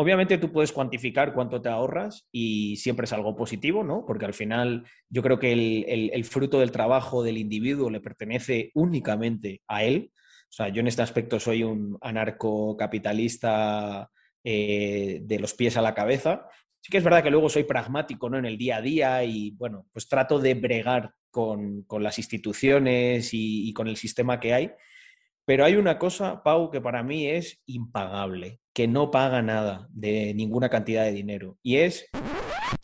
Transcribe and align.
Obviamente 0.00 0.38
tú 0.38 0.52
puedes 0.52 0.70
cuantificar 0.70 1.34
cuánto 1.34 1.60
te 1.60 1.68
ahorras 1.68 2.28
y 2.30 2.76
siempre 2.76 3.06
es 3.06 3.12
algo 3.12 3.34
positivo, 3.34 3.82
¿no? 3.82 4.06
Porque 4.06 4.26
al 4.26 4.32
final 4.32 4.86
yo 5.08 5.24
creo 5.24 5.40
que 5.40 5.52
el, 5.52 6.24
fruto 6.24 6.60
del 6.60 6.70
trabajo 6.70 7.24
del 7.24 7.36
individuo 7.36 7.90
le 7.90 8.00
pertenece 8.00 8.70
únicamente 8.74 9.60
a 9.66 9.82
él. 9.82 10.12
O 10.14 10.52
sea, 10.52 10.68
yo 10.68 10.78
en 10.78 10.86
este 10.86 11.02
aspecto 11.02 11.40
soy 11.40 11.64
un 11.64 11.98
anarcocapitalista 12.00 14.08
eh, 14.44 15.18
de 15.20 15.38
los 15.40 15.54
pies 15.54 15.76
a 15.76 15.82
la 15.82 15.94
cabeza. 15.94 16.46
Sí 16.80 16.92
que 16.92 16.98
es 16.98 17.04
verdad 17.04 17.24
que 17.24 17.32
luego 17.32 17.48
soy 17.48 17.64
pragmático 17.64 18.30
¿no? 18.30 18.38
en 18.38 18.44
el 18.44 18.56
día 18.56 18.76
a 18.76 18.82
día 18.82 19.24
y, 19.24 19.50
bueno, 19.50 19.88
pues 19.92 20.08
trato 20.08 20.38
de 20.38 20.54
bregar 20.54 21.12
con, 21.32 21.86
las 21.98 22.18
instituciones 22.18 23.30
y, 23.32 23.72
con 23.72 23.88
el 23.88 23.96
sistema 23.96 24.38
que 24.38 24.54
hay. 24.54 24.70
Pero 25.44 25.64
hay 25.64 25.74
una 25.74 25.98
cosa, 25.98 26.44
Pau, 26.44 26.70
que 26.70 26.80
para 26.80 27.02
mí 27.02 27.26
es 27.26 27.60
impagable, 27.66 28.60
que 28.78 28.86
no 28.86 29.10
paga 29.10 29.42
nada 29.42 29.88
de 29.90 30.32
ninguna 30.34 30.68
cantidad 30.68 31.02
de 31.02 31.10
dinero. 31.10 31.58
Y 31.64 31.78
es... 31.78 32.06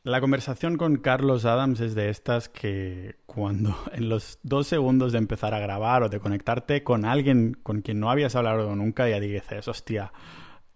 La 0.02 0.20
conversación 0.20 0.76
con 0.76 0.96
Carlos 0.96 1.44
Adams 1.44 1.78
es 1.78 1.94
de 1.94 2.10
estas 2.10 2.48
que 2.48 3.14
cuando 3.26 3.76
en 3.92 4.08
los 4.08 4.40
dos 4.42 4.66
segundos 4.66 5.12
de 5.12 5.18
empezar 5.18 5.54
a 5.54 5.60
grabar 5.60 6.02
o 6.02 6.08
de 6.08 6.18
conectarte 6.18 6.82
con 6.82 7.04
alguien 7.04 7.56
con 7.62 7.80
quien 7.80 8.00
no 8.00 8.10
habías 8.10 8.34
hablado 8.34 8.74
nunca, 8.74 9.08
ya 9.08 9.20
dices, 9.20 9.68
hostia, 9.68 10.12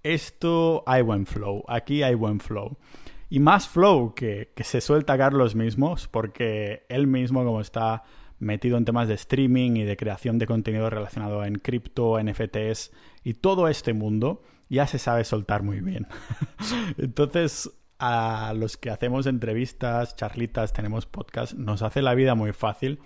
esto 0.05 0.85
hay 0.87 1.03
buen 1.03 1.27
flow, 1.27 1.65
aquí 1.67 2.05
hay 2.05 2.15
buen 2.15 2.39
flow. 2.39 2.79
Y 3.29 3.41
más 3.41 3.67
flow 3.67 4.15
que, 4.15 4.53
que 4.55 4.63
se 4.63 4.81
suelta 4.81 5.19
Carlos 5.19 5.57
mismos, 5.57 6.07
porque 6.07 6.87
él 6.89 7.09
mismo, 7.09 7.43
como 7.45 7.61
está 7.61 8.05
metido 8.39 8.79
en 8.79 8.85
temas 8.85 9.09
de 9.09 9.15
streaming 9.15 9.73
y 9.73 9.83
de 9.83 9.97
creación 9.97 10.39
de 10.39 10.47
contenido 10.47 10.89
relacionado 10.89 11.45
en 11.45 11.57
cripto, 11.57 12.23
NFTs 12.23 12.93
y 13.25 13.35
todo 13.35 13.67
este 13.67 13.95
mundo, 13.95 14.43
ya 14.69 14.87
se 14.87 14.99
sabe 14.99 15.25
soltar 15.25 15.63
muy 15.63 15.81
bien. 15.81 16.07
Entonces, 16.99 17.71
a 17.99 18.53
los 18.55 18.77
que 18.77 18.91
hacemos 18.91 19.27
entrevistas, 19.27 20.17
charlitas, 20.17 20.73
tenemos 20.73 21.07
podcast, 21.07 21.55
nos 21.55 21.83
hace 21.83 22.03
la 22.03 22.15
vida 22.15 22.35
muy 22.35 22.53
fácil 22.53 23.01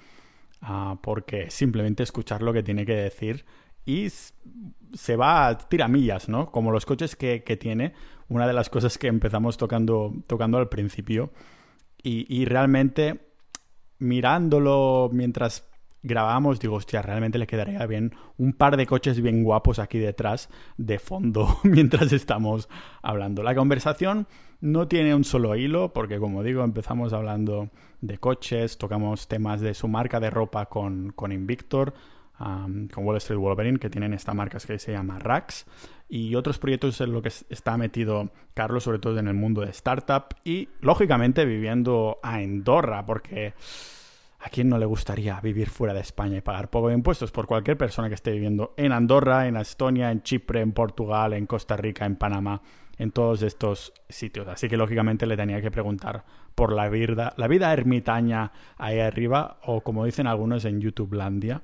uh, 0.62 0.96
porque 1.00 1.50
simplemente 1.50 2.02
escuchar 2.02 2.42
lo 2.42 2.52
que 2.52 2.62
tiene 2.62 2.84
que 2.84 2.94
decir 2.94 3.44
y 3.84 4.08
se 4.10 5.16
va 5.16 5.48
a 5.48 5.58
tiramillas, 5.58 6.28
¿no? 6.28 6.50
Como 6.50 6.70
los 6.70 6.86
coches 6.86 7.16
que, 7.16 7.40
tiene, 7.60 7.94
una 8.28 8.46
de 8.46 8.52
las 8.52 8.70
cosas 8.70 8.98
que 8.98 9.08
empezamos 9.08 9.56
tocando, 9.56 10.12
tocando 10.26 10.58
al 10.58 10.68
principio. 10.68 11.32
Y, 12.04 12.44
realmente, 12.46 13.28
mirándolo 13.98 15.08
mientras 15.12 15.68
grabamos, 16.02 16.60
digo, 16.60 16.76
hostia, 16.76 17.02
realmente 17.02 17.38
le 17.38 17.46
quedaría 17.46 17.86
bien 17.86 18.14
un 18.36 18.52
par 18.52 18.76
de 18.76 18.86
coches 18.86 19.20
bien 19.20 19.44
guapos 19.44 19.78
aquí 19.78 19.98
detrás, 19.98 20.48
de 20.76 20.98
fondo, 20.98 21.58
mientras 21.64 22.12
estamos 22.12 22.68
hablando. 23.02 23.42
La 23.42 23.54
conversación 23.54 24.26
no 24.60 24.88
tiene 24.88 25.14
un 25.14 25.24
solo 25.24 25.56
hilo, 25.56 25.92
porque 25.92 26.18
como 26.18 26.42
digo, 26.42 26.64
empezamos 26.64 27.12
hablando 27.12 27.70
de 28.00 28.18
coches, 28.18 28.78
tocamos 28.78 29.28
temas 29.28 29.60
de 29.60 29.74
su 29.74 29.88
marca 29.88 30.20
de 30.20 30.30
ropa 30.30 30.66
con, 30.66 31.12
con 31.12 31.32
Invictor, 31.32 31.94
con 32.38 33.06
Wall 33.06 33.18
Street 33.18 33.38
Wolverine, 33.38 33.78
que 33.78 33.90
tienen 33.90 34.12
esta 34.14 34.34
marca 34.34 34.58
que 34.58 34.78
se 34.78 34.92
llama 34.92 35.18
Rax, 35.18 35.66
y 36.08 36.34
otros 36.34 36.58
proyectos 36.58 37.00
en 37.00 37.12
lo 37.12 37.22
que 37.22 37.30
está 37.48 37.76
metido 37.76 38.30
Carlos, 38.54 38.84
sobre 38.84 38.98
todo 38.98 39.18
en 39.18 39.28
el 39.28 39.34
mundo 39.34 39.60
de 39.60 39.70
startup, 39.70 40.34
y 40.44 40.68
lógicamente 40.80 41.44
viviendo 41.44 42.18
a 42.22 42.34
Andorra, 42.34 43.06
porque 43.06 43.54
¿a 44.42 44.48
quién 44.48 44.68
no 44.68 44.78
le 44.78 44.86
gustaría 44.86 45.40
vivir 45.40 45.70
fuera 45.70 45.94
de 45.94 46.00
España 46.00 46.38
y 46.38 46.40
pagar 46.40 46.70
poco 46.70 46.88
de 46.88 46.94
impuestos? 46.94 47.30
Por 47.30 47.46
cualquier 47.46 47.76
persona 47.76 48.08
que 48.08 48.14
esté 48.14 48.32
viviendo 48.32 48.74
en 48.76 48.92
Andorra, 48.92 49.46
en 49.46 49.56
Estonia, 49.56 50.10
en 50.10 50.22
Chipre, 50.22 50.60
en 50.60 50.72
Portugal, 50.72 51.32
en 51.32 51.46
Costa 51.46 51.76
Rica, 51.76 52.04
en 52.04 52.16
Panamá, 52.16 52.60
en 52.98 53.10
todos 53.10 53.42
estos 53.42 53.92
sitios. 54.08 54.48
Así 54.48 54.68
que 54.68 54.76
lógicamente 54.76 55.26
le 55.26 55.36
tenía 55.36 55.60
que 55.60 55.70
preguntar 55.70 56.24
por 56.54 56.72
la 56.72 56.88
vida, 56.88 57.34
la 57.36 57.48
vida 57.48 57.72
ermitaña 57.72 58.52
ahí 58.76 59.00
arriba, 59.00 59.58
o 59.64 59.80
como 59.80 60.04
dicen 60.04 60.26
algunos 60.26 60.64
en 60.64 60.80
YouTube 60.80 61.14
Landia 61.14 61.62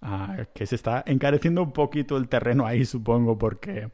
Ah, 0.00 0.46
que 0.54 0.64
se 0.66 0.76
está 0.76 1.02
encareciendo 1.06 1.62
un 1.62 1.72
poquito 1.72 2.16
el 2.16 2.28
terreno 2.28 2.66
ahí, 2.66 2.84
supongo, 2.84 3.36
porque 3.36 3.90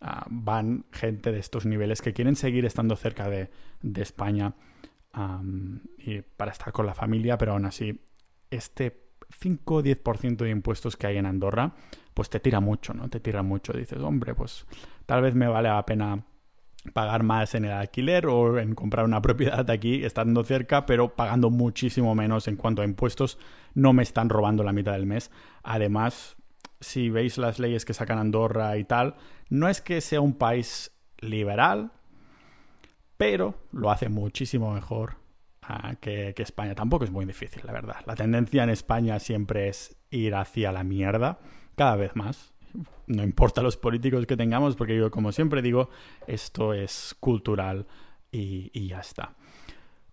ah, 0.00 0.26
van 0.28 0.84
gente 0.92 1.32
de 1.32 1.38
estos 1.38 1.64
niveles 1.64 2.02
que 2.02 2.12
quieren 2.12 2.36
seguir 2.36 2.66
estando 2.66 2.96
cerca 2.96 3.28
de, 3.28 3.50
España 3.96 4.52
y 5.98 6.22
para 6.22 6.52
estar 6.52 6.72
con 6.72 6.86
la 6.86 6.94
familia, 6.94 7.36
pero 7.38 7.52
aún 7.52 7.66
así, 7.66 8.00
este 8.50 9.08
5 9.30 9.74
o 9.74 9.82
10% 9.82 10.36
de 10.36 10.50
impuestos 10.50 10.96
que 10.96 11.06
hay 11.06 11.16
en 11.16 11.26
Andorra, 11.26 11.74
pues 12.14 12.30
te 12.30 12.40
tira 12.40 12.60
mucho, 12.60 12.94
¿no? 12.94 13.08
Te 13.08 13.20
tira 13.20 13.42
mucho. 13.42 13.72
Dices, 13.72 13.98
hombre, 13.98 14.34
pues 14.34 14.66
tal 15.06 15.22
vez 15.22 15.34
me 15.34 15.46
vale 15.46 15.68
la 15.68 15.84
pena 15.84 16.24
pagar 16.92 17.22
más 17.22 17.54
en 17.54 17.64
el 17.64 17.72
alquiler 17.72 18.26
o 18.26 18.58
en 18.58 18.74
comprar 18.74 19.04
una 19.04 19.20
propiedad 19.22 19.68
aquí 19.70 20.04
estando 20.04 20.44
cerca, 20.44 20.86
pero 20.86 21.14
pagando 21.14 21.50
muchísimo 21.50 22.14
menos 22.14 22.48
en 22.48 22.56
cuanto 22.56 22.82
a 22.82 22.84
impuestos, 22.84 23.38
no 23.74 23.92
me 23.92 24.02
están 24.02 24.28
robando 24.28 24.64
la 24.64 24.72
mitad 24.72 24.92
del 24.92 25.06
mes. 25.06 25.30
Además, 25.62 26.36
si 26.80 27.10
veis 27.10 27.38
las 27.38 27.58
leyes 27.58 27.84
que 27.84 27.94
sacan 27.94 28.18
Andorra 28.18 28.76
y 28.78 28.84
tal, 28.84 29.16
no 29.50 29.68
es 29.68 29.80
que 29.80 30.00
sea 30.00 30.20
un 30.20 30.34
país 30.34 30.92
liberal, 31.20 31.92
pero 33.18 33.54
lo 33.72 33.90
hace 33.90 34.08
muchísimo 34.08 34.72
mejor 34.72 35.16
ah, 35.60 35.96
que, 36.00 36.32
que 36.34 36.42
España. 36.42 36.74
Tampoco 36.74 37.04
es 37.04 37.10
muy 37.10 37.26
difícil, 37.26 37.60
la 37.66 37.72
verdad. 37.72 37.96
La 38.06 38.14
tendencia 38.14 38.64
en 38.64 38.70
España 38.70 39.18
siempre 39.18 39.68
es 39.68 39.98
ir 40.10 40.34
hacia 40.34 40.72
la 40.72 40.84
mierda, 40.84 41.38
cada 41.76 41.96
vez 41.96 42.16
más 42.16 42.54
no 43.06 43.22
importa 43.22 43.62
los 43.62 43.76
políticos 43.76 44.26
que 44.26 44.36
tengamos, 44.36 44.76
porque 44.76 44.96
yo, 44.96 45.10
como 45.10 45.32
siempre 45.32 45.62
digo, 45.62 45.88
esto 46.26 46.74
es 46.74 47.16
cultural 47.18 47.86
y, 48.30 48.86
ya 48.86 49.00
está. 49.00 49.34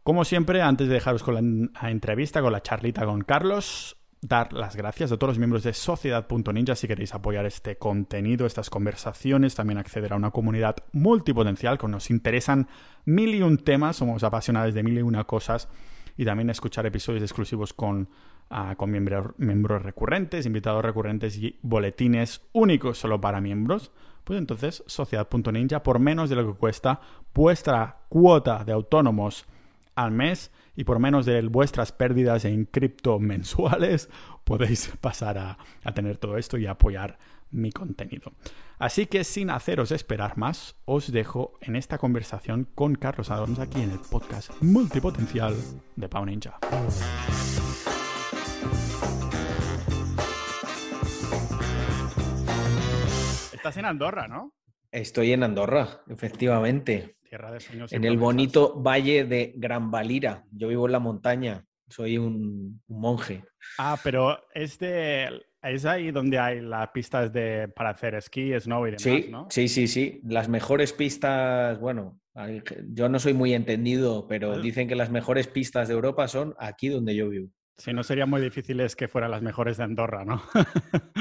Como 0.04 0.24
siempre, 0.24 0.62
antes 0.62 0.88
de 0.88 0.94
dejaros 0.94 1.24
con 1.24 1.72
la 1.74 1.90
entrevista, 1.90 2.42
con 2.42 2.54
la 2.54 2.62
charlita 2.62 3.06
con 3.06 3.22
Carlos, 3.22 3.98
dar 4.22 4.54
las 4.54 4.76
gracias 4.76 5.12
a 5.12 5.18
todos 5.18 5.32
los 5.32 5.38
miembros 5.38 5.64
de 5.64 5.74
Sociedad.ninja 5.74 6.76
si 6.76 6.88
queréis 6.88 7.14
apoyar 7.14 7.46
este 7.46 7.78
contenido, 7.78 8.46
estas 8.46 8.70
conversaciones, 8.70 9.56
también 9.56 9.78
acceder 9.78 10.14
a 10.14 10.16
una 10.16 10.32
comunidad 10.32 10.78
multipotencial 10.94 11.78
que 11.78 11.88
nos 11.88 12.10
interesan 12.10 12.68
mil 13.06 13.36
y 13.36 13.42
un 13.42 13.58
temas, 13.58 13.98
somos 13.98 14.24
apasionados 14.24 14.74
de 14.74 14.84
mil 14.84 14.98
y 14.98 15.02
una 15.02 15.26
cosas 15.26 15.68
y 16.18 16.26
también 16.26 16.50
escuchar 16.50 16.86
episodios 16.86 17.24
exclusivos 17.24 17.74
con 17.74 18.10
con 18.78 18.92
miembros, 18.92 19.82
recurrentes, 19.82 20.46
invitados 20.46 20.86
recurrentes 20.86 21.38
y 21.38 21.58
boletines 21.62 22.42
únicos 22.54 22.98
solo 22.98 23.20
para 23.20 23.42
miembros, 23.42 23.92
pues 24.24 24.40
entonces 24.40 24.84
Sociedad.ninja, 24.88 25.84
por 25.84 26.00
menos 26.00 26.30
de 26.30 26.36
lo 26.36 26.48
que 26.48 26.60
cuesta 26.60 27.00
vuestra 27.34 27.98
cuota 28.10 28.64
de 28.64 28.72
autónomos 28.72 29.46
al 29.96 30.12
mes 30.12 30.52
y 30.76 30.84
por 30.84 31.00
menos 31.00 31.26
de 31.26 31.42
vuestras 31.42 31.92
pérdidas 31.92 32.46
en 32.46 32.66
cripto 32.66 33.20
mensuales, 33.20 34.10
podéis 34.44 34.92
pasar 35.02 35.38
a, 35.38 35.58
a 35.84 35.94
tener 35.94 36.18
todo 36.18 36.38
esto 36.38 36.58
y 36.58 36.68
apoyar 36.68 37.18
mi 37.52 37.72
contenido. 37.72 38.34
Así 38.78 39.06
que 39.06 39.24
sin 39.24 39.50
haceros 39.50 39.92
esperar 39.92 40.38
más, 40.38 40.76
os 40.86 41.12
dejo 41.12 41.54
en 41.62 41.76
esta 41.76 41.98
conversación 41.98 42.68
con 42.76 42.96
Carlos 42.96 43.32
Adornos 43.32 43.60
aquí 43.60 43.82
en 43.82 43.92
el 43.92 44.00
podcast 44.00 44.52
multipotencial 44.62 45.56
de 45.96 46.10
Pau 46.10 46.26
Ninja. 46.26 46.60
Estás 53.54 53.78
en 53.78 53.86
Andorra, 53.86 54.28
¿no? 54.28 54.54
Estoy 54.96 55.34
en 55.34 55.44
Andorra, 55.44 56.04
efectivamente. 56.08 57.18
Tierra 57.28 57.52
de 57.52 57.60
sueños. 57.60 57.92
En 57.92 58.06
el 58.06 58.18
bonito 58.18 58.82
valle 58.82 59.26
de 59.26 59.52
Gran 59.58 59.92
Valira. 59.92 60.46
Yo 60.52 60.70
vivo 60.70 60.86
en 60.86 60.94
la 60.94 61.00
montaña, 61.00 61.66
soy 61.90 62.18
un, 62.18 62.82
monje. 62.88 63.44
Ah, 63.78 64.00
pero 64.02 64.40
es 64.54 64.80
es 64.82 65.86
ahí 65.86 66.12
donde 66.12 66.40
hay 66.40 66.62
las 66.62 66.92
pistas 66.92 67.34
de 67.34 67.68
para 67.68 67.90
hacer 67.90 68.16
esquí, 68.16 68.58
snow 68.58 68.88
y 68.88 68.92
demás, 68.92 69.02
sí, 69.02 69.28
¿no? 69.30 69.48
Sí, 69.50 69.68
sí, 69.68 69.90
sí. 69.90 70.22
Las 70.24 70.48
mejores 70.48 70.94
pistas, 70.94 71.78
bueno, 71.78 72.18
yo 72.94 73.10
no 73.10 73.20
soy 73.20 73.34
muy 73.34 73.54
entendido, 73.54 74.28
pero 74.30 74.62
dicen 74.62 74.88
que 74.88 74.96
las 74.96 75.10
mejores 75.10 75.48
pistas 75.48 75.90
de 75.90 75.96
Europa 75.96 76.30
son 76.30 76.56
aquí 76.58 76.88
donde 76.88 77.16
yo 77.16 77.28
vivo. 77.28 77.50
Sí, 77.78 77.92
no 77.92 78.04
sería 78.04 78.26
muy 78.26 78.42
difícil 78.42 78.80
es 78.80 78.96
que 78.96 79.10
fueran 79.10 79.32
las 79.32 79.42
mejores 79.42 79.76
de 79.76 79.84
Andorra, 79.84 80.24
¿no? 80.24 80.42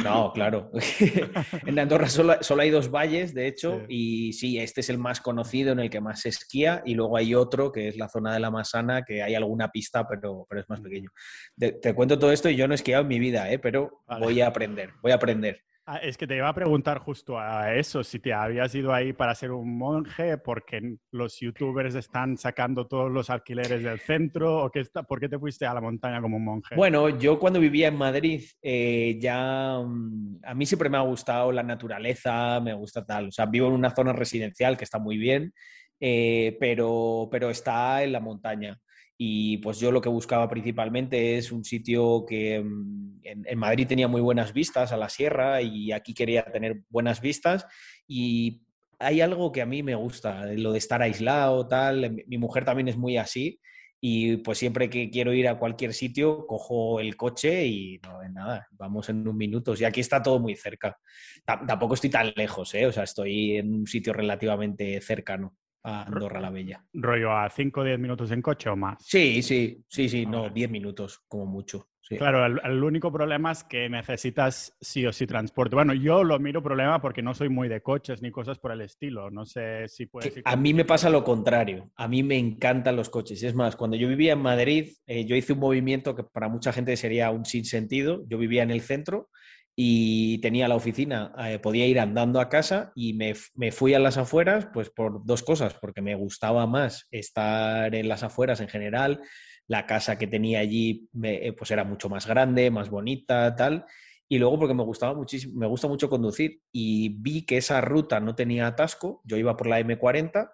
no, 0.05 0.33
claro. 0.33 0.71
en 1.67 1.79
Andorra 1.79 2.09
solo, 2.09 2.37
hay 2.61 2.71
dos 2.71 2.93
valles, 2.93 3.35
de 3.35 3.49
hecho, 3.49 3.83
y 3.89 4.33
sí, 4.35 4.61
este 4.61 4.81
es 4.81 4.89
el 4.89 4.99
más 4.99 5.21
conocido, 5.21 5.73
en 5.73 5.81
el 5.81 5.91
que 5.91 6.01
más 6.01 6.21
se 6.21 6.29
esquía, 6.29 6.81
y 6.87 6.95
luego 6.95 7.17
hay 7.17 7.35
otro, 7.35 7.73
que 7.73 7.89
es 7.89 7.97
la 7.97 8.09
zona 8.09 8.33
de 8.33 8.39
la 8.39 8.53
Masana, 8.53 9.03
que 9.03 9.21
hay 9.21 9.35
alguna 9.35 9.69
pista, 9.71 10.07
pero, 10.07 10.47
pero 10.49 10.61
es 10.61 10.69
más 10.69 10.81
pequeño. 10.81 11.11
Te, 11.59 11.95
cuento 11.95 12.21
todo 12.21 12.31
esto 12.31 12.49
y 12.49 12.55
yo 12.55 12.69
no 12.69 12.75
he 12.75 12.77
esquiado 12.77 13.03
en 13.03 13.09
mi 13.09 13.19
vida, 13.19 13.51
¿eh? 13.51 13.59
pero 13.59 14.05
voy 14.21 14.41
a 14.41 14.47
aprender, 14.47 14.91
voy 15.03 15.11
a 15.11 15.17
aprender. 15.17 15.61
Ah, 15.87 15.99
es 15.99 16.17
que 16.17 16.27
te 16.27 16.35
iba 16.35 16.49
a 16.49 16.55
preguntar 16.55 16.99
justo 16.99 17.39
a 17.39 17.75
eso, 17.75 18.03
si 18.03 18.19
te 18.19 18.33
habías 18.33 18.75
ido 18.75 18.91
ahí 18.91 19.13
para 19.13 19.35
ser 19.35 19.51
un 19.51 19.77
monje, 19.77 20.39
porque 20.39 20.97
los 21.11 21.39
youtubers 21.39 21.95
están 21.95 22.39
sacando 22.39 22.87
todos 22.87 23.13
los 23.13 23.29
alquileres 23.29 23.83
del 23.83 24.01
centro, 24.01 24.65
o 24.65 24.71
qué 24.71 24.81
está, 24.81 25.03
¿por 25.03 25.21
qué 25.21 25.29
te 25.29 25.39
fuiste 25.39 25.67
a 25.67 25.75
la 25.75 25.83
montaña 25.83 26.23
como 26.23 26.39
un 26.39 26.45
monje? 26.45 26.75
Bueno, 26.75 27.11
yo 27.11 27.39
cuando 27.39 27.61
vivía 27.61 27.89
en 27.89 27.97
Madrid, 27.97 28.43
eh, 28.63 29.19
ya 29.21 29.79
mm, 29.79 30.39
a 30.45 30.55
mí 30.55 30.65
siempre 30.65 30.89
me 30.89 30.97
ha 30.97 31.03
gustado 31.03 31.53
la 31.53 31.63
naturaleza, 31.63 32.61
me 32.61 32.73
gusta 32.73 33.05
tal, 33.05 33.29
o 33.29 33.33
sea, 33.33 33.45
vivo 33.45 33.69
en 33.69 33.75
una 33.75 33.95
zona 33.95 34.15
residencial 34.15 34.79
que 34.79 34.85
está 34.85 34.99
muy 34.99 35.19
bien, 35.19 35.53
eh, 36.01 36.57
pero, 36.59 37.29
pero 37.31 37.51
está 37.51 38.03
en 38.03 38.13
la 38.13 38.21
montaña. 38.21 38.81
Y 39.17 39.59
pues 39.59 39.79
yo 39.79 39.93
lo 39.93 40.01
que 40.01 40.09
buscaba 40.09 40.49
principalmente 40.49 41.39
es 41.39 41.53
un 41.53 41.65
sitio 41.65 42.25
que 42.27 42.61
mm, 42.61 43.21
en, 43.23 43.59
Madrid 43.59 43.87
tenía 43.87 44.09
muy 44.09 44.21
buenas 44.21 44.53
vistas 44.53 44.93
a 44.93 44.97
la 44.97 45.09
sierra 45.09 45.63
y 45.63 45.93
aquí 45.93 46.15
quería 46.15 46.45
tener 46.45 46.83
buenas 46.89 47.21
vistas. 47.21 47.67
Y 48.09 48.63
hay 48.99 49.21
algo 49.21 49.53
que 49.53 49.63
a 49.63 49.67
mí 49.67 49.83
me 49.83 49.95
gusta, 49.95 50.47
lo 50.47 50.73
de 50.73 50.79
estar 50.79 51.03
aislado, 51.03 51.67
tal. 51.69 52.25
Mi 52.27 52.39
mujer 52.39 52.65
también 52.65 52.89
es 52.89 52.97
muy 52.97 53.17
así. 53.17 53.61
Y 54.01 54.39
pues 54.39 54.59
siempre 54.59 54.91
que 54.91 55.09
quiero 55.11 55.33
ir 55.33 55.49
a 55.49 55.59
cualquier 55.59 55.95
sitio, 55.95 56.47
cojo 56.47 57.01
el 57.01 57.17
coche 57.17 57.67
y 57.67 57.99
no, 58.03 58.23
nada, 58.29 58.67
vamos 58.73 59.09
en 59.09 59.27
un 59.27 59.37
minuto. 59.37 59.75
Y 59.79 59.85
aquí 59.85 60.01
está 60.01 60.23
todo 60.23 60.39
muy 60.41 60.57
cerca. 60.57 60.99
tampoco 61.47 61.95
estoy 61.95 62.11
tan 62.11 62.33
lejos, 62.37 62.75
¿eh? 62.75 62.87
O 62.87 62.93
sea, 62.93 63.05
estoy 63.05 63.57
en 63.57 63.73
un 63.73 63.87
sitio 63.87 64.13
relativamente 64.13 65.01
cercano 65.01 65.57
a 65.85 66.03
Andorra 66.03 66.41
la 66.41 66.51
Bella. 66.51 66.85
¿Rollo 66.93 67.33
a 67.33 67.49
5 67.49 67.81
o 67.81 67.85
10 67.85 67.99
minutos 67.99 68.31
en 68.31 68.43
coche 68.43 68.69
o 68.71 68.77
más? 68.77 68.99
Sí, 69.01 69.43
sí, 69.43 69.85
sí, 69.87 70.09
sí, 70.09 70.27
no, 70.27 70.49
10 70.51 70.71
minutos 70.71 71.21
como 71.29 71.47
mucho. 71.47 71.89
Claro, 72.07 72.45
el, 72.45 72.83
único 72.83 73.11
problema 73.11 73.53
es 73.53 73.65
que 73.65 73.89
necesitas 73.89 74.77
sí 74.79 75.07
o 75.07 75.13
sí 75.13 75.27
transporte. 75.27 75.75
Bueno, 75.75 75.95
yo 75.95 76.23
lo 76.23 76.39
miro 76.39 76.63
problema 76.63 77.01
porque 77.01 77.23
no 77.23 77.33
soy 77.33 77.49
muy 77.49 77.69
de 77.69 77.81
coches 77.81 78.21
ni 78.21 78.31
cosas 78.31 78.59
por 78.59 78.73
el 78.73 78.83
estilo. 78.83 79.31
No 79.31 79.47
sé 79.47 79.89
si 79.89 80.07
puedes... 80.07 80.35
A 80.45 80.55
mí 80.55 80.75
me 80.75 80.85
pasa 80.85 81.09
lo 81.09 81.25
contrario. 81.25 81.91
A 81.97 82.07
mí 82.07 82.23
me 82.23 82.37
encantan 82.37 82.97
los 82.97 83.09
coches. 83.09 83.43
Es 83.43 83.55
más, 83.55 83.75
cuando 83.75 83.97
yo 83.97 84.07
vivía 84.07 84.35
en 84.35 84.43
Madrid, 84.43 84.93
eh, 85.07 85.25
yo 85.25 85.35
hice 85.35 85.55
un 85.55 85.61
movimiento 85.61 86.15
que 86.15 86.25
para 86.25 86.49
mucha 86.49 86.75
gente 86.75 86.95
sería 86.97 87.31
un 87.31 87.47
sinsentido. 87.47 88.23
Yo 88.29 88.37
vivía 88.37 88.63
en 88.63 88.71
el 88.71 88.83
centro 88.83 89.31
y 89.77 90.39
tenía 90.39 90.69
la 90.69 90.77
oficina, 90.77 91.33
eh, 91.39 91.59
podía 91.59 91.87
ir 91.87 91.99
andando 91.99 92.41
a 92.41 92.49
casa 92.49 92.93
y 92.95 93.15
me, 93.15 93.35
fui 93.73 93.95
a 93.95 93.99
las 93.99 94.17
afueras, 94.17 94.69
pues 94.73 94.91
por 94.91 95.25
dos 95.25 95.43
cosas, 95.43 95.75
porque 95.75 96.01
me 96.01 96.15
gustaba 96.15 96.67
más 96.67 97.09
estar 97.11 97.93
en 97.95 98.09
las 98.09 98.23
afueras 98.23 98.61
en 98.61 98.69
general, 98.69 99.21
la 99.67 99.87
casa 99.87 100.17
que 100.17 100.29
tenía 100.29 100.61
allí 100.61 101.09
eh, 101.23 101.53
pues 101.53 101.71
era 101.73 101.85
mucho 101.85 102.09
más 102.09 102.27
grande, 102.27 102.71
más 102.71 102.89
bonita, 102.89 103.57
tal, 103.57 103.85
y 104.29 104.39
luego 104.39 104.61
porque 104.61 104.75
me 104.75 104.85
gustaba 104.85 105.15
muchísimo, 105.15 105.59
me 105.59 105.67
gusta 105.67 105.89
mucho 105.89 106.09
conducir 106.09 106.61
y 106.71 107.09
vi 107.09 107.45
que 107.45 107.57
esa 107.57 107.81
ruta 107.81 108.21
no 108.21 108.37
tenía 108.37 108.69
atasco, 108.69 109.23
yo 109.25 109.37
iba 109.37 109.57
por 109.57 109.67
la 109.67 109.81
M40 109.81 110.53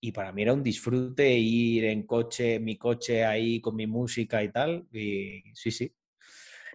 y 0.00 0.10
para 0.10 0.32
mí 0.32 0.42
era 0.42 0.52
un 0.52 0.62
disfrute 0.62 1.38
ir 1.38 1.84
en 1.84 2.04
coche, 2.04 2.58
mi 2.58 2.76
coche 2.76 3.24
ahí 3.24 3.60
con 3.60 3.76
mi 3.76 3.86
música 3.86 4.42
y 4.42 4.50
tal, 4.50 4.86
y 4.92 5.42
sí, 5.54 5.70
sí, 5.70 5.92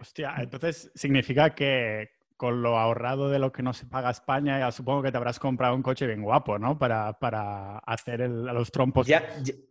Hostia, 0.02 0.34
entonces 0.38 0.90
significa 0.96 1.54
que 1.54 2.10
con 2.36 2.60
lo 2.60 2.76
ahorrado 2.76 3.30
de 3.30 3.38
lo 3.38 3.52
que 3.52 3.62
no 3.62 3.72
se 3.72 3.86
paga 3.86 4.10
España, 4.10 4.58
ya 4.58 4.72
supongo 4.72 5.00
que 5.00 5.12
te 5.12 5.16
habrás 5.16 5.38
comprado 5.38 5.76
un 5.76 5.82
coche 5.82 6.08
bien 6.08 6.22
guapo, 6.22 6.58
¿no? 6.58 6.76
Para, 6.76 7.12
para 7.20 7.78
hacer 7.78 8.28
los 8.28 8.72
trompos. 8.72 9.06
Ya, 9.06 9.24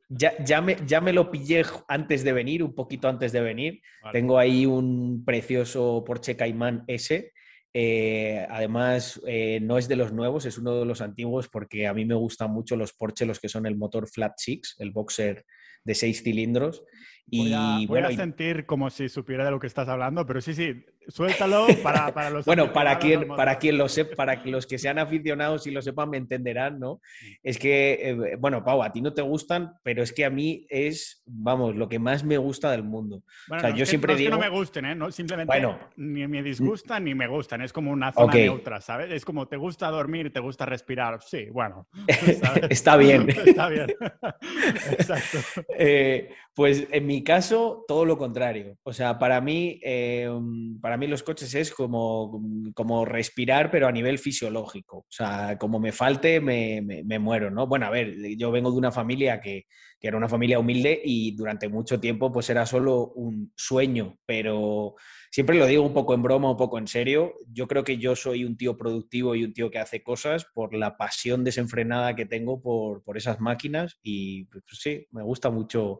ya, 0.07 0.41
ya, 0.41 0.61
me, 0.61 0.77
ya 0.87 1.01
me 1.01 1.11
lo 1.11 1.29
pillé 1.29 1.65
antes 1.89 2.23
de 2.23 2.31
venir, 2.31 2.63
un 2.63 2.73
poquito 2.73 3.09
antes 3.09 3.33
de 3.33 3.41
venir. 3.41 3.81
Tengo 4.13 4.39
ahí 4.39 4.65
un 4.65 5.25
precioso 5.25 6.01
Porsche 6.05 6.37
Cayman 6.37 6.85
S. 6.87 7.33
Eh, 7.73 8.47
además, 8.49 9.19
eh, 9.27 9.59
no 9.61 9.77
es 9.77 9.89
de 9.89 9.97
los 9.97 10.13
nuevos, 10.13 10.45
es 10.45 10.57
uno 10.57 10.79
de 10.79 10.85
los 10.85 11.01
antiguos 11.01 11.49
porque 11.49 11.87
a 11.87 11.93
mí 11.93 12.05
me 12.05 12.15
gustan 12.15 12.51
mucho 12.51 12.77
los 12.77 12.93
Porsche, 12.93 13.25
los 13.25 13.41
que 13.41 13.49
son 13.49 13.65
el 13.65 13.75
motor 13.75 14.07
Flat 14.07 14.35
Six, 14.37 14.77
el 14.79 14.91
boxer 14.91 15.45
de 15.83 15.93
seis 15.93 16.23
cilindros. 16.23 16.85
Y 17.27 17.51
voy 17.51 17.85
bueno, 17.87 18.07
a 18.09 18.11
sentir 18.11 18.65
como 18.65 18.89
si 18.89 19.07
supiera 19.09 19.45
de 19.45 19.51
lo 19.51 19.59
que 19.59 19.67
estás 19.67 19.87
hablando, 19.87 20.25
pero 20.25 20.41
sí, 20.41 20.53
sí, 20.53 20.83
suéltalo 21.07 21.67
para, 21.83 22.13
para 22.13 22.29
los 22.29 22.45
Bueno, 22.45 22.73
para 22.73 22.99
quien, 22.99 23.27
para 23.27 23.57
quien 23.57 23.77
lo 23.77 23.87
sepa, 23.87 24.15
para 24.15 24.45
los 24.45 24.67
que 24.67 24.77
sean 24.77 24.99
aficionados 24.99 25.65
y 25.67 25.71
lo 25.71 25.81
sepan, 25.81 26.09
me 26.09 26.17
entenderán, 26.17 26.79
¿no? 26.79 26.95
Mm. 26.95 27.27
Es 27.43 27.57
que, 27.57 28.09
eh, 28.09 28.35
bueno, 28.37 28.63
Pau, 28.63 28.83
a 28.83 28.91
ti 28.91 29.01
no 29.01 29.13
te 29.13 29.21
gustan, 29.21 29.73
pero 29.83 30.03
es 30.03 30.11
que 30.11 30.25
a 30.25 30.29
mí 30.29 30.65
es, 30.69 31.23
vamos, 31.25 31.75
lo 31.75 31.87
que 31.87 31.99
más 31.99 32.23
me 32.23 32.37
gusta 32.37 32.71
del 32.71 32.83
mundo. 32.83 33.23
o 33.49 33.59
sea, 33.59 33.69
yo 33.69 33.85
siempre 33.85 34.15
digo. 34.15 34.29
que 34.29 34.35
no 34.35 34.41
me 34.41 34.49
gusten, 34.49 34.85
¿eh? 34.85 34.95
No, 34.95 35.11
simplemente 35.11 35.47
bueno, 35.47 35.79
ni 35.95 36.27
me 36.27 36.43
disgustan 36.43 37.03
ni 37.03 37.15
me 37.15 37.27
gustan. 37.27 37.61
Es 37.61 37.73
como 37.73 37.91
una 37.91 38.11
zona 38.11 38.33
neutra, 38.33 38.81
¿sabes? 38.81 39.11
Es 39.11 39.25
como 39.25 39.47
te 39.47 39.57
gusta 39.57 39.89
dormir, 39.89 40.31
te 40.31 40.39
gusta 40.39 40.65
respirar. 40.65 41.21
Sí, 41.21 41.47
bueno. 41.51 41.87
Está 42.69 42.97
bien. 42.97 43.29
Está 43.45 43.69
bien. 43.69 43.87
Exacto. 44.91 45.39
Eh, 45.77 46.29
pues 46.53 46.87
en 46.91 47.07
mi 47.11 47.25
caso, 47.25 47.83
todo 47.89 48.05
lo 48.05 48.17
contrario. 48.17 48.77
O 48.83 48.93
sea, 48.93 49.19
para 49.19 49.41
mí, 49.41 49.81
em, 49.83 50.79
para 50.79 50.95
mí 50.95 51.07
los 51.07 51.23
coches 51.23 51.53
es 51.55 51.69
como, 51.71 52.41
como 52.73 53.03
respirar, 53.03 53.69
pero 53.69 53.87
a 53.87 53.91
nivel 53.91 54.17
fisiológico. 54.17 54.99
O 54.99 55.11
sea, 55.11 55.57
como 55.57 55.77
me 55.77 55.91
falte, 55.91 56.39
me, 56.39 57.19
muero, 57.19 57.51
¿no? 57.51 57.67
Bueno, 57.67 57.87
a 57.87 57.89
ver, 57.89 58.15
yo 58.37 58.49
vengo 58.49 58.71
de 58.71 58.77
una 58.77 58.93
familia 58.93 59.41
que, 59.41 59.65
que, 59.99 60.07
era 60.07 60.15
una 60.15 60.29
familia 60.29 60.57
humilde 60.57 61.01
y 61.03 61.35
durante 61.35 61.67
mucho 61.67 61.99
tiempo 61.99 62.31
pues 62.31 62.49
era 62.49 62.65
solo 62.65 63.11
un 63.15 63.51
sueño, 63.57 64.17
pero 64.25 64.95
siempre 65.29 65.57
lo 65.57 65.65
digo 65.65 65.83
un 65.83 65.93
poco 65.93 66.13
en 66.13 66.23
broma, 66.23 66.51
un 66.51 66.57
poco 66.57 66.77
en 66.77 66.87
serio. 66.87 67.33
Yo 67.51 67.67
creo 67.67 67.83
que 67.83 67.97
yo 67.97 68.15
soy 68.15 68.45
un 68.45 68.55
tío 68.55 68.77
productivo 68.77 69.35
y 69.35 69.43
un 69.43 69.53
tío 69.53 69.69
que 69.69 69.79
hace 69.79 70.01
cosas 70.01 70.45
por 70.53 70.73
la 70.73 70.95
pasión 70.95 71.43
desenfrenada 71.43 72.15
que 72.15 72.25
tengo 72.25 72.61
por, 72.61 73.03
por 73.03 73.17
esas 73.17 73.41
máquinas 73.41 73.99
y 74.01 74.45
pues, 74.45 74.63
sí, 74.71 75.07
me 75.11 75.23
gusta 75.23 75.49
mucho 75.49 75.99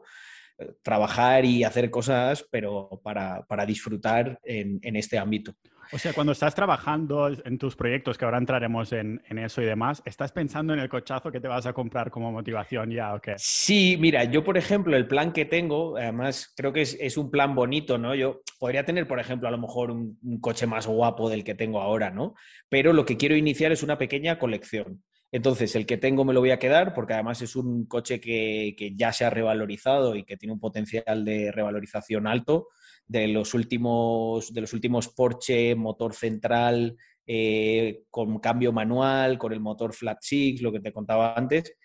trabajar 0.82 1.44
y 1.44 1.64
hacer 1.64 1.90
cosas, 1.90 2.46
pero 2.50 3.00
para, 3.02 3.66
disfrutar 3.66 4.38
en, 4.44 4.96
este 4.96 5.18
ámbito. 5.18 5.54
O 5.92 5.98
sea, 5.98 6.14
cuando 6.14 6.32
estás 6.32 6.54
trabajando 6.54 7.28
en 7.28 7.58
tus 7.58 7.76
proyectos, 7.76 8.16
que 8.16 8.24
ahora 8.24 8.38
entraremos 8.38 8.92
en, 8.92 9.20
eso 9.38 9.60
y 9.60 9.66
demás, 9.66 10.02
¿estás 10.06 10.32
pensando 10.32 10.72
en 10.72 10.80
el 10.80 10.88
cochazo 10.88 11.30
que 11.30 11.40
te 11.40 11.48
vas 11.48 11.66
a 11.66 11.72
comprar 11.72 12.10
como 12.10 12.32
motivación 12.32 12.90
ya 12.90 13.14
o 13.14 13.20
qué? 13.20 13.34
Sí, 13.36 13.96
mira, 14.00 14.24
yo 14.24 14.42
por 14.42 14.56
ejemplo, 14.56 14.96
el 14.96 15.06
plan 15.06 15.32
que 15.32 15.44
tengo, 15.44 15.96
además 15.96 16.52
creo 16.56 16.72
que 16.72 16.82
es, 16.82 17.16
un 17.16 17.30
plan 17.30 17.54
bonito, 17.54 17.98
¿no? 17.98 18.14
Yo 18.14 18.40
podría 18.58 18.84
tener, 18.84 19.06
por 19.06 19.20
ejemplo, 19.20 19.48
a 19.48 19.50
lo 19.50 19.58
mejor 19.58 19.90
un, 19.90 20.18
un 20.22 20.40
coche 20.40 20.66
más 20.66 20.86
guapo 20.86 21.28
del 21.28 21.44
que 21.44 21.54
tengo 21.54 21.80
ahora, 21.80 22.10
¿no? 22.10 22.34
Pero 22.68 22.92
lo 22.92 23.04
que 23.04 23.16
quiero 23.16 23.36
iniciar 23.36 23.70
es 23.72 23.82
una 23.82 23.98
pequeña 23.98 24.38
colección. 24.38 25.02
Entonces, 25.32 25.74
el 25.76 25.86
que 25.86 25.96
tengo 25.96 26.26
me 26.26 26.34
lo 26.34 26.40
voy 26.40 26.50
a 26.50 26.58
quedar 26.58 26.92
porque 26.92 27.14
además 27.14 27.40
es 27.40 27.56
un 27.56 27.86
coche 27.86 28.20
que, 28.20 28.92
ya 28.94 29.14
se 29.14 29.24
ha 29.24 29.30
revalorizado 29.30 30.14
y 30.14 30.24
que 30.24 30.36
tiene 30.36 30.52
un 30.52 30.60
potencial 30.60 31.24
de 31.24 31.50
revalorización 31.50 32.26
alto. 32.26 32.68
De 33.06 33.26
los 33.28 33.54
últimos, 33.54 34.52
de 34.52 34.60
los 34.60 34.72
últimos 34.74 35.08
Porsche, 35.08 35.74
motor 35.74 36.14
central 36.14 36.96
eh, 37.26 38.04
con 38.10 38.38
cambio 38.40 38.72
manual, 38.72 39.38
con 39.38 39.52
el 39.52 39.60
motor 39.60 39.94
Flat 39.94 40.18
Six, 40.20 40.60
lo 40.60 40.70
que 40.70 40.80
te 40.80 40.92
contaba 40.92 41.34
antes. 41.34 41.76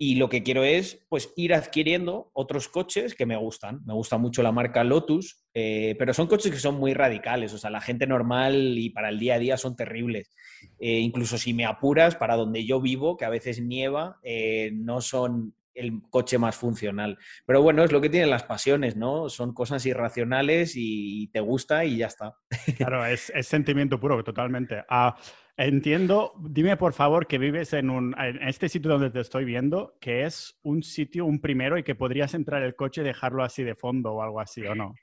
Y 0.00 0.14
lo 0.14 0.28
que 0.28 0.44
quiero 0.44 0.62
es 0.62 1.04
pues, 1.08 1.32
ir 1.36 1.52
adquiriendo 1.52 2.30
otros 2.32 2.68
coches 2.68 3.16
que 3.16 3.26
me 3.26 3.36
gustan. 3.36 3.84
Me 3.84 3.94
gusta 3.94 4.16
mucho 4.16 4.44
la 4.44 4.52
marca 4.52 4.84
Lotus, 4.84 5.44
eh, 5.54 5.96
pero 5.98 6.14
son 6.14 6.28
coches 6.28 6.52
que 6.52 6.58
son 6.58 6.76
muy 6.76 6.94
radicales. 6.94 7.52
O 7.52 7.58
sea, 7.58 7.70
la 7.70 7.80
gente 7.80 8.06
normal 8.06 8.78
y 8.78 8.90
para 8.90 9.08
el 9.08 9.18
día 9.18 9.34
a 9.34 9.38
día 9.40 9.56
son 9.56 9.74
terribles. 9.74 10.30
Eh, 10.78 11.00
incluso 11.00 11.36
si 11.36 11.52
me 11.52 11.66
apuras, 11.66 12.14
para 12.14 12.36
donde 12.36 12.64
yo 12.64 12.80
vivo, 12.80 13.16
que 13.16 13.24
a 13.24 13.28
veces 13.28 13.60
nieva, 13.60 14.20
eh, 14.22 14.70
no 14.72 15.00
son 15.00 15.54
el 15.78 16.02
coche 16.10 16.38
más 16.38 16.56
funcional. 16.56 17.18
Pero 17.46 17.62
bueno, 17.62 17.82
es 17.84 17.92
lo 17.92 18.00
que 18.00 18.10
tienen 18.10 18.30
las 18.30 18.42
pasiones, 18.42 18.96
¿no? 18.96 19.28
Son 19.28 19.54
cosas 19.54 19.84
irracionales 19.86 20.72
y 20.76 21.28
te 21.28 21.40
gusta 21.40 21.84
y 21.84 21.98
ya 21.98 22.06
está. 22.06 22.36
Claro, 22.76 23.04
es, 23.06 23.32
sentimiento 23.42 23.98
puro, 23.98 24.22
totalmente. 24.22 24.84
Ah, 24.88 25.16
Entiendo. 25.58 26.34
Dime, 26.38 26.76
por 26.76 26.92
favor, 26.92 27.26
que 27.26 27.36
vives 27.36 27.72
en, 27.72 27.90
un, 27.90 28.14
en 28.16 28.40
este 28.46 28.68
sitio 28.68 28.92
donde 28.92 29.10
te 29.10 29.18
estoy 29.18 29.44
viendo, 29.44 29.96
que 30.00 30.24
es 30.24 30.56
un 30.62 30.84
sitio, 30.84 31.26
un 31.26 31.40
primero, 31.40 31.76
y 31.76 31.82
que 31.82 31.96
podrías 31.96 32.32
entrar 32.34 32.62
el 32.62 32.76
coche 32.76 33.00
y 33.00 33.04
dejarlo 33.04 33.42
así 33.42 33.64
de 33.64 33.74
fondo 33.74 34.12
o 34.12 34.22
algo 34.22 34.40
así, 34.40 34.64
¿o 34.64 34.76
no? 34.76 34.94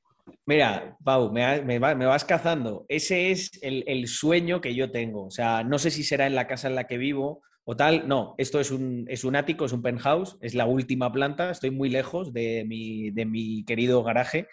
Mira, 0.46 0.96
Pau, 1.04 1.30
me, 1.30 1.78
vas 1.80 2.24
cazando. 2.24 2.86
Ese 2.88 3.32
es 3.32 3.52
el, 3.62 4.08
sueño 4.08 4.62
que 4.62 4.74
yo 4.74 4.92
tengo. 4.92 5.26
O 5.26 5.32
sea, 5.32 5.62
no 5.66 5.78
sé 5.78 5.92
si 5.92 6.06
será 6.06 6.26
en 6.26 6.36
la 6.36 6.48
casa 6.48 6.70
en 6.70 6.76
la 6.76 6.88
que 6.88 6.98
vivo 6.98 7.42
o 7.66 7.76
tal. 7.76 8.08
No, 8.08 8.34
esto 8.38 8.62
es 8.62 8.72
un, 8.72 9.06
es 9.10 9.26
un 9.26 9.36
ático, 9.36 9.66
es 9.66 9.74
un 9.74 9.82
penthouse, 9.82 10.38
es 10.40 10.56
la 10.56 10.68
última 10.68 11.12
planta. 11.12 11.52
Estoy 11.52 11.72
muy 11.72 11.90
lejos 11.90 12.32
de 12.32 12.64
mi, 12.66 13.12
de 13.12 13.26
mi 13.26 13.66
querido 13.66 14.04
garaje 14.04 14.48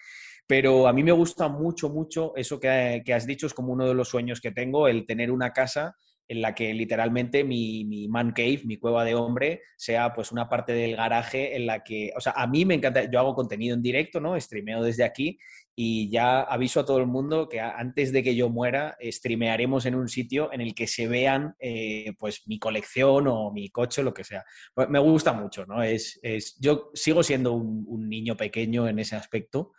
pero 0.47 0.87
a 0.87 0.93
mí 0.93 1.03
me 1.03 1.11
gusta 1.11 1.47
mucho, 1.47 1.89
mucho 1.89 2.33
eso 2.35 2.59
que, 2.59 3.03
has 3.13 3.25
dicho, 3.25 3.47
es 3.47 3.53
como 3.53 3.73
uno 3.73 3.87
de 3.87 3.93
los 3.93 4.09
sueños 4.09 4.41
que 4.41 4.51
tengo, 4.51 4.87
el 4.87 5.05
tener 5.05 5.31
una 5.31 5.51
casa 5.51 5.95
en 6.27 6.41
la 6.41 6.55
que 6.55 6.73
literalmente 6.73 7.43
mi, 7.43 7.83
mi, 7.85 8.07
man 8.07 8.31
cave, 8.31 8.61
mi 8.63 8.77
cueva 8.77 9.03
de 9.03 9.13
hombre, 9.13 9.61
sea 9.77 10.13
pues 10.13 10.31
una 10.31 10.47
parte 10.47 10.71
del 10.71 10.95
garaje 10.95 11.55
en 11.55 11.65
la 11.65 11.83
que, 11.83 12.11
o 12.15 12.21
sea, 12.21 12.33
a 12.35 12.47
mí 12.47 12.65
me 12.65 12.75
encanta, 12.75 13.09
yo 13.09 13.19
hago 13.19 13.35
contenido 13.35 13.75
en 13.75 13.81
directo, 13.81 14.21
¿no? 14.21 14.39
Streameo 14.39 14.83
desde 14.83 15.03
aquí 15.03 15.37
y 15.75 16.09
ya 16.09 16.41
aviso 16.41 16.79
a 16.79 16.85
todo 16.85 16.99
el 16.99 17.07
mundo 17.07 17.49
que 17.49 17.59
antes 17.59 18.13
de 18.13 18.21
que 18.21 18.35
yo 18.35 18.49
muera, 18.49 18.95
streamearemos 19.01 19.85
en 19.85 19.95
un 19.95 20.07
sitio 20.07 20.51
en 20.53 20.61
el 20.61 20.75
que 20.75 20.87
se 20.87 21.07
vean 21.07 21.55
eh, 21.59 22.13
pues 22.19 22.43
mi 22.45 22.59
colección 22.59 23.27
o 23.27 23.51
mi 23.51 23.69
coche, 23.69 24.03
lo 24.03 24.13
que 24.13 24.23
sea. 24.23 24.43
Me 24.89 24.99
gusta 24.99 25.33
mucho, 25.33 25.65
¿no? 25.65 25.81
Es, 25.81 26.19
es 26.21 26.57
yo 26.59 26.91
sigo 26.93 27.23
siendo 27.23 27.53
un, 27.53 27.85
un, 27.87 28.07
niño 28.07 28.37
pequeño 28.37 28.87
en 28.87 28.99
ese 28.99 29.15
aspecto 29.15 29.73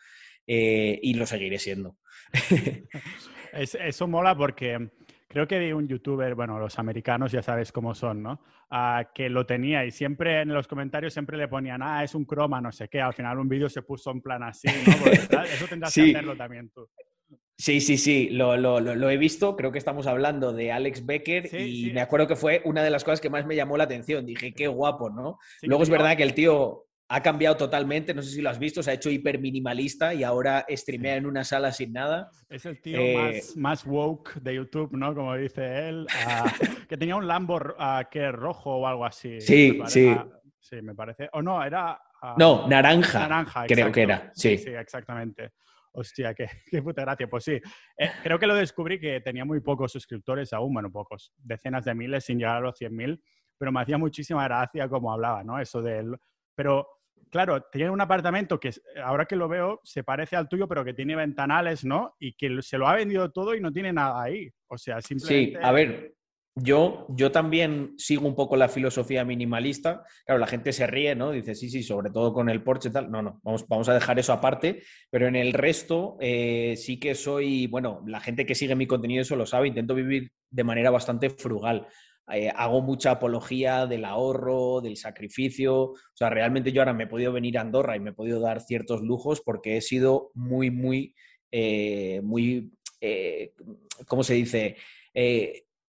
eh, 0.47 0.99
y 1.03 1.15
lo 1.15 1.27
seguiré 1.27 1.59
siendo. 1.59 1.97
es, 3.53 3.75
eso 3.75 4.09
mola 4.09 4.37
porque 4.37 4.91
Creo 5.35 5.49
que 5.49 5.59
vi 5.59 5.73
un 5.73 5.89
youtuber, 5.89 6.37
bueno, 6.37 6.61
los 6.61 6.79
americanos 6.79 7.33
ya 7.33 7.43
sabes 7.43 7.73
cómo 7.73 7.93
son, 7.93 8.23
¿no? 8.23 8.41
Ah, 8.71 9.11
que 9.13 9.29
lo 9.29 9.45
tenía 9.45 9.85
y 9.85 9.91
siempre 9.91 10.43
en 10.43 10.55
los 10.55 10.69
comentarios 10.69 11.13
siempre 11.13 11.37
le 11.37 11.49
ponían, 11.49 11.83
ah, 11.83 12.05
es 12.05 12.15
un 12.15 12.25
croma, 12.25 12.61
no 12.61 12.71
sé 12.71 12.87
qué. 12.89 13.01
Al 13.01 13.15
final 13.15 13.41
un 13.41 13.49
vídeo 13.49 13.69
se 13.69 13.83
puso 13.83 14.13
en 14.13 14.21
plan 14.21 14.45
así, 14.45 14.69
¿no? 14.69 14.73
eso 15.43 15.67
tendrás 15.67 15.93
que 15.93 16.03
hacerlo 16.03 16.37
también 16.37 16.71
tú. 16.71 16.89
Sí, 17.59 17.81
sí, 17.81 17.99
sí, 17.99 18.29
lo, 18.31 18.57
lo, 18.57 18.79
lo, 18.79 19.11
he 19.11 19.17
visto. 19.17 19.57
Creo 19.57 19.73
que 19.73 19.79
estamos 19.79 20.07
hablando 20.07 20.53
de 20.53 20.71
Alex 20.71 21.05
Becker 21.05 21.53
y 21.61 21.91
me 21.93 22.01
acuerdo 22.01 22.29
que 22.29 22.37
fue 22.37 22.63
una 22.65 22.85
de 22.85 22.91
las 22.91 23.03
cosas 23.03 23.21
que 23.21 23.31
más 23.31 23.45
me 23.45 23.57
llamó 23.57 23.77
la 23.77 23.85
atención. 23.85 24.25
Dije, 24.25 24.55
qué 24.55 24.69
guapo, 24.69 25.11
¿no? 25.11 25.39
Luego 25.63 25.83
es 25.83 25.91
verdad 25.91 26.17
que 26.17 26.23
el 26.23 26.35
tío 26.35 26.87
ha 27.15 27.23
cambiado 27.23 27.57
totalmente, 27.57 28.13
no 28.13 28.23
sé 28.23 28.31
si 28.31 28.43
lo 28.43 28.51
has 28.51 28.59
visto, 28.59 28.83
se 28.83 28.91
ha 28.91 28.95
hecho 28.95 29.09
hiper 29.09 29.39
minimalista 29.39 30.13
y 30.13 30.25
ahora 30.25 30.67
streamea 30.69 31.15
en 31.15 31.27
una 31.27 31.45
sala 31.45 31.71
sin 31.71 31.93
nada. 31.93 32.29
Es 32.49 32.67
el 32.67 32.81
tío 32.81 32.99
eh, 32.99 33.41
más, 33.55 33.87
woke 33.87 34.35
de 34.41 34.57
YouTube, 34.57 34.97
¿no? 34.97 35.15
Como 35.15 35.37
dice 35.37 35.89
él, 35.89 36.09
ah, 36.27 36.45
que 36.89 36.97
tenía 36.97 37.15
un 37.15 37.29
Lambo 37.29 37.55
uh, 37.55 38.03
que 38.11 38.33
rojo 38.33 38.79
o 38.79 38.87
algo 38.89 39.05
así. 39.05 39.41
Sí, 39.41 39.81
sí. 39.87 40.09
Ah, 40.09 40.27
sí, 40.59 40.83
me 40.83 40.93
parece. 40.97 41.29
O 41.35 41.41
no, 41.41 41.63
era... 41.63 42.01
no, 42.37 42.67
naranja. 42.67 43.21
Naranja, 43.21 43.67
creo 43.69 43.93
que 43.93 44.03
era. 44.03 44.33
Sí, 44.35 44.59
sí, 44.59 44.71
exactamente. 44.71 45.53
Hostia, 45.93 46.35
qué, 46.35 46.49
qué, 46.69 46.83
puta 46.83 47.03
gracia. 47.03 47.29
Pues 47.29 47.45
sí, 47.45 47.61
eh, 47.97 48.11
creo 48.25 48.41
que 48.41 48.49
lo 48.49 48.57
descubrí 48.57 48.99
que 48.99 49.21
tenía 49.21 49.45
muy 49.45 49.61
pocos 49.61 49.93
suscriptores 49.93 50.53
aún, 50.53 50.75
bueno, 50.75 50.91
pocos, 50.91 51.33
decenas 51.39 51.85
de 51.85 51.95
miles 51.95 52.25
sin 52.25 52.39
llegar 52.39 52.57
a 52.57 52.61
los 52.61 52.81
100.000, 52.81 53.23
pero 53.57 53.71
me 53.71 53.83
hacía 53.83 53.99
muchísima 53.99 54.43
gracia 54.43 54.89
como 54.89 55.13
hablaba, 55.13 55.45
¿no? 55.45 55.61
Eso 55.61 55.81
del 55.81 56.17
pero, 56.55 56.87
claro, 57.35 57.67
tiene 57.73 57.91
un 57.91 58.01
apartamento 58.01 58.61
que 58.61 58.71
ahora 59.03 59.27
que 59.27 59.35
lo 59.35 59.49
veo 59.49 59.81
se 59.83 60.05
parece 60.05 60.37
al 60.37 60.49
tuyo, 60.49 60.69
pero 60.69 60.85
que 60.85 60.95
tiene 60.95 61.17
ventanales, 61.17 61.85
¿no? 61.85 62.15
Y 62.21 62.35
que 62.35 62.63
se 62.63 62.79
lo 62.79 62.87
ha 62.87 62.95
vendido 62.95 63.33
todo 63.33 63.57
y 63.57 63.61
no 63.61 63.73
tiene 63.73 63.93
nada 63.93 64.23
ahí. 64.23 64.49
O 64.69 64.79
sea, 64.79 65.01
simplemente... 65.01 65.59
Sí, 65.59 65.65
a 65.65 65.73
ver, 65.73 66.15
yo, 66.55 67.09
yo 67.09 67.33
también 67.33 67.95
sigo 67.99 68.29
un 68.29 68.37
poco 68.37 68.55
la 68.55 68.69
filosofía 68.69 69.25
minimalista. 69.25 70.05
Claro, 70.25 70.39
la 70.39 70.47
gente 70.47 70.73
se 70.73 70.87
ríe, 70.87 71.17
¿no? 71.17 71.33
Dice, 71.33 71.57
sí, 71.57 71.69
sí, 71.69 71.83
sobre 71.83 72.11
todo 72.11 72.33
con 72.33 72.49
el 72.49 72.63
Porsche 72.63 72.91
y 72.91 72.93
tal. 72.93 73.11
No, 73.11 73.21
no, 73.21 73.41
vamos, 73.43 73.67
vamos 73.67 73.89
a 73.89 73.95
dejar 73.95 74.17
eso 74.21 74.33
aparte. 74.33 74.85
Pero 75.11 75.27
en 75.27 75.35
el 75.35 75.55
resto 75.55 76.17
eh, 76.21 76.75
sí 76.77 77.01
que 77.01 77.17
soy, 77.17 77.67
bueno, 77.67 78.05
la 78.07 78.21
gente 78.21 78.47
que 78.47 78.55
sigue 78.55 78.77
mi 78.77 78.87
contenido 78.87 79.23
eso 79.23 79.35
lo 79.35 79.45
sabe, 79.45 79.67
intento 79.67 79.97
vivir 79.97 80.31
de 80.51 80.63
manera 80.63 80.93
bastante 80.93 81.31
frugal. 81.31 81.89
Eh, 82.33 82.51
hago 82.55 82.81
mucha 82.81 83.13
apología 83.13 83.87
del 83.87 84.05
ahorro, 84.05 84.81
del 84.81 84.97
sacrificio. 84.97 85.75
O 85.83 85.97
sea, 86.15 86.31
realmente 86.31 86.73
yo 86.73 86.81
ahora 86.81 86.95
me 86.95 87.05
he 87.05 87.09
podido 87.09 87.33
venir 87.33 87.59
a 87.59 87.61
Andorra 87.61 87.97
y 87.97 88.01
me 88.01 88.11
he 88.11 88.15
podido 88.15 88.41
dar 88.41 88.61
ciertos 88.61 89.03
lujos 89.03 89.43
porque 89.43 89.77
he 89.77 89.81
sido 89.81 90.31
muy, 90.35 90.71
muy, 90.71 91.15
eh, 91.51 92.21
muy, 92.23 92.73
eh, 93.01 93.53
¿cómo 94.07 94.23
se 94.23 94.35
dice? 94.35 94.77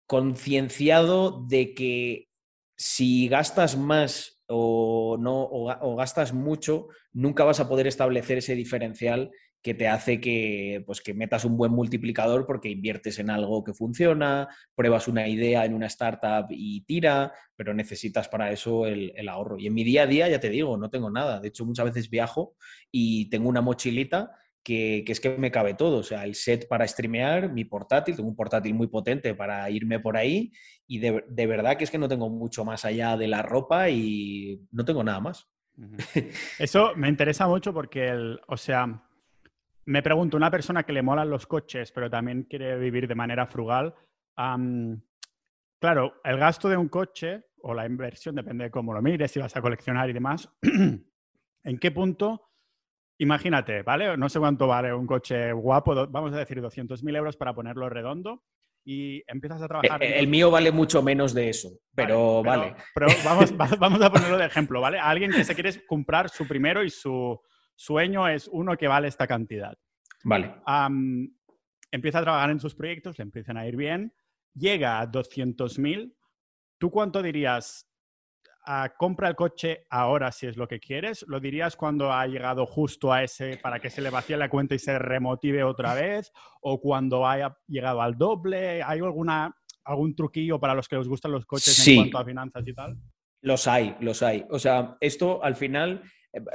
concienciado 0.05 1.45
de 1.47 1.73
que 1.73 2.29
si 2.77 3.27
gastas 3.27 3.77
más 3.77 4.41
o, 4.47 5.17
no, 5.19 5.43
o 5.43 5.95
gastas 5.97 6.33
mucho, 6.33 6.87
nunca 7.11 7.43
vas 7.43 7.59
a 7.59 7.67
poder 7.67 7.85
establecer 7.85 8.37
ese 8.37 8.55
diferencial 8.55 9.29
que 9.61 9.73
te 9.73 9.87
hace 9.87 10.21
que, 10.21 10.83
pues, 10.85 11.01
que 11.01 11.13
metas 11.13 11.43
un 11.43 11.57
buen 11.57 11.71
multiplicador 11.71 12.45
porque 12.45 12.69
inviertes 12.69 13.19
en 13.19 13.29
algo 13.29 13.63
que 13.63 13.73
funciona, 13.73 14.47
pruebas 14.73 15.07
una 15.07 15.27
idea 15.27 15.65
en 15.65 15.73
una 15.73 15.87
startup 15.87 16.47
y 16.49 16.81
tira, 16.81 17.33
pero 17.55 17.73
necesitas 17.73 18.29
para 18.29 18.51
eso 18.51 18.85
el, 18.85 19.27
ahorro. 19.27 19.59
Y 19.59 19.67
en 19.67 19.73
mi 19.73 19.83
día 19.83 20.03
a 20.03 20.07
día, 20.07 20.29
ya 20.29 20.39
te 20.39 20.49
digo, 20.49 20.77
no 20.77 20.89
tengo 20.89 21.11
nada. 21.11 21.41
De 21.41 21.49
hecho, 21.49 21.65
muchas 21.65 21.85
veces 21.85 22.09
viajo 22.09 22.55
y 22.89 23.29
tengo 23.29 23.49
una 23.49 23.61
mochilita 23.61 24.31
que, 24.63 25.03
es 25.05 25.19
que 25.19 25.37
me 25.37 25.51
cabe 25.51 25.73
todo. 25.73 25.97
O 25.97 26.03
sea, 26.03 26.23
el 26.23 26.35
set 26.35 26.67
para 26.67 26.87
streamear, 26.87 27.51
mi 27.51 27.65
portátil, 27.65 28.15
tengo 28.15 28.29
un 28.29 28.35
portátil 28.37 28.73
muy 28.73 28.87
potente 28.87 29.35
para 29.35 29.69
irme 29.69 29.99
por 29.99 30.15
ahí 30.15 30.53
y 30.87 30.99
de, 30.99 31.25
de 31.27 31.47
verdad 31.47 31.75
que 31.75 31.83
es 31.83 31.91
que 31.91 31.97
no 31.97 32.07
tengo 32.07 32.29
mucho 32.29 32.63
más 32.63 32.85
allá 32.85 33.17
de 33.17 33.27
la 33.27 33.41
ropa 33.41 33.89
y 33.89 34.61
no 34.71 34.85
tengo 34.85 35.03
nada 35.03 35.19
más. 35.19 35.49
Eso 36.59 36.93
me 36.95 37.09
interesa 37.09 37.47
mucho 37.47 37.73
porque, 37.73 38.07
el, 38.09 38.39
o 38.47 38.57
sea, 38.57 39.03
me 39.89 40.03
pregunto, 40.03 40.37
una 40.37 40.51
persona 40.51 40.83
que 40.83 40.93
le 40.93 41.01
molan 41.01 41.31
los 41.31 41.47
coches, 41.47 41.91
pero 41.91 42.11
también 42.11 42.43
quiere 42.43 42.77
vivir 42.77 43.07
de 43.07 43.15
manera 43.15 43.47
frugal, 43.47 43.95
claro, 45.79 46.13
el 46.23 46.37
gasto 46.37 46.69
de 46.69 46.77
un 46.77 46.89
coche 46.89 47.45
o 47.63 47.73
la 47.73 47.87
inversión, 47.87 48.35
depende 48.35 48.65
de 48.65 48.71
cómo 48.71 48.93
lo 48.93 49.01
mires, 49.01 49.31
si 49.31 49.39
vas 49.39 49.55
a 49.55 49.61
coleccionar 49.61 50.07
y 50.07 50.13
demás, 50.13 50.47
¿en 51.63 51.79
qué 51.79 51.89
punto? 51.89 52.51
Imagínate, 53.17 53.81
¿vale? 53.81 54.15
No 54.15 54.29
sé 54.29 54.37
cuánto 54.37 54.67
vale 54.67 54.93
un 54.93 55.07
coche 55.07 55.51
guapo, 55.53 56.07
vamos 56.07 56.33
a 56.33 56.37
decir 56.37 56.61
200.000 56.61 57.17
euros 57.17 57.35
para 57.35 57.55
ponerlo 57.55 57.89
redondo 57.89 58.43
y 58.85 59.23
empiezas 59.25 59.63
a 59.63 59.67
trabajar. 59.67 60.03
El, 60.03 60.27
mío 60.27 60.51
vale 60.51 60.71
mucho 60.71 61.01
menos 61.01 61.33
de 61.33 61.49
eso, 61.49 61.71
pero 61.95 62.43
vale. 62.43 62.75
Pero, 62.93 63.07
vamos, 63.25 63.57
vamos, 63.79 64.01
a 64.03 64.11
ponerlo 64.11 64.37
de 64.37 64.45
ejemplo, 64.45 64.81
¿vale? 64.81 64.99
alguien 64.99 65.31
que 65.31 65.43
se 65.43 65.55
quiere 65.55 65.83
comprar 65.87 66.29
su 66.29 66.47
primero 66.47 66.83
y 66.83 66.91
su, 66.91 67.41
sueño 67.79 68.27
es 68.27 68.49
uno 68.49 68.75
que 68.75 68.89
vale 68.89 69.07
esta 69.07 69.25
cantidad. 69.25 69.77
Vale. 70.25 70.53
empieza 71.91 72.19
a 72.19 72.23
trabajar 72.23 72.49
en 72.49 72.59
sus 72.59 72.75
proyectos, 72.75 73.17
le 73.17 73.23
empiezan 73.23 73.55
a 73.55 73.65
ir 73.65 73.77
bien, 73.77 74.13
llega 74.53 74.99
a 74.99 75.09
200.000. 75.09 76.13
¿Tú 76.77 76.91
cuánto 76.91 77.23
dirías? 77.23 77.89
Ah, 78.65 78.93
compra 78.97 79.29
el 79.29 79.35
coche 79.35 79.87
ahora 79.89 80.31
si 80.33 80.45
es 80.45 80.57
lo 80.57 80.67
que 80.67 80.81
quieres. 80.81 81.23
¿Lo 81.29 81.39
dirías 81.39 81.77
cuando 81.77 82.11
ha 82.11 82.27
llegado 82.27 82.65
justo 82.65 83.13
a 83.13 83.23
ese 83.23 83.57
para 83.57 83.79
que 83.79 83.89
se 83.89 84.01
le 84.01 84.09
vacíe 84.09 84.35
la 84.35 84.49
cuenta 84.49 84.75
y 84.75 84.79
se 84.79 84.99
remotive 84.99 85.63
otra 85.63 85.93
vez? 85.93 86.33
¿O 86.61 86.81
cuando 86.81 87.25
haya 87.25 87.57
llegado 87.65 88.01
al 88.01 88.17
doble? 88.17 88.83
¿Hay 88.83 88.99
alguna, 88.99 89.55
algún 89.85 90.15
truquillo 90.15 90.59
para 90.59 90.75
los 90.75 90.89
que 90.89 90.97
les 90.97 91.07
gustan 91.07 91.31
los 91.31 91.45
coches 91.45 91.87
en 91.87 91.95
cuanto 91.95 92.17
a 92.17 92.25
finanzas 92.25 92.67
y 92.67 92.73
tal? 92.73 92.97
Los 93.41 93.67
hay, 93.67 93.95
los 94.01 94.21
hay. 94.21 94.45
O 94.49 94.59
sea, 94.59 94.97
esto 94.99 95.41
al 95.41 95.55
final 95.55 96.03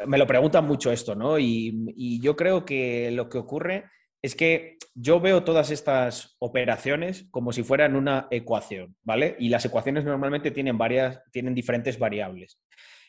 me 0.06 0.18
lo 0.18 0.26
preguntan 0.26 0.66
mucho 0.66 0.92
esto, 0.92 1.14
¿no? 1.14 1.38
Y, 1.38 2.20
yo 2.20 2.36
creo 2.36 2.64
que 2.64 3.10
lo 3.10 3.28
que 3.28 3.38
ocurre 3.38 3.84
es 4.22 4.34
que 4.34 4.78
yo 4.94 5.20
veo 5.20 5.44
todas 5.44 5.70
estas 5.70 6.36
operaciones 6.38 7.26
como 7.30 7.52
si 7.52 7.62
fueran 7.62 7.96
una 7.96 8.28
ecuación, 8.30 8.96
¿vale? 9.02 9.36
Y 9.38 9.48
las 9.48 9.64
ecuaciones 9.64 10.04
normalmente 10.04 10.50
tienen, 10.50 10.78
varias, 10.78 11.20
tienen 11.30 11.54
diferentes 11.54 11.98
variables. 11.98 12.58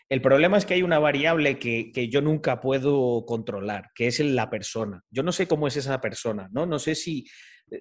El 0.09 0.21
problema 0.21 0.57
es 0.57 0.65
que 0.65 0.75
hay 0.75 0.83
una 0.83 0.99
variable 0.99 1.57
que, 1.57 1.91
que, 1.91 2.09
yo 2.09 2.21
nunca 2.21 2.59
puedo 2.59 3.25
controlar, 3.25 3.91
que 3.95 4.07
es 4.07 4.19
la 4.19 4.49
persona. 4.49 5.03
Yo 5.09 5.23
no 5.23 5.31
sé 5.31 5.47
cómo 5.47 5.67
es 5.67 5.77
esa 5.77 6.01
persona, 6.01 6.49
¿no? 6.51 6.65
No 6.65 6.79
sé 6.79 6.95
si... 6.95 7.25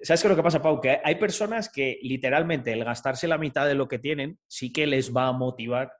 ¿Sabes 0.01 0.21
qué 0.21 0.27
es 0.27 0.29
lo 0.31 0.35
que 0.35 0.41
pasa, 0.41 0.61
Pau? 0.61 0.81
Que 0.81 0.99
hay 1.03 1.15
personas 1.15 1.69
que 1.69 1.99
literalmente 2.01 2.73
el 2.73 2.83
gastarse 2.83 3.27
la 3.27 3.37
mitad 3.37 3.67
de 3.67 3.75
lo 3.75 3.87
que 3.87 3.99
tienen 3.99 4.39
sí 4.47 4.71
que 4.73 4.87
les 4.87 5.15
va 5.15 5.27
a 5.27 5.31
motivar 5.33 5.91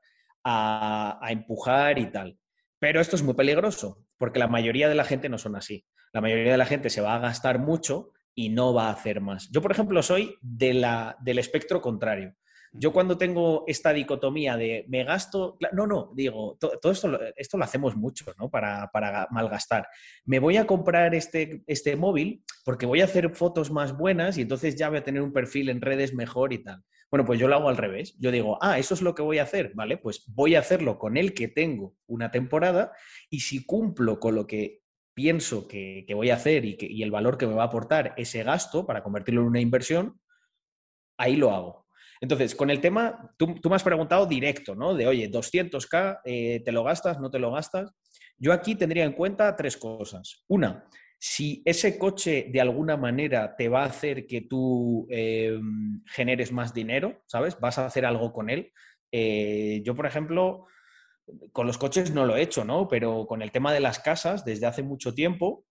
a, 0.44 1.20
a 1.22 1.32
empujar 1.32 2.00
y 2.00 2.12
tal. 2.12 2.36
Pero 2.86 3.02
esto 3.02 3.16
es 3.16 3.24
muy 3.24 3.34
peligroso, 3.34 4.06
porque 4.16 4.38
la 4.38 4.48
mayoría 4.48 4.88
de 4.88 4.94
la 4.94 5.06
gente 5.06 5.28
no 5.28 5.40
son 5.40 5.56
así. 5.56 5.84
La 6.14 6.22
mayoría 6.22 6.52
de 6.52 6.58
la 6.60 6.68
gente 6.68 6.92
se 6.92 7.02
va 7.02 7.16
a 7.16 7.20
gastar 7.20 7.58
mucho 7.58 8.12
y 8.36 8.50
no 8.50 8.76
va 8.76 8.90
a 8.90 8.92
hacer 8.92 9.22
más. 9.22 9.50
Yo, 9.50 9.60
por 9.60 9.72
ejemplo, 9.72 10.04
soy 10.04 10.38
de 10.40 10.76
la, 10.76 11.18
del 11.20 11.40
espectro 11.40 11.82
contrario. 11.82 12.36
Yo 12.74 12.94
cuando 12.94 13.18
tengo 13.18 13.64
esta 13.66 13.92
dicotomía 13.92 14.56
de 14.56 14.86
me 14.88 15.04
gasto, 15.04 15.58
no, 15.72 15.88
no, 15.88 16.12
digo, 16.14 16.60
todo, 16.60 16.92
esto, 16.92 17.20
esto 17.36 17.58
lo 17.58 17.64
hacemos 17.64 17.96
mucho, 17.96 18.26
¿no? 18.38 18.52
Para, 18.52 18.92
para, 18.94 19.28
malgastar. 19.32 19.88
Me 20.24 20.38
voy 20.38 20.58
a 20.58 20.68
comprar 20.68 21.16
este, 21.16 21.64
este 21.66 21.96
móvil 21.96 22.44
porque 22.66 22.86
voy 22.86 23.02
a 23.02 23.06
hacer 23.06 23.34
fotos 23.34 23.72
más 23.72 23.98
buenas 23.98 24.38
y 24.38 24.44
entonces 24.44 24.76
ya 24.76 24.90
voy 24.90 25.00
a 25.00 25.04
tener 25.04 25.24
un 25.24 25.34
perfil 25.34 25.70
en 25.70 25.82
redes 25.82 26.14
mejor 26.14 26.54
y 26.54 26.60
tal. 26.60 26.84
Bueno, 27.16 27.28
pues 27.28 27.40
yo 27.40 27.48
lo 27.48 27.56
hago 27.56 27.70
al 27.70 27.78
revés. 27.78 28.14
Yo 28.20 28.30
digo, 28.30 28.58
ah, 28.60 28.78
eso 28.78 28.94
es 28.94 29.02
lo 29.02 29.16
que 29.16 29.22
voy 29.22 29.38
a 29.38 29.44
hacer, 29.44 29.72
¿vale? 29.74 29.96
Pues 29.96 30.26
voy 30.28 30.56
a 30.56 30.60
hacerlo 30.60 31.00
con 31.00 31.16
el 31.16 31.34
que 31.34 31.48
tengo 31.48 31.96
una 32.08 32.30
temporada 32.30 32.92
y 33.30 33.40
si 33.40 33.66
cumplo 33.66 34.20
con 34.20 34.36
lo 34.36 34.46
que 34.46 34.82
pienso 35.14 35.66
que, 35.66 36.06
voy 36.14 36.30
a 36.30 36.36
hacer 36.36 36.66
y, 36.66 36.76
que, 36.76 36.88
el 36.88 37.12
valor 37.12 37.38
que 37.38 37.48
me 37.48 37.54
va 37.54 37.64
a 37.64 37.68
aportar 37.68 38.14
ese 38.18 38.44
gasto 38.44 38.86
para 38.86 39.02
convertirlo 39.02 39.40
en 39.44 39.48
una 39.48 39.62
inversión, 39.62 40.20
ahí 41.18 41.38
lo 41.38 41.52
hago. 41.52 41.88
Entonces, 42.20 42.54
con 42.54 42.70
el 42.70 42.82
tema, 42.82 43.34
tú, 43.38 43.48
me 43.64 43.76
has 43.76 43.84
preguntado 43.84 44.26
directo, 44.26 44.76
¿no? 44.76 44.94
De, 44.94 45.08
oye, 45.08 45.32
200k, 45.32 46.20
eh, 46.26 46.64
¿te 46.66 46.74
lo 46.74 46.84
gastas, 46.84 47.18
no 47.22 47.32
te 47.32 47.40
lo 47.40 47.50
gastas? 47.50 47.94
Yo 48.38 48.52
aquí 48.52 48.76
tendría 48.76 49.06
en 49.06 49.14
cuenta 49.14 49.56
tres 49.56 49.78
cosas. 49.78 50.44
Una, 50.50 50.86
si 51.18 51.62
ese 51.66 51.98
coche 51.98 52.48
de 52.52 52.62
alguna 52.62 52.98
manera 52.98 53.56
te 53.56 53.70
va 53.70 53.84
a 53.84 53.88
hacer 53.88 54.28
que 54.28 54.42
tú 54.42 55.08
eh, 55.10 55.60
generes 56.06 56.52
más 56.52 56.74
dinero, 56.74 57.24
¿sabes? 57.26 57.60
Vas 57.60 57.78
a 57.78 57.86
hacer 57.86 58.06
algo 58.06 58.32
con 58.32 58.50
él. 58.50 58.72
Eh, 59.12 59.82
yo, 59.84 59.96
por 59.96 60.06
ejemplo, 60.06 60.66
con 61.52 61.68
los 61.68 61.78
coches 61.78 62.12
no 62.12 62.26
lo 62.26 62.36
he 62.36 62.42
hecho, 62.42 62.66
¿no? 62.66 62.88
Pero 62.88 63.26
con 63.28 63.42
el 63.42 63.52
tema 63.52 63.74
de 63.74 63.80
las 63.80 64.00
casas, 64.00 64.46
desde 64.46 64.66
hace 64.66 64.84
mucho 64.84 65.14
tiempo, 65.14 65.66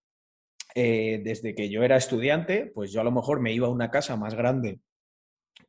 eh, 0.74 1.20
desde 1.22 1.54
que 1.54 1.68
yo 1.68 1.82
era 1.82 1.96
estudiante, 1.96 2.70
pues 2.74 2.90
yo 2.90 3.00
a 3.00 3.04
lo 3.04 3.12
mejor 3.12 3.40
me 3.40 3.52
iba 3.52 3.68
a 3.68 3.70
una 3.70 3.90
casa 3.90 4.16
más 4.16 4.34
grande 4.34 4.80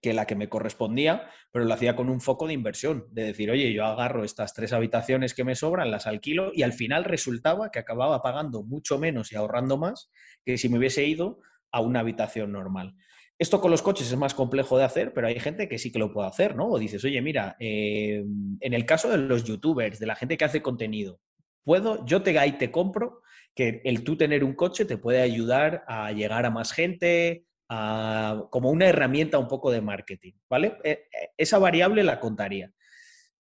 que 0.02 0.14
la 0.14 0.28
que 0.28 0.36
me 0.36 0.50
correspondía, 0.50 1.30
pero 1.52 1.66
lo 1.66 1.74
hacía 1.74 1.96
con 1.96 2.10
un 2.10 2.22
foco 2.22 2.48
de 2.48 2.54
inversión, 2.54 3.08
de 3.12 3.24
decir, 3.24 3.50
oye, 3.50 3.74
yo 3.74 3.86
agarro 3.86 4.24
estas 4.24 4.54
tres 4.54 4.74
habitaciones 4.74 5.34
que 5.34 5.44
me 5.44 5.56
sobran, 5.56 5.92
las 5.92 6.06
alquilo 6.08 6.52
y 6.54 6.64
al 6.64 6.74
final 6.74 7.04
resultaba 7.04 7.72
que 7.72 7.80
acababa 7.80 8.22
pagando 8.22 8.64
mucho 8.64 9.00
menos 9.00 9.32
y 9.32 9.36
ahorrando 9.36 9.78
más 9.78 10.12
que 10.46 10.58
si 10.58 10.70
me 10.70 10.78
hubiese 10.78 11.06
ido 11.06 11.40
a 11.72 11.82
una 11.82 12.02
habitación 12.02 12.52
normal. 12.52 12.96
Esto 13.38 13.60
con 13.60 13.70
los 13.70 13.82
coches 13.82 14.10
es 14.10 14.18
más 14.18 14.34
complejo 14.34 14.78
de 14.78 14.86
hacer, 14.86 15.14
pero 15.14 15.28
hay 15.28 15.40
gente 15.40 15.68
que 15.68 15.78
sí 15.78 15.92
que 15.92 16.00
lo 16.00 16.14
puede 16.14 16.28
hacer, 16.28 16.56
¿no? 16.56 16.70
O 16.70 16.80
dices, 16.80 17.04
oye, 17.04 17.22
mira, 17.22 17.58
eh, 17.60 18.24
en 18.62 18.74
el 18.74 18.86
caso 18.86 19.10
de 19.10 19.18
los 19.18 19.44
youtubers, 19.44 20.00
de 20.00 20.06
la 20.06 20.16
gente 20.16 20.38
que 20.38 20.46
hace 20.46 20.62
contenido, 20.62 21.20
puedo, 21.66 22.06
yo 22.06 22.22
te, 22.22 22.38
ahí 22.40 22.54
te 22.54 22.72
compro 22.72 23.22
que 23.54 23.82
el 23.84 24.04
tú 24.04 24.16
tener 24.16 24.44
un 24.44 24.54
coche 24.54 24.86
te 24.86 24.98
puede 24.98 25.22
ayudar 25.22 25.84
a 25.88 26.12
llegar 26.14 26.46
a 26.46 26.50
más 26.50 26.72
gente, 26.72 27.46
como 27.68 28.70
una 28.70 28.88
herramienta 28.88 29.38
un 29.38 29.48
poco 29.48 29.72
de 29.72 29.82
marketing, 29.82 30.34
¿vale? 30.50 30.78
E, 30.84 30.92
e, 30.92 31.30
esa 31.38 31.58
variable 31.58 32.04
la 32.04 32.20
contaría. 32.20 32.72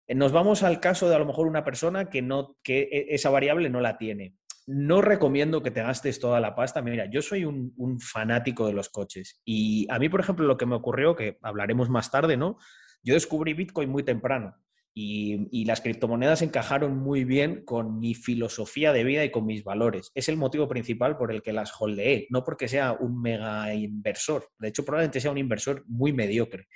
Nos 0.08 0.32
vamos 0.32 0.64
al 0.64 0.80
caso 0.80 1.10
de 1.10 1.16
a 1.16 1.20
lo 1.20 1.26
mejor 1.26 1.48
una 1.48 1.64
persona 1.64 2.10
que, 2.10 2.22
no, 2.22 2.58
que 2.64 2.82
e, 2.92 3.08
esa 3.10 3.30
variable 3.30 3.70
no 3.70 3.82
la 3.82 3.98
tiene. 3.98 4.36
No 4.68 5.02
recomiendo 5.02 5.62
que 5.62 5.72
te 5.72 5.84
gastes 5.84 6.20
toda 6.20 6.40
la 6.40 6.56
pasta. 6.56 6.82
Mira, 6.82 7.06
yo 7.10 7.22
soy 7.22 7.46
un 7.46 8.00
fanático 8.00 8.66
de 8.66 8.74
los 8.74 8.90
coches 8.90 9.42
y 9.46 9.86
a 9.92 10.00
mí, 10.00 10.10
por 10.10 10.20
ejemplo, 10.20 10.48
lo 10.48 10.58
que 10.58 10.66
me 10.66 10.76
ocurrió, 10.76 11.16
que 11.16 11.38
hablaremos 11.44 11.90
más 11.90 12.10
tarde, 12.10 12.36
¿no? 12.36 12.58
Yo 13.04 13.14
descubrí 13.14 13.54
Bitcoin 13.54 13.90
muy 13.90 14.02
temprano. 14.02 14.56
Y, 14.98 15.66
las 15.66 15.82
criptomonedas 15.82 16.42
encajaron 16.42 16.96
muy 16.98 17.26
bien 17.26 17.66
con 17.66 18.00
mi 18.00 18.14
filosofía 18.14 18.94
de 18.94 19.04
vida 19.04 19.26
y 19.26 19.30
con 19.30 19.46
mis 19.46 19.64
valores. 19.66 20.12
Es 20.16 20.30
el 20.30 20.38
motivo 20.38 20.70
principal 20.70 21.18
por 21.18 21.34
el 21.34 21.42
que 21.42 21.52
las 21.52 21.74
holdeé, 21.78 22.28
no 22.30 22.46
porque 22.46 22.70
sea 22.70 22.94
un 22.94 23.22
mega 23.22 23.74
inversor. 23.74 24.50
De 24.58 24.70
hecho, 24.70 24.86
probablemente 24.86 25.20
sea 25.20 25.32
un 25.32 25.38
inversor 25.38 25.84
muy 25.88 26.14
mediocre. 26.14 26.68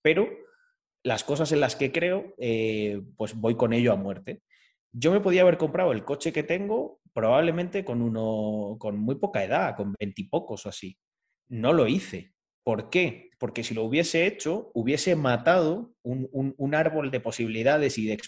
Pero 0.00 0.26
las 1.02 1.22
cosas 1.22 1.52
en 1.52 1.60
las 1.60 1.76
que 1.76 1.92
creo, 1.92 2.34
eh, 2.38 3.02
pues 3.16 3.34
voy 3.34 3.56
con 3.56 3.74
ello 3.74 3.92
a 3.92 3.96
muerte. 3.96 4.42
Yo 4.92 5.12
me 5.12 5.20
podía 5.20 5.42
haber 5.42 5.58
comprado 5.58 5.92
el 5.92 6.04
coche 6.04 6.32
que 6.32 6.42
tengo 6.42 7.00
probablemente 7.12 7.84
con 7.84 8.00
uno 8.00 8.76
con 8.78 8.98
muy 8.98 9.16
poca 9.16 9.44
edad, 9.44 9.76
con 9.76 9.94
veintipocos 9.98 10.64
o 10.64 10.70
así. 10.70 10.96
No 11.48 11.74
lo 11.74 11.86
hice. 11.86 12.32
¿Por 12.66 12.90
qué? 12.90 13.30
Porque 13.38 13.62
si 13.62 13.74
lo 13.74 13.84
hubiese 13.84 14.26
hecho, 14.26 14.72
hubiese 14.74 15.14
matado 15.14 15.94
un, 16.02 16.74
árbol 16.74 17.12
de 17.12 17.20
posibilidades 17.20 17.96
y 17.96 18.06
de, 18.06 18.18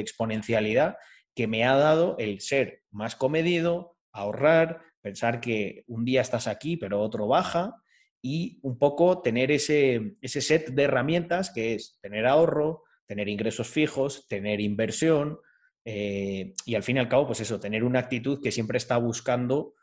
exponencialidad 0.00 0.98
que 1.34 1.48
me 1.48 1.64
ha 1.64 1.74
dado 1.74 2.14
el 2.20 2.40
ser 2.40 2.84
más 2.92 3.16
comedido, 3.16 3.96
ahorrar, 4.12 4.82
pensar 5.00 5.40
que 5.40 5.82
un 5.88 6.04
día 6.04 6.20
estás 6.20 6.46
aquí, 6.46 6.76
pero 6.76 7.00
otro 7.00 7.26
baja, 7.26 7.74
y 8.22 8.60
un 8.62 8.78
poco 8.78 9.20
tener 9.20 9.50
ese, 9.50 10.14
set 10.22 10.68
de 10.68 10.84
herramientas 10.84 11.50
que 11.50 11.74
es 11.74 11.98
tener 12.00 12.26
ahorro, 12.26 12.84
tener 13.08 13.28
ingresos 13.28 13.66
fijos, 13.66 14.28
tener 14.28 14.60
inversión, 14.60 15.40
eh, 15.84 16.54
y 16.64 16.76
al 16.76 16.84
fin 16.84 16.98
y 16.98 17.00
al 17.00 17.08
cabo, 17.08 17.26
pues 17.26 17.40
eso, 17.40 17.58
tener 17.58 17.82
una 17.82 17.98
actitud 17.98 18.40
que 18.40 18.52
siempre 18.52 18.78
está 18.78 18.96
buscando 18.96 19.74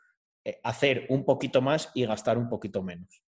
eh, 0.42 0.58
hacer 0.62 1.04
un 1.10 1.26
poquito 1.26 1.60
más 1.60 1.92
y 1.94 2.06
gastar 2.06 2.38
un 2.38 2.48
poquito 2.48 2.82
menos. 2.82 3.22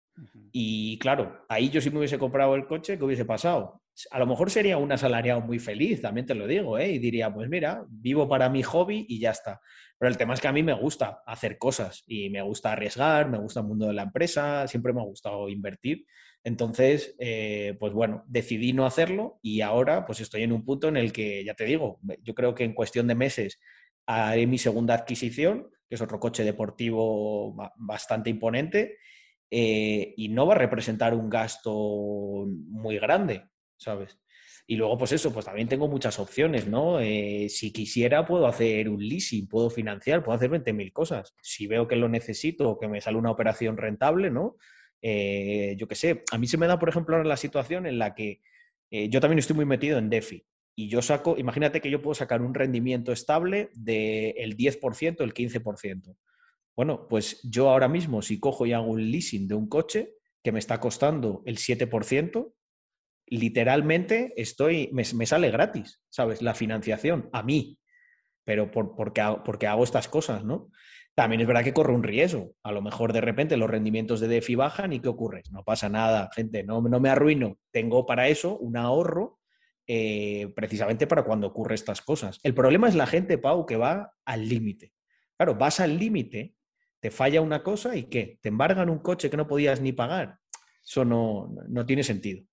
Y 0.51 0.97
claro, 0.99 1.45
ahí 1.47 1.69
yo 1.69 1.81
si 1.81 1.89
me 1.89 1.99
hubiese 1.99 2.17
comprado 2.17 2.55
el 2.55 2.65
coche, 2.65 2.97
¿qué 2.97 3.03
hubiese 3.03 3.25
pasado? 3.25 3.81
A 4.11 4.19
lo 4.19 4.25
mejor 4.25 4.49
sería 4.49 4.77
un 4.77 4.91
asalariado 4.91 5.41
muy 5.41 5.59
feliz, 5.59 6.01
también 6.01 6.25
te 6.25 6.35
lo 6.35 6.47
digo, 6.47 6.77
¿eh? 6.77 6.89
y 6.89 6.99
diría, 6.99 7.33
pues 7.33 7.49
mira, 7.49 7.85
vivo 7.89 8.27
para 8.27 8.49
mi 8.49 8.63
hobby 8.63 9.05
y 9.09 9.19
ya 9.19 9.31
está. 9.31 9.59
Pero 9.97 10.09
el 10.09 10.17
tema 10.17 10.33
es 10.33 10.41
que 10.41 10.47
a 10.47 10.53
mí 10.53 10.63
me 10.63 10.73
gusta 10.73 11.21
hacer 11.25 11.57
cosas 11.57 12.03
y 12.07 12.29
me 12.29 12.41
gusta 12.41 12.71
arriesgar, 12.71 13.29
me 13.29 13.37
gusta 13.37 13.59
el 13.59 13.67
mundo 13.67 13.87
de 13.87 13.93
la 13.93 14.03
empresa, 14.03 14.67
siempre 14.67 14.93
me 14.93 15.01
ha 15.01 15.05
gustado 15.05 15.49
invertir. 15.49 16.05
Entonces, 16.43 17.15
eh, 17.19 17.75
pues 17.79 17.91
bueno, 17.91 18.23
decidí 18.27 18.71
no 18.71 18.85
hacerlo 18.85 19.39
y 19.41 19.59
ahora 19.59 20.05
pues 20.05 20.21
estoy 20.21 20.43
en 20.43 20.53
un 20.53 20.63
punto 20.63 20.87
en 20.87 20.95
el 20.95 21.11
que, 21.11 21.43
ya 21.43 21.53
te 21.53 21.65
digo, 21.65 21.99
yo 22.23 22.33
creo 22.33 22.55
que 22.55 22.63
en 22.63 22.73
cuestión 22.73 23.07
de 23.07 23.15
meses 23.15 23.59
haré 24.05 24.47
mi 24.47 24.57
segunda 24.57 24.93
adquisición, 24.93 25.69
que 25.89 25.95
es 25.95 26.01
otro 26.01 26.19
coche 26.19 26.45
deportivo 26.45 27.53
bastante 27.75 28.29
imponente 28.29 28.97
eh, 29.51 30.13
y 30.15 30.29
no 30.29 30.45
va 30.45 30.53
a 30.53 30.57
representar 30.57 31.13
un 31.13 31.29
gasto 31.29 32.45
muy 32.67 32.99
grande, 32.99 33.45
¿sabes? 33.77 34.19
Y 34.67 34.75
luego, 34.75 34.99
pues 34.99 35.11
eso, 35.13 35.33
pues 35.33 35.45
también 35.45 35.67
tengo 35.67 35.87
muchas 35.87 36.19
opciones, 36.19 36.67
¿no? 36.67 36.99
Eh, 36.99 37.47
si 37.49 37.73
quisiera, 37.73 38.27
puedo 38.27 38.45
hacer 38.45 38.87
un 38.87 38.99
leasing, 38.99 39.47
puedo 39.47 39.71
financiar, 39.71 40.23
puedo 40.23 40.35
hacer 40.35 40.51
20.000 40.51 40.93
cosas. 40.93 41.35
Si 41.41 41.65
veo 41.65 41.87
que 41.87 41.95
lo 41.95 42.07
necesito 42.07 42.69
o 42.69 42.79
que 42.79 42.87
me 42.87 43.01
sale 43.01 43.17
una 43.17 43.31
operación 43.31 43.77
rentable, 43.77 44.29
¿no? 44.29 44.57
Eh, 45.01 45.75
yo 45.77 45.87
qué 45.87 45.95
sé, 45.95 46.23
a 46.31 46.37
mí 46.37 46.45
se 46.45 46.57
me 46.57 46.67
da, 46.67 46.77
por 46.77 46.89
ejemplo, 46.89 47.15
ahora 47.15 47.27
la 47.27 47.37
situación 47.37 47.87
en 47.87 47.97
la 47.97 48.13
que 48.13 48.41
yo 48.91 49.21
también 49.21 49.37
estoy 49.37 49.55
muy 49.55 49.65
metido 49.65 49.99
en 49.99 50.09
DeFi. 50.09 50.43
Y 50.75 50.89
yo 50.89 51.03
saco, 51.03 51.37
imagínate 51.37 51.79
que 51.79 51.91
yo 51.91 52.01
puedo 52.01 52.15
sacar 52.15 52.41
un 52.41 52.55
rendimiento 52.55 53.11
estable 53.11 53.69
del 53.75 54.57
10%, 54.57 55.21
el 55.21 55.33
15%. 55.35 56.15
Bueno, 56.79 57.09
pues 57.09 57.41
yo 57.43 57.69
ahora 57.69 57.89
mismo, 57.89 58.21
si 58.21 58.39
cojo 58.39 58.65
y 58.65 58.71
hago 58.71 58.89
un 58.89 59.11
leasing 59.11 59.49
de 59.49 59.53
un 59.53 59.67
coche 59.67 60.13
que 60.41 60.53
me 60.53 60.59
está 60.59 60.79
costando 60.79 61.43
el 61.45 61.57
7%, 61.57 62.53
literalmente 63.25 64.31
estoy, 64.37 64.89
me, 64.93 65.03
sale 65.03 65.51
gratis, 65.51 66.01
¿sabes? 66.09 66.41
La 66.41 66.53
financiación, 66.53 67.29
a 67.33 67.43
mí, 67.43 67.77
pero 68.45 68.71
por, 68.71 68.95
porque, 68.95 69.19
hago, 69.19 69.43
hago 69.67 69.83
estas 69.83 70.07
cosas, 70.07 70.45
¿no? 70.45 70.71
También 71.15 71.41
es 71.41 71.47
verdad 71.47 71.65
que 71.65 71.73
corre 71.73 71.91
un 71.91 72.01
riesgo. 72.01 72.53
A 72.63 72.71
lo 72.71 72.81
mejor 72.81 73.11
de 73.11 73.19
repente 73.19 73.57
los 73.57 73.69
rendimientos 73.69 74.21
de 74.21 74.29
DeFi 74.29 74.55
bajan 74.55 74.93
y 74.93 75.01
¿qué 75.01 75.09
ocurre? 75.09 75.43
No 75.51 75.65
pasa 75.65 75.89
nada, 75.89 76.29
gente, 76.33 76.63
no, 76.63 76.81
no 76.81 76.99
me 77.01 77.09
arruino. 77.09 77.57
Tengo 77.73 78.05
para 78.05 78.29
eso 78.29 78.57
un 78.57 78.77
ahorro 78.77 79.41
eh, 79.85 80.53
precisamente 80.55 81.07
para 81.07 81.25
cuando 81.25 81.47
ocurre 81.47 81.75
estas 81.75 82.01
cosas. 82.01 82.39
El 82.41 82.53
problema 82.53 82.87
es 82.87 82.95
la 82.95 83.05
gente, 83.05 83.37
Pau, 83.37 83.65
que 83.65 83.75
va 83.75 84.13
al 84.23 84.47
límite. 84.47 84.93
Claro, 85.35 85.55
vas 85.55 85.81
al 85.81 85.99
límite 85.99 86.55
te 86.99 87.11
falla 87.11 87.41
una 87.41 87.63
cosa 87.63 87.95
y 87.95 88.03
¿qué? 88.03 88.39
¿Te 88.41 88.49
embargan 88.49 88.89
un 88.89 88.99
coche 88.99 89.29
que 89.29 89.37
no 89.37 89.47
podías 89.47 89.81
ni 89.81 89.91
pagar? 89.91 90.39
Eso 90.83 91.05
no, 91.05 91.49
tiene 91.85 92.03
sentido. 92.03 92.43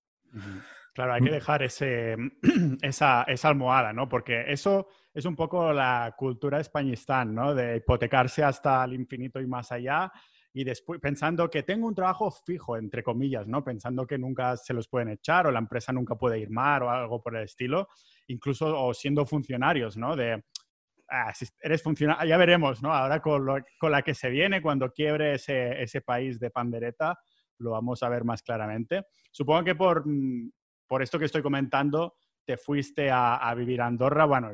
Claro, 0.93 1.13
hay 1.13 1.21
que 1.21 1.31
dejar 1.31 1.63
ese, 1.63 2.15
esa, 2.81 3.23
esa, 3.23 3.47
almohada, 3.49 3.93
¿no? 3.93 4.07
Porque 4.07 4.45
eso 4.47 4.87
es 5.13 5.25
un 5.25 5.35
poco 5.35 5.73
la 5.73 6.13
cultura 6.17 6.59
españistán, 6.59 7.33
¿no? 7.33 7.53
De 7.53 7.77
hipotecarse 7.77 8.43
hasta 8.43 8.83
el 8.83 8.93
infinito 8.93 9.39
y 9.39 9.47
más 9.47 9.71
allá 9.71 10.11
y 10.57 10.63
después 10.63 10.99
pensando 10.99 11.51
que 11.51 11.61
tengo 11.61 11.87
un 11.87 11.93
trabajo 11.93 12.31
fijo, 12.31 12.77
entre 12.77 13.03
comillas, 13.03 13.45
¿no? 13.45 13.63
Pensando 13.63 14.07
que 14.07 14.17
nunca 14.17 14.57
se 14.57 14.73
los 14.73 14.87
pueden 14.87 15.09
echar 15.09 15.45
o 15.45 15.51
la 15.51 15.59
empresa 15.59 15.93
nunca 15.93 16.15
puede 16.15 16.39
ir 16.39 16.49
mal 16.49 16.81
o 16.81 16.89
algo 16.89 17.21
por 17.21 17.35
el 17.35 17.43
estilo, 17.43 17.87
incluso 18.25 18.75
o 18.75 18.91
siendo 18.91 19.23
funcionarios, 19.23 19.97
¿no? 19.97 20.15
De 20.15 20.45
ah, 21.09 21.33
si 21.33 21.45
eres 21.59 21.81
funcionario, 21.81 22.27
ya 22.27 22.37
veremos, 22.37 22.81
¿no? 22.81 22.93
Ahora 22.93 23.21
con, 23.21 23.45
con, 23.79 23.91
la 23.91 24.01
que 24.01 24.13
se 24.13 24.29
viene, 24.29 24.61
cuando 24.61 24.91
quiebre 24.91 25.33
ese, 25.33 25.81
ese, 25.81 26.01
país 26.01 26.39
de 26.39 26.49
pandereta, 26.49 27.17
lo 27.59 27.71
vamos 27.71 28.03
a 28.03 28.09
ver 28.09 28.23
más 28.23 28.41
claramente. 28.41 29.05
Supongo 29.31 29.63
que 29.63 29.75
por, 29.75 30.07
mm, 30.07 30.51
por 30.87 31.01
esto 31.01 31.19
que 31.19 31.25
estoy 31.25 31.41
comentando, 31.41 32.15
te 32.45 32.57
fuiste 32.57 33.09
a, 33.09 33.35
a 33.35 33.53
vivir 33.55 33.81
a 33.81 33.87
Andorra. 33.87 34.25
Bueno, 34.25 34.51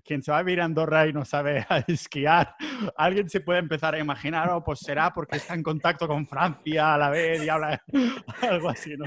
quien 0.00 0.22
se 0.22 0.32
va 0.32 0.38
a 0.38 0.42
vivir 0.42 0.60
a 0.60 0.64
Andorra 0.64 1.06
y 1.06 1.12
no 1.12 1.24
sabe 1.24 1.66
esquiar, 1.88 2.54
alguien 2.96 3.28
se 3.28 3.40
puede 3.40 3.60
empezar 3.60 3.94
a 3.94 3.98
imaginar, 3.98 4.50
o 4.50 4.56
oh, 4.56 4.64
pues 4.64 4.80
será 4.80 5.12
porque 5.12 5.36
está 5.36 5.54
en 5.54 5.62
contacto 5.62 6.06
con 6.06 6.26
Francia 6.26 6.94
a 6.94 6.98
la 6.98 7.10
vez 7.10 7.42
y 7.42 7.48
habla 7.48 7.82
algo 8.42 8.68
así, 8.68 8.96
¿no? 8.96 9.04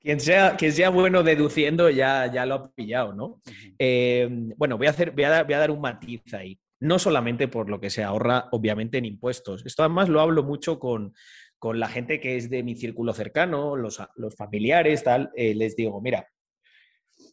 Quien 0.00 0.20
sea, 0.20 0.56
quien 0.56 0.72
sea 0.72 0.90
bueno 0.90 1.22
deduciendo 1.22 1.90
ya, 1.90 2.30
ya 2.32 2.46
lo 2.46 2.54
ha 2.54 2.70
pillado, 2.70 3.12
¿no? 3.12 3.40
Eh, 3.78 4.28
bueno, 4.56 4.78
voy 4.78 4.86
a, 4.86 4.90
hacer, 4.90 5.12
voy 5.12 5.24
a, 5.24 5.44
dar, 5.44 5.70
un 5.70 5.80
matiz 5.80 6.22
ahí. 6.34 6.58
No 6.80 6.98
solamente 6.98 7.46
por 7.46 7.68
lo 7.68 7.78
que 7.78 7.90
se 7.90 8.02
ahorra, 8.02 8.48
obviamente, 8.52 8.98
en 8.98 9.04
impuestos. 9.04 9.64
Esto 9.66 9.82
además 9.82 10.08
lo 10.08 10.20
hablo 10.20 10.42
mucho 10.42 10.78
con, 10.78 11.14
con 11.58 11.78
la 11.78 11.88
gente 11.88 12.20
que 12.20 12.36
es 12.36 12.48
de 12.48 12.62
mi 12.62 12.74
círculo 12.74 13.12
cercano, 13.12 13.76
los, 13.76 14.02
los 14.16 14.34
familiares, 14.34 15.04
tal. 15.04 15.30
Eh, 15.36 15.54
les 15.54 15.76
digo, 15.76 16.00
mira, 16.00 16.26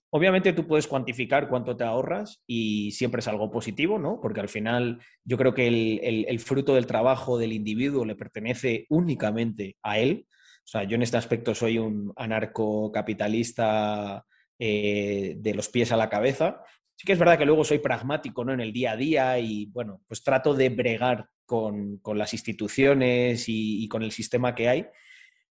Obviamente 0.10 0.54
tú 0.54 0.66
puedes 0.66 0.88
cuantificar 0.88 1.50
cuánto 1.50 1.76
te 1.76 1.84
ahorras 1.84 2.42
y 2.48 2.92
siempre 2.92 3.20
es 3.20 3.28
algo 3.28 3.52
positivo, 3.52 4.00
¿no? 4.00 4.22
Porque 4.22 4.40
al 4.40 4.48
final 4.48 5.02
yo 5.26 5.38
creo 5.38 5.54
que 5.54 5.68
el, 5.68 6.40
fruto 6.40 6.76
del 6.76 6.88
trabajo 6.88 7.38
del 7.38 7.52
individuo 7.52 8.06
le 8.06 8.16
pertenece 8.16 8.86
únicamente 8.90 9.76
a 9.84 10.00
él. 10.00 10.26
O 10.30 10.68
sea, 10.68 10.84
yo 10.84 10.96
en 10.96 11.02
este 11.02 11.18
aspecto 11.18 11.54
soy 11.54 11.78
un 11.78 12.14
anarcocapitalista 12.16 14.24
eh, 14.60 15.36
de 15.38 15.54
los 15.54 15.68
pies 15.68 15.92
a 15.92 15.98
la 15.98 16.10
cabeza. 16.10 16.62
Sí 16.96 17.06
que 17.06 17.14
es 17.14 17.20
verdad 17.20 17.38
que 17.38 17.46
luego 17.46 17.66
soy 17.66 17.80
pragmático, 17.80 18.46
¿no? 18.46 18.54
En 18.54 18.62
el 18.62 18.72
día 18.72 18.94
a 18.94 18.98
día 18.98 19.40
y, 19.40 19.66
bueno, 19.68 20.02
pues 20.08 20.24
trato 20.24 20.54
de 20.54 20.70
bregar 20.70 21.28
con, 21.46 22.00
las 22.16 22.34
instituciones 22.34 23.46
y, 23.48 23.88
con 23.90 24.04
el 24.04 24.12
sistema 24.12 24.56
que 24.56 24.70
hay. 24.70 24.88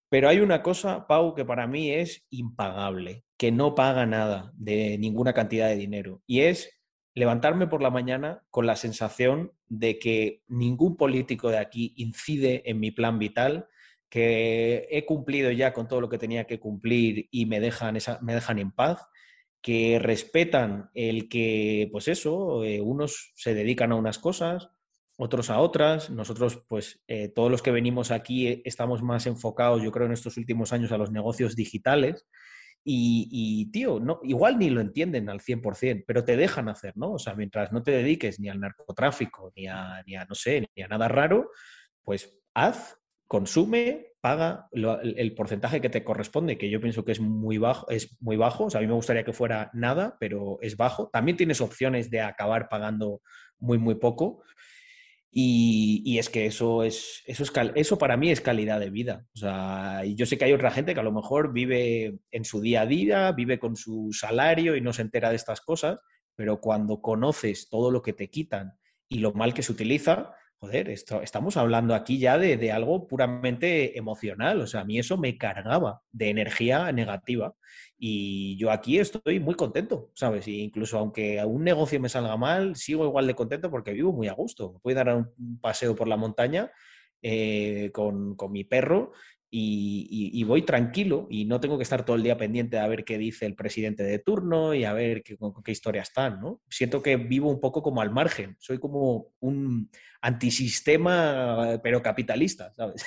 Pero 0.09 0.29
hay 0.29 0.41
una 0.41 0.63
cosa, 0.63 1.07
Pau, 1.07 1.35
que 1.35 1.45
para 1.45 1.67
mí 1.67 1.91
es 1.91 2.25
impagable, 2.31 3.25
que 3.37 3.53
no 3.53 3.75
paga 3.75 4.07
nada 4.07 4.53
de 4.55 4.99
ninguna 4.99 5.33
cantidad 5.33 5.69
de 5.69 5.77
dinero, 5.77 6.23
y 6.27 6.41
es 6.41 6.71
levantarme 7.15 7.67
por 7.67 7.83
la 7.83 7.91
mañana 7.91 8.45
con 8.51 8.67
la 8.67 8.77
sensación 8.77 9.53
de 9.69 9.99
que 9.99 10.43
ningún 10.49 10.97
político 10.97 11.51
de 11.51 11.59
aquí 11.59 11.95
incide 11.97 12.63
en 12.69 12.79
mi 12.79 12.91
plan 12.91 13.19
vital, 13.19 13.69
que 14.09 14.87
he 14.91 15.05
cumplido 15.05 15.51
ya 15.51 15.73
con 15.73 15.89
todo 15.89 16.01
lo 16.01 16.09
que 16.09 16.19
tenía 16.19 16.45
que 16.45 16.61
cumplir 16.61 17.29
y 17.31 17.47
me 17.47 17.59
dejan, 17.59 17.99
me 18.21 18.35
dejan 18.35 18.59
en 18.59 18.71
paz, 18.71 19.01
que 19.63 19.99
respetan 19.99 20.91
el 20.95 21.29
que, 21.29 21.89
pues 21.91 22.07
eso, 22.07 22.63
eh, 22.63 22.81
unos 22.81 23.33
se 23.35 23.53
dedican 23.53 23.91
a 23.91 23.97
unas 23.97 24.19
cosas, 24.19 24.69
otros 25.17 25.51
a 25.51 25.59
otras. 25.59 26.09
Nosotros, 26.11 26.63
pues 26.69 27.03
eh, 27.09 27.29
todos 27.35 27.51
los 27.51 27.63
que 27.63 27.73
venimos 27.73 28.11
aquí 28.11 28.47
eh, 28.47 28.63
estamos 28.65 29.03
más 29.03 29.27
enfocados, 29.27 29.83
yo 29.83 29.91
creo, 29.91 30.07
en 30.07 30.13
estos 30.13 30.37
últimos 30.37 30.73
años 30.73 30.93
a 30.93 30.99
los 30.99 31.11
negocios 31.11 31.57
digitales. 31.57 32.27
Y, 32.89 33.69
tío, 33.73 33.99
no, 33.99 34.21
igual 34.23 34.61
ni 34.61 34.71
lo 34.71 34.81
entienden 34.81 35.29
al 35.29 35.41
100%, 35.41 36.05
pero 36.07 36.25
te 36.25 36.37
dejan 36.37 36.69
hacer, 36.69 36.97
¿no? 36.97 37.15
O 37.15 37.19
sea, 37.19 37.35
mientras 37.35 37.73
no 37.73 37.83
te 37.83 37.91
dediques 37.91 38.39
ni 38.39 38.49
al 38.49 38.61
narcotráfico, 38.61 39.53
ni 39.57 39.67
a, 39.67 40.05
ni 40.07 40.15
a 40.15 40.25
no 40.25 40.37
sé, 40.37 40.69
ni 40.77 40.85
a 40.85 40.89
nada 40.89 41.09
raro, 41.09 41.51
pues 42.05 42.39
haz, 42.55 42.97
consume, 43.27 44.13
paga 44.21 44.69
el, 44.73 45.35
porcentaje 45.35 45.81
que 45.81 45.89
te 45.89 46.05
corresponde, 46.05 46.59
que 46.59 46.71
yo 46.71 46.81
pienso 46.81 47.05
que 47.05 47.11
es 47.11 47.21
muy 47.21 47.59
bajo, 47.59 47.89
es 47.91 48.17
muy 48.21 48.37
bajo. 48.37 48.67
O 48.67 48.71
sea, 48.71 48.79
a 48.79 48.83
mí 48.83 48.87
me 48.87 48.95
gustaría 48.95 49.25
que 49.25 49.33
fuera 49.33 49.69
nada, 49.73 50.17
pero 50.21 50.59
es 50.61 50.77
bajo. 50.77 51.09
También 51.13 51.37
tienes 51.37 51.61
opciones 51.61 52.09
de 52.09 52.21
acabar 52.21 52.69
pagando 52.69 53.21
muy, 53.59 53.79
muy 53.79 53.97
poco. 53.97 54.43
Y, 55.39 56.19
es 56.19 56.31
que 56.31 56.47
eso 56.47 56.83
es, 56.83 57.23
eso 57.27 57.43
es 57.43 57.53
eso 57.75 57.99
para 57.99 58.17
mí 58.17 58.31
es 58.31 58.41
calidad 58.41 58.81
de 58.81 58.89
vida. 58.89 59.27
O 59.35 59.39
sea, 59.39 60.03
yo 60.07 60.25
sé 60.25 60.39
que 60.39 60.47
hay 60.47 60.55
otra 60.55 60.71
gente 60.71 60.95
que 60.95 61.01
a 61.01 61.03
lo 61.03 61.13
mejor 61.13 61.53
vive 61.53 62.21
en 62.31 62.47
su 62.47 62.63
día 62.63 62.81
a 62.81 62.87
día, 62.87 63.33
vive 63.33 63.59
con 63.59 63.77
su 63.77 64.15
salario 64.15 64.77
y 64.77 64.81
no 64.81 64.95
se 64.95 65.03
entera 65.03 65.29
de 65.29 65.37
estas 65.37 65.61
cosas, 65.61 65.99
pero 66.35 66.59
cuando 66.59 67.03
conoces 67.03 67.69
todo 67.69 67.91
lo 67.91 68.01
que 68.01 68.15
te 68.15 68.31
quitan 68.31 68.79
y 69.11 69.19
lo 69.19 69.35
mal 69.35 69.53
que 69.53 69.63
se 69.63 69.73
utiliza, 69.73 70.33
joder, 70.59 70.91
esto, 70.91 71.23
estamos 71.23 71.57
hablando 71.57 71.95
aquí 71.95 72.19
ya 72.19 72.39
de, 72.39 72.57
de, 72.57 72.73
algo 72.73 73.07
puramente 73.07 73.99
emocional. 73.99 74.61
O 74.61 74.67
sea, 74.67 74.81
a 74.81 74.85
mí 74.85 74.99
eso 74.99 75.17
me 75.17 75.37
cargaba 75.37 76.03
de 76.13 76.31
energía 76.31 76.91
negativa. 76.93 77.55
Y 77.99 78.57
yo 78.59 78.71
aquí 78.71 78.99
estoy 78.99 79.41
muy 79.41 79.55
contento, 79.55 80.11
¿sabes? 80.15 80.49
Incluso 80.49 80.99
aunque 80.99 81.43
un 81.45 81.65
negocio 81.65 82.01
me 82.01 82.09
salga 82.09 82.37
mal, 82.37 82.77
sigo 82.77 83.07
igual 83.07 83.27
de 83.27 83.35
contento 83.35 83.71
porque 83.71 83.93
vivo 83.93 84.13
muy 84.13 84.29
a 84.29 84.35
gusto. 84.35 84.73
Me 84.75 84.81
puedo 84.81 84.97
dar 84.97 85.15
un 85.15 85.59
paseo 85.61 85.95
por 85.95 86.09
la 86.09 86.17
montaña 86.17 86.71
eh, 87.23 87.91
con, 87.93 88.37
con, 88.37 88.53
mi 88.53 88.65
perro 88.65 89.13
y, 89.51 90.45
voy 90.45 90.63
tranquilo 90.63 91.27
y 91.31 91.45
no 91.45 91.61
tengo 91.61 91.79
que 91.79 91.83
estar 91.83 92.05
todo 92.05 92.17
el 92.17 92.23
día 92.23 92.37
pendiente 92.37 92.79
a 92.79 92.87
ver 92.89 93.05
qué 93.05 93.17
dice 93.17 93.47
el 93.47 93.55
presidente 93.55 94.03
de 94.03 94.19
turno 94.19 94.75
y 94.75 94.85
a 94.85 94.93
ver 94.93 95.23
qué, 95.23 95.37
qué 95.65 95.73
historia 95.73 96.03
están, 96.03 96.41
¿no? 96.41 96.61
Siento 96.69 97.03
que 97.03 97.17
vivo 97.17 97.51
un 97.51 97.61
poco 97.61 97.83
como 97.83 98.01
al 98.01 98.11
margen, 98.11 98.57
soy 98.59 98.79
como 98.79 99.29
un 99.41 99.91
antisistema 100.27 101.79
pero 101.83 102.03
capitalista, 102.03 102.73
¿sabes? 102.75 103.05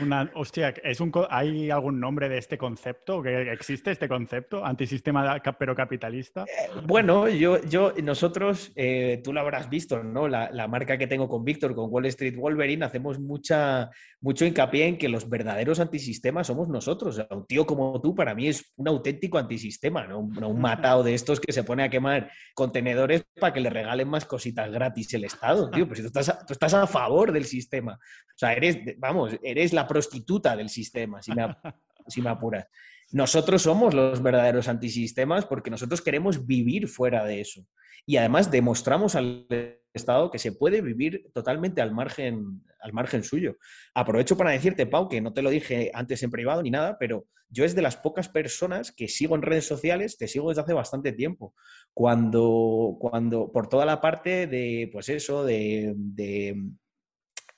Una, 0.00 0.30
hostia, 0.34 0.74
¿es 0.84 1.00
un, 1.00 1.12
¿hay 1.30 1.70
algún 1.70 1.98
nombre 1.98 2.28
de 2.28 2.38
este 2.38 2.58
concepto? 2.58 3.22
¿Que 3.22 3.52
¿Existe 3.52 3.90
este 3.90 4.08
concepto? 4.08 4.64
¿Antisistema 4.64 5.42
pero 5.58 5.74
capitalista? 5.74 6.44
Eh, 6.44 6.70
bueno, 6.86 7.28
yo, 7.28 7.60
yo, 7.62 7.92
nosotros, 8.02 8.72
eh, 8.76 9.20
tú 9.24 9.32
lo 9.32 9.40
habrás 9.40 9.68
visto, 9.68 10.02
¿no? 10.02 10.28
La, 10.28 10.50
la, 10.52 10.68
marca 10.68 10.96
que 10.96 11.06
tengo 11.06 11.28
con 11.28 11.44
Víctor, 11.44 11.74
con 11.74 11.90
Wall 11.90 12.06
Street 12.06 12.36
Wolverine, 12.36 12.84
hacemos 12.84 13.18
mucha, 13.18 13.90
mucho 14.20 14.44
hincapié 14.44 14.86
en 14.86 14.98
que 14.98 15.08
los 15.08 15.28
verdaderos 15.28 15.80
antisistemas 15.80 16.46
somos 16.46 16.68
nosotros. 16.68 17.20
un 17.30 17.46
tío 17.46 17.66
como 17.66 18.00
tú 18.00 18.14
para 18.14 18.34
mí 18.34 18.48
es 18.48 18.72
un 18.76 18.86
auténtico 18.88 19.38
antisistema, 19.38 20.06
¿no? 20.06 20.20
Un, 20.20 20.60
matado 20.60 21.02
de 21.02 21.14
estos 21.14 21.40
que 21.40 21.52
se 21.52 21.64
pone 21.64 21.82
a 21.82 21.88
quemar 21.88 22.30
contenedores 22.54 23.24
para 23.40 23.52
que 23.52 23.60
le 23.60 23.70
regalen 23.70 24.08
más 24.08 24.24
cositas 24.26 24.70
gratis 24.70 25.14
el 25.14 25.24
Estado, 25.24 25.70
tío. 25.70 25.88
Pues 25.88 26.00
estás, 26.10 26.28
a, 26.28 26.46
tú 26.46 26.52
estás 26.52 26.74
a 26.74 26.86
favor 26.86 27.32
del 27.32 27.44
sistema. 27.44 27.94
O 27.94 28.38
sea, 28.38 28.52
eres, 28.52 28.78
vamos, 28.98 29.36
eres 29.42 29.72
la 29.72 29.86
prostituta 29.86 30.56
del 30.56 30.68
sistema, 30.68 31.22
si 31.22 31.32
me, 31.32 31.46
si 32.08 32.22
me 32.22 32.30
apuras. 32.30 32.66
Nosotros 33.12 33.62
somos 33.62 33.94
los 33.94 34.22
verdaderos 34.22 34.68
antisistemas 34.68 35.44
porque 35.44 35.70
nosotros 35.70 36.00
queremos 36.00 36.46
vivir 36.46 36.88
fuera 36.88 37.24
de 37.24 37.40
eso. 37.40 37.66
Y 38.06 38.16
además 38.16 38.50
demostramos 38.50 39.14
al 39.14 39.46
Estado 39.92 40.30
que 40.30 40.38
se 40.38 40.52
puede 40.52 40.80
vivir 40.80 41.30
totalmente 41.32 41.80
al 41.80 41.92
margen, 41.92 42.62
al 42.80 42.92
margen 42.92 43.24
suyo. 43.24 43.56
Aprovecho 43.94 44.36
para 44.36 44.50
decirte, 44.50 44.86
Pau, 44.86 45.08
que 45.08 45.20
no 45.20 45.32
te 45.32 45.42
lo 45.42 45.50
dije 45.50 45.90
antes 45.94 46.22
en 46.22 46.30
privado 46.30 46.62
ni 46.62 46.70
nada, 46.70 46.96
pero 46.98 47.26
yo 47.48 47.64
es 47.64 47.74
de 47.74 47.82
las 47.82 47.96
pocas 47.96 48.28
personas 48.28 48.92
que 48.92 49.08
sigo 49.08 49.34
en 49.34 49.42
redes 49.42 49.66
sociales, 49.66 50.16
te 50.16 50.28
sigo 50.28 50.50
desde 50.50 50.62
hace 50.62 50.72
bastante 50.72 51.12
tiempo. 51.12 51.54
Cuando, 51.92 52.96
cuando 53.00 53.50
por 53.50 53.68
toda 53.68 53.84
la 53.84 54.00
parte 54.00 54.46
de, 54.46 54.88
pues 54.92 55.08
eso, 55.08 55.44
de, 55.44 55.94
de 55.96 56.56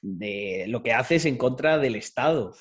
lo 0.03 0.83
que 0.83 0.93
haces 0.93 1.25
en 1.27 1.37
contra 1.37 1.79
del 1.79 1.97
Estado. 1.97 2.55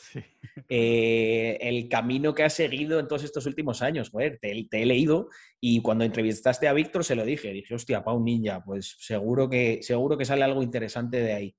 Eh, 0.67 1.57
el 1.61 1.87
camino 1.89 2.33
que 2.33 2.43
has 2.43 2.53
seguido 2.53 2.99
en 2.99 3.07
todos 3.07 3.23
estos 3.23 3.45
últimos 3.45 3.81
años, 3.81 4.09
joder, 4.09 4.37
te, 4.39 4.67
he 4.71 4.85
leído 4.85 5.29
y 5.59 5.81
cuando 5.81 6.03
entrevistaste 6.03 6.67
a 6.67 6.73
Víctor 6.73 7.03
se 7.03 7.15
lo 7.15 7.25
dije, 7.25 7.51
dije, 7.51 7.73
hostia, 7.73 8.03
Pau 8.03 8.21
Ninja, 8.21 8.63
pues 8.63 8.97
seguro 8.99 9.49
que, 9.49 9.79
seguro 9.81 10.17
que 10.17 10.25
sale 10.25 10.43
algo 10.43 10.61
interesante 10.63 11.21
de 11.21 11.33
ahí. 11.33 11.55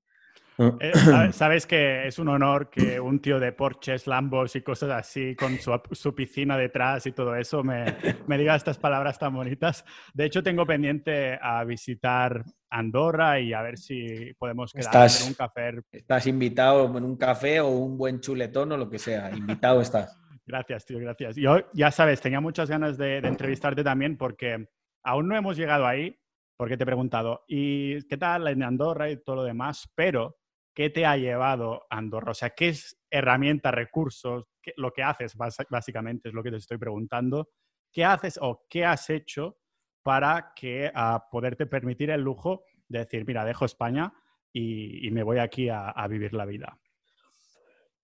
Eh, 0.57 0.91
sabes 1.33 1.65
que 1.65 2.07
es 2.07 2.19
un 2.19 2.27
honor 2.29 2.69
que 2.69 2.99
un 2.99 3.19
tío 3.19 3.39
de 3.39 3.51
Porsches, 3.51 4.07
Lambos 4.07 4.55
y 4.55 4.61
cosas 4.61 4.91
así, 4.91 5.35
con 5.35 5.57
su, 5.57 6.15
piscina 6.15 6.57
detrás 6.57 7.05
y 7.07 7.11
todo 7.11 7.35
eso, 7.35 7.63
me, 7.63 7.85
me, 8.27 8.37
diga 8.37 8.55
estas 8.55 8.77
palabras 8.77 9.17
tan 9.17 9.33
bonitas. 9.33 9.83
De 10.13 10.25
hecho, 10.25 10.43
tengo 10.43 10.65
pendiente 10.65 11.39
a 11.41 11.63
visitar 11.63 12.43
Andorra 12.69 13.39
y 13.39 13.53
a 13.53 13.61
ver 13.61 13.77
si 13.77 14.33
podemos 14.37 14.73
quedar 14.73 15.09
en 15.21 15.27
un 15.27 15.33
café. 15.33 15.73
Estás 15.91 16.27
invitado 16.27 16.97
en 16.97 17.03
un 17.03 17.17
café 17.17 17.59
o 17.59 17.69
un 17.69 17.97
buen 17.97 18.19
chuletón 18.19 18.71
o 18.71 18.77
lo 18.77 18.89
que 18.89 18.99
sea. 18.99 19.31
Invitado 19.31 19.81
estás. 19.81 20.19
Gracias, 20.45 20.85
tío, 20.85 20.99
gracias. 20.99 21.37
Yo, 21.37 21.59
ya 21.71 21.89
sabes, 21.89 22.19
tenía 22.19 22.41
muchas 22.41 22.69
ganas 22.69 22.97
de, 22.97 23.21
de 23.21 23.27
entrevistarte 23.29 23.81
también 23.81 24.17
porque 24.17 24.67
aún 25.01 25.29
no 25.29 25.37
hemos 25.37 25.55
llegado 25.55 25.87
ahí, 25.87 26.19
porque 26.57 26.75
te 26.75 26.83
he 26.83 26.85
preguntado, 26.85 27.45
¿y 27.47 28.01
qué 28.07 28.17
tal 28.17 28.49
en 28.49 28.61
Andorra 28.61 29.09
y 29.09 29.23
todo 29.23 29.37
lo 29.37 29.43
demás? 29.45 29.89
Pero 29.95 30.35
¿qué 30.73 30.89
te 30.89 31.05
ha 31.05 31.17
llevado 31.17 31.85
a 31.89 31.97
Andorra? 31.97 32.31
O 32.31 32.35
sea, 32.35 32.51
¿qué 32.51 32.69
es 32.69 32.97
herramienta, 33.09 33.71
recursos? 33.71 34.45
lo 34.77 34.91
que 34.91 35.03
haces 35.03 35.35
básicamente 35.69 36.29
es 36.29 36.33
lo 36.33 36.41
que 36.41 36.51
te 36.51 36.57
estoy 36.57 36.77
preguntando. 36.77 37.49
¿Qué 37.91 38.05
haces 38.05 38.39
o 38.41 38.65
qué 38.69 38.85
has 38.85 39.09
hecho 39.09 39.57
para 40.01 40.53
que 40.55 40.91
a 40.93 41.25
poderte 41.29 41.65
permitir 41.65 42.09
el 42.09 42.21
lujo 42.21 42.63
de 42.87 42.99
decir, 42.99 43.25
mira, 43.25 43.45
dejo 43.45 43.65
España 43.65 44.13
y, 44.51 45.09
me 45.11 45.23
voy 45.23 45.39
aquí 45.39 45.69
a, 45.69 45.93
vivir 46.09 46.33
la 46.33 46.45
vida? 46.45 46.79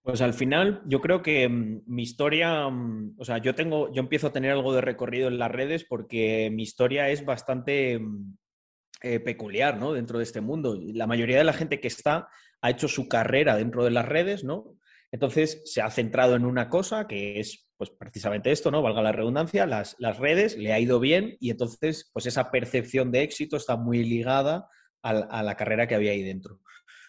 Pues 0.02 0.22
al 0.22 0.34
final 0.34 0.82
yo 0.86 1.02
creo 1.02 1.22
que 1.22 1.48
mm, 1.48 1.84
mi 1.86 2.04
historia, 2.04 2.68
mm, 2.70 3.16
o 3.20 3.26
sea, 3.26 3.38
yo 3.38 3.54
tengo, 3.54 3.92
yo 3.94 4.02
empiezo 4.02 4.28
a 4.28 4.32
tener 4.32 4.52
algo 4.52 4.74
de 4.74 4.82
recorrido 4.82 5.28
en 5.28 5.38
las 5.38 5.52
redes 5.52 5.84
porque 5.84 6.50
mi 6.52 6.64
historia 6.64 7.10
es 7.10 7.26
bastante 7.26 8.00
mm, 8.00 8.38
eh, 9.02 9.20
peculiar, 9.20 9.78
¿no? 9.78 9.94
Dentro 9.94 10.18
de 10.18 10.24
este 10.24 10.42
mundo. 10.42 10.78
La 10.94 11.06
mayoría 11.06 11.38
de 11.38 11.44
la 11.44 11.54
gente 11.54 11.80
que 11.80 11.90
está 11.90 12.30
ha 12.62 12.70
hecho 12.70 12.88
su 12.88 13.08
carrera 13.08 13.56
dentro 13.56 13.84
de 13.84 13.92
las 13.92 14.08
redes, 14.08 14.44
¿no? 14.44 14.76
Entonces 15.12 15.62
se 15.66 15.82
ha 15.82 15.90
centrado 15.90 16.36
en 16.36 16.46
una 16.46 16.70
cosa 16.70 17.08
que 17.08 17.40
es 17.40 17.70
pues 17.78 17.92
precisamente 17.92 18.52
esto, 18.52 18.72
¿no? 18.72 18.82
Valga 18.82 19.02
la 19.02 19.14
redundancia, 19.14 19.66
las, 19.66 19.96
las, 20.00 20.20
redes, 20.20 20.58
le 20.58 20.74
ha 20.74 20.80
ido 20.80 21.00
bien 21.00 21.38
y 21.40 21.50
entonces 21.50 22.10
pues 22.12 22.26
esa 22.26 22.52
percepción 22.52 23.10
de 23.10 23.24
éxito 23.24 23.56
está 23.56 23.78
muy 23.78 24.04
ligada 24.04 24.68
a, 25.02 25.44
la 25.44 25.56
carrera 25.56 25.88
que 25.88 25.96
había 25.96 26.12
ahí 26.12 26.22
dentro. 26.22 26.60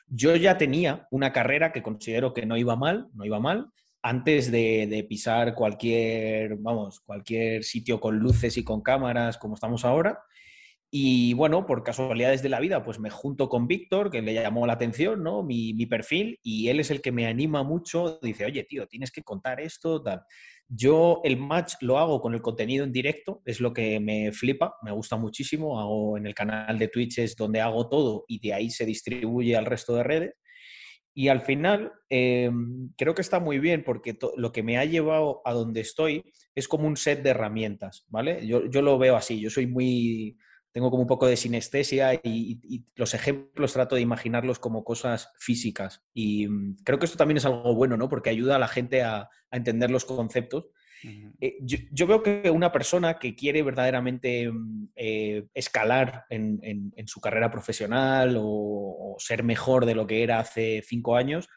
Yo 0.07 0.37
ya 0.37 0.59
tenía 0.59 1.09
una 1.11 1.33
carrera 1.33 1.73
que 1.73 1.83
considero 1.83 2.33
que 2.33 2.47
no 2.47 2.57
iba 2.57 2.77
mal, 2.77 3.09
no 3.15 3.25
iba 3.25 3.41
mal, 3.41 3.71
antes 4.01 4.53
de, 4.53 4.87
de, 4.87 5.03
pisar 5.03 5.55
cualquier, 5.57 6.57
vamos, 6.57 7.01
cualquier 7.01 7.65
sitio 7.65 8.01
con 8.01 8.19
luces 8.19 8.57
y 8.57 8.63
con 8.63 8.81
cámaras 8.81 9.39
como 9.39 9.55
estamos 9.55 9.85
ahora. 9.85 10.21
Y 10.92 11.35
bueno, 11.35 11.66
por 11.66 11.85
casualidades 11.85 12.42
de 12.42 12.48
la 12.48 12.59
vida, 12.59 12.83
pues 12.83 12.98
me 12.98 13.11
junto 13.11 13.48
con 13.48 13.68
Víctor, 13.68 14.11
que 14.11 14.22
le 14.22 14.35
llamó 14.35 14.66
la 14.66 14.72
atención, 14.72 15.22
¿no? 15.22 15.44
Mi, 15.44 15.72
mi, 15.72 15.87
perfil, 15.87 16.40
y 16.42 16.68
él 16.68 16.81
es 16.81 16.90
el 16.90 17.00
que 17.00 17.12
me 17.12 17.26
anima 17.26 17.62
mucho. 17.62 18.18
Dice, 18.20 18.44
oye, 18.44 18.64
tío, 18.64 18.88
tienes 18.88 19.12
que 19.12 19.22
contar 19.22 19.61
esto, 19.61 20.03
tal. 20.03 20.22
Yo 20.66 21.20
el 21.22 21.37
match 21.37 21.74
lo 21.81 21.98
hago 21.98 22.20
con 22.20 22.35
el 22.35 22.42
contenido 22.42 22.85
en 22.85 22.92
directo, 22.92 23.40
es 23.44 23.61
lo 23.61 23.72
que 23.72 24.00
me 24.00 24.33
flipa, 24.33 24.74
me 24.83 24.90
gusta 24.90 25.16
muchísimo. 25.16 25.81
Hago 25.81 26.16
en 26.16 26.26
el 26.26 26.35
canal 26.35 26.76
de 26.76 26.88
Twitch 26.88 27.18
es 27.18 27.37
donde 27.37 27.61
hago 27.61 27.88
todo 27.88 28.24
y 28.26 28.40
de 28.40 28.55
ahí 28.55 28.70
se 28.70 28.85
distribuye 28.85 29.57
al 29.57 29.66
resto 29.66 29.94
de 29.94 30.03
redes. 30.03 30.35
Y 31.14 31.29
al 31.29 31.40
final, 31.40 31.92
em, 32.09 32.90
creo 32.96 33.14
que 33.14 33.22
está 33.22 33.40
muy 33.40 33.59
bien 33.59 33.83
porque 33.85 34.16
lo 34.37 34.53
que 34.53 34.62
me 34.62 34.79
ha 34.79 34.85
llevado 34.85 35.42
a 35.44 35.53
donde 35.53 35.81
estoy 35.81 36.24
es 36.55 36.68
como 36.68 36.87
un 36.87 36.96
set 36.96 37.22
de 37.22 37.31
herramientas, 37.31 38.07
¿vale? 38.09 38.46
Yo, 38.46 38.66
yo 38.70 38.83
lo 38.83 38.98
veo 38.98 39.16
así, 39.16 39.40
yo 39.40 39.50
soy 39.50 39.66
muy 39.66 40.37
tengo 40.73 40.91
como 40.91 41.03
un 41.03 41.09
poco 41.09 41.27
de 41.27 41.37
sinestesia 41.37 42.15
y, 42.15 42.85
los 42.95 43.15
ejemplos 43.15 43.73
trato 43.73 43.97
de 43.97 44.03
imaginarlos 44.03 44.59
como 44.59 44.85
cosas 44.85 45.33
físicas. 45.39 46.03
Y 46.13 46.47
mm, 46.47 46.77
creo 46.85 46.99
que 46.99 47.07
esto 47.07 47.19
también 47.19 47.39
es 47.39 47.47
algo 47.47 47.75
bueno, 47.75 47.97
¿no? 47.97 48.09
Porque 48.09 48.31
ayuda 48.31 48.57
a 48.57 48.61
la 48.61 48.69
gente 48.69 49.03
a, 49.03 49.29
entender 49.53 49.91
los 49.91 50.05
conceptos. 50.05 50.67
Eh, 51.41 51.57
yo, 51.63 52.07
veo 52.07 52.23
que 52.23 52.51
una 52.51 52.71
persona 52.71 53.19
que 53.19 53.35
quiere 53.35 53.63
verdaderamente 53.63 54.49
mm, 54.49 54.91
eh, 54.95 55.47
escalar 55.55 56.27
en, 56.31 56.93
su 57.07 57.21
carrera 57.21 57.51
profesional 57.51 58.37
o, 58.39 59.17
ser 59.19 59.43
mejor 59.43 59.87
de 59.87 59.95
lo 59.95 60.07
que 60.07 60.23
era 60.23 60.39
hace 60.39 60.83
cinco 60.87 61.17
años, 61.17 61.49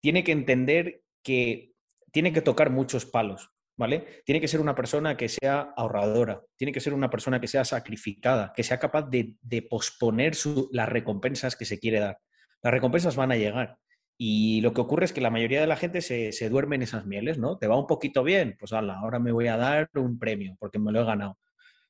tiene 0.00 0.22
que 0.22 0.32
entender 0.32 1.02
que 1.24 1.72
tiene 2.12 2.32
que 2.32 2.42
tocar 2.42 2.70
muchos 2.70 3.04
palos. 3.04 3.50
¿Vale? 3.80 4.22
Tiene 4.26 4.42
que 4.42 4.46
ser 4.46 4.60
una 4.60 4.74
persona 4.74 5.16
que 5.16 5.30
sea 5.30 5.72
ahorradora, 5.74 6.42
tiene 6.56 6.70
que 6.70 6.80
ser 6.80 6.92
una 6.92 7.08
persona 7.08 7.40
que 7.40 7.48
sea 7.48 7.64
sacrificada, 7.64 8.52
que 8.54 8.62
sea 8.62 8.78
capaz 8.78 9.08
de, 9.08 9.36
posponer 9.70 10.34
las 10.70 10.88
recompensas 10.88 11.56
que 11.56 11.64
se 11.64 11.78
quiere 11.78 11.98
dar. 11.98 12.18
Las 12.62 12.74
recompensas 12.74 13.16
van 13.16 13.32
a 13.32 13.36
llegar. 13.36 13.78
Y 14.18 14.60
lo 14.60 14.74
que 14.74 14.82
ocurre 14.82 15.06
es 15.06 15.14
que 15.14 15.22
la 15.22 15.30
mayoría 15.30 15.62
de 15.62 15.66
la 15.66 15.76
gente 15.76 16.02
se, 16.02 16.50
duerme 16.50 16.76
en 16.76 16.82
esas 16.82 17.06
mieles, 17.06 17.38
¿no? 17.38 17.56
¿Te 17.56 17.68
va 17.68 17.78
un 17.78 17.86
poquito 17.86 18.22
bien? 18.22 18.54
Pues 18.60 18.74
ala, 18.74 18.98
ahora 18.98 19.18
me 19.18 19.32
voy 19.32 19.46
a 19.46 19.56
dar 19.56 19.88
un 19.94 20.18
premio 20.18 20.56
porque 20.60 20.78
me 20.78 20.92
lo 20.92 21.00
he 21.00 21.04
ganado. 21.04 21.38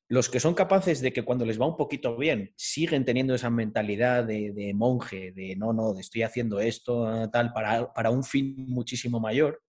Los 0.07 0.29
que 0.29 0.39
son 0.39 0.53
capaces 0.53 1.01
de 1.01 1.11
que 1.11 1.23
cuando 1.23 1.45
les 1.45 1.59
va 1.59 1.67
un 1.67 1.75
poquito 1.75 2.15
bien 2.15 2.53
siguen 2.55 3.03
teniendo 3.03 3.35
esa 3.35 3.49
mentalidad 3.49 4.23
de, 4.23 4.71
monje, 4.73 5.33
de 5.33 5.57
no, 5.57 5.73
no, 5.73 5.99
estoy 5.99 6.23
haciendo 6.23 6.61
esto, 6.61 7.29
tal, 7.31 7.51
para, 7.51 7.91
para 7.91 8.11
un 8.11 8.23
fin 8.23 8.55
muchísimo 8.69 9.19
mayor, 9.19 9.61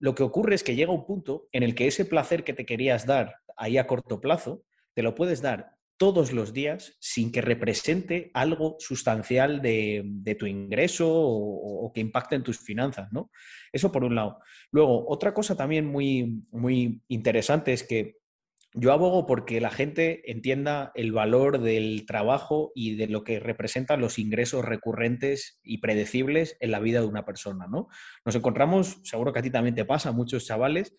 lo 0.00 0.14
que 0.14 0.22
ocurre 0.22 0.54
es 0.54 0.64
que 0.64 0.74
llega 0.74 0.92
un 0.92 1.06
punto 1.06 1.48
en 1.52 1.62
el 1.62 1.74
que 1.74 1.86
ese 1.86 2.04
placer 2.04 2.42
que 2.42 2.54
te 2.54 2.66
querías 2.66 3.06
dar 3.06 3.36
ahí 3.56 3.78
a 3.78 3.86
corto 3.86 4.20
plazo, 4.20 4.64
te 4.94 5.02
lo 5.02 5.14
puedes 5.14 5.42
dar 5.42 5.76
todos 5.98 6.32
los 6.32 6.54
días 6.54 6.96
sin 6.98 7.30
que 7.30 7.42
represente 7.42 8.30
algo 8.32 8.76
sustancial 8.78 9.60
de, 9.60 10.36
tu 10.38 10.46
ingreso 10.46 11.06
o, 11.12 11.84
o, 11.84 11.92
que 11.92 12.00
impacte 12.00 12.36
en 12.36 12.42
tus 12.42 12.58
finanzas, 12.58 13.12
¿no? 13.12 13.30
Eso 13.70 13.92
por 13.92 14.04
un 14.04 14.14
lado. 14.14 14.38
Luego, 14.72 15.06
otra 15.10 15.34
cosa 15.34 15.54
también 15.54 15.84
muy, 15.84 16.42
muy 16.50 17.02
interesante 17.08 17.74
es 17.74 17.82
que 17.82 18.19
yo 18.74 18.92
abogo 18.92 19.26
porque 19.26 19.60
la 19.60 19.70
gente 19.70 20.30
entienda 20.30 20.92
el 20.94 21.12
valor 21.12 21.60
del 21.60 22.06
trabajo 22.06 22.70
y 22.74 22.94
de 22.94 23.08
lo 23.08 23.24
que 23.24 23.40
representan 23.40 24.00
los 24.00 24.18
ingresos 24.18 24.64
recurrentes 24.64 25.58
y 25.62 25.78
predecibles 25.78 26.56
en 26.60 26.70
la 26.70 26.78
vida 26.78 27.00
de 27.00 27.06
una 27.06 27.24
persona, 27.24 27.66
¿no? 27.66 27.88
Nos 28.24 28.36
encontramos, 28.36 29.00
seguro 29.02 29.32
que 29.32 29.40
a 29.40 29.42
ti 29.42 29.50
también 29.50 29.74
te 29.74 29.84
pasa, 29.84 30.12
muchos 30.12 30.46
chavales 30.46 30.94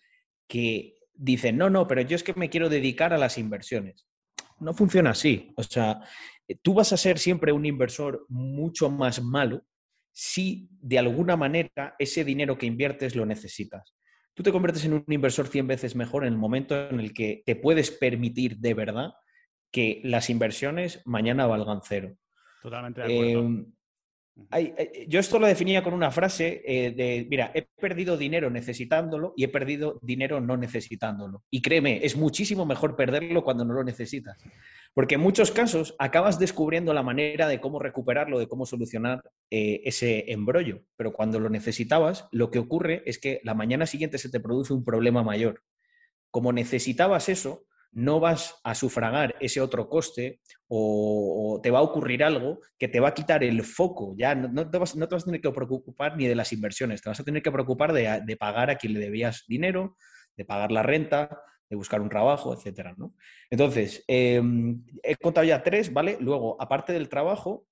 que 0.46 0.96
dicen, 1.14 1.56
no, 1.56 1.70
no, 1.70 1.86
pero 1.88 2.02
yo 2.02 2.14
es 2.14 2.22
que 2.22 2.34
me 2.34 2.50
quiero 2.50 2.68
dedicar 2.68 3.14
a 3.14 3.18
las 3.18 3.38
inversiones. 3.38 4.06
No 4.60 4.74
funciona 4.74 5.10
así. 5.10 5.52
O 5.56 5.62
sea, 5.62 6.00
tú 6.60 6.74
vas 6.74 6.92
a 6.92 6.98
ser 6.98 7.18
siempre 7.18 7.52
un 7.52 7.64
inversor 7.64 8.26
mucho 8.28 8.90
más 8.90 9.22
malo 9.22 9.64
si 10.12 10.68
de 10.82 10.98
alguna 10.98 11.38
manera 11.38 11.96
ese 11.98 12.22
dinero 12.22 12.58
que 12.58 12.66
inviertes 12.66 13.16
lo 13.16 13.24
necesitas 13.24 13.94
tú 14.34 14.42
te 14.42 14.52
conviertes 14.52 14.84
en 14.84 14.94
un 14.94 15.04
inversor 15.08 15.46
100 15.46 15.66
veces 15.66 15.96
mejor 15.96 16.24
en 16.24 16.32
el 16.32 16.38
momento 16.38 16.88
en 16.88 17.00
el 17.00 17.12
que 17.12 17.42
te 17.44 17.56
puedes 17.56 17.90
permitir 17.90 18.58
de 18.58 18.74
verdad 18.74 19.12
que 19.70 20.00
las 20.04 20.30
inversiones 20.30 21.02
mañana 21.04 21.46
valgan 21.46 21.80
cero. 21.82 22.16
Totalmente 22.62 23.00
de 23.00 23.06
acuerdo. 23.06 23.66
Em, 24.50 24.74
yo 25.08 25.20
esto 25.20 25.38
lo 25.38 25.46
definía 25.46 25.82
con 25.82 25.94
una 25.94 26.10
frase 26.10 26.62
eh, 26.64 26.92
de, 26.92 27.26
mira, 27.28 27.50
he 27.54 27.62
perdido 27.62 28.16
dinero 28.16 28.50
necesitándolo 28.50 29.34
y 29.36 29.44
he 29.44 29.48
perdido 29.48 29.98
dinero 30.02 30.40
no 30.40 30.56
necesitándolo. 30.56 31.44
Y 31.50 31.60
créeme, 31.60 32.04
es 32.04 32.16
muchísimo 32.16 32.64
mejor 32.64 32.96
perderlo 32.96 33.44
cuando 33.44 33.64
no 33.64 33.74
lo 33.74 33.84
necesitas. 33.84 34.38
Porque 34.94 35.14
en 35.14 35.22
muchos 35.22 35.50
casos 35.50 35.94
acabas 35.98 36.38
descubriendo 36.38 36.92
la 36.92 37.02
manera 37.02 37.48
de 37.48 37.60
cómo 37.60 37.78
recuperarlo, 37.78 38.38
de 38.38 38.48
cómo 38.48 38.66
solucionar 38.66 39.22
eh, 39.50 39.80
ese 39.84 40.30
embrollo. 40.32 40.82
Pero 40.96 41.12
cuando 41.12 41.40
lo 41.40 41.48
necesitabas, 41.48 42.28
lo 42.30 42.50
que 42.50 42.58
ocurre 42.58 43.02
es 43.06 43.18
que 43.18 43.40
la 43.44 43.54
mañana 43.54 43.86
siguiente 43.86 44.18
se 44.18 44.30
te 44.30 44.40
produce 44.40 44.72
un 44.72 44.84
problema 44.84 45.22
mayor. 45.22 45.62
Como 46.30 46.52
necesitabas 46.52 47.28
eso, 47.28 47.64
no 47.92 48.20
vas 48.20 48.58
a 48.64 48.74
sufragar 48.74 49.36
ese 49.40 49.60
otro 49.60 49.88
coste 49.88 50.40
o, 50.66 51.60
te 51.62 51.70
va 51.70 51.80
a 51.80 51.82
ocurrir 51.82 52.24
algo 52.24 52.60
que 52.78 52.88
te 52.88 53.00
va 53.00 53.08
a 53.08 53.14
quitar 53.14 53.44
el 53.44 53.62
foco. 53.62 54.14
Ya 54.16 54.34
no, 54.34 54.68
te, 54.70 54.78
vas, 54.78 54.96
a 54.96 55.24
tener 55.24 55.40
que 55.40 55.50
preocupar 55.50 56.16
ni 56.16 56.26
de 56.26 56.34
las 56.34 56.52
inversiones, 56.52 57.02
te 57.02 57.10
vas 57.10 57.20
a 57.20 57.24
tener 57.24 57.42
que 57.42 57.52
preocupar 57.52 57.92
de, 57.92 58.36
pagar 58.38 58.70
a 58.70 58.76
quien 58.76 58.94
le 58.94 59.00
debías 59.00 59.44
dinero, 59.46 59.96
de 60.36 60.44
pagar 60.44 60.72
la 60.72 60.82
renta, 60.82 61.42
de 61.68 61.76
buscar 61.76 62.00
un 62.00 62.08
trabajo, 62.08 62.54
etcétera, 62.54 62.94
¿no? 62.96 63.14
Entonces, 63.50 64.04
em, 64.06 64.84
he 65.02 65.16
contado 65.16 65.46
ya 65.46 65.62
tres, 65.62 65.92
¿vale? 65.92 66.16
Luego, 66.20 66.60
aparte 66.60 66.92
del 66.92 67.08
trabajo, 67.08 67.66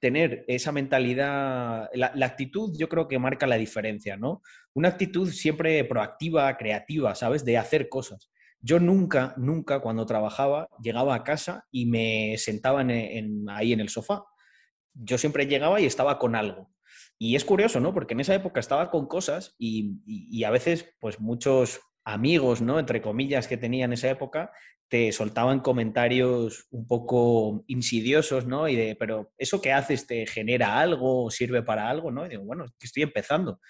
tener 0.00 0.44
esa 0.48 0.72
mentalidad, 0.72 1.88
la, 1.92 2.12
la, 2.14 2.26
actitud 2.26 2.72
yo 2.78 2.88
creo 2.88 3.08
que 3.08 3.18
marca 3.18 3.46
la 3.46 3.56
diferencia, 3.56 4.16
¿no? 4.16 4.42
Una 4.74 4.88
actitud 4.90 5.30
siempre 5.30 5.82
proactiva, 5.84 6.56
creativa, 6.56 7.14
¿sabes? 7.14 7.44
De 7.44 7.58
hacer 7.58 7.88
cosas. 7.88 8.30
Yo 8.60 8.80
nunca, 8.80 9.34
nunca 9.36 9.80
cuando 9.80 10.06
trabajaba 10.06 10.68
llegaba 10.82 11.14
a 11.14 11.24
casa 11.24 11.66
y 11.70 11.86
me 11.86 12.36
sentaba 12.38 12.80
ahí 12.80 13.72
en 13.72 13.80
el 13.80 13.88
sofá. 13.88 14.24
Yo 14.94 15.18
siempre 15.18 15.46
llegaba 15.46 15.80
y 15.80 15.86
estaba 15.86 16.18
con 16.18 16.34
algo. 16.34 16.70
Y 17.18 17.34
es 17.34 17.44
curioso, 17.44 17.80
¿no? 17.80 17.92
Porque 17.92 18.14
en 18.14 18.20
esa 18.20 18.34
época 18.34 18.60
estaba 18.60 18.90
con 18.90 19.06
cosas 19.06 19.54
y, 19.58 20.44
a 20.44 20.50
veces, 20.50 20.94
pues 21.00 21.20
muchos 21.20 21.80
amigos, 22.04 22.62
¿no? 22.62 22.78
Entre 22.78 23.02
comillas, 23.02 23.48
que 23.48 23.56
tenía 23.56 23.84
en 23.84 23.92
esa 23.92 24.08
época, 24.08 24.52
te 24.88 25.12
soltaban 25.12 25.60
comentarios 25.60 26.66
un 26.70 26.86
poco 26.86 27.64
insidiosos, 27.66 28.46
¿no? 28.46 28.68
Y 28.68 28.76
de, 28.76 28.96
pero 28.96 29.32
¿eso 29.36 29.60
que 29.60 29.72
haces 29.72 30.06
te 30.06 30.26
genera 30.26 30.78
algo 30.80 31.30
sirve 31.30 31.62
para 31.62 31.90
algo, 31.90 32.10
¿no? 32.10 32.24
Y 32.24 32.30
digo, 32.30 32.44
bueno, 32.44 32.66
estoy 32.80 33.02
empezando. 33.02 33.60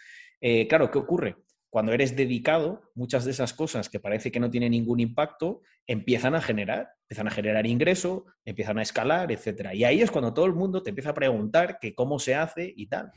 Eh, 0.40 0.68
claro, 0.68 0.90
¿qué 0.90 0.98
ocurre? 0.98 1.36
Cuando 1.70 1.92
eres 1.92 2.16
dedicado, 2.16 2.82
muchas 2.94 3.24
de 3.24 3.30
esas 3.30 3.52
cosas 3.52 3.88
que 3.88 4.00
parece 4.00 4.32
que 4.32 4.40
no 4.40 4.50
tienen 4.50 4.70
ningún 4.72 5.00
impacto 5.00 5.60
empiezan 5.86 6.34
a 6.34 6.40
generar, 6.40 6.88
empiezan 7.02 7.28
a 7.28 7.30
generar 7.30 7.66
ingreso, 7.66 8.24
empiezan 8.44 8.78
a 8.78 8.82
escalar, 8.82 9.30
etc. 9.32 9.72
Y 9.74 9.84
ahí 9.84 10.00
es 10.00 10.10
cuando 10.10 10.32
todo 10.32 10.46
el 10.46 10.54
mundo 10.54 10.82
te 10.82 10.90
empieza 10.90 11.10
a 11.10 11.14
preguntar 11.14 11.78
que 11.80 11.94
cómo 11.94 12.18
se 12.18 12.34
hace 12.34 12.72
y 12.74 12.86
tal. 12.86 13.10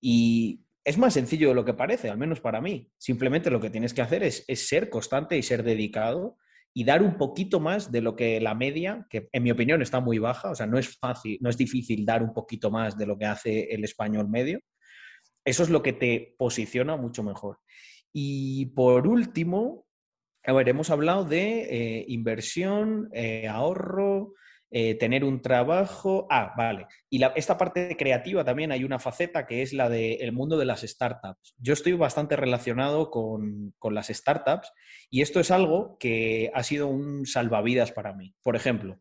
Y 0.00 0.64
es 0.84 0.96
más 0.96 1.14
sencillo 1.14 1.50
de 1.50 1.54
lo 1.54 1.66
que 1.66 1.74
parece, 1.74 2.08
al 2.08 2.16
menos 2.16 2.40
para 2.40 2.62
mí. 2.62 2.90
Simplemente 2.96 3.50
lo 3.50 3.60
que 3.60 3.68
tienes 3.68 3.92
que 3.92 4.00
hacer 4.00 4.22
es, 4.22 4.44
ser 4.46 4.88
constante 4.88 5.36
y 5.36 5.42
ser 5.42 5.62
dedicado 5.62 6.38
y 6.72 6.84
dar 6.84 7.02
un 7.02 7.18
poquito 7.18 7.60
más 7.60 7.92
de 7.92 8.00
lo 8.00 8.16
que 8.16 8.40
la 8.40 8.54
media, 8.54 9.06
que 9.10 9.28
en 9.32 9.42
mi 9.42 9.50
opinión 9.50 9.82
está 9.82 10.00
muy 10.00 10.18
baja, 10.18 10.50
o 10.50 10.54
sea, 10.54 10.66
no 10.66 10.78
es 10.78 10.96
fácil, 10.98 11.38
no 11.40 11.50
es 11.50 11.58
difícil 11.58 12.06
dar 12.06 12.22
un 12.22 12.32
poquito 12.32 12.70
más 12.70 12.96
de 12.96 13.06
lo 13.06 13.18
que 13.18 13.26
hace 13.26 13.64
el 13.74 13.84
español 13.84 14.28
medio. 14.28 14.60
Eso 15.44 15.62
es 15.62 15.70
lo 15.70 15.82
que 15.82 15.92
te 15.92 16.34
posiciona 16.38 16.96
mucho 16.96 17.22
mejor. 17.22 17.58
Y 18.20 18.66
por 18.74 19.06
último, 19.06 19.86
a 20.44 20.52
ver, 20.52 20.68
hemos 20.68 20.90
hablado 20.90 21.24
de 21.24 21.60
eh, 21.70 22.04
inversión, 22.08 23.08
eh, 23.12 23.46
ahorro, 23.46 24.34
eh, 24.72 24.96
tener 24.96 25.22
un 25.22 25.40
trabajo. 25.40 26.26
Ah, 26.28 26.52
vale. 26.56 26.88
Y 27.08 27.22
esta 27.36 27.56
parte 27.56 27.96
creativa 27.96 28.44
también 28.44 28.72
hay 28.72 28.82
una 28.82 28.98
faceta 28.98 29.46
que 29.46 29.62
es 29.62 29.72
la 29.72 29.88
del 29.88 30.32
mundo 30.32 30.58
de 30.58 30.64
las 30.64 30.80
startups. 30.80 31.54
Yo 31.58 31.72
estoy 31.72 31.92
bastante 31.92 32.34
relacionado 32.34 33.08
con, 33.08 33.72
las 33.88 34.08
startups 34.08 34.72
y 35.10 35.22
esto 35.22 35.38
es 35.38 35.52
algo 35.52 35.96
que 36.00 36.50
ha 36.54 36.64
sido 36.64 36.88
un 36.88 37.24
salvavidas 37.24 37.92
para 37.92 38.14
mí. 38.14 38.34
Por 38.42 38.56
ejemplo, 38.56 38.98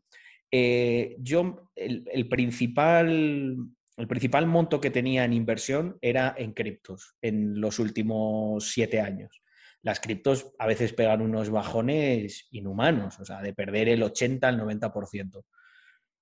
yo 0.51 1.71
el, 1.75 2.30
principal 2.30 3.58
el 3.97 4.07
principal 4.07 4.45
monto 4.45 4.79
que 4.79 4.91
tenía 4.91 5.25
en 5.25 5.33
inversión 5.33 5.97
era 6.01 6.33
en 6.38 6.53
criptos 6.53 7.15
en 7.21 7.60
los 7.60 7.79
últimos 7.79 8.71
siete 8.71 9.01
años. 9.01 9.41
Las 9.81 9.99
criptos 9.99 10.53
a 10.60 10.67
veces 10.67 10.93
pegan 10.93 11.21
unos 11.21 11.49
bajones 11.49 12.47
inhumanos, 12.51 13.19
o 13.19 13.25
sea, 13.25 13.41
de 13.41 13.53
perder 13.53 13.89
el 13.89 14.03
80 14.03 14.47
al 14.47 14.60
90%. 14.60 15.43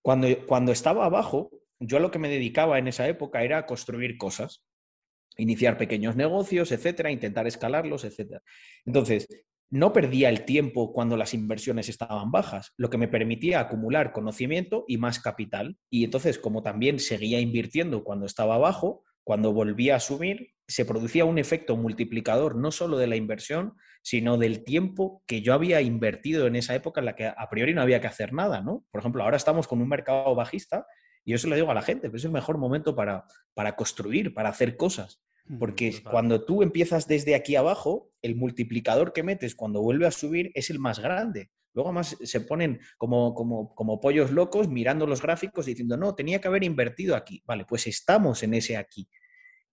Cuando, 0.02 0.46
cuando 0.46 0.72
estaba 0.72 1.06
abajo, 1.06 1.52
yo 1.80 1.98
a 1.98 2.00
lo 2.00 2.12
que 2.12 2.20
me 2.20 2.30
dedicaba 2.30 2.80
en 2.80 2.88
esa 2.88 3.08
época 3.08 3.44
era 3.44 3.58
a 3.58 3.66
construir 3.66 4.18
cosas, 4.18 4.64
iniciar 5.38 5.78
pequeños 5.78 6.16
negocios, 6.16 6.72
etcétera, 6.72 7.12
intentar 7.12 7.46
escalarlos, 7.48 8.06
etcétera. 8.06 8.42
Entonces, 8.86 9.28
no 9.70 9.94
perdía 9.94 10.30
el 10.30 10.46
tiempo 10.46 10.94
cuando 10.94 11.18
las 11.18 11.34
inversiones 11.34 11.90
estaban 11.90 12.32
bajas, 12.32 12.74
lo 12.78 12.90
que 12.90 12.98
me 12.98 13.08
permitía 13.08 13.60
acumular 13.60 14.12
conocimiento 14.12 14.86
y 14.88 14.98
más 14.98 15.20
capital. 15.20 15.78
Y 15.90 16.04
entonces, 16.04 16.40
como 16.40 16.64
también 16.64 17.00
seguía 17.00 17.40
invirtiendo 17.40 18.04
cuando 18.04 18.26
estaba 18.26 18.58
bajo, 18.58 19.04
cuando 19.24 19.54
volvía 19.54 19.96
a 19.96 20.00
subir, 20.00 20.52
se 20.68 20.86
producía 20.86 21.26
un 21.26 21.38
efecto 21.38 21.76
multiplicador 21.78 22.56
no 22.56 22.72
solo 22.72 22.98
de 22.98 23.08
la 23.08 23.16
inversión, 23.16 23.74
sino 24.04 24.38
del 24.38 24.64
tiempo 24.64 25.24
que 25.26 25.42
yo 25.42 25.54
había 25.54 25.82
invertido 25.82 26.46
en 26.48 26.56
esa 26.56 26.76
época 26.76 27.02
en 27.02 27.06
la 27.06 27.16
que 27.16 27.26
a 27.26 27.50
priori 27.50 27.74
no 27.74 27.82
había 27.82 28.02
que 28.02 28.08
hacer 28.08 28.34
nada, 28.34 28.62
¿no? 28.62 28.86
Por 28.92 29.00
ejemplo, 29.00 29.24
ahora 29.24 29.38
estamos 29.38 29.68
con 29.68 29.82
un 29.82 29.90
mercado 29.90 30.36
bajista 30.36 30.86
y 31.24 31.32
yo 31.32 31.38
se 31.40 31.48
lo 31.48 31.56
digo 31.56 31.72
a 31.72 31.74
la 31.74 31.82
gente, 31.82 32.08
pero 32.08 32.18
es 32.18 32.26
el 32.26 32.32
mejor 32.32 32.60
momento 32.60 32.96
para, 32.96 33.26
para 33.56 33.76
construir, 33.76 34.34
para 34.34 34.50
hacer 34.50 34.78
cosas. 34.78 35.24
Porque 35.60 36.02
cuando 36.10 36.44
tú 36.44 36.64
empiezas 36.64 37.08
desde 37.08 37.36
aquí 37.36 37.56
abajo, 37.56 38.10
el 38.22 38.36
multiplicador 38.36 39.14
que 39.14 39.22
metes 39.22 39.56
cuando 39.56 39.82
vuelve 39.82 40.08
a 40.08 40.12
subir 40.12 40.52
es 40.56 40.70
el 40.72 40.80
más 40.80 41.00
grande. 41.00 41.52
Luego 41.74 41.90
además 41.90 42.18
se 42.24 42.42
ponen 42.42 42.80
como, 42.98 43.36
como, 43.36 43.76
como 43.76 44.00
pollos 44.00 44.32
locos 44.32 44.70
mirando 44.70 45.06
los 45.06 45.22
gráficos 45.22 45.66
diciendo, 45.66 45.98
no, 45.98 46.16
tenía 46.16 46.40
que 46.40 46.48
haber 46.48 46.64
invertido 46.64 47.16
aquí. 47.16 47.44
Vale, 47.46 47.66
pues 47.66 47.86
estamos 47.86 48.42
en 48.44 48.54
ese 48.54 48.78
aquí. 48.78 49.08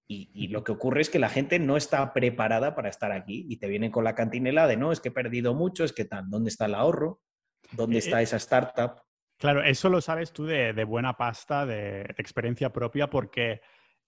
Y, 0.09 0.49
lo 0.49 0.63
que 0.63 0.73
ocurre 0.73 1.01
es 1.01 1.09
que 1.09 1.19
la 1.19 1.31
gente 1.31 1.59
no 1.59 1.77
está 1.77 2.13
preparada 2.13 2.75
para 2.75 2.91
estar 2.91 3.13
aquí 3.13 3.47
y 3.49 3.57
te 3.57 3.69
vienen 3.69 3.91
con 3.91 4.05
la 4.05 4.15
cantinela 4.15 4.67
de, 4.67 4.77
no, 4.77 4.93
es 4.93 5.01
que 5.01 5.09
he 5.09 5.13
perdido 5.13 5.55
mucho, 5.55 5.85
es 5.85 5.93
que 5.95 6.05
tal, 6.05 6.29
¿dónde 6.29 6.51
está 6.51 6.67
el 6.67 6.75
ahorro? 6.75 7.23
¿Dónde 7.73 7.97
eh, 7.97 8.01
está 8.01 8.21
eh, 8.21 8.25
esa 8.25 8.37
startup? 8.37 9.01
Claro, 9.39 9.63
eso 9.63 9.89
lo 9.89 10.03
sabes 10.03 10.33
tú 10.33 10.45
de, 10.45 10.85
buena 10.85 11.17
pasta, 11.17 11.65
de, 11.65 12.03
experiencia 12.19 12.71
propia, 12.71 13.09
porque 13.09 13.63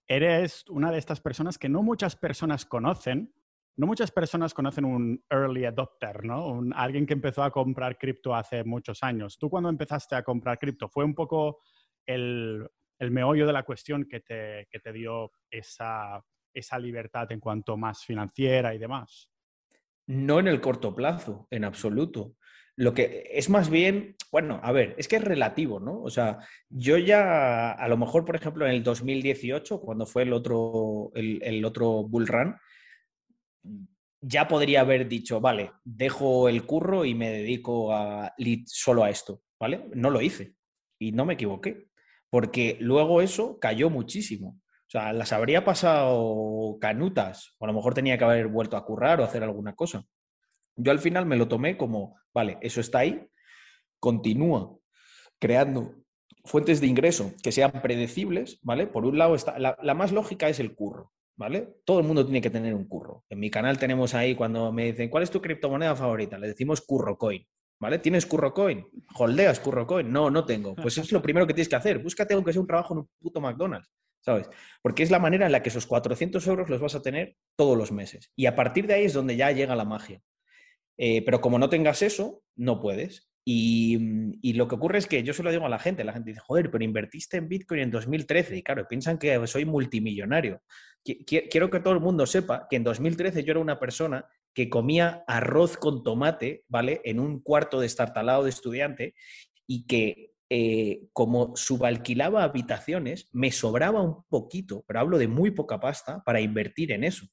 eres 0.07 0.65
una 0.69 0.91
de 0.91 0.97
estas 0.97 1.21
personas 1.21 1.57
que 1.57 1.69
no 1.69 1.83
muchas 1.83 2.15
personas 2.15 2.65
conocen. 2.65 3.33
No 3.77 3.87
muchas 3.87 4.11
personas 4.11 4.53
conocen 4.53 4.85
un 4.85 5.25
early 5.29 5.65
adopter, 5.65 6.23
¿no? 6.23 6.47
Un, 6.47 6.73
alguien 6.73 7.05
que 7.05 7.13
empezó 7.13 7.43
a 7.43 7.51
comprar 7.51 7.97
cripto 7.97 8.33
hace 8.33 8.63
muchos 8.63 9.03
años. 9.03 9.37
¿Tú 9.37 9.49
cuando 9.49 9.69
empezaste 9.69 10.15
a 10.15 10.23
comprar 10.23 10.57
cripto 10.57 10.87
fue 10.87 11.03
un 11.03 11.13
poco 11.13 11.59
el, 12.05 12.65
el 12.99 13.11
meollo 13.11 13.45
de 13.45 13.53
la 13.53 13.63
cuestión 13.63 14.05
que 14.05 14.21
te, 14.21 14.67
que 14.69 14.79
te 14.79 14.93
dio 14.93 15.31
esa, 15.49 16.23
esa 16.53 16.79
libertad 16.79 17.29
en 17.31 17.41
cuanto 17.41 17.75
más 17.75 18.05
financiera 18.05 18.73
y 18.73 18.77
demás? 18.77 19.29
No 20.07 20.39
en 20.39 20.47
el 20.47 20.61
corto 20.61 20.95
plazo, 20.95 21.47
en 21.49 21.65
absoluto. 21.65 22.35
Lo 22.77 22.93
que 22.93 23.29
es 23.31 23.49
más 23.49 23.69
bien, 23.69 24.15
bueno, 24.31 24.59
a 24.61 24.71
ver, 24.73 24.95
es 24.97 25.07
que 25.07 25.15
es 25.15 25.23
relativo, 25.23 25.79
¿no? 25.79 26.01
O 26.01 26.09
sea, 26.09 26.39
yo 26.69 26.97
ya, 26.97 27.71
a 27.71 27.87
lo 27.87 27.95
mejor, 27.95 28.25
por 28.25 28.35
ejemplo, 28.35 28.65
en 28.65 28.73
el 28.73 28.83
2018, 28.83 29.79
cuando 29.79 30.05
fue 30.05 30.23
el 30.23 30.33
otro, 30.33 31.11
el, 31.15 31.63
otro 31.63 32.03
bull 32.03 32.27
run, 32.27 32.55
ya 34.21 34.47
podría 34.47 34.81
haber 34.81 35.07
dicho, 35.07 35.39
vale, 35.39 35.71
dejo 35.85 36.49
el 36.49 36.65
curro 36.65 37.05
y 37.05 37.15
me 37.15 37.29
dedico 37.29 37.93
a 37.93 38.33
solo 38.65 39.05
a 39.05 39.09
esto, 39.09 39.41
¿vale? 39.59 39.85
No 39.93 40.09
lo 40.09 40.21
hice 40.21 40.55
y 40.99 41.11
no 41.13 41.25
me 41.25 41.35
equivoqué, 41.35 41.87
porque 42.29 42.77
luego 42.81 43.21
eso 43.21 43.57
cayó 43.59 43.89
muchísimo. 43.89 44.59
O 44.87 44.89
sea, 44.89 45.13
las 45.13 45.31
habría 45.31 45.63
pasado 45.63 46.77
canutas, 46.79 47.55
o 47.57 47.65
a 47.65 47.67
lo 47.67 47.73
mejor 47.73 47.93
tenía 47.93 48.17
que 48.17 48.23
haber 48.25 48.47
vuelto 48.47 48.75
a 48.75 48.85
currar 48.85 49.19
o 49.19 49.23
hacer 49.23 49.43
alguna 49.43 49.75
cosa. 49.75 50.05
Yo 50.75 50.91
al 50.91 50.99
final 50.99 51.25
me 51.25 51.37
lo 51.37 51.47
tomé 51.47 51.77
como, 51.77 52.17
vale, 52.33 52.57
eso 52.61 52.81
está 52.81 52.99
ahí, 52.99 53.27
continúa 53.99 54.77
creando 55.39 55.95
fuentes 56.43 56.79
de 56.81 56.87
ingreso 56.87 57.33
que 57.41 57.51
sean 57.51 57.71
predecibles, 57.81 58.59
¿vale? 58.61 58.87
Por 58.87 59.05
un 59.05 59.17
lado, 59.17 59.35
está, 59.35 59.57
la, 59.59 59.93
más 59.93 60.11
lógica 60.11 60.47
es 60.47 60.59
el 60.59 60.75
curro, 60.75 61.11
¿vale? 61.35 61.75
Todo 61.85 61.99
el 61.99 62.05
mundo 62.05 62.23
tiene 62.23 62.41
que 62.41 62.49
tener 62.49 62.73
un 62.73 62.87
curro. 62.87 63.23
En 63.29 63.39
mi 63.39 63.49
canal 63.49 63.77
tenemos 63.77 64.13
ahí, 64.13 64.35
cuando 64.35 64.71
me 64.71 64.85
dicen, 64.85 65.09
¿cuál 65.09 65.23
es 65.23 65.31
tu 65.31 65.41
criptomoneda 65.41 65.95
favorita? 65.95 66.37
Le 66.37 66.47
decimos 66.47 66.81
curro 66.81 67.17
coin, 67.17 67.45
¿vale? 67.79 67.99
¿Tienes 67.99 68.25
curro 68.25 68.53
coin? 68.53 68.85
¿Holdeas 69.15 69.59
curro 69.59 69.87
coin? 69.87 70.11
No, 70.11 70.29
no 70.29 70.45
tengo. 70.45 70.75
Pues 70.81 70.97
es 70.97 71.11
lo 71.11 71.21
primero 71.21 71.47
que 71.47 71.53
tienes 71.53 71.69
que 71.69 71.75
hacer. 71.75 71.99
Búscate 71.99 72.33
aunque 72.33 72.53
sea 72.53 72.61
un 72.61 72.67
trabajo 72.67 72.93
en 72.93 72.99
un 72.99 73.09
puto 73.19 73.41
McDonald's. 73.41 73.89
¿sabes? 74.25 74.49
Porque 74.81 75.03
es 75.03 75.11
la 75.11 75.19
manera 75.19 75.45
en 75.45 75.51
la 75.51 75.61
que 75.61 75.69
esos 75.69 75.85
400 75.85 76.45
euros 76.47 76.67
los 76.67 76.81
vas 76.81 76.95
a 76.95 77.01
tener 77.03 77.35
todos 77.55 77.77
los 77.77 77.91
meses. 77.91 78.31
Y 78.35 78.47
a 78.47 78.55
partir 78.55 78.87
de 78.87 78.95
ahí 78.95 79.05
es 79.05 79.13
donde 79.13 79.37
ya 79.37 79.51
llega 79.51 79.75
la 79.75 79.85
magia. 79.85 80.19
Eh, 80.97 81.23
pero 81.23 81.41
como 81.41 81.59
no 81.59 81.69
tengas 81.69 82.01
eso, 82.01 82.43
no 82.55 82.79
puedes. 82.79 83.29
Y, 83.47 84.53
lo 84.53 84.67
que 84.67 84.75
ocurre 84.75 84.97
es 84.97 85.05
que 85.05 85.21
yo 85.21 85.33
se 85.33 85.43
lo 85.43 85.51
digo 85.51 85.65
a 85.65 85.69
la 85.69 85.77
gente, 85.77 86.03
la 86.03 86.13
gente 86.13 86.31
dice, 86.31 86.41
joder, 86.41 86.71
pero 86.71 86.83
invertiste 86.83 87.37
en 87.37 87.47
Bitcoin 87.47 87.81
en 87.81 87.91
2013 87.91 88.57
y 88.57 88.63
claro, 88.63 88.87
piensan 88.87 89.19
que 89.19 89.45
soy 89.45 89.65
multimillonario. 89.65 90.61
Quiero 91.03 91.69
que 91.69 91.79
todo 91.79 91.93
el 91.93 91.99
mundo 91.99 92.25
sepa 92.25 92.67
que 92.67 92.77
en 92.77 92.83
2013 92.83 93.43
yo 93.43 93.51
era 93.51 93.59
una 93.59 93.79
persona 93.79 94.25
que 94.55 94.69
comía 94.69 95.23
arroz 95.27 95.77
con 95.77 96.01
tomate, 96.01 96.63
¿vale? 96.67 97.01
En 97.03 97.19
un 97.19 97.41
cuarto 97.41 97.79
de 97.79 97.85
estartalado 97.85 98.43
de 98.43 98.49
estudiante 98.49 99.13
y 99.67 99.85
que 99.85 100.31
eh, 100.49 101.07
como 101.11 101.55
subalquilaba 101.55 102.43
habitaciones, 102.43 103.29
me 103.33 103.51
sobraba 103.51 104.01
un 104.01 104.23
poquito, 104.29 104.83
pero 104.87 104.99
hablo 104.99 105.17
de 105.17 105.27
muy 105.27 105.51
poca 105.51 105.79
pasta, 105.79 106.23
para 106.23 106.39
invertir 106.39 106.91
en 106.91 107.03
eso. 107.03 107.27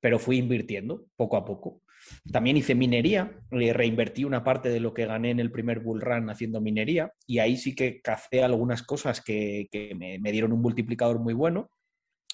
Pero 0.00 0.18
fui 0.18 0.38
invirtiendo 0.38 1.06
poco 1.16 1.36
a 1.36 1.44
poco. 1.44 1.82
También 2.30 2.56
hice 2.56 2.74
minería, 2.74 3.32
reinvertí 3.50 4.24
una 4.24 4.44
parte 4.44 4.68
de 4.68 4.80
lo 4.80 4.94
que 4.94 5.06
gané 5.06 5.30
en 5.30 5.40
el 5.40 5.50
primer 5.50 5.80
bull 5.80 6.00
run 6.00 6.30
haciendo 6.30 6.60
minería 6.60 7.12
y 7.26 7.38
ahí 7.38 7.56
sí 7.56 7.74
que 7.74 8.00
cacé 8.00 8.42
algunas 8.42 8.82
cosas 8.82 9.20
que, 9.20 9.68
me, 9.96 10.32
dieron 10.32 10.52
un 10.52 10.60
multiplicador 10.60 11.18
muy 11.18 11.34
bueno. 11.34 11.70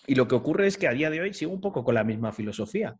Y 0.06 0.14
lo 0.14 0.28
que 0.28 0.34
ocurre 0.34 0.66
es 0.66 0.76
que 0.76 0.88
a 0.88 0.92
día 0.92 1.10
de 1.10 1.20
hoy 1.20 1.34
sigo 1.34 1.52
un 1.52 1.60
poco 1.60 1.84
con 1.84 1.94
la 1.94 2.04
misma 2.04 2.32
filosofía. 2.32 2.96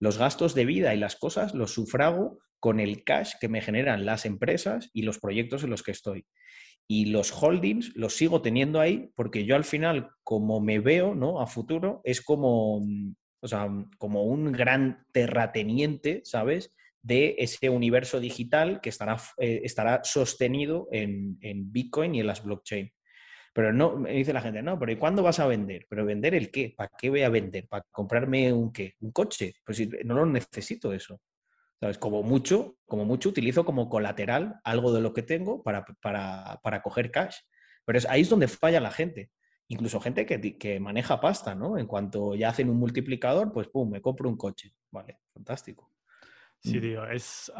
Los 0.00 0.18
gastos 0.18 0.54
de 0.54 0.64
vida 0.64 0.94
y 0.94 0.98
las 0.98 1.16
cosas 1.16 1.54
los 1.54 1.72
sufrago 1.72 2.38
con 2.60 2.80
el 2.80 3.04
cash 3.04 3.34
que 3.40 3.48
me 3.48 3.60
generan 3.60 4.06
las 4.06 4.26
empresas 4.26 4.90
y 4.92 5.02
los 5.02 5.18
proyectos 5.18 5.62
en 5.64 5.70
los 5.70 5.82
que 5.82 5.92
estoy. 5.92 6.26
Y 6.88 7.06
los 7.06 7.32
holdings 7.32 7.92
los 7.94 8.14
sigo 8.14 8.42
teniendo 8.42 8.80
ahí 8.80 9.10
porque 9.14 9.44
yo 9.44 9.54
al 9.56 9.64
final, 9.64 10.10
como 10.24 10.60
me 10.60 10.78
veo 10.78 11.14
¿no? 11.14 11.40
a 11.40 11.46
futuro, 11.46 12.00
es 12.02 12.22
como 12.22 12.80
o 13.40 13.48
sea, 13.48 13.68
como 13.98 14.24
un 14.24 14.52
gran 14.52 15.06
terrateniente, 15.12 16.22
¿sabes? 16.24 16.74
De 17.02 17.36
ese 17.38 17.70
universo 17.70 18.20
digital 18.20 18.80
que 18.80 18.88
estará, 18.88 19.16
eh, 19.38 19.60
estará 19.64 20.02
sostenido 20.04 20.88
en, 20.90 21.38
Bitcoin 21.72 22.14
y 22.14 22.20
en 22.20 22.26
las 22.26 22.42
blockchain. 22.42 22.92
Pero 23.54 23.72
no, 23.72 23.96
me 23.96 24.12
dice 24.12 24.32
la 24.32 24.40
gente, 24.40 24.62
no, 24.62 24.78
pero 24.78 24.92
¿y 24.92 24.96
cuándo 24.96 25.22
vas 25.22 25.40
a 25.40 25.46
vender? 25.46 25.86
¿Pero 25.88 26.04
vender 26.04 26.34
el 26.34 26.50
qué? 26.50 26.74
¿Para 26.76 26.90
qué 26.96 27.10
voy 27.10 27.22
a 27.22 27.28
vender? 27.28 27.66
¿Para 27.68 27.84
comprarme 27.90 28.52
un 28.52 28.72
qué? 28.72 28.94
¿Un 29.00 29.10
coche? 29.12 29.54
Pues 29.64 29.80
no 30.04 30.14
lo 30.14 30.26
necesito 30.26 30.92
eso. 30.92 31.20
¿Sabes? 31.80 31.98
Como 31.98 32.22
mucho, 32.22 32.76
como 32.86 33.04
mucho 33.04 33.28
utilizo 33.28 33.64
como 33.64 33.88
colateral 33.88 34.56
algo 34.64 34.92
de 34.92 35.00
lo 35.00 35.12
que 35.12 35.22
tengo 35.22 35.62
para, 35.62 35.84
para, 36.02 36.60
para 36.62 36.82
coger 36.82 37.10
cash. 37.10 37.36
Pero 37.84 37.98
es, 37.98 38.06
ahí 38.06 38.22
es 38.22 38.28
donde 38.28 38.48
falla 38.48 38.80
la 38.80 38.90
gente 38.90 39.30
incluso 39.68 40.00
gente 40.00 40.26
que, 40.26 40.80
maneja 40.80 41.20
pasta, 41.20 41.54
¿no? 41.54 41.78
En 41.78 41.86
cuanto 41.86 42.34
ya 42.34 42.48
hacen 42.48 42.70
un 42.70 42.78
multiplicador, 42.78 43.52
pues 43.52 43.68
pum, 43.68 43.90
me 43.90 44.00
compro 44.00 44.28
un 44.28 44.36
coche. 44.36 44.74
Vale, 44.90 45.18
fantástico. 45.32 45.90
Sí, 46.58 46.78
mm. 46.78 46.80
tío, 46.80 47.06
es, 47.06 47.52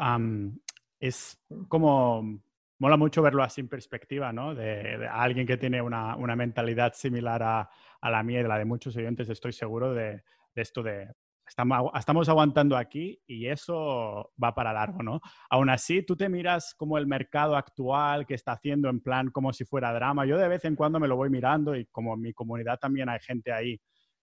es 0.99 1.41
como, 1.67 2.41
mola 2.79 2.97
mucho 2.97 3.21
verlo 3.21 3.43
así 3.43 3.61
en 3.61 3.69
perspectiva, 3.69 4.33
¿no? 4.33 4.55
De, 4.55 5.07
alguien 5.09 5.45
que 5.45 5.57
tiene 5.57 5.81
una, 5.81 6.35
mentalidad 6.35 6.93
similar 6.93 7.43
a, 7.43 7.69
a, 8.01 8.09
la 8.09 8.23
mía 8.23 8.39
y 8.39 8.43
de 8.43 8.49
la 8.49 8.57
de 8.57 8.65
muchos 8.65 8.95
oyentes, 8.97 9.29
estoy 9.29 9.53
seguro 9.53 9.93
de, 9.93 10.23
de 10.55 10.61
esto 10.61 10.81
de 10.81 11.13
Estamos, 11.49 12.29
aguantando 12.29 12.77
aquí 12.77 13.19
y 13.25 13.47
eso 13.47 14.31
va 14.41 14.53
para 14.53 14.71
largo, 14.71 15.01
¿no? 15.01 15.19
Aún 15.49 15.69
así, 15.69 16.03
tú 16.03 16.15
te 16.15 16.29
miras 16.29 16.75
como 16.75 16.97
el 16.97 17.07
mercado 17.07 17.55
actual 17.55 18.25
que 18.25 18.35
está 18.35 18.53
haciendo 18.53 18.87
en 18.89 19.01
plan 19.01 19.31
como 19.31 19.51
si 19.51 19.65
fuera 19.65 19.91
drama. 19.91 20.25
Yo 20.25 20.37
de 20.37 20.47
vez 20.47 20.63
en 20.65 20.75
cuando 20.75 20.99
me 20.99 21.07
lo 21.07 21.15
voy 21.15 21.29
mirando 21.29 21.75
y 21.75 21.85
como 21.87 22.13
en 22.13 22.21
mi 22.21 22.33
comunidad 22.33 22.77
también 22.79 23.09
hay 23.09 23.19
gente 23.19 23.51
ahí 23.51 23.79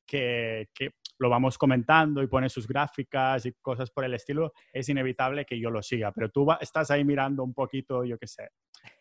que, 0.06 0.68
lo 1.18 1.30
vamos 1.30 1.56
comentando 1.56 2.22
y 2.22 2.26
pone 2.26 2.48
sus 2.50 2.68
gráficas 2.68 3.46
y 3.46 3.52
cosas 3.54 3.90
por 3.90 4.04
el 4.04 4.12
estilo, 4.12 4.52
es 4.70 4.86
inevitable 4.90 5.46
que 5.46 5.58
yo 5.58 5.70
lo 5.70 5.82
siga. 5.82 6.12
Pero 6.12 6.28
tú 6.30 6.46
estás 6.60 6.90
ahí 6.90 7.04
mirando 7.04 7.42
un 7.42 7.54
poquito, 7.54 8.04
yo 8.04 8.18
qué 8.18 8.26
sé, 8.26 8.50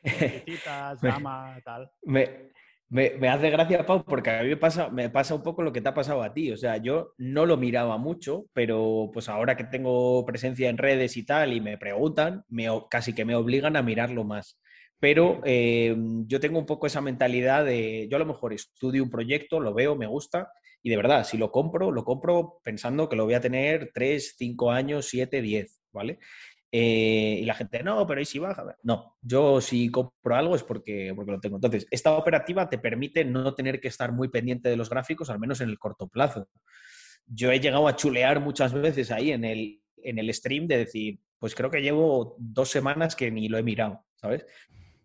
drama, 1.01 1.59
tal. 1.63 1.91
Me, 2.03 2.51
hace 2.91 3.49
gracia, 3.49 3.85
Pau, 3.85 4.03
porque 4.05 4.29
a 4.29 4.43
mí 4.43 4.49
me 4.49 4.57
pasa, 4.57 4.89
me 4.89 5.09
pasa 5.09 5.35
un 5.35 5.43
poco 5.43 5.63
lo 5.63 5.73
que 5.73 5.81
te 5.81 5.89
ha 5.89 5.93
pasado 5.93 6.23
a 6.23 6.33
ti. 6.33 6.51
O 6.51 6.57
sea, 6.57 6.77
yo 6.77 7.13
no 7.17 7.45
lo 7.45 7.57
miraba 7.57 7.97
mucho, 7.97 8.45
pero 8.53 9.09
pues 9.13 9.29
ahora 9.29 9.57
que 9.57 9.63
tengo 9.65 10.25
presencia 10.25 10.69
en 10.69 10.77
redes 10.77 11.17
y 11.17 11.25
tal 11.25 11.53
y 11.53 11.61
me 11.61 11.77
preguntan, 11.77 12.43
me, 12.49 12.67
casi 12.89 13.13
que 13.13 13.25
me 13.25 13.35
obligan 13.35 13.75
a 13.75 13.81
mirarlo 13.81 14.23
más. 14.23 14.59
Pero 14.99 15.41
eh, 15.45 15.95
yo 16.27 16.39
tengo 16.39 16.59
un 16.59 16.65
poco 16.65 16.87
esa 16.87 17.01
mentalidad 17.01 17.65
de, 17.65 18.07
yo 18.09 18.15
a 18.17 18.19
lo 18.19 18.25
mejor 18.25 18.53
estudio 18.53 19.03
un 19.03 19.09
proyecto, 19.09 19.59
lo 19.59 19.73
veo, 19.73 19.95
me 19.95 20.07
gusta, 20.07 20.49
y 20.81 20.89
de 20.89 20.97
verdad, 20.97 21.23
si 21.25 21.37
lo 21.37 21.51
compro, 21.51 21.91
lo 21.91 22.05
compro 22.05 22.59
pensando 22.63 23.09
que 23.09 23.15
lo 23.15 23.25
voy 23.25 23.33
a 23.33 23.41
tener 23.41 23.91
3, 23.93 24.35
5 24.37 24.71
años, 24.71 25.07
7, 25.09 25.41
10, 25.41 25.81
¿vale? 25.91 26.19
Eh, 26.77 27.39
y 27.41 27.45
la 27.45 27.53
gente, 27.53 27.81
no, 27.83 28.05
pero 28.05 28.19
¿y 28.19 28.25
si 28.25 28.38
baja? 28.38 28.75
No, 28.83 29.15
yo 29.21 29.61
si 29.61 29.89
compro 29.89 30.35
algo 30.35 30.57
es 30.57 30.63
porque, 30.63 31.13
porque 31.15 31.31
lo 31.31 31.39
tengo. 31.39 31.55
Entonces, 31.55 31.88
esta 31.89 32.17
operativa 32.17 32.69
te 32.69 32.77
permite 32.77 33.23
no 33.23 33.55
tener 33.55 33.79
que 33.79 33.88
estar 33.88 34.11
muy 34.11 34.27
pendiente 34.27 34.67
de 34.67 34.75
los 34.75 34.89
gráficos, 34.89 35.29
al 35.29 35.39
menos 35.39 35.61
en 35.61 35.69
el 35.69 35.79
corto 35.79 36.09
plazo. 36.09 36.49
Yo 37.27 37.49
he 37.53 37.61
llegado 37.61 37.88
a 37.88 37.95
chulear 37.95 38.41
muchas 38.41 38.73
veces 38.73 39.09
ahí 39.09 39.31
en 39.31 39.45
el, 39.45 39.79
en 40.03 40.19
el 40.19 40.33
stream 40.33 40.67
de 40.67 40.79
decir, 40.79 41.21
pues 41.39 41.55
creo 41.55 41.71
que 41.71 41.81
llevo 41.81 42.35
dos 42.39 42.71
semanas 42.71 43.15
que 43.15 43.31
ni 43.31 43.47
lo 43.47 43.57
he 43.57 43.63
mirado, 43.63 44.03
¿sabes? 44.15 44.45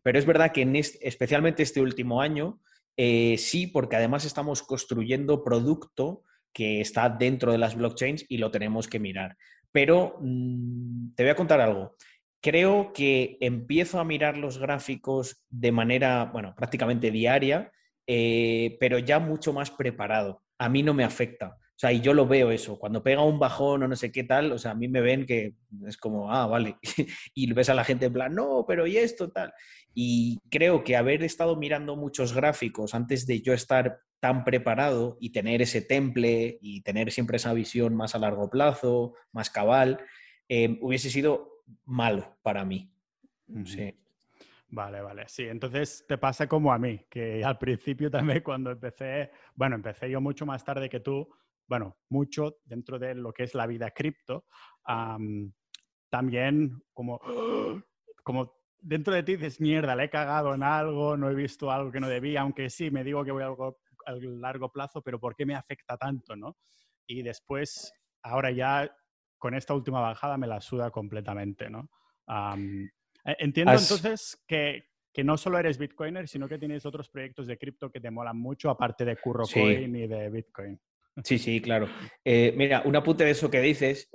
Pero 0.02 0.18
es 0.18 0.26
verdad 0.26 0.50
que 0.50 0.62
en 0.62 0.74
especialmente 0.74 1.62
este 1.62 1.80
último 1.80 2.20
año, 2.20 2.60
eh, 2.96 3.36
sí, 3.38 3.68
porque 3.68 3.94
además 3.94 4.24
estamos 4.24 4.64
construyendo 4.64 5.44
producto 5.44 6.24
que 6.52 6.80
está 6.80 7.08
dentro 7.10 7.52
de 7.52 7.58
las 7.58 7.76
blockchains 7.76 8.26
y 8.28 8.38
lo 8.38 8.50
tenemos 8.50 8.88
que 8.88 8.98
mirar. 8.98 9.36
Pero 9.72 10.16
mm, 10.20 11.14
te 11.14 11.22
voy 11.22 11.30
a 11.30 11.36
contar 11.36 11.60
algo. 11.60 11.96
Creo 12.42 12.92
que 12.92 13.36
empiezo 13.40 14.00
a 14.00 14.04
mirar 14.04 14.36
los 14.36 14.58
gráficos 14.58 15.44
de 15.50 15.72
manera, 15.72 16.24
bueno, 16.32 16.54
prácticamente 16.56 17.10
diaria, 17.10 17.70
eh, 18.06 18.76
pero 18.80 18.98
ya 18.98 19.18
mucho 19.18 19.52
más 19.52 19.70
preparado. 19.70 20.42
A 20.58 20.68
mí 20.68 20.82
no 20.82 20.94
me 20.94 21.04
afecta. 21.04 21.58
O 21.80 21.80
sea, 21.80 21.92
y 21.92 22.00
yo 22.00 22.12
lo 22.12 22.26
veo 22.26 22.50
eso. 22.50 22.78
Cuando 22.78 23.02
pega 23.02 23.22
un 23.22 23.38
bajón 23.38 23.82
o 23.82 23.88
no 23.88 23.96
sé 23.96 24.12
qué 24.12 24.24
tal, 24.24 24.52
o 24.52 24.58
sea, 24.58 24.72
a 24.72 24.74
mí 24.74 24.86
me 24.86 25.00
ven 25.00 25.24
que 25.24 25.54
es 25.86 25.96
como, 25.96 26.30
ah, 26.30 26.46
vale. 26.46 26.76
y 27.34 27.50
ves 27.52 27.70
a 27.70 27.74
la 27.74 27.84
gente 27.84 28.06
en 28.06 28.12
plan, 28.12 28.34
no, 28.34 28.64
pero 28.68 28.86
¿y 28.86 28.98
esto 28.98 29.30
tal? 29.30 29.52
Y 29.94 30.38
creo 30.50 30.84
que 30.84 30.96
haber 30.96 31.22
estado 31.22 31.56
mirando 31.56 31.96
muchos 31.96 32.32
gráficos 32.32 32.94
antes 32.94 33.26
de 33.26 33.40
yo 33.40 33.52
estar 33.52 34.00
tan 34.20 34.44
preparado 34.44 35.16
y 35.20 35.30
tener 35.30 35.62
ese 35.62 35.80
temple 35.82 36.58
y 36.60 36.82
tener 36.82 37.10
siempre 37.10 37.38
esa 37.38 37.52
visión 37.54 37.96
más 37.96 38.14
a 38.14 38.18
largo 38.18 38.50
plazo, 38.50 39.14
más 39.32 39.50
cabal, 39.50 40.04
eh, 40.48 40.78
hubiese 40.80 41.10
sido 41.10 41.64
malo 41.84 42.36
para 42.42 42.64
mí. 42.64 42.92
Sí. 43.64 43.94
Vale, 44.68 45.00
vale. 45.00 45.24
Sí, 45.26 45.44
entonces 45.44 46.04
te 46.06 46.16
pasa 46.18 46.46
como 46.46 46.72
a 46.72 46.78
mí, 46.78 47.00
que 47.08 47.42
al 47.44 47.58
principio 47.58 48.10
también 48.10 48.42
cuando 48.42 48.70
empecé, 48.70 49.30
bueno, 49.54 49.76
empecé 49.76 50.10
yo 50.10 50.20
mucho 50.20 50.46
más 50.46 50.64
tarde 50.64 50.88
que 50.88 51.00
tú, 51.00 51.28
bueno, 51.66 51.96
mucho 52.08 52.58
dentro 52.64 52.98
de 52.98 53.14
lo 53.14 53.32
que 53.32 53.44
es 53.44 53.54
la 53.54 53.66
vida 53.66 53.90
cripto, 53.90 54.46
también 56.10 56.82
como, 56.92 57.20
como 58.22 58.59
dentro 58.82 59.14
de 59.14 59.22
ti 59.22 59.36
dices, 59.36 59.60
mierda, 59.60 59.94
le 59.96 60.04
he 60.04 60.10
cagado 60.10 60.54
en 60.54 60.62
algo, 60.62 61.16
no 61.16 61.30
he 61.30 61.34
visto 61.34 61.70
algo 61.70 61.90
que 61.90 62.00
no 62.00 62.08
debía, 62.08 62.42
aunque 62.42 62.70
sí, 62.70 62.90
me 62.90 63.04
digo 63.04 63.24
que 63.24 63.32
voy 63.32 63.42
a 63.42 63.46
algo 63.46 63.78
a 64.06 64.12
largo 64.12 64.70
plazo, 64.72 65.02
pero 65.02 65.20
¿por 65.20 65.36
qué 65.36 65.46
me 65.46 65.54
afecta 65.54 65.96
tanto, 65.96 66.36
no? 66.36 66.56
Y 67.06 67.22
después, 67.22 67.92
ahora 68.22 68.50
ya 68.50 68.90
con 69.38 69.54
esta 69.54 69.74
última 69.74 70.00
bajada 70.00 70.36
me 70.36 70.46
la 70.46 70.60
suda 70.60 70.90
completamente, 70.90 71.68
¿no? 71.70 71.90
E, 73.24 73.36
entiendo 73.38 73.72
entonces 73.72 74.42
que, 74.46 74.84
que, 75.12 75.24
no 75.24 75.36
solo 75.36 75.58
eres 75.58 75.78
Bitcoiner, 75.78 76.28
sino 76.28 76.48
que 76.48 76.58
tienes 76.58 76.86
otros 76.86 77.08
proyectos 77.08 77.46
de 77.46 77.58
cripto 77.58 77.90
que 77.90 78.00
te 78.00 78.10
molan 78.10 78.38
mucho, 78.38 78.70
aparte 78.70 79.04
de 79.04 79.16
CurroCoin 79.16 79.96
y 79.96 80.06
de 80.06 80.30
Bitcoin. 80.30 80.80
Sí, 81.24 81.38
sí, 81.38 81.60
claro. 81.60 81.88
Eh, 82.24 82.54
mira, 82.56 82.82
un 82.84 82.96
apunte 82.96 83.24
de 83.24 83.30
eso 83.30 83.50
que 83.50 83.60
dices. 83.60 84.08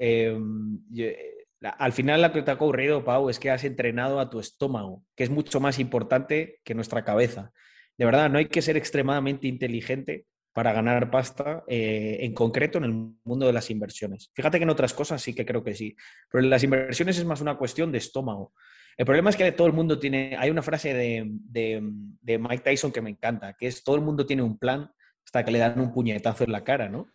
Al 1.61 1.93
final 1.93 2.21
lo 2.21 2.31
que 2.31 2.41
te 2.41 2.51
ha 2.51 2.55
ocurrido, 2.55 3.03
Pau, 3.03 3.29
es 3.29 3.39
que 3.39 3.49
has 3.49 3.63
entrenado 3.63 4.19
a 4.19 4.29
tu 4.29 4.39
estómago, 4.39 5.03
que 5.15 5.23
es 5.23 5.29
mucho 5.29 5.59
más 5.59 5.79
importante 5.79 6.59
que 6.63 6.75
nuestra 6.75 7.03
cabeza. 7.03 7.51
De 7.97 8.05
verdad, 8.05 8.29
no 8.29 8.37
hay 8.37 8.47
que 8.47 8.61
ser 8.61 8.77
extremadamente 8.77 9.47
inteligente 9.47 10.25
para 10.55 10.71
ganar 10.71 11.11
pasta, 11.11 11.63
eh, 11.67 12.19
en 12.21 12.33
concreto 12.33 12.77
en 12.77 12.85
el 12.85 12.93
mundo 13.25 13.45
de 13.45 13.51
las 13.51 13.69
inversiones. 13.69 14.31
Fíjate 14.33 14.57
que 14.57 14.63
en 14.63 14.69
otras 14.69 14.93
cosas 14.93 15.21
sí 15.21 15.33
que 15.33 15.45
creo 15.45 15.63
que 15.63 15.75
sí, 15.75 15.95
pero 16.31 16.43
en 16.43 16.49
las 16.49 16.63
inversiones 16.63 17.17
es 17.17 17.25
más 17.25 17.41
una 17.41 17.57
cuestión 17.57 17.91
de 17.91 17.97
estómago. 17.97 18.53
El 18.95 19.05
problema 19.05 19.29
es 19.29 19.35
que 19.35 19.51
todo 19.51 19.67
el 19.67 19.73
mundo 19.73 19.99
tiene, 19.99 20.37
hay 20.39 20.49
una 20.49 20.61
frase 20.61 20.93
de, 20.93 21.25
de, 21.27 22.39
Mike 22.39 22.63
Tyson 22.63 22.93
que 22.93 23.01
me 23.01 23.09
encanta, 23.09 23.53
que 23.53 23.67
es 23.67 23.83
todo 23.83 23.97
el 23.97 24.01
mundo 24.01 24.25
tiene 24.25 24.43
un 24.43 24.57
plan 24.57 24.89
hasta 25.25 25.43
que 25.43 25.51
le 25.51 25.59
dan 25.59 25.77
un 25.77 25.91
puñetazo 25.91 26.45
en 26.45 26.53
la 26.53 26.63
cara, 26.63 26.87
¿no? 26.87 27.07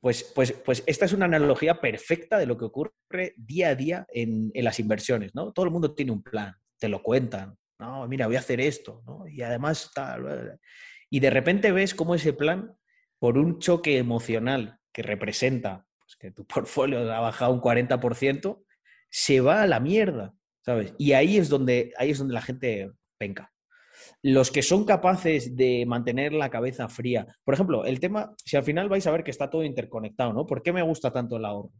Pues, 0.00 0.24
pues, 0.34 0.52
pues 0.52 0.82
esta 0.86 1.04
es 1.04 1.12
una 1.12 1.26
analogía 1.26 1.80
perfecta 1.80 2.38
de 2.38 2.46
lo 2.46 2.56
que 2.56 2.64
ocurre 2.64 3.34
día 3.36 3.68
a 3.68 3.74
día 3.74 4.06
en, 4.12 4.50
las 4.54 4.80
inversiones, 4.80 5.34
¿no? 5.34 5.52
Todo 5.52 5.66
el 5.66 5.72
mundo 5.72 5.94
tiene 5.94 6.12
un 6.12 6.22
plan, 6.22 6.54
te 6.78 6.88
lo 6.88 7.02
cuentan, 7.02 7.56
no, 7.78 8.08
mira, 8.08 8.26
voy 8.26 8.36
a 8.36 8.40
hacer 8.40 8.60
esto, 8.60 9.02
¿no? 9.06 9.28
Y 9.28 9.42
además 9.42 9.90
tal, 9.94 10.58
y 11.10 11.20
de 11.20 11.30
repente 11.30 11.70
ves 11.72 11.94
cómo 11.94 12.14
ese 12.14 12.32
plan, 12.32 12.74
por 13.18 13.36
un 13.36 13.58
choque 13.58 13.98
emocional 13.98 14.78
que 14.92 15.02
representa 15.02 15.86
pues, 15.98 16.16
que 16.16 16.30
tu 16.30 16.46
portfolio 16.46 17.00
ha 17.12 17.20
bajado 17.20 17.52
un 17.52 17.60
40%, 17.60 18.64
se 19.10 19.40
va 19.40 19.62
a 19.62 19.66
la 19.66 19.80
mierda. 19.80 20.34
¿sabes? 20.64 20.94
Y 20.98 21.12
ahí 21.12 21.38
es 21.38 21.48
donde, 21.48 21.92
ahí 21.96 22.10
es 22.10 22.18
donde 22.18 22.34
la 22.34 22.42
gente 22.42 22.90
penca. 23.18 23.52
Los 24.22 24.50
que 24.50 24.62
son 24.62 24.84
capaces 24.84 25.56
de 25.56 25.84
mantener 25.86 26.32
la 26.32 26.50
cabeza 26.50 26.88
fría. 26.88 27.26
Por 27.44 27.54
ejemplo, 27.54 27.84
el 27.84 28.00
tema, 28.00 28.34
si 28.44 28.56
al 28.56 28.64
final 28.64 28.88
vais 28.88 29.06
a 29.06 29.10
ver 29.10 29.24
que 29.24 29.30
está 29.30 29.48
todo 29.48 29.64
interconectado, 29.64 30.32
¿no? 30.32 30.46
¿Por 30.46 30.62
qué 30.62 30.72
me 30.72 30.82
gusta 30.82 31.12
tanto 31.12 31.36
el 31.36 31.44
ahorro? 31.44 31.72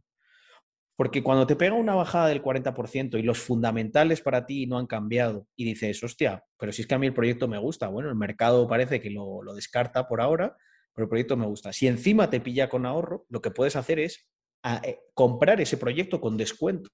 Porque 0.95 1.23
cuando 1.23 1.47
te 1.47 1.55
pega 1.55 1.73
una 1.73 1.95
bajada 1.95 2.27
del 2.27 2.43
40% 2.43 3.17
y 3.17 3.23
los 3.23 3.39
fundamentales 3.39 4.21
para 4.21 4.45
ti 4.45 4.67
no 4.67 4.77
han 4.77 4.87
cambiado 4.87 5.47
y 5.55 5.65
dices, 5.65 6.03
hostia, 6.03 6.43
pero 6.57 6.71
si 6.71 6.81
es 6.81 6.87
que 6.87 6.95
a 6.95 6.99
mí 6.99 7.07
el 7.07 7.13
proyecto 7.13 7.47
me 7.47 7.57
gusta, 7.57 7.87
bueno, 7.87 8.09
el 8.09 8.15
mercado 8.15 8.67
parece 8.67 9.01
que 9.01 9.09
lo, 9.09 9.41
lo 9.41 9.53
descarta 9.53 10.07
por 10.07 10.21
ahora, 10.21 10.55
pero 10.93 11.05
el 11.05 11.09
proyecto 11.09 11.37
me 11.37 11.47
gusta. 11.47 11.73
Si 11.73 11.87
encima 11.87 12.29
te 12.29 12.39
pilla 12.39 12.69
con 12.69 12.85
ahorro, 12.85 13.25
lo 13.29 13.41
que 13.41 13.51
puedes 13.51 13.75
hacer 13.75 13.99
es 13.99 14.27
eh, 14.63 14.99
comprar 15.13 15.59
ese 15.61 15.77
proyecto 15.77 16.21
con 16.21 16.37
descuento 16.37 16.89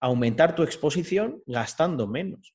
aumentar 0.00 0.54
tu 0.54 0.62
exposición 0.62 1.42
gastando 1.46 2.06
menos. 2.06 2.54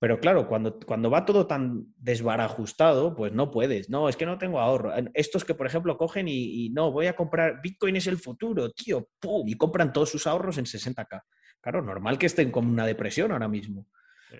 Pero 0.00 0.18
claro, 0.18 0.48
cuando, 0.48 0.80
cuando 0.80 1.10
va 1.10 1.26
todo 1.26 1.46
tan 1.46 1.84
desbarajustado, 1.98 3.14
pues 3.14 3.32
no 3.34 3.50
puedes. 3.50 3.90
No, 3.90 4.08
es 4.08 4.16
que 4.16 4.24
no 4.24 4.38
tengo 4.38 4.58
ahorro. 4.58 4.94
Estos 5.12 5.44
que, 5.44 5.54
por 5.54 5.66
ejemplo, 5.66 5.98
cogen 5.98 6.26
y, 6.26 6.70
no, 6.70 6.90
voy 6.90 7.06
a 7.06 7.14
comprar, 7.14 7.60
Bitcoin 7.62 7.96
es 7.96 8.06
el 8.06 8.16
futuro, 8.16 8.72
tío, 8.72 9.10
¡pum! 9.18 9.46
Y 9.46 9.58
compran 9.58 9.92
todos 9.92 10.08
sus 10.08 10.26
ahorros 10.26 10.56
en 10.56 10.64
60k. 10.64 11.22
Claro, 11.60 11.82
normal 11.82 12.16
que 12.16 12.24
estén 12.24 12.50
con 12.50 12.66
una 12.66 12.86
depresión 12.86 13.30
ahora 13.30 13.46
mismo. 13.46 13.86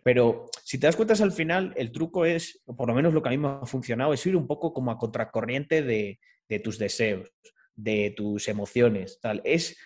Pero 0.03 0.47
si 0.65 0.79
te 0.81 0.87
das 0.87 0.97
cuenta, 0.97 1.13
al 1.23 1.33
final 1.33 1.75
el 1.77 1.93
truco 1.93 2.25
es, 2.25 2.63
o 2.65 2.75
por 2.75 2.89
lo 2.89 2.95
menos 2.95 3.13
lo 3.13 3.23
que 3.23 3.29
a 3.29 3.33
mí 3.33 3.37
me 3.37 3.49
ha 3.49 3.67
funcionado, 3.67 4.15
es 4.15 4.25
ir 4.25 4.37
un 4.37 4.47
poco 4.47 4.73
como 4.73 4.91
a 4.91 4.97
contracorriente 4.97 5.83
de, 5.83 6.21
de 6.49 6.61
tus 6.61 6.79
deseos, 6.79 7.31
de 7.75 8.15
tus 8.17 8.49
emociones. 8.49 9.19
Tal. 9.21 9.43
Es 9.45 9.77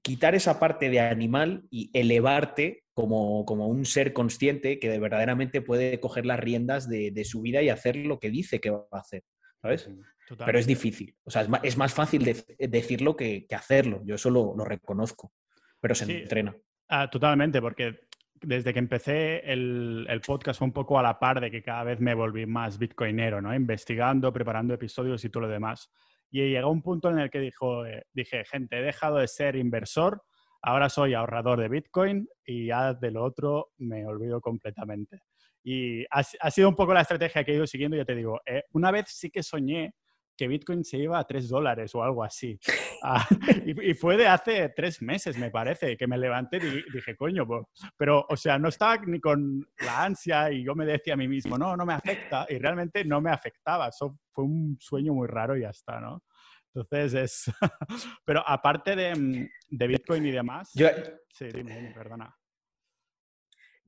quitar 0.00 0.34
esa 0.34 0.58
parte 0.58 0.88
de 0.88 1.00
animal 1.00 1.66
y 1.68 1.90
elevarte 1.92 2.85
como, 2.96 3.44
como 3.44 3.68
un 3.68 3.84
ser 3.84 4.14
consciente 4.14 4.78
que 4.78 4.98
verdaderamente 4.98 5.60
puede 5.60 6.00
coger 6.00 6.24
las 6.24 6.40
riendas 6.40 6.88
de, 6.88 7.24
su 7.26 7.42
vida 7.42 7.60
y 7.60 7.68
hacer 7.68 7.94
lo 7.94 8.18
que 8.18 8.30
dice 8.30 8.58
que 8.58 8.70
va 8.70 8.86
a 8.90 9.00
hacer, 9.00 9.22
¿sabes? 9.60 9.90
Pero 10.38 10.58
es 10.58 10.66
difícil. 10.66 11.14
O 11.24 11.30
sea, 11.30 11.46
es 11.62 11.76
más, 11.76 11.92
fácil 11.92 12.24
decirlo 12.58 13.14
que, 13.14 13.46
hacerlo. 13.50 14.00
Yo 14.06 14.14
eso 14.14 14.30
lo, 14.30 14.64
reconozco, 14.64 15.34
pero 15.78 15.94
se 15.94 16.10
entrena. 16.10 16.56
Ah, 16.88 17.10
totalmente, 17.10 17.60
porque 17.60 18.00
desde 18.32 18.72
que 18.72 18.78
empecé 18.78 19.40
el, 19.40 20.06
el, 20.08 20.22
podcast 20.22 20.58
fue 20.58 20.66
un 20.66 20.72
poco 20.72 20.98
a 20.98 21.02
la 21.02 21.18
par 21.18 21.38
de 21.42 21.50
que 21.50 21.62
cada 21.62 21.84
vez 21.84 22.00
me 22.00 22.14
volví 22.14 22.46
más 22.46 22.78
bitcoinero, 22.78 23.42
¿no? 23.42 23.54
Investigando, 23.54 24.32
preparando 24.32 24.72
episodios 24.72 25.22
y 25.22 25.28
todo 25.28 25.42
lo 25.42 25.48
demás. 25.50 25.90
Y 26.30 26.48
llegó 26.48 26.70
un 26.70 26.80
punto 26.80 27.10
en 27.10 27.18
el 27.18 27.28
que 27.28 27.40
dijo, 27.40 27.84
eh, 27.84 28.06
dije, 28.14 28.42
gente, 28.46 28.78
he 28.78 28.82
dejado 28.82 29.18
de 29.18 29.28
ser 29.28 29.54
inversor, 29.54 30.22
ahora 30.66 30.88
soy 30.88 31.14
ahorrador 31.14 31.60
de 31.60 31.68
Bitcoin 31.68 32.28
y 32.44 32.66
ya 32.66 32.92
de 32.92 33.12
lo 33.12 33.24
otro 33.24 33.70
me 33.78 34.04
olvido 34.04 34.40
completamente. 34.40 35.22
Y 35.62 36.04
ha, 36.10 36.50
sido 36.50 36.68
un 36.68 36.74
poco 36.74 36.92
la 36.92 37.02
estrategia 37.02 37.44
que 37.44 37.52
he 37.52 37.54
ido 37.54 37.66
siguiendo, 37.66 37.96
ya 37.96 38.04
te 38.04 38.16
digo, 38.16 38.40
eh, 38.44 38.64
una 38.72 38.90
vez 38.90 39.04
sí 39.08 39.30
que 39.30 39.44
soñé 39.44 39.94
que 40.36 40.48
Bitcoin 40.48 40.84
se 40.84 40.98
iba 40.98 41.18
a 41.18 41.24
3 41.24 41.48
dólares 41.48 41.94
o 41.94 42.02
algo 42.02 42.22
así. 42.22 42.58
Ah, 43.02 43.24
y, 43.64 43.94
fue 43.94 44.16
de 44.16 44.26
hace 44.26 44.68
tres 44.70 45.00
meses, 45.02 45.38
me 45.38 45.50
parece, 45.50 45.96
que 45.96 46.06
me 46.08 46.18
levanté 46.18 46.56
y 46.58 46.84
dije, 46.92 47.16
coño, 47.16 47.46
pero, 47.96 48.26
o 48.28 48.36
sea, 48.36 48.58
no 48.58 48.68
estaba 48.68 48.96
ni 49.06 49.20
con 49.20 49.66
la 49.84 50.04
ansia 50.04 50.50
y 50.50 50.64
yo 50.64 50.74
me 50.74 50.84
decía 50.84 51.14
a 51.14 51.16
mí 51.16 51.28
mismo, 51.28 51.56
no, 51.56 51.76
no 51.76 51.86
me 51.86 51.94
afecta, 51.94 52.44
y 52.48 52.58
realmente 52.58 53.04
no 53.04 53.20
me 53.20 53.30
afectaba. 53.30 53.88
Eso 53.88 54.18
fue 54.32 54.44
un 54.44 54.76
sueño 54.80 55.14
muy 55.14 55.28
raro 55.28 55.56
y 55.56 55.62
ya 55.62 55.70
está, 55.70 56.00
¿no? 56.00 56.22
Entonces 56.76 57.14
es... 57.14 57.54
pero 58.24 58.46
aparte 58.46 58.94
de, 58.94 59.14
mm, 59.14 59.48
de, 59.70 59.86
Bitcoin 59.86 60.26
y 60.26 60.30
demás... 60.30 60.70
Yo... 60.74 60.88
Sí, 61.32 61.46
dime, 61.52 61.92
perdona. 61.94 62.34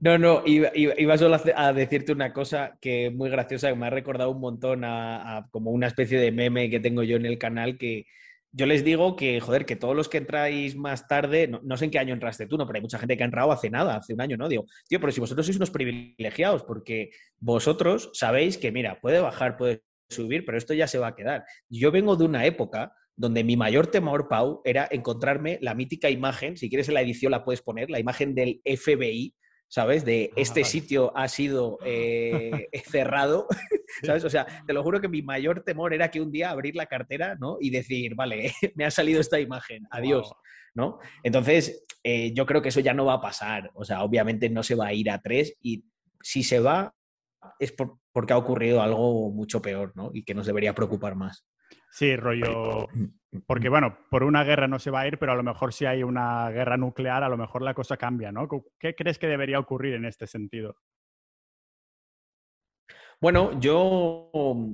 No, 0.00 0.16
no, 0.16 0.42
iba, 0.46 1.18
solo 1.18 1.40
a 1.56 1.72
decirte 1.72 2.12
una 2.12 2.32
cosa 2.32 2.78
que 2.80 3.06
es 3.06 3.12
muy 3.12 3.30
graciosa, 3.30 3.68
que 3.68 3.74
me 3.74 3.86
ha 3.86 3.90
recordado 3.90 4.30
un 4.30 4.40
montón 4.40 4.84
a, 4.84 5.48
como 5.50 5.72
una 5.72 5.88
especie 5.88 6.20
de 6.20 6.30
meme 6.30 6.70
que 6.70 6.78
tengo 6.78 7.02
yo 7.02 7.16
en 7.16 7.26
el 7.26 7.36
canal, 7.36 7.76
que 7.76 8.06
yo 8.52 8.66
les 8.66 8.84
digo 8.84 9.16
que, 9.16 9.40
joder, 9.40 9.66
que 9.66 9.74
todos 9.74 9.96
los 9.96 10.08
que 10.08 10.18
entráis 10.18 10.76
más 10.76 11.08
tarde, 11.08 11.48
no, 11.48 11.76
sé 11.76 11.86
en 11.86 11.90
qué 11.90 11.98
año 11.98 12.14
entraste 12.14 12.46
tú, 12.46 12.56
no, 12.56 12.66
pero 12.66 12.76
hay 12.76 12.82
mucha 12.82 12.98
gente 12.98 13.16
que 13.16 13.24
ha 13.24 13.26
entrado 13.26 13.50
hace 13.50 13.70
nada, 13.70 13.96
hace 13.96 14.14
un 14.14 14.20
año, 14.20 14.36
¿no? 14.36 14.48
Digo, 14.48 14.66
tío, 14.88 15.00
pero 15.00 15.10
si 15.10 15.20
vosotros 15.20 15.44
sois 15.44 15.56
unos 15.56 15.70
privilegiados, 15.70 16.62
porque 16.62 17.10
vosotros 17.40 18.10
sabéis 18.14 18.56
que, 18.56 18.70
mira, 18.70 19.00
puede 19.00 19.20
bajar, 19.20 19.56
puede 19.56 19.82
subir, 20.08 20.44
pero 20.44 20.58
esto 20.58 20.74
ya 20.74 20.86
se 20.86 20.98
va 20.98 21.08
a 21.08 21.14
quedar. 21.14 21.44
Yo 21.68 21.90
vengo 21.90 22.16
de 22.16 22.24
una 22.24 22.44
época 22.46 22.94
donde 23.16 23.44
mi 23.44 23.56
mayor 23.56 23.88
temor, 23.88 24.28
Pau, 24.28 24.62
era 24.64 24.88
encontrarme 24.90 25.58
la 25.60 25.74
mítica 25.74 26.08
imagen, 26.08 26.56
si 26.56 26.68
quieres 26.68 26.88
en 26.88 26.94
la 26.94 27.02
edición 27.02 27.32
la 27.32 27.44
puedes 27.44 27.62
poner, 27.62 27.90
la 27.90 27.98
imagen 27.98 28.34
del 28.34 28.60
FBI 28.64 29.34
¿sabes? 29.68 30.04
De 30.04 30.32
este 30.34 30.64
sitio 30.64 31.16
ha 31.16 31.28
sido 31.28 31.78
eh, 31.84 32.68
cerrado, 32.90 33.46
¿sabes? 34.02 34.24
O 34.24 34.30
sea, 34.30 34.46
te 34.66 34.72
lo 34.72 34.82
juro 34.82 35.00
que 35.00 35.08
mi 35.08 35.22
mayor 35.22 35.62
temor 35.62 35.94
era 35.94 36.10
que 36.10 36.20
un 36.20 36.32
día 36.32 36.50
abrir 36.50 36.74
la 36.74 36.86
cartera, 36.86 37.36
¿no? 37.38 37.58
Y 37.60 37.70
decir, 37.70 38.14
vale, 38.14 38.52
me 38.74 38.84
ha 38.84 38.90
salido 38.90 39.20
esta 39.20 39.38
imagen, 39.38 39.86
adiós, 39.90 40.32
¿no? 40.74 40.98
Entonces, 41.22 41.84
eh, 42.02 42.32
yo 42.34 42.46
creo 42.46 42.62
que 42.62 42.70
eso 42.70 42.80
ya 42.80 42.94
no 42.94 43.04
va 43.04 43.14
a 43.14 43.20
pasar, 43.20 43.70
o 43.74 43.84
sea, 43.84 44.02
obviamente 44.02 44.48
no 44.48 44.62
se 44.62 44.74
va 44.74 44.86
a 44.88 44.94
ir 44.94 45.10
a 45.10 45.20
tres 45.20 45.54
y 45.62 45.84
si 46.22 46.42
se 46.42 46.60
va 46.60 46.94
es 47.58 47.74
porque 48.12 48.32
ha 48.32 48.38
ocurrido 48.38 48.82
algo 48.82 49.30
mucho 49.30 49.62
peor, 49.62 49.92
¿no? 49.94 50.10
Y 50.12 50.24
que 50.24 50.34
nos 50.34 50.46
debería 50.46 50.74
preocupar 50.74 51.14
más. 51.14 51.46
Sí, 51.90 52.16
rollo. 52.16 52.88
Porque, 53.46 53.68
bueno, 53.68 53.98
por 54.10 54.22
una 54.24 54.42
guerra 54.42 54.68
no 54.68 54.78
se 54.78 54.90
va 54.90 55.00
a 55.00 55.06
ir, 55.06 55.18
pero 55.18 55.32
a 55.32 55.36
lo 55.36 55.42
mejor 55.42 55.74
si 55.74 55.84
hay 55.84 56.02
una 56.02 56.48
guerra 56.50 56.78
nuclear, 56.78 57.22
a 57.22 57.28
lo 57.28 57.36
mejor 57.36 57.60
la 57.60 57.74
cosa 57.74 57.98
cambia, 57.98 58.32
¿no? 58.32 58.48
¿Qué 58.78 58.94
crees 58.94 59.18
que 59.18 59.26
debería 59.26 59.58
ocurrir 59.58 59.94
en 59.94 60.06
este 60.06 60.26
sentido? 60.26 60.76
Bueno, 63.20 63.58
yo, 63.60 64.30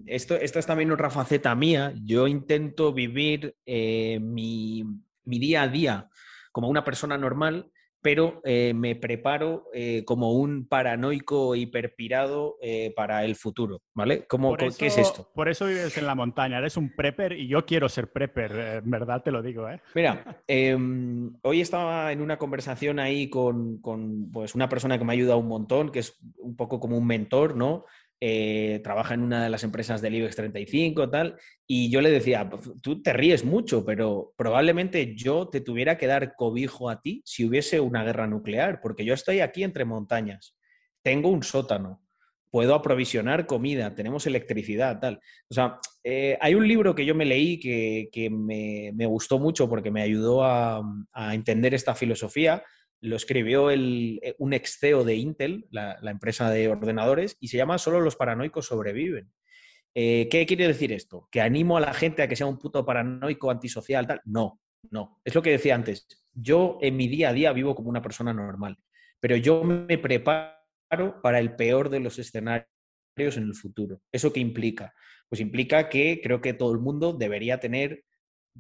esto, 0.06 0.36
esta 0.36 0.58
es 0.58 0.66
también 0.66 0.92
otra 0.92 1.10
faceta 1.10 1.54
mía. 1.54 1.94
Yo 2.04 2.28
intento 2.28 2.92
vivir 2.92 3.56
eh, 3.64 4.20
mi, 4.20 4.84
mi, 5.24 5.38
día 5.38 5.62
a 5.62 5.68
día 5.68 6.08
como 6.52 6.68
una 6.68 6.84
persona 6.84 7.16
normal, 7.16 7.72
pero 8.04 8.42
eh, 8.44 8.74
me 8.74 8.96
preparo 8.96 9.70
eh, 9.72 10.04
como 10.04 10.32
un 10.32 10.68
paranoico 10.68 11.56
hiperpirado 11.56 12.58
eh, 12.60 12.92
para 12.94 13.24
el 13.24 13.34
futuro, 13.34 13.80
¿vale? 13.94 14.26
¿Cómo, 14.26 14.54
¿Qué 14.58 14.66
es 14.66 14.98
esto? 14.98 15.30
Por 15.34 15.48
eso 15.48 15.64
vives 15.64 15.96
en 15.96 16.06
la 16.06 16.14
montaña, 16.14 16.58
eres 16.58 16.76
un 16.76 16.94
prepper 16.94 17.32
y 17.32 17.48
yo 17.48 17.64
quiero 17.64 17.88
ser 17.88 18.12
prepper, 18.12 18.82
en 18.84 18.90
verdad 18.90 19.22
te 19.22 19.30
lo 19.30 19.40
digo, 19.40 19.70
¿eh? 19.70 19.80
Mira, 19.94 20.22
em, 20.46 21.32
hoy 21.40 21.62
estaba 21.62 22.12
en 22.12 22.20
una 22.20 22.36
conversación 22.36 22.98
ahí 22.98 23.30
con, 23.30 23.78
con 23.78 24.30
pues, 24.30 24.54
una 24.54 24.68
persona 24.68 24.98
que 24.98 25.04
me 25.04 25.14
ha 25.14 25.14
ayudado 25.14 25.38
un 25.38 25.48
montón, 25.48 25.90
que 25.90 26.00
es 26.00 26.18
un 26.36 26.56
poco 26.56 26.80
como 26.80 26.98
un 26.98 27.06
mentor, 27.06 27.56
¿no? 27.56 27.86
Eh, 28.20 28.80
trabaja 28.82 29.14
en 29.14 29.22
una 29.22 29.42
de 29.42 29.50
las 29.50 29.64
empresas 29.64 30.00
del 30.00 30.14
IBEX 30.14 30.36
35, 30.36 31.10
tal, 31.10 31.36
y 31.66 31.90
yo 31.90 32.00
le 32.00 32.10
decía, 32.10 32.48
tú 32.80 33.02
te 33.02 33.12
ríes 33.12 33.44
mucho, 33.44 33.84
pero 33.84 34.32
probablemente 34.36 35.14
yo 35.14 35.48
te 35.48 35.60
tuviera 35.60 35.98
que 35.98 36.06
dar 36.06 36.34
cobijo 36.34 36.88
a 36.88 37.02
ti 37.02 37.22
si 37.26 37.44
hubiese 37.44 37.80
una 37.80 38.04
guerra 38.04 38.26
nuclear, 38.26 38.80
porque 38.80 39.04
yo 39.04 39.12
estoy 39.12 39.40
aquí 39.40 39.62
entre 39.62 39.84
montañas, 39.84 40.56
tengo 41.02 41.28
un 41.28 41.42
sótano, 41.42 42.02
puedo 42.50 42.76
aprovisionar 42.76 43.46
comida, 43.46 43.96
tenemos 43.96 44.26
electricidad, 44.26 45.00
tal. 45.00 45.20
O 45.50 45.54
sea, 45.54 45.78
eh, 46.04 46.38
hay 46.40 46.54
un 46.54 46.68
libro 46.68 46.94
que 46.94 47.04
yo 47.04 47.14
me 47.14 47.24
leí 47.24 47.58
que, 47.58 48.30
me, 48.30 49.06
gustó 49.06 49.40
mucho 49.40 49.68
porque 49.68 49.90
me 49.90 50.02
ayudó 50.02 50.44
a, 50.44 50.80
a 51.12 51.34
entender 51.34 51.74
esta 51.74 51.96
filosofía, 51.96 52.62
lo 53.00 53.16
escribió 53.16 53.70
eh, 53.70 54.34
un 54.38 54.52
ex 54.52 54.78
CEO 54.78 55.04
de 55.04 55.16
Intel, 55.16 55.66
la, 55.70 55.98
empresa 56.04 56.50
de 56.50 56.68
ordenadores, 56.68 57.36
y 57.40 57.48
se 57.48 57.56
llama 57.56 57.78
Solo 57.78 58.00
los 58.00 58.16
paranoicos 58.16 58.66
sobreviven. 58.66 59.30
Eh, 59.94 60.28
¿Qué 60.30 60.46
quiere 60.46 60.66
decir 60.66 60.92
esto? 60.92 61.28
¿Que 61.30 61.40
animo 61.40 61.76
a 61.76 61.80
la 61.80 61.94
gente 61.94 62.22
a 62.22 62.28
que 62.28 62.36
sea 62.36 62.46
un 62.46 62.58
puto 62.58 62.84
paranoico 62.84 63.50
antisocial? 63.50 64.06
Tal? 64.06 64.20
No, 64.24 64.60
no. 64.90 65.20
Es 65.24 65.34
lo 65.34 65.42
que 65.42 65.50
decía 65.50 65.74
antes. 65.74 66.06
Yo 66.32 66.78
en 66.80 66.96
mi 66.96 67.06
día 67.06 67.28
a 67.28 67.32
día 67.32 67.52
vivo 67.52 67.74
como 67.74 67.90
una 67.90 68.02
persona 68.02 68.32
normal, 68.32 68.78
pero 69.20 69.36
yo 69.36 69.62
me 69.62 69.98
preparo 69.98 71.20
para 71.22 71.38
el 71.38 71.54
peor 71.54 71.90
de 71.90 72.00
los 72.00 72.18
escenarios 72.18 72.66
en 73.16 73.44
el 73.44 73.54
futuro. 73.54 74.00
¿Eso 74.10 74.32
qué 74.32 74.40
implica? 74.40 74.92
Pues 75.28 75.40
implica 75.40 75.88
que 75.88 76.20
creo 76.22 76.40
que 76.40 76.54
todo 76.54 76.72
el 76.72 76.80
mundo 76.80 77.12
debería 77.12 77.60
tener 77.60 78.04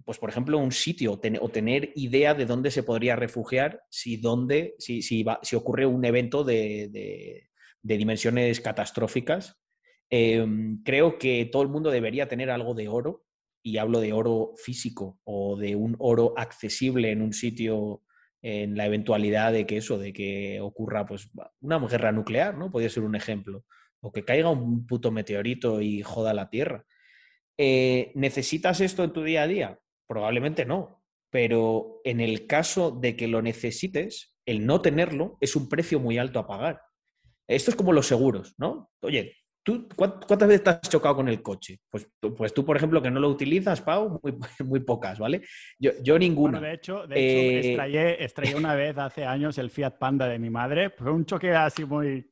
pues 0.04 0.18
por 0.18 0.30
ejemplo, 0.30 0.58
un 0.58 0.72
sitio 0.72 1.20
o 1.40 1.48
tener 1.50 1.92
idea 1.94 2.34
de 2.34 2.46
dónde 2.46 2.70
se 2.70 2.82
podría 2.82 3.16
refugiar 3.16 3.82
si, 3.88 4.16
dónde, 4.16 4.74
si, 4.78 5.02
si, 5.02 5.24
si 5.42 5.56
ocurre 5.56 5.86
un 5.86 6.04
evento 6.04 6.44
de, 6.44 7.48
dimensiones 7.82 8.60
catastróficas. 8.60 9.56
Em, 10.10 10.82
creo 10.82 11.18
que 11.18 11.44
todo 11.46 11.62
el 11.62 11.68
mundo 11.68 11.90
debería 11.90 12.28
tener 12.28 12.50
algo 12.50 12.74
de 12.74 12.88
oro, 12.88 13.24
y 13.66 13.78
hablo 13.78 14.00
de 14.00 14.12
oro 14.12 14.52
físico 14.56 15.18
o 15.24 15.56
de 15.56 15.74
un 15.74 15.96
oro 15.98 16.34
accesible 16.36 17.10
en 17.10 17.22
un 17.22 17.32
sitio 17.32 18.02
en 18.42 18.76
la 18.76 18.84
eventualidad 18.84 19.52
de 19.52 19.64
que 19.64 19.78
eso, 19.78 19.96
de 19.96 20.12
que 20.12 20.60
ocurra 20.60 21.06
pues, 21.06 21.30
una 21.60 21.78
guerra 21.78 22.12
nuclear, 22.12 22.58
¿no? 22.58 22.70
Podría 22.70 22.90
ser 22.90 23.04
un 23.04 23.16
ejemplo. 23.16 23.64
O 24.00 24.12
que 24.12 24.22
caiga 24.22 24.50
un 24.50 24.86
puto 24.86 25.10
meteorito 25.10 25.80
y 25.80 26.02
joda 26.02 26.34
la 26.34 26.50
Tierra. 26.50 26.84
Eh, 27.56 28.12
¿Necesitas 28.14 28.82
esto 28.82 29.02
en 29.02 29.14
tu 29.14 29.22
día 29.22 29.44
a 29.44 29.46
día? 29.46 29.80
Probablemente 30.06 30.64
no, 30.64 31.02
pero 31.30 32.00
en 32.04 32.20
el 32.20 32.46
caso 32.46 32.90
de 32.90 33.16
que 33.16 33.28
lo 33.28 33.42
necesites, 33.42 34.34
el 34.46 34.66
no 34.66 34.80
tenerlo 34.80 35.36
es 35.40 35.56
un 35.56 35.68
precio 35.68 35.98
muy 35.98 36.18
alto 36.18 36.38
a 36.38 36.46
pagar. 36.46 36.80
Esto 37.48 37.70
es 37.70 37.76
como 37.76 37.92
los 37.92 38.06
seguros, 38.06 38.54
¿no? 38.58 38.90
Oye, 39.00 39.36
¿tú 39.62 39.88
cuántas 39.96 40.48
veces 40.48 40.64
te 40.64 40.70
has 40.70 40.80
chocado 40.82 41.16
con 41.16 41.28
el 41.28 41.42
coche? 41.42 41.80
Pues, 41.90 42.08
pues 42.36 42.54
tú, 42.54 42.64
por 42.64 42.76
ejemplo, 42.76 43.02
que 43.02 43.10
no 43.10 43.20
lo 43.20 43.28
utilizas, 43.28 43.80
Pau, 43.80 44.20
muy, 44.22 44.34
muy 44.64 44.80
pocas, 44.80 45.18
¿vale? 45.18 45.42
Yo, 45.78 45.92
yo 46.02 46.18
ninguna. 46.18 46.60
de 46.60 46.74
hecho, 46.74 47.06
de 47.06 47.72
eh, 47.72 48.54
una 48.56 48.74
vez 48.76 48.96
hace 48.98 49.24
años 49.24 49.58
el 49.58 49.70
Fiat 49.70 49.98
Panda 49.98 50.28
de 50.28 50.38
mi 50.38 50.50
madre. 50.50 50.90
Fue 50.90 51.10
un 51.10 51.24
choque 51.24 51.52
así 51.52 51.84
muy 51.84 52.30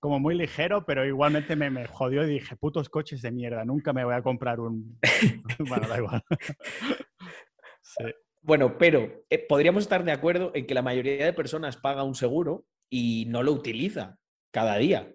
como 0.00 0.20
muy 0.20 0.34
ligero, 0.34 0.84
pero 0.84 1.04
igualmente 1.04 1.56
me, 1.56 1.70
me, 1.70 1.86
jodió 1.86 2.24
y 2.24 2.34
dije, 2.34 2.56
putos 2.56 2.88
coches 2.88 3.22
de 3.22 3.30
mierda, 3.30 3.64
nunca 3.64 3.92
me 3.92 4.04
voy 4.04 4.14
a 4.14 4.22
comprar 4.22 4.60
un... 4.60 4.98
bueno, 5.68 5.88
da 5.88 5.98
igual. 5.98 6.22
Bueno, 8.42 8.78
pero 8.78 9.24
eh, 9.28 9.44
podríamos 9.48 9.82
estar 9.82 10.04
de 10.04 10.12
acuerdo 10.12 10.52
en 10.54 10.66
que 10.66 10.74
la 10.74 10.82
mayoría 10.82 11.24
de 11.24 11.32
personas 11.32 11.76
paga 11.76 12.04
un 12.04 12.14
seguro 12.14 12.64
y 12.88 13.24
no 13.26 13.42
lo 13.42 13.50
utiliza 13.50 14.18
cada 14.52 14.76
día. 14.76 15.12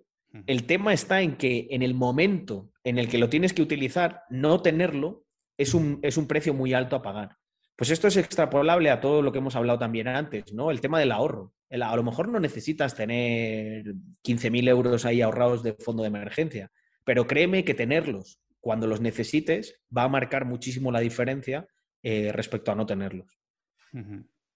El 0.48 0.66
tema 0.66 0.92
está 0.92 1.22
en 1.22 1.38
que 1.38 1.68
en 1.72 1.82
el 1.82 1.94
momento 1.94 2.72
en 2.84 2.98
el 2.98 3.08
que 3.08 3.18
lo 3.18 3.30
tienes 3.30 3.54
que 3.54 3.62
utilizar, 3.62 4.24
no 4.30 4.62
tenerlo 4.62 5.24
es 5.58 5.74
un, 5.74 6.00
es 6.02 6.18
un 6.18 6.28
precio 6.28 6.54
muy 6.54 6.74
alto 6.74 6.98
a 6.98 7.02
pagar. 7.02 7.38
Pues 7.78 7.90
esto 7.90 8.10
es 8.10 8.18
extrapolable 8.18 8.90
a 8.90 9.00
todo 9.00 9.22
lo 9.22 9.32
que 9.32 9.38
hemos 9.38 9.56
hablado 9.56 9.80
también 9.80 10.10
antes, 10.10 10.52
¿no? 10.54 10.70
El 10.70 10.82
tema 10.82 11.00
del 11.00 11.14
ahorro 11.14 11.54
a 11.72 11.96
lo 11.96 12.04
mejor 12.04 12.28
no 12.28 12.40
necesitas 12.40 12.96
tener 12.96 13.86
15.000 14.24 14.68
euros 14.68 15.06
ahí 15.06 15.22
ahorrados 15.22 15.64
de 15.64 15.74
fondo 15.74 16.04
de 16.04 16.10
emergencia, 16.10 16.72
pero 17.06 17.28
créeme 17.28 17.64
que 17.64 17.74
tenerlos 17.74 18.40
cuando 18.60 18.88
los 18.88 19.02
necesites 19.02 19.82
va 19.96 20.04
a 20.04 20.10
marcar 20.10 20.46
muchísimo 20.46 20.92
la 20.92 21.00
diferencia 21.00 21.68
eh, 22.04 22.32
respecto 22.34 22.72
a 22.72 22.76
no 22.76 22.86
tenerlos. 22.86 23.40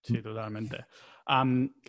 Sí, 0.02 0.22
totalmente. 0.22 0.86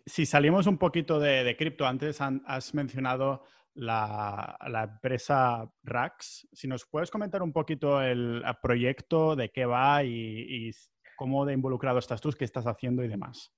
si 0.07 0.27
salimos 0.27 0.66
un 0.66 0.79
poquito 0.79 1.18
de, 1.20 1.55
cripto, 1.59 1.87
antes 1.87 2.20
has 2.20 2.74
mencionado 2.74 3.45
la, 3.74 4.57
empresa 4.93 5.70
Rax. 5.83 6.49
Si 6.53 6.66
nos 6.66 6.87
puedes 6.87 7.11
comentar 7.11 7.43
un 7.43 7.53
poquito 7.53 8.01
el, 8.01 8.43
proyecto, 8.62 9.37
de 9.37 9.51
qué 9.51 9.66
va 9.66 10.03
y, 10.03 10.68
y, 10.68 10.70
cómo 11.16 11.47
de 11.47 11.55
involucrado 11.55 11.99
estás 11.99 12.20
tú, 12.20 12.31
qué 12.31 12.45
estás 12.45 12.66
haciendo 12.66 13.05
y 13.05 13.09
demás. 13.09 13.53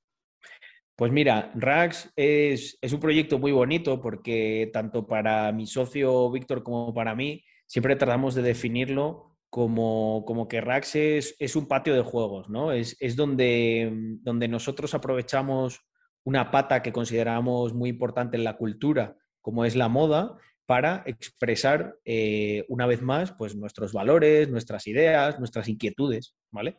Pues 0.99 1.13
mira, 1.13 1.53
Rax 1.55 2.13
es, 2.17 2.77
un 2.93 2.99
proyecto 2.99 3.39
muy 3.39 3.53
bonito 3.53 4.01
porque 4.01 4.69
tanto 4.73 5.07
para 5.07 5.53
mi 5.53 5.65
socio 5.65 6.29
Víctor 6.29 6.65
como 6.65 6.93
para 6.93 7.15
mí 7.15 7.45
siempre 7.69 7.95
tratamos 7.95 8.35
de 8.35 8.43
definirlo 8.43 9.37
como, 9.49 10.25
como 10.27 10.49
que 10.49 10.61
Rax 10.61 10.97
es, 10.97 11.37
es, 11.39 11.55
un 11.55 11.69
patio 11.69 11.95
de 11.95 12.03
juegos, 12.03 12.51
¿no? 12.51 12.73
Es, 12.73 12.97
donde, 13.15 13.93
donde 14.23 14.49
nosotros 14.49 14.93
aprovechamos 14.93 15.83
una 16.25 16.51
pata 16.51 16.83
que 16.83 16.93
consideramos 16.93 17.75
muy 17.75 17.91
importante 17.91 18.37
en 18.37 18.43
la 18.43 18.57
cultura, 18.57 19.17
como 19.41 19.65
es 19.65 19.77
la 19.77 19.89
moda, 19.89 20.37
para 20.69 21.03
expresar 21.07 21.97
eh, 22.05 22.67
una 22.69 22.85
vez 22.85 23.01
más 23.01 23.33
pues, 23.33 23.57
nuestros 23.57 23.95
valores, 23.95 24.51
nuestras 24.51 24.87
ideas, 24.87 25.39
nuestras 25.39 25.67
inquietudes, 25.67 26.37
¿vale? 26.51 26.77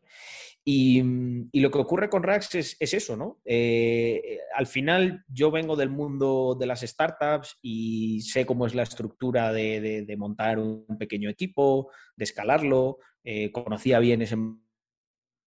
Mm, 0.64 1.50
y, 1.52 1.60
lo 1.60 1.72
que 1.72 1.80
ocurre 1.80 2.08
con 2.08 2.22
Rax 2.22 2.54
es, 2.54 2.78
eso, 2.80 3.18
¿no? 3.18 3.42
Eh, 3.46 4.42
al 4.56 4.68
final 4.68 5.26
yo 5.28 5.50
vengo 5.50 5.76
del 5.76 5.90
mundo 5.90 6.56
de 6.60 6.68
las 6.68 6.82
startups 6.82 7.58
y 7.64 8.22
sé 8.22 8.46
cómo 8.46 8.68
es 8.68 8.76
la 8.76 8.84
estructura 8.84 9.52
de, 9.52 10.16
montar 10.20 10.60
un 10.60 10.86
pequeño 11.00 11.28
equipo, 11.28 11.90
de 12.16 12.26
escalarlo, 12.26 13.00
eh, 13.24 13.52
conocía 13.52 13.98
bien 13.98 14.22
ese 14.22 14.38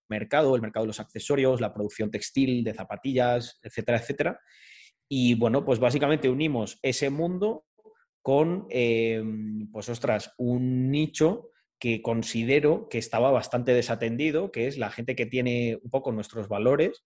mercado, 0.09 0.57
el 0.57 0.62
mercado 0.62 0.82
de 0.82 0.88
los 0.88 0.99
accesorios, 0.99 1.61
la 1.61 1.72
producción 1.72 2.11
textil, 2.11 2.64
de 2.64 2.74
zapatillas, 2.74 3.61
etcétera, 3.62 3.99
etcétera. 3.99 4.40
Y 5.09 5.34
bueno, 5.34 5.64
pues 5.64 5.78
básicamente 5.78 6.28
unimos 6.28 6.80
ese 6.82 7.09
mundo 7.09 7.66
con, 8.23 8.66
eh, 8.70 9.23
pues 9.73 9.89
ostras, 9.89 10.33
un 10.39 10.91
nicho 10.91 11.51
que 11.79 12.01
considero 12.01 12.89
que 12.89 12.99
estaba 12.99 13.33
bastante 13.33 13.75
desatendido, 13.75 14.53
que 14.53 14.68
es 14.68 14.79
la 14.79 14.91
gente 14.91 15.16
que 15.16 15.27
tiene 15.27 15.81
un 15.83 15.91
poco 15.91 16.12
nuestros 16.12 16.47
valores, 16.47 17.05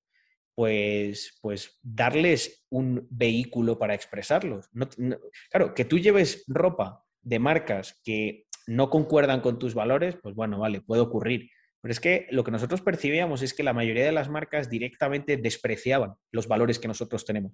pues, 0.55 1.39
pues 1.41 1.79
darles 1.83 2.67
un 2.71 3.07
vehículo 3.11 3.79
para 3.79 3.95
expresarlos. 3.95 4.69
claro, 5.51 5.75
que 5.75 5.85
tú 5.85 5.99
lleves 5.99 6.45
ropa 6.47 7.05
de 7.23 7.39
marcas 7.39 8.01
que 8.05 8.47
no 8.67 8.91
concuerdan 8.91 9.41
con 9.41 9.59
tus 9.59 9.75
valores, 9.75 10.17
pues 10.23 10.35
bueno, 10.35 10.59
vale, 10.59 10.81
puede 10.81 11.03
ocurrir. 11.03 11.51
Pero 11.81 11.93
es 11.93 12.01
que 12.01 12.27
lo 12.31 12.43
que 12.43 12.51
nosotros 12.51 12.83
percibíamos 12.83 13.43
es 13.43 13.55
que 13.55 13.63
la 13.63 13.73
mayoría 13.73 14.05
de 14.05 14.13
las 14.13 14.29
marcas 14.29 14.69
directamente 14.69 15.37
despreciaban 15.37 16.15
los 16.33 16.49
valores 16.49 16.79
que 16.79 16.89
nosotros 16.89 17.25
tenemos. 17.25 17.53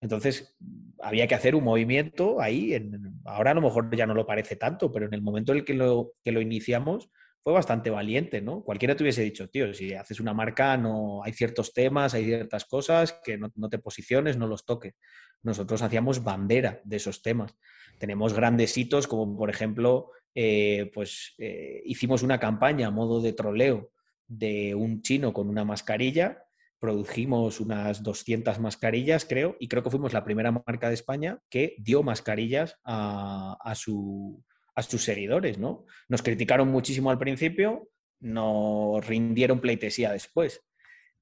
Entonces, 0.00 0.56
había 1.00 1.26
que 1.26 1.34
hacer 1.34 1.54
un 1.54 1.64
movimiento 1.64 2.40
ahí. 2.40 2.76
ahora 3.24 3.52
a 3.52 3.54
lo 3.54 3.62
mejor 3.62 3.94
ya 3.96 4.06
no 4.06 4.14
lo 4.14 4.26
parece 4.26 4.56
tanto, 4.56 4.92
pero 4.92 5.06
en 5.06 5.14
el 5.14 5.22
momento 5.22 5.52
en 5.52 5.58
el 5.58 5.64
que 5.64 5.74
lo, 5.74 6.12
que 6.22 6.32
lo 6.32 6.40
iniciamos 6.40 7.10
fue 7.44 7.52
bastante 7.52 7.90
valiente, 7.90 8.40
¿no? 8.40 8.64
Cualquiera 8.64 8.96
te 8.96 9.02
hubiese 9.02 9.20
dicho, 9.20 9.50
tío, 9.50 9.74
si 9.74 9.92
haces 9.92 10.18
una 10.18 10.32
marca, 10.32 10.78
no 10.78 11.22
hay 11.22 11.34
ciertos 11.34 11.74
temas, 11.74 12.14
hay 12.14 12.24
ciertas 12.24 12.64
cosas 12.64 13.20
que 13.22 13.36
no, 13.36 13.68
te 13.68 13.78
posiciones, 13.78 14.38
no 14.38 14.46
los 14.46 14.64
toques. 14.64 14.94
Nosotros 15.42 15.82
hacíamos 15.82 16.24
bandera 16.24 16.80
de 16.84 16.96
esos 16.96 17.20
temas. 17.20 17.54
Tenemos 17.98 18.32
grandes 18.32 18.76
hitos, 18.78 19.06
como 19.06 19.36
por 19.36 19.50
ejemplo, 19.50 20.10
eh, 20.34 20.90
pues 20.94 21.34
eh, 21.36 21.82
hicimos 21.84 22.22
una 22.22 22.40
campaña 22.40 22.88
a 22.88 22.90
modo 22.90 23.20
de 23.20 23.34
troleo 23.34 23.90
de 24.26 24.74
un 24.74 25.02
chino 25.02 25.34
con 25.34 25.50
una 25.50 25.66
mascarilla 25.66 26.43
produjimos 26.84 27.60
unas 27.60 28.02
200 28.02 28.60
mascarillas, 28.60 29.24
creo, 29.24 29.56
y 29.58 29.68
creo 29.68 29.82
que 29.82 29.88
fuimos 29.88 30.12
la 30.12 30.22
primera 30.22 30.52
marca 30.52 30.88
de 30.88 30.94
España 30.94 31.38
que 31.48 31.76
dio 31.78 32.02
mascarillas 32.02 32.76
a, 32.84 33.56
a, 33.58 33.74
su, 33.74 34.44
a 34.74 34.82
sus 34.82 35.02
seguidores, 35.02 35.56
¿no? 35.56 35.86
Nos 36.10 36.20
criticaron 36.20 36.68
muchísimo 36.68 37.10
al 37.10 37.16
principio, 37.16 37.88
nos 38.20 39.06
rindieron 39.06 39.62
pleitesía 39.62 40.12
después. 40.12 40.62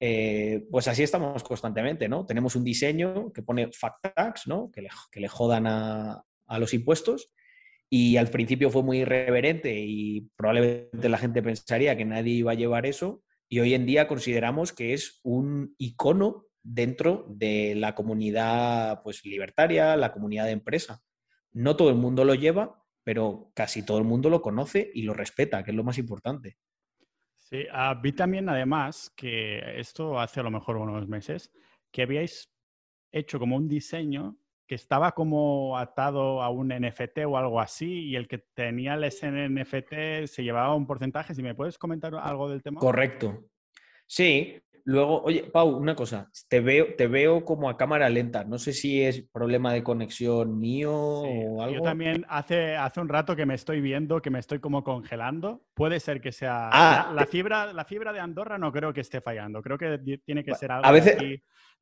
Eh, 0.00 0.66
pues 0.68 0.88
así 0.88 1.04
estamos 1.04 1.44
constantemente, 1.44 2.08
¿no? 2.08 2.26
Tenemos 2.26 2.56
un 2.56 2.64
diseño 2.64 3.32
que 3.32 3.44
pone 3.44 3.70
fact 3.70 4.16
tax, 4.16 4.48
¿no? 4.48 4.68
Que 4.72 4.82
le, 4.82 4.88
que 5.12 5.20
le 5.20 5.28
jodan 5.28 5.68
a, 5.68 6.24
a, 6.48 6.58
los 6.58 6.74
impuestos. 6.74 7.30
Y 7.88 8.16
al 8.16 8.30
principio 8.30 8.68
fue 8.68 8.82
muy 8.82 9.02
irreverente 9.02 9.72
y 9.78 10.28
probablemente 10.34 11.08
la 11.08 11.18
gente 11.18 11.40
pensaría 11.40 11.96
que 11.96 12.04
nadie 12.04 12.32
iba 12.32 12.50
a 12.50 12.56
llevar 12.56 12.84
eso. 12.84 13.22
Y 13.52 13.60
hoy 13.60 13.74
en 13.74 13.84
día 13.84 14.08
consideramos 14.08 14.72
que 14.72 14.94
es 14.94 15.20
un 15.22 15.74
icono 15.76 16.46
dentro 16.62 17.26
de 17.28 17.74
la 17.74 17.94
comunidad 17.94 19.02
pues, 19.02 19.26
libertaria, 19.26 19.94
la 19.94 20.10
comunidad 20.10 20.46
de 20.46 20.52
empresa. 20.52 21.02
No 21.50 21.76
todo 21.76 21.90
el 21.90 21.96
mundo 21.96 22.24
lo 22.24 22.34
lleva, 22.34 22.82
pero 23.04 23.52
casi 23.54 23.84
todo 23.84 23.98
el 23.98 24.04
mundo 24.04 24.30
lo 24.30 24.40
conoce 24.40 24.90
y 24.94 25.02
lo 25.02 25.12
respeta, 25.12 25.62
que 25.62 25.70
es 25.70 25.76
lo 25.76 25.84
más 25.84 25.98
importante. 25.98 26.56
Sí, 27.36 27.66
uh, 27.74 28.00
vi 28.00 28.12
también 28.12 28.48
además 28.48 29.12
que 29.14 29.78
esto 29.78 30.18
hace 30.18 30.40
a 30.40 30.44
lo 30.44 30.50
mejor 30.50 30.78
unos 30.78 31.06
meses, 31.06 31.52
que 31.90 32.04
habíais 32.04 32.50
hecho 33.10 33.38
como 33.38 33.56
un 33.56 33.68
diseño 33.68 34.38
que 34.66 34.74
estaba 34.74 35.12
como 35.12 35.76
atado 35.76 36.42
a 36.42 36.50
un 36.50 36.68
NFT 36.68 37.18
o 37.26 37.36
algo 37.36 37.60
así 37.60 38.08
y 38.08 38.16
el 38.16 38.28
que 38.28 38.38
tenía 38.38 38.94
el 38.94 39.04
NFT 39.04 40.26
se 40.26 40.42
llevaba 40.42 40.74
un 40.74 40.86
porcentaje. 40.86 41.34
Si 41.34 41.42
me 41.42 41.54
puedes 41.54 41.78
comentar 41.78 42.14
algo 42.14 42.48
del 42.48 42.62
tema. 42.62 42.80
Correcto. 42.80 43.44
Sí, 44.06 44.62
Luego, 44.84 45.22
oye, 45.22 45.44
Pau, 45.44 45.76
una 45.76 45.94
cosa, 45.94 46.28
te 46.48 46.60
veo, 46.60 46.94
te 46.96 47.06
veo 47.06 47.44
como 47.44 47.70
a 47.70 47.76
cámara 47.76 48.08
lenta. 48.08 48.42
No 48.44 48.58
sé 48.58 48.72
si 48.72 49.02
es 49.02 49.22
problema 49.32 49.72
de 49.72 49.84
conexión 49.84 50.58
mío 50.58 50.92
o 50.92 51.62
algo. 51.62 51.76
Yo 51.76 51.82
también 51.82 52.26
hace, 52.28 52.74
hace 52.74 53.00
un 53.00 53.08
rato 53.08 53.36
que 53.36 53.46
me 53.46 53.54
estoy 53.54 53.80
viendo, 53.80 54.20
que 54.20 54.30
me 54.30 54.40
estoy 54.40 54.58
como 54.58 54.82
congelando. 54.82 55.62
Puede 55.74 56.00
ser 56.00 56.20
que 56.20 56.32
sea. 56.32 56.68
Ah, 56.72 57.12
la, 57.14 57.26
fibra, 57.26 57.72
la 57.72 57.84
fibra 57.84 58.12
de 58.12 58.18
Andorra 58.18 58.58
no 58.58 58.72
creo 58.72 58.92
que 58.92 59.02
esté 59.02 59.20
fallando. 59.20 59.62
Creo 59.62 59.78
que 59.78 59.98
tiene 60.24 60.42
que 60.42 60.54
ser 60.54 60.72
algo 60.72 60.86
a 60.86 60.90
veces, 60.90 61.16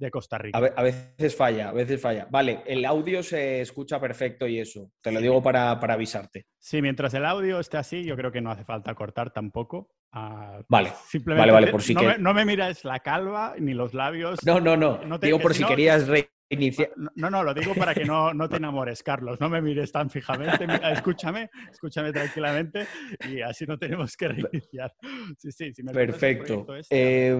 de 0.00 0.10
Costa 0.10 0.38
Rica. 0.38 0.58
A, 0.58 0.82
veces 0.82 1.36
falla, 1.36 1.68
a 1.68 1.72
veces 1.72 2.00
falla. 2.00 2.26
Vale, 2.30 2.62
el 2.66 2.84
audio 2.84 3.22
se 3.22 3.60
escucha 3.60 4.00
perfecto 4.00 4.46
y 4.46 4.58
eso. 4.58 4.90
Te 5.00 5.12
lo 5.12 5.20
digo 5.20 5.42
para, 5.42 5.78
para 5.78 5.94
avisarte. 5.94 6.46
Sí, 6.58 6.80
mientras 6.80 7.12
el 7.14 7.26
audio 7.26 7.60
esté 7.60 7.76
así, 7.76 8.02
yo 8.02 8.16
creo 8.16 8.32
que 8.32 8.40
no 8.40 8.50
hace 8.50 8.64
falta 8.64 8.94
cortar 8.94 9.30
tampoco. 9.30 9.90
Uh, 10.12 10.64
vale, 10.68 10.92
simplemente 11.06 11.52
vale, 11.52 11.52
vale, 11.52 11.70
por 11.70 11.82
si 11.82 11.94
no, 11.94 12.00
que... 12.00 12.06
me, 12.08 12.18
no 12.18 12.34
me 12.34 12.44
mires 12.44 12.84
la 12.84 12.98
calva 13.00 13.54
ni 13.58 13.74
los 13.74 13.94
labios. 13.94 14.44
No, 14.44 14.58
no, 14.58 14.76
no. 14.76 15.04
no 15.04 15.20
te, 15.20 15.26
digo 15.26 15.38
por 15.38 15.54
si, 15.54 15.64
querías 15.64 16.08
reiniciar. 16.08 16.90
No, 17.14 17.30
no, 17.30 17.44
lo 17.44 17.52
digo 17.52 17.74
para 17.74 17.94
que 17.94 18.04
no, 18.04 18.32
no 18.32 18.48
te 18.48 18.56
enamores, 18.56 19.02
Carlos. 19.02 19.38
No 19.38 19.50
me 19.50 19.60
mires 19.60 19.92
tan 19.92 20.08
fijamente. 20.08 20.66
escúchame, 20.92 21.50
escúchame 21.70 22.10
tranquilamente 22.10 22.86
y 23.28 23.42
así 23.42 23.66
no 23.66 23.78
tenemos 23.78 24.16
que 24.16 24.28
reiniciar. 24.28 24.92
Sí, 25.36 25.52
sí, 25.52 25.74
si 25.74 25.82
me 25.82 25.92
Perfecto. 25.92 26.74
Este, 26.74 27.28
eh, 27.28 27.38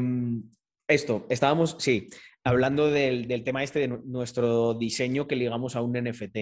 esto, 0.91 1.25
estábamos, 1.31 1.77
sí, 1.79 2.09
hablando 2.45 2.91
del, 2.91 3.29
del, 3.29 3.45
tema 3.45 3.63
este 3.63 3.81
de 3.81 3.89
nuestro 3.89 4.75
diseño 4.75 5.27
que 5.27 5.37
ligamos 5.37 5.77
a 5.77 5.83
un 5.83 5.93
NFT. 5.93 6.37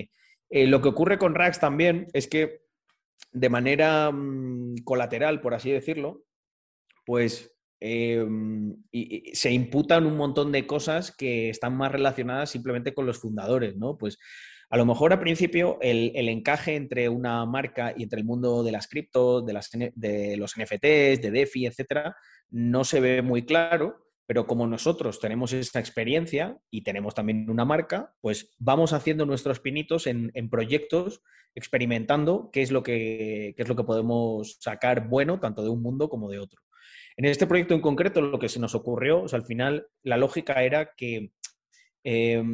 Eh, 0.50 0.66
lo 0.66 0.80
que 0.80 0.88
ocurre 0.88 1.18
con 1.18 1.34
Rax 1.34 1.60
también 1.60 2.06
es 2.12 2.28
que 2.28 2.62
de 3.32 3.48
manera 3.48 4.10
mmm, 4.10 4.76
colateral, 4.84 5.40
por 5.40 5.54
así 5.54 5.70
decirlo, 5.70 6.24
pues 7.04 7.54
eh, 7.80 8.26
y 8.90 9.34
se 9.34 9.52
imputan 9.52 10.06
un 10.06 10.16
montón 10.16 10.50
de 10.50 10.66
cosas 10.66 11.14
que 11.16 11.48
están 11.48 11.76
más 11.76 11.92
relacionadas 11.92 12.50
simplemente 12.50 12.92
con 12.92 13.06
los 13.06 13.18
fundadores, 13.18 13.76
¿no? 13.76 13.96
Pues 13.96 14.18
a 14.70 14.76
lo 14.76 14.84
mejor 14.84 15.12
al 15.12 15.20
principio 15.20 15.78
el, 15.80 16.12
el, 16.14 16.28
encaje 16.28 16.74
entre 16.74 17.08
una 17.08 17.46
marca 17.46 17.94
y 17.96 18.02
entre 18.02 18.18
el 18.20 18.26
mundo 18.26 18.62
de 18.62 18.72
las 18.72 18.88
criptos, 18.88 19.46
de, 19.46 19.92
de 19.94 20.36
los 20.36 20.54
NFTs, 20.56 21.22
de 21.22 21.30
DeFi, 21.30 21.66
etcétera, 21.66 22.16
no 22.50 22.84
se 22.84 23.00
ve 23.00 23.22
muy 23.22 23.46
claro, 23.46 24.07
pero 24.28 24.46
como 24.46 24.66
nosotros 24.66 25.20
tenemos 25.20 25.54
esta 25.54 25.80
experiencia 25.80 26.60
y 26.70 26.82
tenemos 26.82 27.14
también 27.14 27.48
una 27.48 27.64
marca, 27.64 28.14
pues 28.20 28.54
vamos 28.58 28.92
haciendo 28.92 29.24
nuestros 29.24 29.58
pinitos 29.58 30.06
en, 30.06 30.50
proyectos, 30.50 31.22
experimentando 31.54 32.50
qué 32.52 32.60
es, 32.60 32.70
lo 32.70 32.82
que, 32.82 33.54
es 33.56 33.68
lo 33.68 33.74
que 33.74 33.84
podemos 33.84 34.58
sacar 34.60 35.08
bueno 35.08 35.40
tanto 35.40 35.62
de 35.62 35.70
un 35.70 35.80
mundo 35.80 36.10
como 36.10 36.28
de 36.28 36.40
otro. 36.40 36.60
En 37.16 37.24
este 37.24 37.46
proyecto 37.46 37.72
en 37.72 37.80
concreto, 37.80 38.20
lo 38.20 38.38
que 38.38 38.50
se 38.50 38.60
nos 38.60 38.74
ocurrió, 38.74 39.22
o 39.22 39.28
sea, 39.28 39.38
al 39.38 39.46
final, 39.46 39.86
la 40.02 40.18
lógica 40.18 40.62
era 40.62 40.92
que 40.94 41.32
eh, 42.04 42.44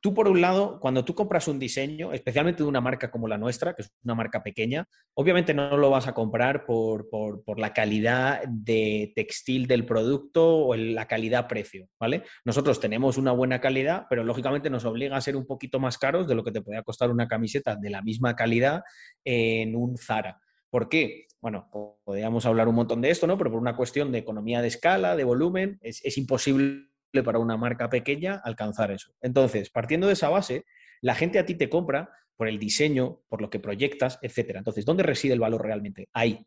tú, 0.00 0.14
por 0.14 0.28
un 0.28 0.40
lado, 0.40 0.78
cuando 0.80 1.04
tú 1.04 1.14
compras 1.14 1.48
un 1.48 1.58
diseño, 1.58 2.12
especialmente 2.12 2.62
de 2.62 2.68
una 2.68 2.80
marca 2.80 3.10
como 3.10 3.28
la 3.28 3.38
nuestra, 3.38 3.74
que 3.74 3.82
es 3.82 3.90
una 4.04 4.14
marca 4.14 4.42
pequeña, 4.42 4.86
obviamente 5.14 5.54
no 5.54 5.76
lo 5.76 5.90
vas 5.90 6.06
a 6.06 6.14
comprar 6.14 6.64
por, 6.64 7.08
por, 7.08 7.58
la 7.58 7.72
calidad 7.72 8.42
de 8.46 9.12
textil 9.14 9.66
del 9.66 9.86
producto 9.86 10.66
o 10.66 10.76
la 10.76 11.06
calidad-precio, 11.06 11.88
¿vale? 11.98 12.24
Nosotros 12.44 12.80
tenemos 12.80 13.16
una 13.16 13.32
buena 13.32 13.60
calidad, 13.60 14.06
pero 14.08 14.24
lógicamente 14.24 14.70
nos 14.70 14.84
obliga 14.84 15.16
a 15.16 15.20
ser 15.20 15.36
un 15.36 15.46
poquito 15.46 15.80
más 15.80 15.98
caros 15.98 16.28
de 16.28 16.34
lo 16.34 16.44
que 16.44 16.52
te 16.52 16.60
podría 16.60 16.82
costar 16.82 17.10
una 17.10 17.28
camiseta 17.28 17.76
de 17.76 17.90
la 17.90 18.02
misma 18.02 18.36
calidad 18.36 18.82
en 19.24 19.74
un 19.74 19.96
Zara. 19.96 20.40
¿Por 20.70 20.88
qué? 20.88 21.26
Bueno, 21.40 21.70
podríamos 22.04 22.44
hablar 22.44 22.68
un 22.68 22.74
montón 22.74 23.00
de 23.00 23.10
esto, 23.10 23.26
¿no? 23.26 23.38
Pero 23.38 23.50
por 23.50 23.60
una 23.60 23.76
cuestión 23.76 24.12
de 24.12 24.18
economía 24.18 24.60
de 24.60 24.68
escala, 24.68 25.16
de 25.16 25.24
volumen, 25.24 25.78
es, 25.80 26.04
es 26.04 26.18
imposible 26.18 26.88
para 27.22 27.38
una 27.38 27.56
marca 27.56 27.88
pequeña 27.88 28.40
alcanzar 28.44 28.90
eso. 28.90 29.12
Entonces, 29.20 29.70
partiendo 29.70 30.06
de 30.06 30.14
esa 30.14 30.28
base, 30.28 30.64
la 31.00 31.14
gente 31.14 31.38
a 31.38 31.46
ti 31.46 31.54
te 31.54 31.68
compra 31.68 32.10
por 32.36 32.48
el 32.48 32.58
diseño, 32.58 33.22
por 33.28 33.40
lo 33.40 33.50
que 33.50 33.58
proyectas, 33.58 34.18
etc. 34.22 34.56
Entonces, 34.56 34.84
¿dónde 34.84 35.02
reside 35.02 35.32
el 35.32 35.40
valor 35.40 35.62
realmente? 35.62 36.08
Ahí. 36.12 36.46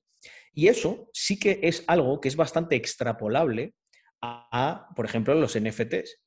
Y 0.54 0.68
eso 0.68 1.10
sí 1.14 1.40
que 1.40 1.60
es 1.64 1.84
algo 1.88 2.20
que 2.20 2.28
es 2.28 2.36
bastante 2.36 2.76
extrapolable 2.76 3.74
a, 4.22 4.90
por 4.96 5.06
ejemplo, 5.06 5.34
los 5.36 5.58
NFTs. 5.58 6.22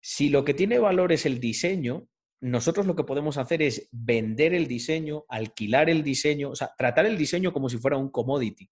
Si 0.00 0.28
lo 0.28 0.44
que 0.44 0.54
tiene 0.54 0.78
valor 0.78 1.12
es 1.12 1.26
el 1.26 1.40
diseño, 1.40 2.08
nosotros 2.40 2.86
lo 2.86 2.96
que 2.96 3.04
podemos 3.04 3.38
hacer 3.38 3.62
es 3.62 3.88
vender 3.92 4.52
el 4.52 4.66
diseño, 4.66 5.24
alquilar 5.28 5.88
el 5.88 6.02
diseño, 6.02 6.50
o 6.50 6.56
sea, 6.56 6.72
tratar 6.76 7.06
el 7.06 7.16
diseño 7.16 7.52
como 7.52 7.68
si 7.68 7.78
fuera 7.78 7.96
un 7.96 8.10
commodity. 8.10 8.68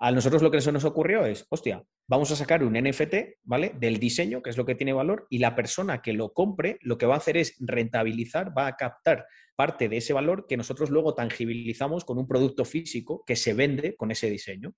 A 0.00 0.12
nosotros 0.12 0.42
lo 0.42 0.50
que 0.52 0.60
se 0.60 0.70
nos 0.70 0.84
ocurrió 0.84 1.26
es, 1.26 1.44
hostia, 1.50 1.84
vamos 2.06 2.30
a 2.30 2.36
sacar 2.36 2.62
un 2.62 2.74
NFT, 2.74 3.40
¿vale? 3.42 3.72
Del 3.80 3.98
diseño, 3.98 4.42
que 4.42 4.50
es 4.50 4.56
lo 4.56 4.64
que 4.64 4.76
tiene 4.76 4.92
valor, 4.92 5.26
y 5.28 5.38
la 5.38 5.56
persona 5.56 6.02
que 6.02 6.12
lo 6.12 6.32
compre 6.32 6.78
lo 6.82 6.96
que 6.96 7.06
va 7.06 7.14
a 7.14 7.18
hacer 7.18 7.36
es 7.36 7.56
rentabilizar, 7.58 8.56
va 8.56 8.68
a 8.68 8.76
captar 8.76 9.26
parte 9.56 9.88
de 9.88 9.96
ese 9.96 10.12
valor 10.12 10.46
que 10.46 10.56
nosotros 10.56 10.90
luego 10.90 11.14
tangibilizamos 11.14 12.04
con 12.04 12.16
un 12.16 12.28
producto 12.28 12.64
físico 12.64 13.24
que 13.26 13.34
se 13.34 13.54
vende 13.54 13.96
con 13.96 14.12
ese 14.12 14.30
diseño. 14.30 14.72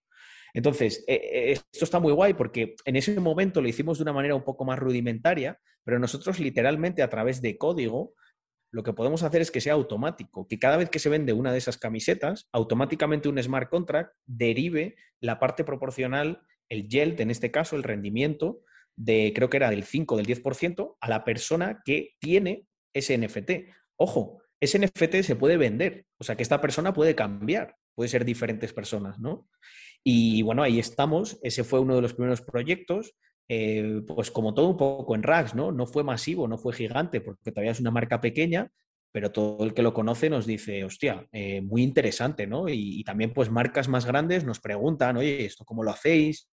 Entonces, 0.55 1.05
eh, 1.07 1.53
esto 1.53 1.85
está 1.85 2.01
muy 2.01 2.12
guay 2.12 2.33
porque 2.33 2.77
en 2.87 2.97
ese 2.97 3.18
momento 3.21 3.61
lo 3.61 3.68
hicimos 3.68 3.99
de 3.99 4.05
una 4.05 4.14
manera 4.14 4.35
un 4.35 4.43
poco 4.43 4.64
más 4.64 4.79
rudimentaria, 4.79 5.61
pero 5.85 5.99
nosotros 5.99 6.41
literalmente 6.41 7.03
a 7.03 7.11
través 7.11 7.43
de 7.43 7.59
código 7.59 8.14
lo 8.73 8.83
que 8.83 8.93
podemos 8.93 9.23
hacer 9.23 9.41
es 9.41 9.51
que 9.51 9.61
sea 9.61 9.75
automático, 9.75 10.47
que 10.49 10.59
cada 10.59 10.77
vez 10.77 10.91
que 10.91 10.99
se 10.99 11.09
vende 11.09 11.33
una 11.33 11.53
de 11.53 11.59
esas 11.59 11.79
camisetas, 11.79 12.49
automáticamente 12.53 13.29
un 13.29 13.43
smart 13.43 13.68
contract 13.68 14.14
derive 14.27 14.97
la 15.21 15.39
parte 15.39 15.64
proporcional, 15.64 16.43
el 16.68 16.89
yield, 16.89 17.21
en 17.21 17.31
este 17.31 17.51
caso, 17.51 17.77
el 17.77 17.83
rendimiento, 17.83 18.62
de 18.97 19.33
creo 19.35 19.51
que 19.51 19.57
era 19.57 19.71
del 19.71 19.85
5 19.85 20.16
del 20.16 20.27
10%, 20.27 20.97
a 21.01 21.09
la 21.09 21.25
persona 21.25 21.83
que 21.85 22.16
tiene 22.21 22.66
ese 22.95 23.16
NFT. 23.18 23.51
Ojo, 23.97 24.43
ese 24.61 24.79
NFT 24.79 25.23
se 25.23 25.37
puede 25.37 25.57
vender, 25.57 26.07
o 26.18 26.25
sea 26.25 26.37
que 26.37 26.43
esta 26.43 26.61
persona 26.61 26.93
puede 26.93 27.14
cambiar, 27.14 27.77
puede 27.95 28.09
ser 28.09 28.25
diferentes 28.25 28.73
personas, 28.73 29.18
¿no? 29.18 29.49
Y 30.05 30.43
bueno, 30.43 30.62
ahí 30.62 30.79
estamos, 30.79 31.39
ese 31.43 31.64
fue 31.64 31.81
uno 31.81 31.97
de 31.97 32.03
los 32.03 32.14
primeros 32.14 32.41
proyectos, 32.41 33.14
eh, 33.53 34.03
pues 34.07 34.30
como 34.30 34.55
todo 34.55 34.68
un 34.68 34.76
poco 34.76 35.12
en 35.16 35.24
Rags, 35.24 35.57
¿no? 35.57 35.72
No 35.72 35.84
fue 35.84 36.05
masivo, 36.05 36.46
no 36.46 36.57
fue 36.57 36.72
gigante, 36.72 37.20
porque 37.20 37.51
todavía 37.51 37.72
es 37.72 37.80
una 37.80 37.90
marca 37.90 38.20
pequeña, 38.20 38.70
pero 39.11 39.32
todo 39.32 39.64
el 39.64 39.74
que 39.74 39.82
lo 39.82 39.92
conoce 39.92 40.30
nos 40.30 40.46
dice, 40.46 40.84
hostia, 40.84 41.26
eh, 41.32 41.61
muy 41.61 41.82
interesante, 41.82 42.46
¿no? 42.46 42.68
Y, 42.68 43.01
y, 43.01 43.03
también 43.03 43.32
pues 43.32 43.51
marcas 43.51 43.88
más 43.88 44.07
grandes 44.07 44.44
nos 44.44 44.61
preguntan, 44.61 45.16
oye, 45.16 45.44
¿esto 45.44 45.64
cómo 45.64 45.82
lo 45.82 45.90
hacéis? 45.90 46.48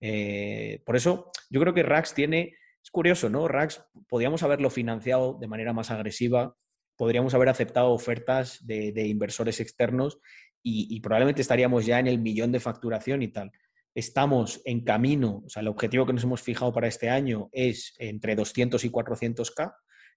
Eh, 0.00 0.80
por 0.86 0.94
eso 0.94 1.32
yo 1.50 1.60
creo 1.60 1.74
que 1.74 1.82
Rags 1.82 2.14
tiene, 2.14 2.54
es 2.84 2.90
curioso, 2.92 3.28
¿no? 3.28 3.48
Rags 3.48 3.82
podríamos 4.08 4.44
haberlo 4.44 4.70
financiado 4.70 5.38
de 5.40 5.48
manera 5.48 5.72
más 5.72 5.90
agresiva, 5.90 6.54
podríamos 6.96 7.34
haber 7.34 7.48
aceptado 7.48 7.90
ofertas 7.90 8.64
de, 8.64 8.92
de 8.92 9.08
inversores 9.08 9.58
externos 9.58 10.20
y, 10.62 10.86
y 10.88 11.00
probablemente 11.00 11.42
estaríamos 11.42 11.84
ya 11.84 11.98
en 11.98 12.06
el 12.06 12.20
millón 12.20 12.52
de 12.52 12.60
facturación 12.60 13.22
y 13.22 13.28
tal 13.28 13.50
estamos 13.98 14.62
en 14.64 14.84
camino, 14.84 15.42
o 15.44 15.48
sea, 15.48 15.60
el 15.60 15.68
objetivo 15.68 16.06
que 16.06 16.12
nos 16.12 16.22
hemos 16.22 16.40
fijado 16.40 16.72
para 16.72 16.86
este 16.86 17.10
año 17.10 17.48
es 17.50 17.94
entre 17.98 18.36
200 18.36 18.84
y 18.84 18.90
400K. 18.90 19.74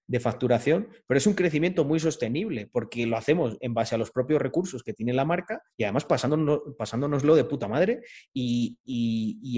De 0.07 0.19
facturación, 0.19 0.89
pero 1.07 1.17
es 1.17 1.27
un 1.27 1.33
crecimiento 1.33 1.85
muy 1.85 1.99
sostenible 1.99 2.67
porque 2.71 3.05
lo 3.05 3.17
hacemos 3.17 3.57
en 3.61 3.73
base 3.73 3.95
a 3.95 3.97
los 3.97 4.11
propios 4.11 4.41
recursos 4.41 4.83
que 4.83 4.93
tiene 4.93 5.13
la 5.13 5.25
marca 5.25 5.63
y 5.77 5.83
además 5.83 6.05
pasándonos, 6.05 6.61
pasándonoslo 6.77 7.35
de 7.35 7.45
puta 7.45 7.67
madre 7.67 8.01
y, 8.33 8.77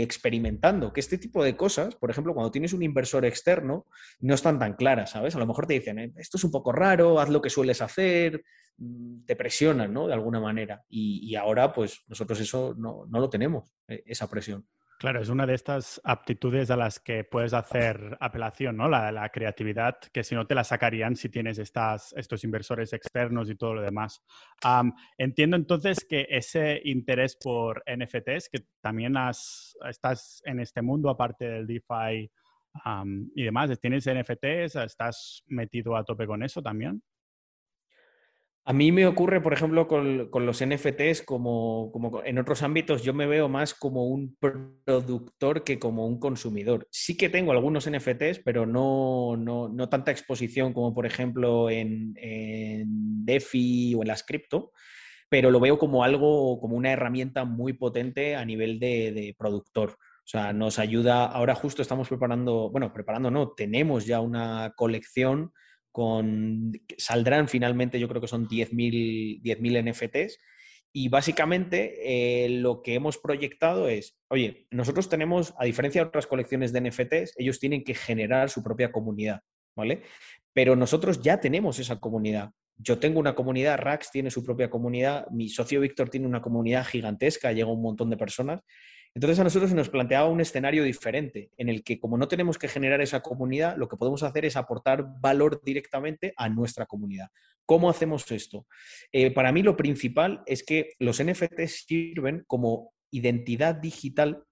experimentando 0.01 0.91
que 0.91 0.99
este 0.99 1.17
tipo 1.17 1.43
de 1.43 1.55
cosas, 1.55 1.95
por 1.95 2.11
ejemplo, 2.11 2.33
cuando 2.33 2.51
tienes 2.51 2.73
un 2.73 2.83
inversor 2.83 3.25
externo, 3.25 3.85
no 4.19 4.33
están 4.33 4.59
tan 4.59 4.73
claras, 4.73 5.11
¿sabes? 5.11 5.35
A 5.35 5.39
lo 5.39 5.47
mejor 5.47 5.65
te 5.65 5.73
dicen, 5.75 5.97
eh, 5.97 6.13
esto 6.17 6.37
es 6.37 6.43
un 6.43 6.51
poco 6.51 6.71
raro, 6.71 7.19
haz 7.19 7.29
lo 7.29 7.41
que 7.41 7.49
sueles 7.49 7.81
hacer, 7.81 8.43
mm, 8.77 9.23
te 9.25 9.35
presionan, 9.35 9.93
¿no? 9.93 10.07
De 10.07 10.13
alguna 10.13 10.39
manera. 10.41 10.83
Y, 10.89 11.33
ahora, 11.35 11.73
pues 11.73 12.03
nosotros 12.07 12.39
eso 12.41 12.75
no, 12.77 13.05
no 13.07 13.19
lo 13.19 13.29
tenemos, 13.29 13.73
eh, 13.87 14.03
esa 14.05 14.29
presión. 14.29 14.67
Claro, 15.03 15.19
es 15.19 15.27
una 15.27 15.45
de 15.45 15.53
estas 15.53 15.99
aptitudes 16.05 16.71
a 16.71 16.77
las 16.77 16.97
que 16.97 17.25
puedes 17.25 17.53
hacer 17.53 18.15
apelación, 18.21 18.77
¿no? 18.77 18.87
La, 18.87 19.29
creatividad, 19.33 19.97
que 20.13 20.23
si 20.23 20.33
no 20.33 20.47
te 20.47 20.55
la 20.55 20.63
sacarían 20.63 21.17
si 21.17 21.27
tienes 21.27 21.59
estas, 21.59 22.13
estos 22.13 22.45
inversores 22.45 22.93
externos 22.93 23.49
y 23.49 23.55
todo 23.55 23.73
lo 23.73 23.81
demás. 23.81 24.23
entiendo 25.17 25.57
entonces 25.57 26.05
que 26.09 26.25
ese 26.29 26.79
interés 26.85 27.35
por 27.35 27.83
NFTs, 27.85 28.47
que 28.47 28.59
también 28.79 29.17
has, 29.17 29.77
estás 29.89 30.41
en 30.45 30.61
este 30.61 30.81
mundo 30.81 31.09
aparte 31.09 31.49
del 31.49 31.67
DeFi 31.67 32.31
y 33.35 33.43
demás, 33.43 33.77
¿tienes 33.81 34.07
NFTs? 34.07 34.77
¿Estás 34.77 35.43
metido 35.47 35.97
a 35.97 36.05
tope 36.05 36.25
con 36.25 36.43
eso 36.43 36.61
también? 36.61 37.03
A 38.65 38.71
mí 38.71 38.93
me 38.93 39.05
ocurre, 39.05 39.41
por 39.41 39.51
ejemplo, 39.51 39.89
con, 39.89 40.29
los 40.45 40.65
NFTs, 40.65 41.23
como, 41.23 41.91
en 42.23 42.37
otros 42.37 42.63
ámbitos, 42.63 43.03
yo 43.03 43.13
me 43.13 43.27
veo 43.27 43.49
más 43.49 43.73
como 43.73 44.05
un 44.05 44.37
productor 44.37 45.65
que 45.65 45.79
como 45.79 46.07
un 46.07 46.17
consumidor. 46.17 46.87
Sí 46.89 47.17
que 47.17 47.27
tengo 47.27 47.51
algunos 47.51 47.89
NFTs, 47.89 48.39
pero 48.45 48.65
no, 48.65 49.35
no, 49.35 49.89
tanta 49.89 50.11
exposición 50.11 50.71
como, 50.71 50.93
por 50.93 51.05
ejemplo, 51.05 51.69
en, 51.69 52.13
DeFi 53.25 53.95
o 53.95 54.01
en 54.01 54.07
las 54.07 54.23
cripto, 54.23 54.71
pero 55.27 55.51
lo 55.51 55.59
veo 55.59 55.77
como 55.77 56.05
algo, 56.05 56.57
como 56.61 56.77
una 56.77 56.91
herramienta 56.93 57.43
muy 57.43 57.73
potente 57.73 58.37
a 58.37 58.45
nivel 58.45 58.79
de, 58.79 59.11
de 59.11 59.35
productor. 59.37 59.91
O 59.91 60.27
sea, 60.27 60.53
nos 60.53 60.79
ayuda, 60.79 61.25
ahora 61.25 61.53
justo 61.53 61.81
estamos 61.81 62.07
preparando, 62.07 62.69
bueno, 62.69 62.93
preparando 62.93 63.29
no, 63.29 63.51
tenemos 63.51 64.05
ya 64.05 64.21
una 64.21 64.71
colección 64.77 65.51
con, 65.93 66.73
saldrán 66.97 67.47
finalmente, 67.47 67.99
yo 67.99 68.09
creo 68.09 68.19
que 68.19 68.27
son 68.27 68.49
10.000 68.49 69.91
NFTs. 69.91 70.39
Y 70.91 71.07
básicamente 71.09 72.45
eh, 72.45 72.49
lo 72.49 72.81
que 72.81 72.95
hemos 72.95 73.17
proyectado 73.17 73.87
es, 73.87 74.17
oye, 74.27 74.67
nosotros 74.69 75.07
tenemos, 75.07 75.53
a 75.57 75.65
diferencia 75.65 76.01
de 76.01 76.07
otras 76.07 76.27
colecciones 76.27 76.73
de 76.73 76.81
NFTs, 76.81 77.35
ellos 77.37 77.59
tienen 77.59 77.83
que 77.83 77.95
generar 77.95 78.49
su 78.49 78.61
propia 78.61 78.91
comunidad, 78.91 79.41
¿vale? 79.75 80.01
Pero 80.51 80.75
nosotros 80.75 81.21
ya 81.21 81.39
tenemos 81.39 81.79
esa 81.79 81.99
comunidad. 81.99 82.51
Yo 82.77 82.99
tengo 82.99 83.19
una 83.19 83.35
comunidad, 83.35 83.77
Rax 83.77 84.11
tiene 84.11 84.29
su 84.29 84.43
propia 84.43 84.69
comunidad, 84.69 85.27
mi 85.29 85.49
socio 85.49 85.79
Víctor 85.79 86.09
tiene 86.09 86.27
una 86.27 86.41
comunidad 86.41 86.85
gigantesca, 86.85 87.51
llega 87.51 87.71
un 87.71 87.81
montón 87.81 88.09
de 88.09 88.17
personas 88.17 88.61
entonces 89.15 89.39
a 89.39 89.43
nosotros 89.43 89.69
se 89.69 89.75
nos 89.75 89.89
planteaba 89.89 90.27
un 90.27 90.41
escenario 90.41 90.83
diferente, 90.83 91.51
en 91.57 91.69
el 91.69 91.83
que 91.83 91.99
como 91.99 92.17
no 92.17 92.27
tenemos 92.27 92.57
que 92.57 92.67
generar 92.67 92.99
esa 92.99 93.21
comunidad, 93.21 93.77
lo 93.77 93.87
que 93.87 93.97
podemos 93.97 94.23
hacer 94.23 94.45
es 94.45 94.55
aportar 94.55 95.05
valor 95.19 95.61
directamente 95.63 96.33
a 96.35 96.49
nuestra 96.49 96.87
comunidad. 96.87 97.29
¿Cómo 97.65 97.89
hacemos 97.89 98.29
esto? 98.31 98.65
Eh, 99.11 99.31
para 99.31 99.51
mí 99.51 99.61
lo 99.61 99.77
principal 99.77 100.41
es 100.47 100.63
que 100.63 100.93
los 100.97 101.23
NFTs 101.23 101.85
sirven 101.85 102.43
como 102.47 102.91
identidad 103.11 103.75
digital 103.75 104.43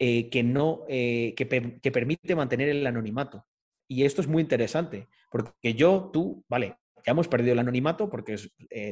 eh, 0.00 0.28
que, 0.30 0.42
no, 0.42 0.84
eh, 0.88 1.34
que, 1.36 1.46
permite 1.90 2.34
mantener 2.34 2.68
el 2.70 2.86
anonimato. 2.86 3.46
Y 3.86 4.04
esto 4.04 4.20
es 4.20 4.26
muy 4.26 4.42
interesante, 4.42 5.08
porque 5.30 5.74
yo, 5.74 6.10
tú, 6.12 6.44
vale, 6.48 6.76
ya 7.06 7.12
hemos 7.12 7.28
perdido 7.28 7.52
el 7.52 7.60
anonimato 7.60 8.10
porque 8.10 8.36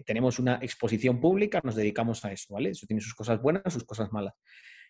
tenemos 0.06 0.38
una 0.38 0.58
exposición 0.62 1.20
pública, 1.20 1.60
nos 1.62 1.74
dedicamos 1.74 2.24
a 2.24 2.32
eso, 2.32 2.54
¿vale? 2.54 2.70
Eso 2.70 2.86
tiene 2.86 3.02
sus 3.02 3.14
cosas 3.14 3.42
buenas, 3.42 3.70
sus 3.70 3.84
cosas 3.84 4.10
malas. 4.10 4.32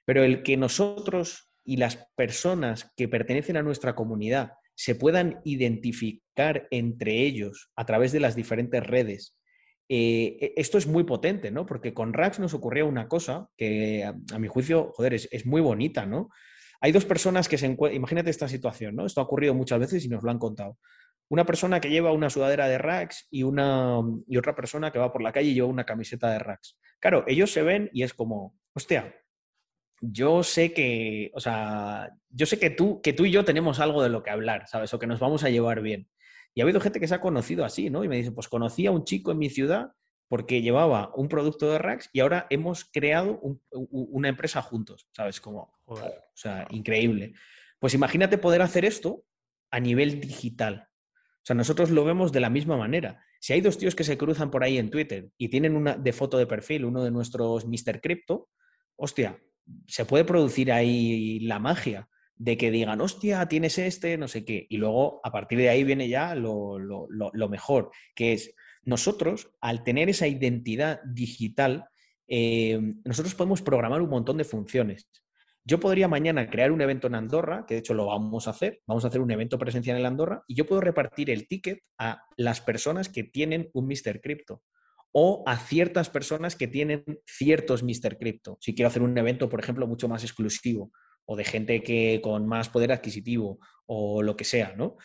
Pero 0.06 0.24
el 0.24 0.42
que 0.42 0.56
nosotros 0.56 1.50
y 1.62 1.76
las 1.76 2.08
personas 2.16 2.92
que 2.96 3.08
pertenecen 3.08 3.58
a 3.58 3.62
nuestra 3.62 3.94
comunidad 3.94 4.52
se 4.74 4.94
puedan 4.94 5.40
identificar 5.44 6.68
entre 6.70 7.22
ellos 7.22 7.70
a 7.76 7.84
través 7.84 8.12
de 8.12 8.20
las 8.20 8.36
diferentes 8.36 8.86
redes, 8.86 9.36
eh, 9.88 10.36
e, 10.40 10.52
esto 10.56 10.78
es 10.78 10.86
muy 10.86 11.04
potente, 11.04 11.50
¿no? 11.50 11.66
Porque 11.66 11.92
con 11.92 12.12
Rax 12.12 12.38
nos 12.38 12.54
ocurría 12.54 12.84
una 12.84 13.08
cosa 13.08 13.48
que, 13.56 14.04
a, 14.04 14.38
mi 14.38 14.48
juicio, 14.48 14.92
joder, 14.94 15.14
es, 15.14 15.46
muy 15.46 15.60
bonita, 15.60 16.06
¿no? 16.06 16.30
Hay 16.80 16.92
dos 16.92 17.04
personas 17.04 17.48
que 17.48 17.58
se 17.58 17.66
encuentran, 17.66 17.96
imagínate 17.96 18.30
esta 18.30 18.48
situación, 18.48 18.96
¿no? 18.96 19.06
Esto 19.06 19.20
ha 19.20 19.24
ocurrido 19.24 19.54
muchas 19.54 19.80
veces 19.80 20.04
y 20.04 20.08
nos 20.08 20.22
lo 20.22 20.30
han 20.30 20.38
contado. 20.38 20.78
Una 21.28 21.44
persona 21.44 21.80
que 21.80 21.90
lleva 21.90 22.12
una 22.12 22.30
sudadera 22.30 22.68
de 22.68 22.78
Rax 22.78 23.26
y, 23.30 23.42
una, 23.42 24.00
y 24.28 24.36
otra 24.36 24.54
persona 24.54 24.92
que 24.92 24.98
va 24.98 25.12
por 25.12 25.22
la 25.22 25.32
calle 25.32 25.50
y 25.50 25.54
lleva 25.54 25.66
una 25.66 25.84
camiseta 25.84 26.30
de 26.30 26.38
Rax. 26.38 26.78
Claro, 27.00 27.24
ellos 27.26 27.50
se 27.50 27.62
ven 27.62 27.90
y 27.92 28.02
es 28.02 28.14
como, 28.14 28.54
hostia, 28.74 29.14
yo 30.00 30.42
sé 30.42 30.72
que, 30.72 31.30
o 31.34 31.40
sea, 31.40 32.12
yo 32.30 32.46
sé 32.46 32.58
que 32.58 32.70
tú, 32.70 33.00
que 33.02 33.12
tú 33.12 33.24
y 33.24 33.30
yo 33.30 33.44
tenemos 33.44 33.80
algo 33.80 34.02
de 34.02 34.08
lo 34.08 34.22
que 34.22 34.30
hablar, 34.30 34.66
¿sabes? 34.68 34.92
O 34.94 34.98
que 34.98 35.06
nos 35.06 35.20
vamos 35.20 35.44
a 35.44 35.50
llevar 35.50 35.80
bien. 35.80 36.08
Y 36.54 36.60
ha 36.60 36.64
habido 36.64 36.80
gente 36.80 37.00
que 37.00 37.08
se 37.08 37.14
ha 37.14 37.20
conocido 37.20 37.64
así, 37.64 37.90
¿no? 37.90 38.04
Y 38.04 38.08
me 38.08 38.16
dice, 38.16 38.32
pues 38.32 38.48
conocí 38.48 38.86
a 38.86 38.90
un 38.90 39.04
chico 39.04 39.32
en 39.32 39.38
mi 39.38 39.50
ciudad 39.50 39.92
porque 40.28 40.62
llevaba 40.62 41.12
un 41.14 41.28
producto 41.28 41.70
de 41.70 41.78
Rax 41.78 42.10
y 42.12 42.20
ahora 42.20 42.46
hemos 42.50 42.84
creado 42.84 43.40
una 43.70 44.28
empresa 44.28 44.62
juntos, 44.62 45.08
¿sabes? 45.12 45.40
Como, 45.40 45.72
o 45.84 45.98
sea, 46.34 46.66
increíble. 46.70 47.34
Pues 47.78 47.94
imagínate 47.94 48.38
poder 48.38 48.62
hacer 48.62 48.84
esto 48.84 49.24
a 49.70 49.80
nivel 49.80 50.20
digital. 50.20 50.88
O 50.90 51.46
sea, 51.46 51.54
nosotros 51.54 51.90
lo 51.90 52.04
vemos 52.04 52.32
de 52.32 52.40
la 52.40 52.50
misma 52.50 52.76
manera. 52.76 53.22
Si 53.38 53.52
hay 53.52 53.60
dos 53.60 53.78
tíos 53.78 53.94
que 53.94 54.02
se 54.02 54.18
cruzan 54.18 54.50
por 54.50 54.64
ahí 54.64 54.78
en 54.78 54.90
Twitter 54.90 55.30
y 55.38 55.48
tienen 55.48 55.76
una 55.76 55.94
de 55.94 56.12
foto 56.12 56.38
de 56.38 56.46
perfil, 56.46 56.84
uno 56.84 57.04
de 57.04 57.12
nuestros 57.12 57.66
Mr. 57.66 58.00
Crypto, 58.00 58.48
hostia, 58.96 59.38
se 59.86 60.04
puede 60.04 60.24
producir 60.24 60.72
ahí 60.72 61.40
la 61.40 61.58
magia 61.58 62.08
de 62.36 62.56
que 62.56 62.70
digan, 62.70 63.00
hostia, 63.00 63.46
tienes 63.48 63.78
este, 63.78 64.18
no 64.18 64.28
sé 64.28 64.44
qué. 64.44 64.66
Y 64.68 64.76
luego, 64.76 65.20
a 65.24 65.32
partir 65.32 65.58
de 65.58 65.70
ahí 65.70 65.84
viene 65.84 66.08
ya 66.08 66.34
lo, 66.34 66.78
mejor, 67.48 67.90
que 68.14 68.34
es 68.34 68.54
nosotros, 68.84 69.50
al 69.60 69.82
tener 69.82 70.08
esa 70.08 70.26
identidad 70.26 71.00
digital, 71.04 71.86
eh, 72.28 72.78
nosotros 73.04 73.34
podemos 73.34 73.62
programar 73.62 74.02
un 74.02 74.10
montón 74.10 74.36
de 74.36 74.44
funciones. 74.44 75.08
Yo 75.64 75.80
podría 75.80 76.06
mañana 76.06 76.48
crear 76.48 76.70
un 76.70 76.80
evento 76.80 77.08
en 77.08 77.16
Andorra, 77.16 77.64
que 77.66 77.74
de 77.74 77.80
hecho 77.80 77.94
lo 77.94 78.06
vamos 78.06 78.46
a 78.46 78.50
hacer, 78.50 78.82
vamos 78.86 79.04
a 79.04 79.08
hacer 79.08 79.20
un 79.20 79.30
evento 79.32 79.58
presencial 79.58 79.98
en 79.98 80.06
Andorra, 80.06 80.44
y 80.46 80.54
yo 80.54 80.66
puedo 80.66 80.80
repartir 80.80 81.30
el 81.30 81.48
ticket 81.48 81.80
a 81.98 82.22
las 82.36 82.60
personas 82.60 83.08
que 83.08 83.24
tienen 83.24 83.70
un 83.72 83.88
Mr. 83.88 84.20
Crypto 84.20 84.62
o 85.18 85.42
a 85.46 85.56
ciertas 85.56 86.10
personas 86.10 86.56
que 86.56 86.68
tienen 86.68 87.02
ciertos 87.24 87.82
Mr. 87.82 88.18
Crypto. 88.18 88.58
Si 88.60 88.74
quiero 88.74 88.88
hacer 88.88 89.00
un 89.00 89.16
evento, 89.16 89.48
por 89.48 89.60
ejemplo, 89.60 89.86
mucho 89.86 90.08
más 90.08 90.22
exclusivo 90.22 90.92
o 91.24 91.36
de 91.36 91.44
gente 91.44 91.82
que 91.82 92.20
con 92.22 92.46
más 92.46 92.68
poder 92.68 92.92
adquisitivo 92.92 93.58
o 93.86 94.22
lo 94.22 94.36
que 94.36 94.44
sea, 94.44 94.74
¿no? 94.76 94.98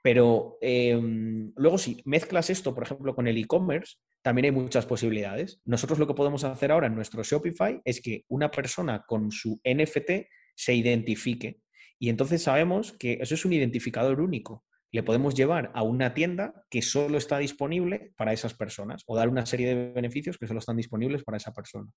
Pero 0.00 0.58
em, 0.60 1.52
luego 1.56 1.76
si 1.76 2.00
mezclas 2.04 2.50
esto, 2.50 2.72
por 2.72 2.84
ejemplo, 2.84 3.16
con 3.16 3.26
el 3.26 3.36
e-commerce, 3.36 3.96
también 4.22 4.44
hay 4.44 4.52
muchas 4.52 4.86
posibilidades. 4.86 5.60
Nosotros 5.64 5.98
lo 5.98 6.06
que 6.06 6.14
podemos 6.14 6.44
hacer 6.44 6.70
ahora 6.70 6.86
en 6.86 6.94
nuestro 6.94 7.24
Shopify 7.24 7.80
es 7.84 8.00
que 8.00 8.24
una 8.28 8.52
persona 8.52 9.04
con 9.08 9.32
su 9.32 9.60
NFT 9.64 10.28
se 10.54 10.74
identifique. 10.74 11.58
Y 11.98 12.10
entonces 12.10 12.44
sabemos 12.44 12.92
que 12.92 13.18
eso 13.20 13.34
es 13.34 13.44
un 13.44 13.52
identificador 13.52 14.20
único 14.20 14.67
le 14.90 15.02
podemos 15.02 15.34
llevar 15.34 15.70
a 15.74 15.82
una 15.82 16.14
tienda 16.14 16.64
que 16.70 16.82
solo 16.82 17.18
está 17.18 17.38
disponible 17.38 18.12
para 18.16 18.32
esas 18.32 18.54
personas 18.54 19.02
o 19.06 19.16
dar 19.16 19.28
una 19.28 19.46
serie 19.46 19.74
de 19.74 19.92
beneficios 19.92 20.38
que 20.38 20.46
solo 20.46 20.60
están 20.60 20.76
disponibles 20.76 21.24
para 21.24 21.36
esa 21.36 21.52
persona. 21.52 21.90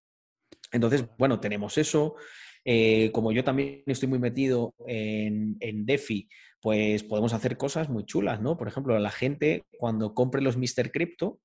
Entonces, 0.71 1.05
bueno, 1.17 1.39
tenemos 1.39 1.77
eso. 1.77 2.15
Eh, 2.63 3.11
como 3.11 3.31
yo 3.31 3.43
también 3.43 3.83
estoy 3.87 4.09
muy 4.09 4.19
metido 4.19 4.75
en, 4.85 5.57
en, 5.59 5.85
DeFi, 5.85 6.29
pues 6.61 7.03
podemos 7.03 7.33
hacer 7.33 7.57
cosas 7.57 7.89
muy 7.89 8.05
chulas, 8.05 8.41
¿no? 8.41 8.57
Por 8.57 8.67
ejemplo, 8.67 8.97
la 8.99 9.09
gente 9.09 9.65
cuando 9.77 10.13
compre 10.13 10.41
los 10.41 10.57
Mr. 10.57 10.91
Crypto, 10.91 11.39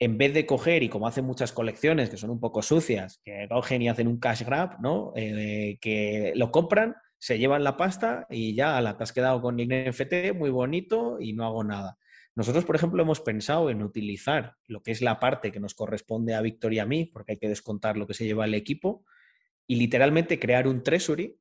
en 0.00 0.16
vez 0.16 0.32
de 0.32 0.46
coger, 0.46 0.82
y 0.82 0.88
como 0.88 1.06
hacen 1.06 1.26
muchas 1.26 1.52
colecciones 1.52 2.08
que 2.08 2.16
son 2.16 2.30
un 2.30 2.40
poco 2.40 2.62
sucias, 2.62 3.20
que 3.22 3.46
cogen 3.48 3.82
y 3.82 3.88
hacen 3.88 4.08
un 4.08 4.18
cash 4.18 4.42
grab, 4.42 4.80
¿no? 4.80 5.12
Eh, 5.14 5.78
que 5.80 6.32
lo 6.34 6.50
compran, 6.50 6.96
se 7.20 7.38
llevan 7.38 7.62
la 7.62 7.76
pasta 7.76 8.26
y 8.30 8.54
ya 8.54 8.80
la 8.80 8.96
te 8.96 9.04
has 9.04 9.12
quedado 9.12 9.40
con 9.42 9.56
NFT 9.56 10.34
muy 10.34 10.50
bonito 10.50 11.18
y 11.20 11.34
no 11.34 11.44
hago 11.44 11.62
nada. 11.62 11.98
Nosotros, 12.34 12.64
por 12.64 12.76
ejemplo, 12.76 13.02
hemos 13.02 13.20
pensado 13.20 13.68
en 13.68 13.82
utilizar 13.82 14.54
lo 14.66 14.82
que 14.82 14.90
es 14.90 15.02
la 15.02 15.20
parte 15.20 15.52
que 15.52 15.60
nos 15.60 15.74
corresponde 15.74 16.34
a 16.34 16.40
Víctor 16.40 16.72
y 16.72 16.78
a 16.78 16.86
mí, 16.86 17.04
porque 17.04 17.32
hay 17.32 17.38
que 17.38 17.48
descontar 17.48 17.96
lo 17.98 18.06
que 18.06 18.14
se 18.14 18.24
lleva 18.24 18.46
el 18.46 18.54
equipo, 18.54 19.04
y 19.66 19.76
literalmente 19.76 20.38
crear 20.38 20.66
un 20.66 20.82
treasury 20.82 21.38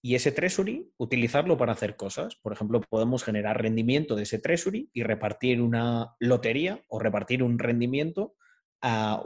y 0.00 0.14
ese 0.14 0.30
treasury 0.30 0.92
utilizarlo 0.96 1.58
para 1.58 1.72
hacer 1.72 1.96
cosas. 1.96 2.36
Por 2.36 2.52
ejemplo, 2.52 2.80
podemos 2.80 3.24
generar 3.24 3.60
rendimiento 3.60 4.14
de 4.14 4.22
ese 4.22 4.38
treasury 4.38 4.88
y 4.92 5.02
repartir 5.02 5.60
una 5.60 6.14
lotería 6.20 6.84
o 6.88 7.00
repartir 7.00 7.42
un 7.42 7.58
rendimiento 7.58 8.34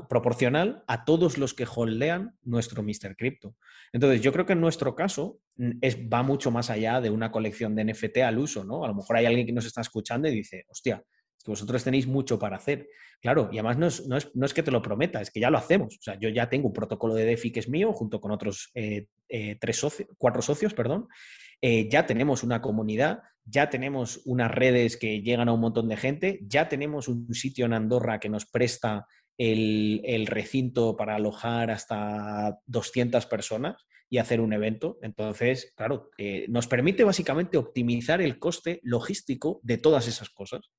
proporcional 0.09 0.85
a 0.87 1.05
todos 1.05 1.37
los 1.37 1.55
que 1.55 1.67
holdean 1.67 2.37
nuestro 2.43 2.83
Mr. 2.83 3.17
Crypto. 3.17 3.57
Entonces, 3.93 4.23
yo 4.23 4.33
creo 4.33 4.47
que 4.47 4.53
en 4.53 4.61
nuestro 4.61 4.95
caso 4.95 5.41
es, 5.81 5.97
va 5.97 6.23
mucho 6.23 6.51
más 6.51 6.71
allá 6.71 7.01
de 7.01 7.11
una 7.11 7.31
colección 7.31 7.75
de 7.75 7.85
NFT 7.85 8.19
al 8.19 8.39
uso, 8.39 8.65
¿no? 8.65 8.85
A 8.85 8.89
lo 8.89 8.95
mejor 8.95 9.17
hay 9.17 9.27
alguien 9.27 9.47
que 9.47 9.53
nos 9.53 9.67
está 9.67 9.81
escuchando 9.81 10.29
y 10.29 10.33
dice, 10.33 10.65
hostia, 10.69 11.03
es 11.41 11.45
que 11.45 11.51
vosotros 11.51 11.83
tenéis 11.83 12.07
mucho 12.07 12.39
para 12.39 12.57
hacer. 12.57 12.89
Claro, 13.21 13.51
y 13.53 13.59
además 13.59 14.07
no 14.07 14.47
es, 14.47 14.55
que 14.55 14.63
te 14.63 14.71
lo 14.71 14.81
prometa, 14.81 15.21
es 15.21 15.31
que 15.31 15.41
ya 15.41 15.51
lo 15.51 15.59
hacemos. 15.59 15.97
O 15.97 16.03
sea, 16.03 16.19
yo 16.19 16.29
ya 16.29 16.49
tengo 16.49 16.69
un 16.69 16.73
protocolo 16.73 17.15
de 17.15 17.25
DeFi 17.25 17.51
que 17.51 17.61
es 17.61 17.69
mío, 17.69 17.93
junto 17.93 18.21
con 18.21 18.31
otros 18.31 18.71
eh, 18.75 19.07
eh, 19.29 19.57
tres 19.61 19.79
socios, 19.79 20.09
cuatro 20.17 20.43
socios, 20.43 20.73
perdón. 20.73 21.09
Eh, 21.61 21.89
ya 21.91 22.07
tenemos 22.07 22.43
una 22.43 22.63
comunidad, 22.63 23.21
ya 23.45 23.69
tenemos 23.69 24.23
unas 24.25 24.51
redes 24.51 24.97
que 24.97 25.21
llegan 25.23 25.49
a 25.49 25.53
un 25.53 25.61
montón 25.61 25.89
de 25.89 25.97
gente, 25.97 26.41
ya 26.43 26.69
tenemos 26.69 27.09
un 27.09 27.33
sitio 27.35 27.67
en 27.67 27.75
Andorra 27.75 28.21
que 28.21 28.29
nos 28.29 28.47
presta 28.47 29.07
el, 29.41 30.27
recinto 30.27 30.97
para 30.97 31.17
alojar 31.17 31.71
hasta 31.71 32.59
200 32.67 33.25
personas 33.27 33.87
y 34.11 34.19
hacer 34.19 34.41
un 34.41 34.53
evento. 34.53 34.99
Entonces, 35.01 35.73
claro, 35.77 36.11
nos 36.49 36.67
permite 36.67 37.05
básicamente 37.05 37.57
optimizar 37.57 38.21
el 38.21 38.39
coste 38.39 38.81
logístico 38.83 39.61
de 39.63 39.79
todas 39.79 40.09
esas 40.09 40.29
cosas. 40.29 40.71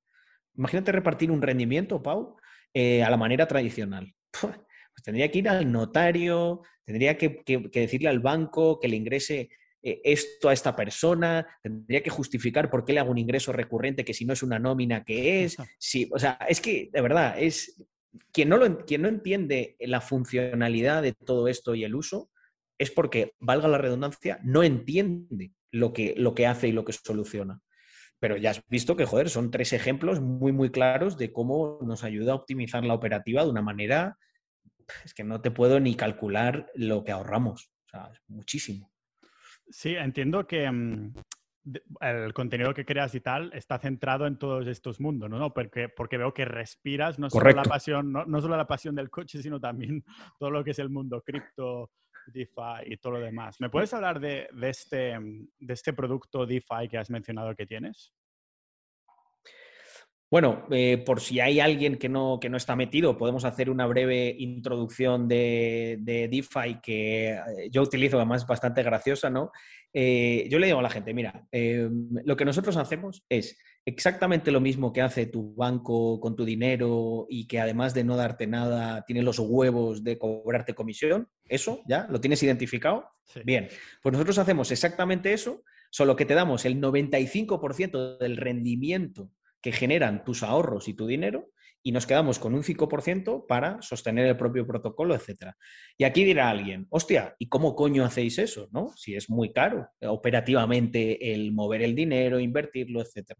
Imagínate 0.56 0.92
repartir 0.92 1.32
un 1.32 1.42
rendimiento, 1.42 2.04
Pau, 2.04 2.38
eh, 2.74 3.04
a 3.04 3.10
la 3.10 3.18
manera 3.18 3.48
tradicional. 3.48 4.14
Pues 4.94 5.06
tendría 5.06 5.32
que 5.32 5.40
ir 5.40 5.48
al 5.48 5.72
notario, 5.72 6.64
tendría 6.84 7.18
que, 7.18 7.42
decirle 7.74 8.10
al 8.10 8.20
banco 8.20 8.78
que 8.78 8.90
le 8.90 8.98
ingrese 8.98 9.50
eh, 9.82 10.02
esto 10.04 10.50
a 10.50 10.54
esta 10.54 10.76
persona, 10.76 11.48
tendría 11.64 12.04
que 12.04 12.10
justificar 12.10 12.70
por 12.70 12.84
qué 12.84 12.92
le 12.92 13.00
hago 13.00 13.10
un 13.10 13.18
ingreso 13.18 13.54
recurrente 13.54 14.04
que 14.04 14.14
si 14.14 14.26
no 14.26 14.34
es 14.34 14.44
una 14.44 14.60
nómina 14.60 15.06
que 15.06 15.46
es. 15.46 15.56
Sí, 15.80 16.10
o 16.14 16.20
sea, 16.20 16.38
es 16.50 16.60
que 16.60 16.90
de 16.92 17.02
verdad, 17.02 17.36
es 17.40 17.82
quien 18.32 18.50
no, 18.50 18.58
lo, 18.58 18.86
quien 18.86 19.04
no 19.04 19.08
entiende 19.08 19.76
la 19.80 20.02
funcionalidad 20.02 21.02
de 21.02 21.14
todo 21.14 21.48
esto 21.48 21.76
y 21.76 21.84
el 21.84 21.96
uso, 21.96 22.30
es 22.78 22.92
porque, 22.92 23.36
valga 23.40 23.68
la 23.68 23.78
redundancia, 23.78 24.40
no 24.44 24.64
entiende 24.64 25.54
lo 25.72 25.94
que, 25.94 26.16
lo 26.18 26.34
que 26.34 26.48
hace 26.48 26.68
y 26.68 26.72
lo 26.72 26.84
que 26.84 26.94
soluciona. 26.94 27.62
Pero 28.20 28.38
ya 28.38 28.52
has 28.52 28.62
visto 28.68 28.96
que, 28.96 29.06
joder, 29.06 29.30
son 29.30 29.52
tres 29.52 29.74
ejemplos 29.74 30.20
muy, 30.20 30.52
muy 30.52 30.72
claros 30.72 31.18
de 31.18 31.32
cómo 31.32 31.80
nos 31.82 32.04
ayuda 32.04 32.34
a 32.34 32.36
optimizar 32.36 32.84
la 32.84 32.94
operativa 32.94 33.44
de 33.44 33.50
una 33.50 33.62
manera, 33.62 34.18
es 35.06 35.14
que 35.14 35.24
no 35.24 35.42
te 35.42 35.52
puedo 35.52 35.80
ni 35.80 35.96
calcular 35.96 36.72
lo 36.76 37.04
que 37.04 37.12
ahorramos. 37.12 37.72
O 37.86 37.90
sea, 37.90 38.10
es 38.12 38.20
muchísimo. 38.28 38.92
Sí, 39.70 39.96
entiendo 39.96 40.46
que 40.46 40.70
mm, 40.70 41.14
el 42.00 42.34
contenido 42.34 42.74
que 42.74 42.86
creas 42.86 43.14
y 43.16 43.22
tal 43.22 43.52
está 43.54 43.78
centrado 43.78 44.26
en 44.26 44.38
todos 44.38 44.68
estos 44.68 45.00
mundos, 45.00 45.30
¿no? 45.30 45.54
Porque, 45.54 45.90
porque 45.90 46.18
veo 46.18 46.34
que 46.34 46.46
respiras 46.46 47.20
no 47.20 47.30
solo, 47.30 47.52
la 47.52 47.64
pasión, 47.64 48.12
no, 48.12 48.42
solo 48.42 48.58
la 48.58 48.68
pasión 48.68 48.96
del 48.96 49.10
coche, 49.10 49.42
sino 49.42 49.60
también 49.60 50.04
todo 50.40 50.50
lo 50.50 50.64
que 50.64 50.72
es 50.72 50.80
el 50.80 50.90
mundo 50.90 51.22
cripto, 51.22 51.92
DeFi 52.28 52.86
y 52.86 52.98
todo 52.98 53.14
lo 53.14 53.20
demás. 53.20 53.60
¿Me 53.60 53.70
puedes 53.70 53.94
hablar 53.94 54.20
de, 54.20 54.48
este, 54.62 55.18
de 55.60 55.74
este 55.74 55.94
producto 55.94 56.46
DeFi 56.46 56.88
que 56.90 56.98
has 56.98 57.10
mencionado 57.10 57.56
que 57.56 57.66
tienes? 57.66 58.14
Bueno, 60.32 60.66
eh, 60.72 60.98
por 61.06 61.20
si 61.20 61.42
hay 61.42 61.60
alguien 61.60 61.98
que 61.98 62.08
no, 62.08 62.40
que 62.40 62.48
no 62.48 62.56
está 62.56 62.74
metido, 62.78 63.18
podemos 63.18 63.44
hacer 63.44 63.70
una 63.70 63.86
breve 63.86 64.34
introducción 64.40 65.28
de, 65.28 65.98
de 66.00 66.30
DeFi 66.30 66.80
que 66.82 67.32
eh, 67.32 67.70
yo 67.70 67.82
utilizo, 67.82 68.16
además 68.16 68.48
bastante 68.48 68.82
graciosa, 68.82 69.30
¿no? 69.30 69.52
Eh, 69.92 70.48
yo 70.50 70.58
le 70.58 70.68
digo 70.68 70.80
a 70.80 70.84
la 70.84 70.90
gente, 70.90 71.14
mira, 71.14 71.50
lo 71.52 72.38
que 72.38 72.46
nosotros 72.46 72.78
hacemos 72.78 73.26
es 73.28 73.58
exactamente 73.84 74.52
lo 74.52 74.62
mismo 74.62 74.94
que 74.94 75.02
hace 75.02 75.26
tu 75.26 75.54
banco 75.54 76.22
con 76.22 76.38
tu 76.38 76.46
dinero 76.46 77.26
y 77.28 77.46
que 77.46 77.60
además 77.60 77.94
de 77.94 78.06
no 78.06 78.16
darte 78.16 78.48
nada, 78.48 79.04
tiene 79.06 79.24
los 79.24 79.38
huevos 79.38 80.02
de 80.02 80.18
cobrarte 80.18 80.74
comisión. 80.74 81.28
¿Eso 81.44 81.82
ya? 81.90 82.08
¿Lo 82.10 82.22
tienes 82.22 82.42
identificado? 82.42 83.10
Bien, 83.44 83.68
pues 84.02 84.14
nosotros 84.14 84.38
hacemos 84.38 84.72
exactamente 84.72 85.34
eso, 85.34 85.62
solo 85.90 86.16
que 86.16 86.26
te 86.26 86.36
damos 86.36 86.64
el 86.64 86.80
95% 86.80 88.18
del 88.18 88.38
rendimiento 88.38 89.30
que 89.62 89.72
generan 89.72 90.24
tus 90.24 90.44
ahorros 90.44 90.88
y 90.88 90.94
tu 90.94 91.08
dinero 91.08 91.50
y 91.84 91.92
nos 91.92 92.06
quedamos 92.06 92.40
con 92.40 92.54
un 92.54 92.64
5% 92.64 93.46
para 93.48 93.82
sostener 93.82 94.28
el 94.28 94.38
propio 94.38 94.68
protocolo, 94.68 95.16
etc. 95.16 95.54
Y 95.98 96.04
aquí 96.04 96.24
dirá 96.24 96.50
alguien, 96.50 96.88
hostia, 96.90 97.36
¿y 97.40 97.48
cómo 97.50 97.76
coño 97.76 98.06
hacéis 98.06 98.38
eso? 98.38 98.70
¿no? 98.72 98.92
Si 98.96 99.16
es 99.16 99.30
muy 99.30 99.52
caro 99.52 99.90
operativamente 100.02 101.34
el 101.34 101.52
mover 101.54 101.82
el 101.82 101.96
dinero, 101.96 102.40
invertirlo, 102.40 103.02
etc. 103.02 103.34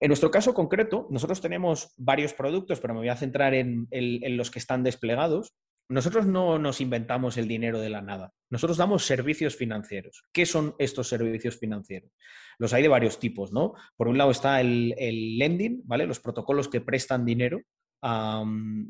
En 0.00 0.08
nuestro 0.08 0.30
caso 0.30 0.54
concreto, 0.54 1.06
nosotros 1.10 1.40
tenemos 1.40 1.94
varios 1.96 2.34
productos, 2.34 2.80
pero 2.80 2.94
me 2.94 3.00
voy 3.00 3.08
a 3.08 3.16
centrar 3.16 3.54
en, 3.54 3.86
en 3.90 4.36
los 4.36 4.50
que 4.50 4.58
están 4.58 4.82
desplegados. 4.82 5.54
Nosotros 5.88 6.26
no 6.26 6.58
nos 6.58 6.80
inventamos 6.80 7.36
el 7.36 7.48
dinero 7.48 7.80
de 7.80 7.90
la 7.90 8.02
nada. 8.02 8.32
Nosotros 8.50 8.76
damos 8.76 9.04
servicios 9.04 9.56
financieros. 9.56 10.24
¿Qué 10.32 10.46
son 10.46 10.74
estos 10.78 11.08
servicios 11.08 11.58
financieros? 11.58 12.10
Los 12.58 12.72
hay 12.72 12.82
de 12.82 12.88
varios 12.88 13.18
tipos, 13.18 13.52
¿no? 13.52 13.74
Por 13.96 14.08
un 14.08 14.18
lado 14.18 14.30
está 14.30 14.60
el, 14.60 14.94
lending, 15.38 15.82
¿vale? 15.84 16.06
Los 16.06 16.20
protocolos 16.20 16.68
que 16.68 16.80
prestan 16.80 17.24
dinero. 17.24 17.60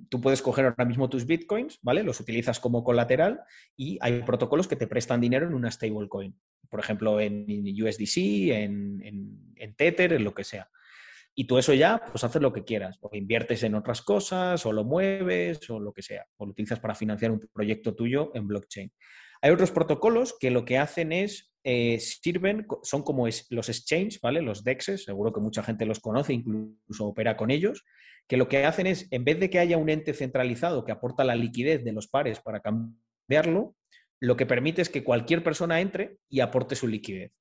tú 0.09 0.21
puedes 0.21 0.43
coger 0.43 0.67
ahora 0.67 0.85
mismo 0.85 1.09
tus 1.09 1.27
bitcoins, 1.27 1.79
¿vale? 1.83 2.03
Los 2.03 2.21
utilizas 2.21 2.61
como 2.61 2.85
colateral 2.85 3.41
y 3.77 3.99
hay 4.01 4.23
protocolos 4.23 4.69
que 4.69 4.77
te 4.77 4.87
prestan 4.87 5.21
dinero 5.21 5.47
en 5.47 5.55
una 5.55 5.71
stablecoin. 5.71 6.39
Por 6.69 6.81
ejemplo, 6.81 7.21
en 7.21 7.47
USDC, 7.47 8.17
en, 8.53 9.03
en, 9.03 9.55
en 9.57 9.75
Tether, 9.75 10.13
en 10.13 10.25
lo 10.25 10.35
que 10.35 10.45
sea. 10.45 10.69
Y 11.35 11.47
tú 11.47 11.59
eso 11.59 11.73
ya, 11.73 12.03
pues 12.11 12.25
haces 12.25 12.43
lo 12.43 12.53
que 12.53 12.65
quieras, 12.65 12.99
o 13.01 13.15
inviertes 13.17 13.63
en 13.63 13.75
otras 13.75 14.03
cosas, 14.03 14.65
o 14.67 14.73
lo 14.73 14.85
mueves, 14.85 15.69
o 15.71 15.81
lo 15.81 15.93
que 15.93 16.03
sea, 16.03 16.27
o 16.37 16.45
lo 16.45 16.53
utilizas 16.53 16.79
para 16.79 16.95
financiar 16.95 17.31
un 17.31 17.41
proyecto 17.53 17.95
tuyo 17.95 18.31
en 18.35 18.47
blockchain. 18.47 18.93
Hay 19.41 19.51
otros 19.51 19.71
protocolos 19.71 20.37
que 20.39 20.51
lo 20.51 20.65
que 20.65 20.79
hacen 20.79 21.11
es, 21.13 21.53
eh, 21.65 21.99
sirven, 22.01 22.67
son 22.83 23.03
como 23.03 23.27
es, 23.27 23.47
los 23.51 23.69
exchange, 23.69 24.21
¿vale? 24.21 24.43
Los 24.43 24.63
DEXs, 24.63 25.05
seguro 25.05 25.33
que 25.33 25.41
mucha 25.41 25.63
gente 25.63 25.87
los 25.87 26.01
conoce, 26.01 26.33
incluso 26.33 27.07
opera 27.07 27.37
con 27.37 27.51
ellos, 27.51 27.85
que 28.29 28.37
lo 28.37 28.49
que 28.49 28.65
hacen 28.65 28.87
es, 28.87 29.09
en 29.11 29.25
vez 29.25 29.41
de 29.41 29.51
que 29.51 29.59
haya 29.59 29.79
un 29.79 29.89
ente 29.89 30.15
centralizado 30.15 30.85
que 30.85 30.93
aporta 30.93 31.25
la 31.25 31.35
liquidez 31.35 31.83
de 31.83 31.93
los 31.93 32.09
pares 32.09 32.41
para 32.41 32.61
cambiarlo, 32.61 33.75
lo 34.21 34.37
que 34.37 34.47
permite 34.47 34.83
es 34.83 34.89
que 34.89 35.03
cualquier 35.03 35.43
persona 35.43 35.81
entre 35.81 36.19
y 36.29 36.41
aporte 36.41 36.77
su 36.77 36.87
liquidez. 36.87 37.33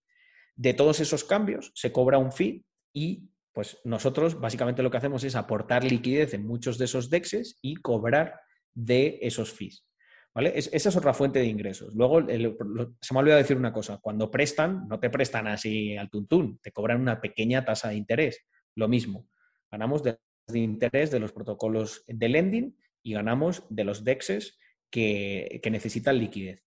De 0.55 0.73
todos 0.73 0.99
esos 0.99 1.23
cambios 1.23 1.71
se 1.75 1.91
cobra 1.91 2.17
un 2.17 2.31
fee 2.31 2.65
y 2.93 3.29
pues 3.53 3.79
nosotros 3.83 4.39
básicamente 4.39 4.83
lo 4.83 4.91
que 4.91 4.97
hacemos 4.97 5.23
es 5.23 5.35
aportar 5.35 5.83
liquidez 5.83 6.33
en 6.33 6.45
muchos 6.45 6.77
de 6.77 6.85
esos 6.85 7.09
DEXs 7.09 7.59
y 7.61 7.75
cobrar 7.75 8.39
de 8.73 9.19
esos 9.21 9.51
fees. 9.51 9.85
¿Vale? 10.33 10.53
esa 10.55 10.89
es 10.89 10.95
otra 10.95 11.13
fuente 11.13 11.39
de 11.39 11.47
ingresos. 11.47 11.93
Luego, 11.93 12.21
se 12.21 12.37
me 12.37 13.17
ha 13.17 13.19
olvidado 13.19 13.41
decir 13.41 13.57
una 13.57 13.73
cosa, 13.73 13.97
cuando 13.97 14.31
prestan, 14.31 14.87
no 14.87 14.97
te 14.97 15.09
prestan 15.09 15.47
así 15.47 15.97
al 15.97 16.09
tuntún, 16.09 16.57
te 16.59 16.71
cobran 16.71 17.01
una 17.01 17.19
pequeña 17.19 17.65
tasa 17.65 17.89
de 17.89 17.95
interés. 17.95 18.45
Lo 18.75 18.87
mismo, 18.87 19.27
ganamos 19.69 20.03
de, 20.03 20.17
interés 20.53 21.11
de 21.11 21.19
los 21.19 21.33
protocolos 21.33 22.05
de 22.07 22.29
lending 22.29 22.77
y 23.03 23.11
ganamos 23.11 23.65
de 23.69 23.83
los 23.83 24.05
DEXs 24.05 24.57
que 24.89 25.61
necesitan 25.69 26.17
liquidez 26.17 26.63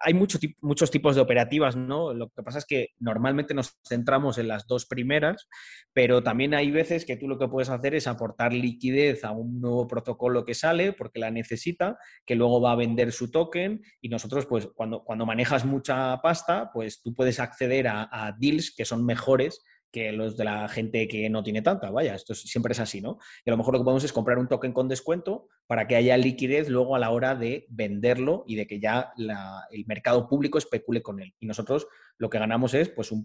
hay 0.00 0.14
muchos 0.14 0.90
tipos 0.90 1.14
de 1.14 1.20
operativas, 1.20 1.76
¿no? 1.76 2.12
Lo 2.12 2.28
que 2.28 2.42
pasa 2.42 2.58
es 2.58 2.66
que 2.66 2.88
normalmente 2.98 3.54
nos 3.54 3.78
centramos 3.86 4.38
en 4.38 4.48
las 4.48 4.66
dos 4.66 4.86
primeras, 4.86 5.48
pero 5.92 6.22
también 6.22 6.54
hay 6.54 6.70
veces 6.70 7.04
que 7.04 7.16
tú 7.16 7.28
lo 7.28 7.38
que 7.38 7.48
puedes 7.48 7.70
hacer 7.70 7.94
es 7.94 8.06
aportar 8.06 8.52
liquidez 8.52 9.24
a 9.24 9.32
un 9.32 9.60
nuevo 9.60 9.86
protocolo 9.86 10.44
que 10.44 10.54
sale 10.54 10.92
porque 10.92 11.20
la 11.20 11.30
necesita, 11.30 11.98
que 12.26 12.34
luego 12.34 12.60
va 12.60 12.72
a 12.72 12.76
vender 12.76 13.12
su 13.12 13.30
token 13.30 13.82
y 14.00 14.08
nosotros, 14.08 14.46
pues, 14.46 14.68
cuando, 14.74 15.04
cuando 15.04 15.26
manejas 15.26 15.64
mucha 15.64 16.20
pasta, 16.22 16.70
pues 16.72 17.02
tú 17.02 17.14
puedes 17.14 17.40
acceder 17.40 17.88
a, 17.88 18.08
a 18.10 18.32
deals 18.32 18.74
que 18.74 18.84
son 18.84 19.04
mejores 19.04 19.62
que 19.94 20.10
los 20.10 20.36
de 20.36 20.42
la 20.42 20.68
gente 20.68 21.06
que 21.06 21.30
no 21.30 21.44
tiene 21.44 21.62
tanta. 21.62 21.88
Vaya, 21.92 22.16
esto 22.16 22.34
siempre 22.34 22.72
es 22.72 22.80
así, 22.80 23.00
¿no? 23.00 23.18
Y 23.44 23.50
a 23.50 23.52
lo 23.52 23.56
mejor 23.56 23.74
lo 23.74 23.78
que 23.78 23.84
podemos 23.84 24.02
es 24.02 24.12
comprar 24.12 24.38
un 24.38 24.48
token 24.48 24.72
con 24.72 24.88
descuento 24.88 25.46
para 25.68 25.86
que 25.86 25.94
haya 25.94 26.16
liquidez 26.16 26.68
luego 26.68 26.96
a 26.96 26.98
la 26.98 27.12
hora 27.12 27.36
de 27.36 27.64
venderlo 27.68 28.42
y 28.48 28.56
de 28.56 28.66
que 28.66 28.80
ya 28.80 29.12
el 29.16 29.86
mercado 29.86 30.28
público 30.28 30.58
especule 30.58 31.00
con 31.00 31.20
él. 31.20 31.32
Y 31.38 31.46
nosotros 31.46 31.86
lo 32.18 32.28
que 32.28 32.40
ganamos 32.40 32.74
es 32.74 32.88
pues 32.88 33.12
un 33.12 33.24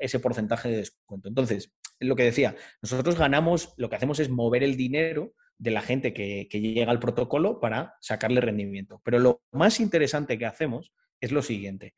ese 0.00 0.18
porcentaje 0.18 0.70
de 0.70 0.78
descuento. 0.78 1.28
Entonces, 1.28 1.74
lo 2.00 2.16
que 2.16 2.22
decía, 2.22 2.56
nosotros 2.80 3.18
ganamos, 3.18 3.74
lo 3.76 3.90
que 3.90 3.96
hacemos 3.96 4.18
es 4.18 4.30
mover 4.30 4.62
el 4.62 4.78
dinero 4.78 5.34
de 5.58 5.70
la 5.70 5.82
gente 5.82 6.14
que, 6.14 6.48
que 6.50 6.62
llega 6.62 6.92
al 6.92 6.98
protocolo 6.98 7.60
para 7.60 7.94
sacarle 8.00 8.40
rendimiento. 8.40 9.02
Pero 9.04 9.18
lo 9.18 9.42
más 9.52 9.80
interesante 9.80 10.38
que 10.38 10.46
hacemos 10.46 10.94
es 11.20 11.30
lo 11.30 11.42
siguiente. 11.42 11.94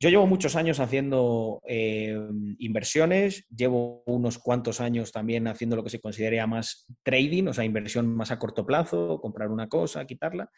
Yo 0.00 0.10
llevo 0.10 0.28
muchos 0.28 0.54
años 0.54 0.78
haciendo 0.78 1.60
eh, 1.66 2.16
inversiones, 2.58 3.44
llevo 3.48 4.04
unos 4.06 4.38
cuantos 4.38 4.80
años 4.80 5.10
también 5.10 5.48
haciendo 5.48 5.74
lo 5.74 5.82
que 5.82 5.90
se 5.90 6.00
considera 6.00 6.46
más 6.46 6.86
trading, 7.02 7.48
o 7.48 7.52
sea, 7.52 7.64
inversión 7.64 8.14
más 8.14 8.30
a 8.30 8.38
corto 8.38 8.64
plazo, 8.64 9.20
comprar 9.20 9.50
una 9.50 9.68
cosa, 9.68 10.06
quitarla, 10.06 10.52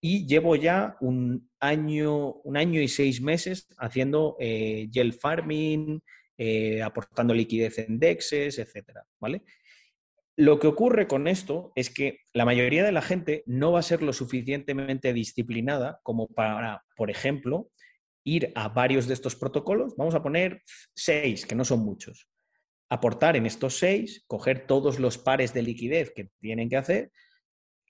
y 0.00 0.26
llevo 0.26 0.56
ya 0.56 0.96
un 1.02 1.50
año, 1.60 2.32
un 2.36 2.56
año 2.56 2.80
y 2.80 2.88
seis 2.88 3.20
meses 3.20 3.68
haciendo 3.76 4.36
eh, 4.40 4.88
gel 4.90 5.12
farming, 5.12 6.00
eh, 6.38 6.80
aportando 6.80 7.34
liquidez 7.34 7.78
en 7.78 7.98
DEXs, 7.98 8.58
etcétera, 8.58 9.04
¿vale? 9.20 9.42
Lo 10.38 10.58
que 10.58 10.68
ocurre 10.68 11.06
con 11.06 11.28
esto 11.28 11.72
es 11.76 11.90
que 11.90 12.20
la 12.32 12.46
mayoría 12.46 12.84
de 12.84 12.92
la 12.92 13.02
gente 13.02 13.42
no 13.46 13.72
va 13.72 13.80
a 13.80 13.82
ser 13.82 14.02
lo 14.02 14.14
suficientemente 14.14 15.12
disciplinada 15.12 16.00
como 16.02 16.28
para, 16.28 16.82
por 16.94 17.10
ejemplo, 17.10 17.70
ir 18.26 18.52
a 18.56 18.68
varios 18.68 19.06
de 19.06 19.14
estos 19.14 19.36
protocolos. 19.36 19.96
Vamos 19.96 20.14
a 20.14 20.22
poner 20.22 20.62
seis, 20.94 21.46
que 21.46 21.54
no 21.54 21.64
son 21.64 21.80
muchos. 21.80 22.28
Aportar 22.90 23.36
en 23.36 23.46
estos 23.46 23.78
seis, 23.78 24.24
coger 24.26 24.66
todos 24.66 24.98
los 24.98 25.16
pares 25.16 25.54
de 25.54 25.62
liquidez 25.62 26.12
que 26.14 26.30
tienen 26.40 26.68
que 26.68 26.76
hacer. 26.76 27.12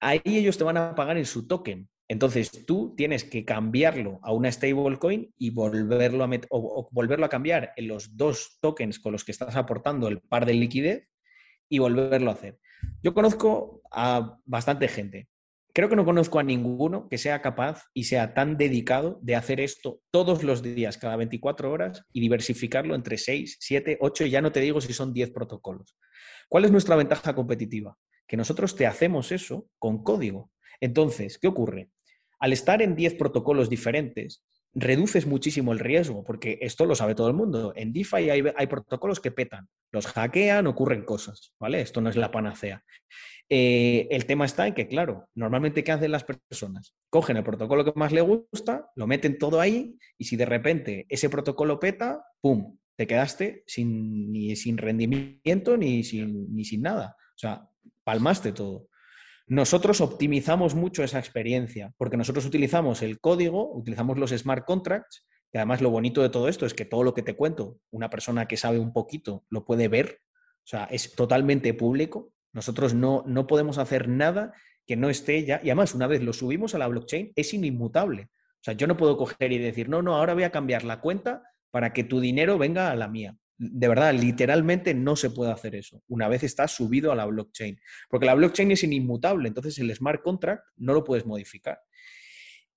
Ahí 0.01 0.21
ellos 0.25 0.59
te 0.59 0.65
van 0.65 0.77
a 0.77 0.95
pagar 0.95 1.17
en 1.17 1.25
su 1.25 1.49
token. 1.49 1.89
Entonces 2.07 2.67
tú 2.67 2.95
tienes 2.97 3.25
que 3.25 3.45
cambiarlo 3.45 4.21
a 4.23 4.33
una 4.33 4.53
stablecoin 4.53 5.33
y 5.39 5.51
volverlo 5.51 6.23
a, 6.23 6.31
o 6.51 6.89
volverlo 6.93 7.25
a 7.25 7.31
cambiar 7.31 7.73
en 7.75 7.89
los 7.89 8.17
dos 8.17 8.59
tokens 8.61 9.01
con 9.01 9.13
los 9.13 9.25
que 9.25 9.33
estás 9.33 9.57
aportando 9.57 10.07
el 10.07 10.21
par 10.21 10.45
de 10.45 10.55
liquidez 10.55 11.09
y 11.69 11.79
volverlo 11.79 12.31
a 12.31 12.35
hacer. 12.35 12.61
Yo 13.03 13.15
conozco 13.15 13.81
a 13.91 14.39
bastante 14.45 14.87
gente. 14.87 15.29
Creo 15.77 15.91
que 15.91 15.97
no 15.97 16.07
conozco 16.07 16.39
a 16.39 16.43
ninguno 16.43 17.07
que 17.07 17.19
sea 17.19 17.43
capaz 17.43 17.85
y 17.93 18.05
sea 18.05 18.33
tan 18.33 18.57
dedicado 18.57 19.21
de 19.21 19.37
hacer 19.37 19.61
esto 19.61 20.01
todos 20.11 20.43
los 20.43 20.63
días, 20.63 20.97
cada 20.97 21.17
24 21.17 21.71
horas, 21.71 22.03
y 22.15 22.21
diversificarlo 22.23 22.95
entre 22.95 23.19
6, 23.19 23.59
7, 23.61 23.99
8, 24.01 24.25
y 24.25 24.31
ya 24.31 24.41
no 24.41 24.53
te 24.53 24.61
digo 24.61 24.81
si 24.81 24.95
son 24.95 25.13
10 25.13 25.33
protocolos. 25.33 25.95
¿Cuál 26.49 26.65
es 26.65 26.71
nuestra 26.71 26.97
ventaja 26.97 27.35
competitiva? 27.35 27.99
Que 28.27 28.39
nosotros 28.39 28.75
te 28.75 28.87
hacemos 28.87 29.33
eso 29.33 29.69
con 29.79 30.03
código. 30.03 30.51
Entonces, 30.81 31.37
¿qué 31.37 31.47
ocurre? 31.47 31.91
Al 32.39 32.55
estar 32.55 32.81
en 32.81 32.97
10 32.97 33.17
protocolos 33.17 33.69
diferentes, 33.69 34.47
reduces 34.79 35.27
muchísimo 35.27 35.73
el 35.73 35.79
riesgo, 35.79 36.23
porque 36.23 36.59
esto 36.61 36.85
lo 36.85 36.95
sabe 36.95 37.15
todo 37.15 37.29
el 37.29 37.35
mundo. 37.35 37.73
En 37.75 37.95
DeFi 37.95 38.31
hay, 38.31 38.67
protocolos 38.67 39.21
que 39.21 39.31
petan, 39.31 39.69
los 39.91 40.07
hackean, 40.07 40.67
ocurren 40.67 41.03
cosas, 41.03 41.55
¿vale? 41.59 41.81
Esto 41.81 42.03
no 42.03 42.11
es 42.11 42.17
la 42.17 42.31
panacea. 42.31 42.85
Eh, 43.49 44.07
el 44.11 44.27
tema 44.27 44.45
está 44.45 44.67
en 44.67 44.75
que, 44.75 44.87
claro, 44.87 45.29
normalmente 45.35 45.83
¿qué 45.83 45.93
hacen 45.93 46.13
las 46.13 46.25
personas? 46.25 46.95
Cogen 47.09 47.39
el 47.39 47.45
protocolo 47.45 47.85
que 47.85 47.93
más 47.95 48.13
les 48.13 48.23
gusta, 48.23 48.91
lo 48.97 49.07
meten 49.07 49.39
todo 49.39 49.61
ahí 49.61 49.97
y 50.19 50.25
si 50.25 50.37
de 50.37 50.45
repente 50.45 51.07
ese 51.09 51.31
protocolo 51.31 51.81
peta, 51.81 52.23
¡pum! 52.43 52.77
Te 52.97 53.07
quedaste 53.07 53.63
sin, 53.67 54.31
ni 54.31 54.57
sin 54.57 54.77
rendimiento 54.77 55.77
ni 55.77 56.05
sin, 56.05 56.55
ni 56.55 56.65
sin 56.65 56.83
nada. 56.83 57.17
O 57.19 57.39
sea, 57.39 57.69
palmaste 58.05 58.53
todo. 58.53 58.89
Nosotros 59.49 60.01
optimizamos 60.01 60.75
mucho 60.75 61.05
esa 61.05 61.21
experiencia 61.21 61.93
porque 61.97 62.17
nosotros 62.17 62.45
utilizamos 62.47 63.03
el 63.03 63.21
código, 63.21 63.73
utilizamos 63.73 64.19
los 64.19 64.31
smart 64.31 64.65
contracts, 64.65 65.25
y 65.53 65.59
además 65.59 65.81
lo 65.81 65.91
bonito 65.91 66.21
de 66.21 66.31
todo 66.31 66.49
esto 66.49 66.67
es 66.67 66.75
que 66.75 66.85
todo 66.85 67.05
lo 67.05 67.15
que 67.15 67.23
te 67.23 67.37
cuento, 67.37 67.79
una 67.93 68.11
persona 68.11 68.49
que 68.49 68.57
sabe 68.57 68.81
un 68.81 68.93
poquito 68.93 69.45
lo 69.49 69.65
puede 69.65 69.87
ver, 69.87 70.21
o 70.65 70.67
sea, 70.67 70.85
es 70.87 71.15
totalmente 71.15 71.73
público. 71.75 72.33
Nosotros 72.53 72.93
no, 72.93 73.23
no 73.27 73.47
podemos 73.47 73.79
hacer 73.79 74.09
nada 74.09 74.53
que 74.85 74.97
no 74.97 75.09
esté 75.11 75.45
ya, 75.45 75.61
y 75.63 75.69
además 75.69 75.95
una 75.95 76.09
vez 76.09 76.23
lo 76.23 76.33
subimos 76.33 76.75
a 76.75 76.79
la 76.79 76.89
blockchain, 76.89 77.33
es 77.37 77.55
inmutable. 77.55 78.29
O 78.33 78.63
sea, 78.67 78.75
yo 78.75 78.89
no 78.89 78.97
puedo 78.97 79.17
coger 79.17 79.53
y 79.53 79.59
decir, 79.59 79.89
no, 79.89 80.03
no, 80.03 80.17
ahora 80.17 80.35
voy 80.35 80.43
a 80.43 80.51
cambiar 80.51 80.83
la 80.83 81.01
cuenta 81.01 81.45
para 81.71 81.93
que 81.93 82.03
tu 82.03 82.19
dinero 82.19 82.59
venga 82.59 82.91
a 82.91 82.97
la 82.97 83.07
mía 83.07 83.37
de 83.59 83.89
verdad, 83.89 84.13
literalmente 84.15 84.95
no 84.95 85.17
se 85.17 85.31
puede 85.31 85.51
hacer 85.51 85.75
eso 85.75 86.03
una 86.09 86.29
vez 86.29 86.43
está 86.43 86.69
subido 86.69 87.13
a 87.13 87.15
la 87.15 87.25
blockchain, 87.25 87.81
porque 88.09 88.27
la 88.27 88.35
blockchain 88.35 88.71
es 88.73 88.85
inmutable, 88.85 89.49
entonces 89.49 89.79
el 89.79 89.95
smart 89.95 90.23
contract 90.23 90.65
no 90.77 90.93
lo 90.93 91.05
puedes 91.05 91.27
modificar. 91.27 91.81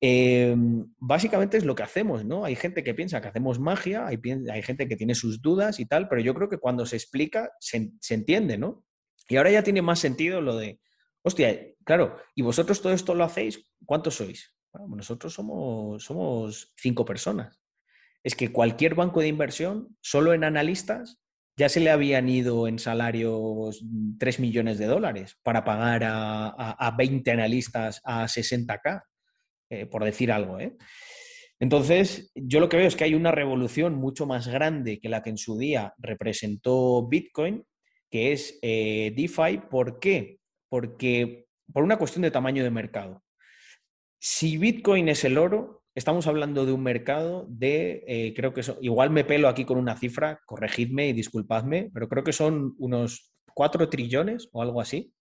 Em, 0.02 0.94
básicamente 0.98 1.58
es 1.58 1.66
lo 1.66 1.76
que 1.76 1.84
hacemos, 1.84 2.24
¿no? 2.24 2.46
Hay 2.46 2.56
gente 2.56 2.84
que 2.84 2.94
piensa 2.94 3.20
que 3.20 3.28
hacemos 3.28 3.60
magia, 3.60 4.08
hay, 4.08 4.18
gente 4.62 4.88
que 4.88 4.96
tiene 4.96 5.14
sus 5.14 5.42
dudas 5.42 5.80
y 5.82 5.86
tal, 5.86 6.08
pero 6.08 6.22
yo 6.22 6.34
creo 6.34 6.48
que 6.48 6.58
cuando 6.58 6.86
se 6.86 6.96
explica 6.96 7.52
se, 7.60 7.92
entiende, 8.10 8.58
¿no? 8.58 8.86
Y 9.28 9.36
ahora 9.36 9.52
ya 9.52 9.64
tiene 9.64 9.82
más 9.82 10.00
sentido 10.00 10.40
lo 10.40 10.56
de, 10.56 10.80
hostia, 11.22 11.60
claro, 11.84 12.18
¿y 12.34 12.42
vosotros 12.42 12.82
todo 12.82 12.94
esto 12.94 13.14
lo 13.14 13.26
hacéis? 13.26 13.68
¿Cuántos 13.86 14.16
sois? 14.16 14.56
Nosotros 14.88 15.34
somos 15.34 16.74
cinco 16.78 17.04
personas 17.04 17.60
es 18.24 18.36
que 18.36 18.52
cualquier 18.52 18.96
banco 18.96 19.22
de 19.22 19.28
inversión, 19.28 19.96
solo 20.02 20.34
en 20.34 20.44
analistas, 20.44 21.20
ya 21.58 21.68
se 21.68 21.82
le 21.82 21.90
habían 21.90 22.30
ido 22.30 22.68
en 22.68 22.80
salarios 22.80 23.84
3 24.18 24.40
millones 24.40 24.78
de 24.78 24.86
dólares 24.86 25.38
para 25.44 25.66
pagar 25.66 26.04
a, 26.06 26.96
20 26.98 27.32
analistas 27.32 28.02
a 28.06 28.26
60k, 28.26 29.04
eh, 29.70 29.86
por 29.86 30.06
decir 30.06 30.32
algo. 30.32 30.60
¿eh? 30.60 30.78
Entonces, 31.60 32.32
yo 32.34 32.62
lo 32.62 32.70
que 32.70 32.78
veo 32.78 32.88
es 32.88 32.96
que 32.96 33.04
hay 33.04 33.14
una 33.14 33.32
revolución 33.32 33.96
mucho 33.96 34.26
más 34.26 34.48
grande 34.48 35.02
que 35.02 35.10
la 35.10 35.22
que 35.22 35.32
en 35.32 35.38
su 35.38 35.58
día 35.58 35.94
representó 35.98 37.06
Bitcoin, 37.08 37.66
que 38.10 38.32
es 38.32 38.58
eh, 38.62 39.14
DeFi. 39.16 39.68
¿Por 39.70 40.00
qué? 40.00 40.40
Porque 40.70 41.48
por 41.74 41.84
una 41.84 41.98
cuestión 41.98 42.22
de 42.22 42.32
tamaño 42.32 42.64
de 42.64 42.72
mercado. 42.72 43.22
Si 44.18 44.58
Bitcoin 44.58 45.10
es 45.10 45.26
el 45.26 45.38
oro, 45.38 45.79
estamos 46.00 46.28
hablando 46.28 46.66
de 46.66 46.72
un 46.72 46.82
mercado 46.82 47.46
de, 47.50 48.04
eh, 48.08 48.34
creo 48.34 48.54
que 48.54 48.62
igual 48.82 49.10
me 49.12 49.26
pelo 49.26 49.50
aquí 49.50 49.66
con 49.66 49.78
una 49.78 49.98
cifra, 49.98 50.40
corregidme 50.46 51.10
y 51.10 51.14
disculpadme, 51.14 51.92
pero 51.94 52.08
creo 52.08 52.24
que 52.24 52.34
son 52.34 52.74
unos 52.80 53.34
4 53.54 53.90
trillones 53.90 54.50
o 54.54 54.62
algo 54.62 54.80
así. 54.82 55.14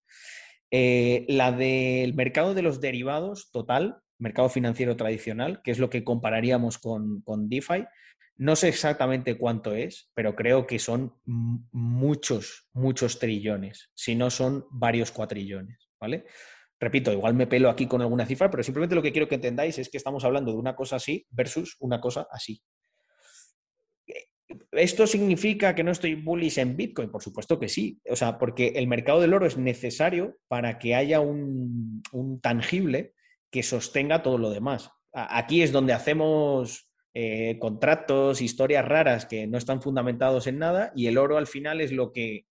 Eh, 0.70 1.26
la 1.29 1.51
del 1.51 2.14
mercado 2.14 2.55
de 2.55 2.62
los 2.62 2.81
derivados 2.81 3.51
total, 3.51 3.99
mercado 4.18 4.49
financiero 4.49 4.97
tradicional, 4.97 5.61
que 5.62 5.72
es 5.72 5.79
lo 5.79 5.91
que 5.91 6.05
compararíamos 6.05 6.79
con, 6.79 7.22
con 7.22 7.49
DeFi, 7.49 7.85
no 8.37 8.55
sé 8.55 8.68
exactamente 8.68 9.37
cuánto 9.37 9.74
es, 9.74 10.11
pero 10.14 10.37
creo 10.37 10.64
que 10.64 10.79
son 10.79 11.12
muchos, 11.24 12.68
muchos 12.72 13.18
trillones, 13.18 13.91
si 13.95 14.14
no 14.14 14.31
son 14.31 14.64
varios 14.70 15.11
cuatrillones, 15.11 15.89
¿vale? 16.01 16.24
Repito, 16.81 17.12
igual 17.12 17.35
me 17.35 17.47
pelo 17.47 17.70
aquí 17.70 17.87
con 17.87 18.03
alguna 18.03 18.26
cifra, 18.26 18.51
pero 18.51 18.62
simplemente 18.62 18.95
lo 18.95 19.03
que 19.03 19.12
quiero 19.12 19.29
que 19.29 19.35
entendáis 19.35 19.79
es 19.79 19.89
que 19.89 19.97
estamos 19.97 20.24
hablando 20.24 20.53
de 20.53 20.59
una 20.59 20.76
cosa 20.76 20.97
así 20.97 21.26
versus 21.31 21.76
una 21.81 22.01
cosa 22.01 22.29
así. 22.31 22.62
¿Esto 24.72 25.07
significa 25.07 25.74
que 25.74 25.85
no 25.85 25.91
estoy 25.91 26.14
bullish 26.14 26.59
en 26.59 26.76
Bitcoin? 26.76 27.11
Por 27.11 27.22
supuesto 27.22 27.59
que 27.59 27.68
sí. 27.68 28.01
O 28.09 28.16
sea, 28.16 28.39
porque 28.39 28.68
el 28.76 28.87
mercado 28.87 29.20
del 29.20 29.35
oro 29.35 29.47
es 29.47 29.59
necesario 29.59 30.37
para 30.47 30.79
que 30.79 30.95
haya 30.95 31.20
un, 31.20 32.03
tangible 32.41 33.12
que 33.51 33.62
sostenga 33.62 34.22
todo 34.22 34.39
lo 34.39 34.51
demás. 34.51 34.91
Aquí 35.12 35.62
es 35.62 35.72
donde 35.72 35.93
hacemos 35.93 36.89
eh, 37.12 37.59
contratos, 37.59 38.41
historias 38.41 38.87
raras 38.87 39.26
que 39.26 39.47
no 39.47 39.59
están 39.59 39.83
fundamentados 39.83 40.47
en 40.47 40.59
nada 40.59 40.93
y 40.95 41.09
el 41.09 41.18
oro 41.18 41.39
al 41.39 41.47
final 41.47 41.81
es 41.81 41.93
lo 41.93 42.12
que 42.12 42.47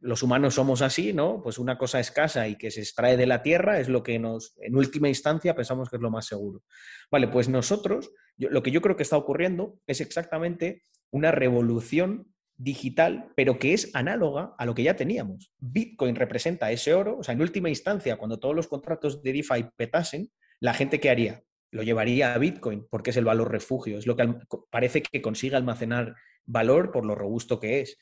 los 0.00 0.22
humanos 0.22 0.54
somos 0.54 0.82
así, 0.82 1.12
¿no? 1.12 1.42
Pues 1.42 1.58
una 1.58 1.76
cosa 1.76 1.98
escasa 2.00 2.46
y 2.48 2.56
que 2.56 2.70
se 2.70 2.80
extrae 2.80 3.16
de 3.16 3.26
la 3.26 3.42
tierra 3.42 3.80
es 3.80 3.88
lo 3.88 4.02
que 4.02 4.18
nos, 4.18 4.54
en 4.60 4.76
última 4.76 5.08
instancia, 5.08 5.54
pensamos 5.54 5.90
que 5.90 5.96
es 5.96 6.02
lo 6.02 6.10
más 6.10 6.26
seguro. 6.26 6.62
Vale, 7.10 7.28
pues 7.28 7.48
nosotros, 7.48 8.10
lo 8.36 8.62
que 8.62 8.70
yo 8.70 8.80
creo 8.80 8.96
que 8.96 9.02
está 9.02 9.16
ocurriendo 9.16 9.80
es 9.86 10.00
exactamente 10.00 10.84
una 11.10 11.32
revolución 11.32 12.32
digital, 12.56 13.32
pero 13.36 13.58
que 13.58 13.72
es 13.72 13.90
análoga 13.94 14.54
a 14.58 14.66
lo 14.66 14.74
que 14.74 14.82
ya 14.82 14.96
teníamos. 14.96 15.52
Bitcoin 15.58 16.16
representa 16.16 16.70
ese 16.72 16.94
oro, 16.94 17.18
o 17.18 17.22
sea, 17.22 17.34
en 17.34 17.40
última 17.40 17.68
instancia, 17.68 18.16
cuando 18.16 18.38
todos 18.38 18.54
los 18.54 18.66
contratos 18.66 19.22
de 19.22 19.32
DeFi 19.32 19.70
petasen, 19.76 20.30
la 20.60 20.74
gente 20.74 20.98
qué 21.00 21.10
haría? 21.10 21.42
Lo 21.70 21.82
llevaría 21.82 22.34
a 22.34 22.38
Bitcoin 22.38 22.86
porque 22.90 23.10
es 23.10 23.16
el 23.16 23.24
valor 23.24 23.52
refugio, 23.52 23.98
es 23.98 24.06
lo 24.06 24.16
que 24.16 24.34
parece 24.70 25.02
que 25.02 25.22
consigue 25.22 25.56
almacenar 25.56 26.14
valor 26.46 26.90
por 26.90 27.04
lo 27.04 27.14
robusto 27.14 27.60
que 27.60 27.80
es 27.80 27.98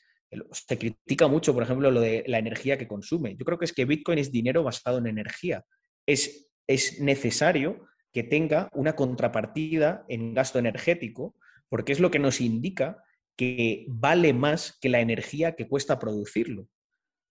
se 0.51 0.77
critica 0.77 1.27
mucho, 1.27 1.53
por 1.53 1.63
ejemplo, 1.63 1.91
lo 1.91 2.01
de 2.01 2.23
la 2.27 2.39
energía 2.39 2.77
que 2.77 2.87
consume. 2.87 3.35
Yo 3.35 3.45
creo 3.45 3.57
que 3.57 3.65
es 3.65 3.73
que 3.73 3.85
Bitcoin 3.85 4.19
es 4.19 4.31
dinero 4.31 4.63
basado 4.63 4.97
en 4.97 5.07
energía. 5.07 5.63
Es, 6.05 6.49
es 6.67 6.99
necesario 6.99 7.87
que 8.11 8.23
tenga 8.23 8.69
una 8.73 8.95
contrapartida 8.95 10.05
en 10.09 10.33
gasto 10.33 10.59
energético, 10.59 11.35
porque 11.69 11.91
es 11.91 11.99
lo 11.99 12.11
que 12.11 12.19
nos 12.19 12.41
indica 12.41 13.03
que 13.35 13.85
vale 13.87 14.33
más 14.33 14.77
que 14.81 14.89
la 14.89 14.99
energía 14.99 15.55
que 15.55 15.67
cuesta 15.67 15.99
producirlo. 15.99 16.67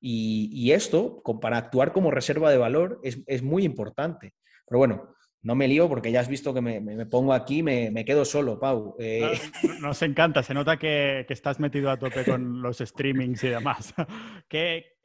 Y, 0.00 0.70
esto, 0.70 1.22
para 1.40 1.56
actuar 1.56 1.92
como 1.92 2.12
reserva 2.12 2.50
de 2.50 2.58
valor, 2.58 3.00
es, 3.02 3.18
es 3.26 3.42
muy 3.42 3.64
importante. 3.64 4.34
Pero 4.68 4.78
bueno, 4.78 5.15
no 5.46 5.54
me 5.54 5.68
lío 5.68 5.88
porque 5.88 6.10
ya 6.10 6.18
has 6.18 6.28
visto 6.28 6.52
que 6.52 6.60
me, 6.60 7.06
pongo 7.06 7.32
aquí, 7.32 7.62
me, 7.62 7.88
me, 7.92 8.04
quedo 8.04 8.24
solo, 8.24 8.58
Pau. 8.58 8.96
Eh, 8.98 9.22
nos 9.80 10.02
encanta, 10.02 10.42
se 10.42 10.52
nota 10.52 10.76
que, 10.76 11.24
estás 11.28 11.60
metido 11.60 11.88
a 11.88 11.96
tope 11.96 12.24
con 12.24 12.60
los 12.60 12.78
streamings 12.78 13.44
y 13.44 13.50
demás. 13.50 13.94
¿Qué, 14.48 14.96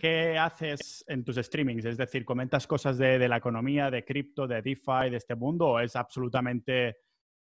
¿Qué, 0.00 0.38
haces 0.38 1.04
en 1.06 1.22
tus 1.22 1.36
streamings? 1.36 1.84
Es 1.84 1.98
decir, 1.98 2.24
¿comentas 2.24 2.66
cosas 2.66 2.96
de, 2.96 3.28
la 3.28 3.36
economía, 3.36 3.90
de 3.90 4.02
cripto, 4.02 4.46
de 4.46 4.62
DeFi, 4.62 5.10
de 5.10 5.18
este 5.18 5.34
mundo 5.34 5.66
o 5.66 5.80
es 5.80 5.94
absolutamente 5.94 6.96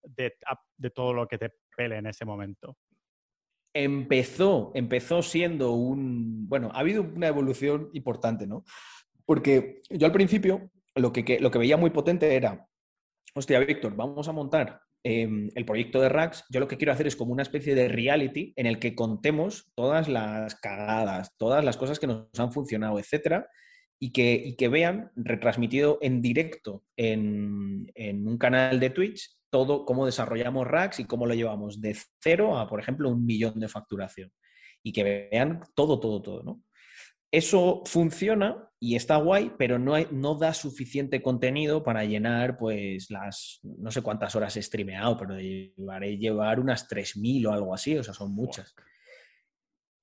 de, 0.04 0.36
de 0.78 0.89
todo 0.91 1.12
lo 1.12 1.28
que 1.28 1.39
te 1.39 1.49
pele 1.76 1.97
en 1.97 2.06
ese 2.06 2.24
momento? 2.24 2.78
Empezó, 3.74 4.72
empezó 4.76 5.24
siendo 5.24 5.72
un... 5.72 6.47
Bueno, 6.47 6.70
ha 6.72 6.82
habido 6.82 7.01
una 7.01 7.30
evolución 7.30 7.89
importante, 7.93 8.45
¿no? 8.45 8.64
Porque 9.26 9.82
yo 9.89 10.06
al 10.06 10.12
principio 10.12 10.70
lo 10.96 11.12
que, 11.12 11.39
lo 11.39 11.52
que 11.52 11.60
veía 11.60 11.78
muy 11.78 11.89
potente 11.89 12.36
era, 12.36 12.68
hostia, 13.36 13.60
Víctor, 13.60 13.96
vamos 13.96 14.28
a 14.28 14.32
montar 14.32 14.82
em, 15.04 15.50
el 15.56 15.66
proyecto 15.66 16.02
de 16.02 16.10
Rax, 16.10 16.46
yo 16.50 16.60
lo 16.60 16.68
que 16.68 16.78
quiero 16.78 16.94
hacer 16.94 17.08
es 17.08 17.16
como 17.16 17.34
una 17.34 17.44
especie 17.44 17.76
de 17.76 17.88
reality 17.88 18.54
en 18.56 18.66
el 18.66 18.80
que 18.80 18.96
contemos 18.96 19.72
todas 19.76 20.08
las 20.08 20.56
cagadas, 20.56 21.36
todas 21.38 21.64
las 21.64 21.78
cosas 21.78 22.00
que 22.00 22.08
nos 22.08 22.28
han 22.38 22.52
funcionado, 22.52 23.00
etcétera, 23.00 23.48
y 24.00 24.12
que, 24.12 24.68
vean 24.68 25.12
retransmitido 25.16 25.98
en 26.02 26.22
directo 26.22 26.84
en, 26.98 27.89
en, 27.96 28.28
un 28.28 28.38
canal 28.38 28.80
de 28.80 28.89
Twitch 28.89 29.38
todo 29.54 29.86
cómo 29.86 30.08
desarrollamos 30.08 30.66
Rax 30.66 31.00
y 31.00 31.06
cómo 31.06 31.28
lo 31.28 31.36
llevamos 31.36 31.80
de 31.80 31.96
cero 32.20 32.58
a, 32.58 32.68
por 32.68 32.80
ejemplo, 32.80 33.08
un 33.12 33.24
millón 33.24 33.60
de 33.60 33.70
facturación. 33.70 34.34
Y 34.82 34.91
que 34.91 35.30
vean 35.32 35.62
todo, 35.76 36.00
todo, 36.00 36.24
todo, 36.24 36.41
¿no? 36.41 36.64
Eso 37.34 37.82
funciona 37.88 38.70
y 38.80 38.96
está 38.96 39.16
guay, 39.16 39.54
pero 39.58 39.80
no, 39.80 39.96
hay, 39.96 40.08
no 40.12 40.36
da 40.36 40.54
suficiente 40.54 41.24
contenido 41.24 41.84
para 41.84 42.06
llenar, 42.06 42.60
pues, 42.60 43.10
las, 43.10 43.60
no 43.64 43.90
sé 43.90 44.04
cuántas 44.04 44.36
horas 44.36 44.56
he 44.56 44.62
streameado, 44.62 45.18
pero 45.18 45.40
llevaré 45.40 46.16
llevar 46.20 46.60
unas 46.60 46.88
3.000 46.88 47.48
o 47.48 47.54
algo 47.54 47.74
así, 47.74 47.98
o 47.98 48.04
sea, 48.04 48.14
son 48.14 48.36
muchas. 48.36 48.76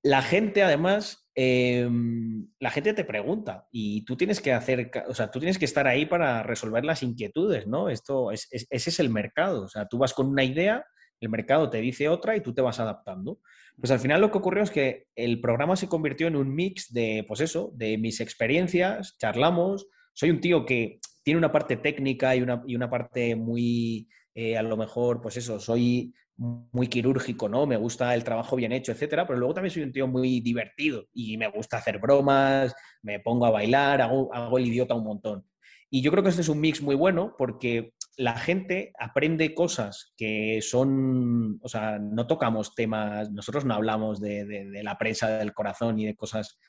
La 0.03 0.21
gente, 0.21 0.61
además, 0.61 1.25
em, 1.33 2.49
la 2.59 2.69
gente 2.69 2.93
te 2.93 3.05
pregunta 3.05 3.65
y 3.71 4.03
tú 4.03 4.17
tienes 4.17 4.41
que 4.41 4.51
hacer, 4.51 4.91
o 5.07 5.13
sea, 5.13 5.31
tú 5.31 5.39
tienes 5.39 5.57
que 5.57 5.63
estar 5.65 5.87
ahí 5.87 6.05
para 6.05 6.43
resolver 6.43 6.83
las 6.83 7.01
inquietudes, 7.01 7.65
¿no? 7.65 7.87
Esto 7.87 8.31
es, 8.33 8.49
ese 8.51 8.89
es 8.89 8.99
el 8.99 9.09
mercado, 9.09 9.63
o 9.63 9.69
sea, 9.69 9.87
tú 9.87 9.99
vas 9.99 10.13
con 10.13 10.27
una 10.27 10.43
idea, 10.43 10.85
el 11.21 11.29
mercado 11.29 11.69
te 11.69 11.79
dice 11.79 12.09
otra 12.09 12.35
y 12.35 12.41
tú 12.41 12.53
te 12.53 12.61
vas 12.61 12.81
adaptando. 12.81 13.39
Pues 13.77 13.91
al 13.91 13.99
final 13.99 14.21
lo 14.21 14.31
que 14.31 14.37
ocurrió 14.37 14.63
es 14.63 14.71
que 14.71 15.07
el 15.15 15.41
programa 15.41 15.75
se 15.75 15.87
convirtió 15.87 16.27
en 16.27 16.35
un 16.35 16.53
mix 16.53 16.91
de, 16.93 17.25
pues 17.27 17.41
eso, 17.41 17.71
de 17.75 17.97
mis 17.97 18.19
experiencias, 18.19 19.17
charlamos. 19.17 19.87
Soy 20.13 20.29
un 20.29 20.41
tío 20.41 20.65
que 20.65 20.99
tiene 21.23 21.37
una 21.37 21.51
parte 21.51 21.77
técnica 21.77 22.35
y 22.35 22.41
una, 22.41 22.63
y 22.67 22.75
una 22.75 22.89
parte 22.89 23.35
muy, 23.35 24.07
eh, 24.35 24.57
a 24.57 24.61
lo 24.63 24.77
mejor, 24.77 25.21
pues 25.21 25.37
eso, 25.37 25.59
soy 25.59 26.13
muy 26.37 26.87
quirúrgico, 26.87 27.47
¿no? 27.47 27.67
Me 27.67 27.77
gusta 27.77 28.15
el 28.15 28.23
trabajo 28.23 28.55
bien 28.55 28.71
hecho, 28.71 28.91
etcétera, 28.91 29.27
pero 29.27 29.37
luego 29.37 29.53
también 29.53 29.71
soy 29.71 29.83
un 29.83 29.91
tío 29.91 30.07
muy 30.07 30.39
divertido 30.39 31.05
y 31.13 31.37
me 31.37 31.47
gusta 31.47 31.77
hacer 31.77 31.99
bromas, 31.99 32.73
me 33.03 33.19
pongo 33.19 33.45
a 33.45 33.51
bailar, 33.51 34.01
hago, 34.01 34.33
hago 34.33 34.57
el 34.57 34.67
idiota 34.67 34.95
un 34.95 35.03
montón. 35.03 35.45
Y 35.89 36.01
yo 36.01 36.09
creo 36.09 36.23
que 36.23 36.29
este 36.29 36.41
es 36.41 36.49
un 36.49 36.59
mix 36.59 36.81
muy 36.81 36.95
bueno 36.95 37.35
porque 37.37 37.93
la 38.21 38.37
gente 38.37 38.93
aprende 38.99 39.55
cosas 39.55 40.13
que 40.15 40.61
son, 40.61 41.59
o 41.63 41.67
sea, 41.67 41.97
no 41.97 42.27
tocamos 42.27 42.75
temas, 42.75 43.31
nosotros 43.31 43.65
no 43.65 43.73
hablamos 43.73 44.21
de, 44.21 44.69
la 44.83 44.97
prensa 44.99 45.39
del 45.39 45.53
corazón 45.53 45.97
y 45.97 46.05
de 46.05 46.15
cosas 46.15 46.59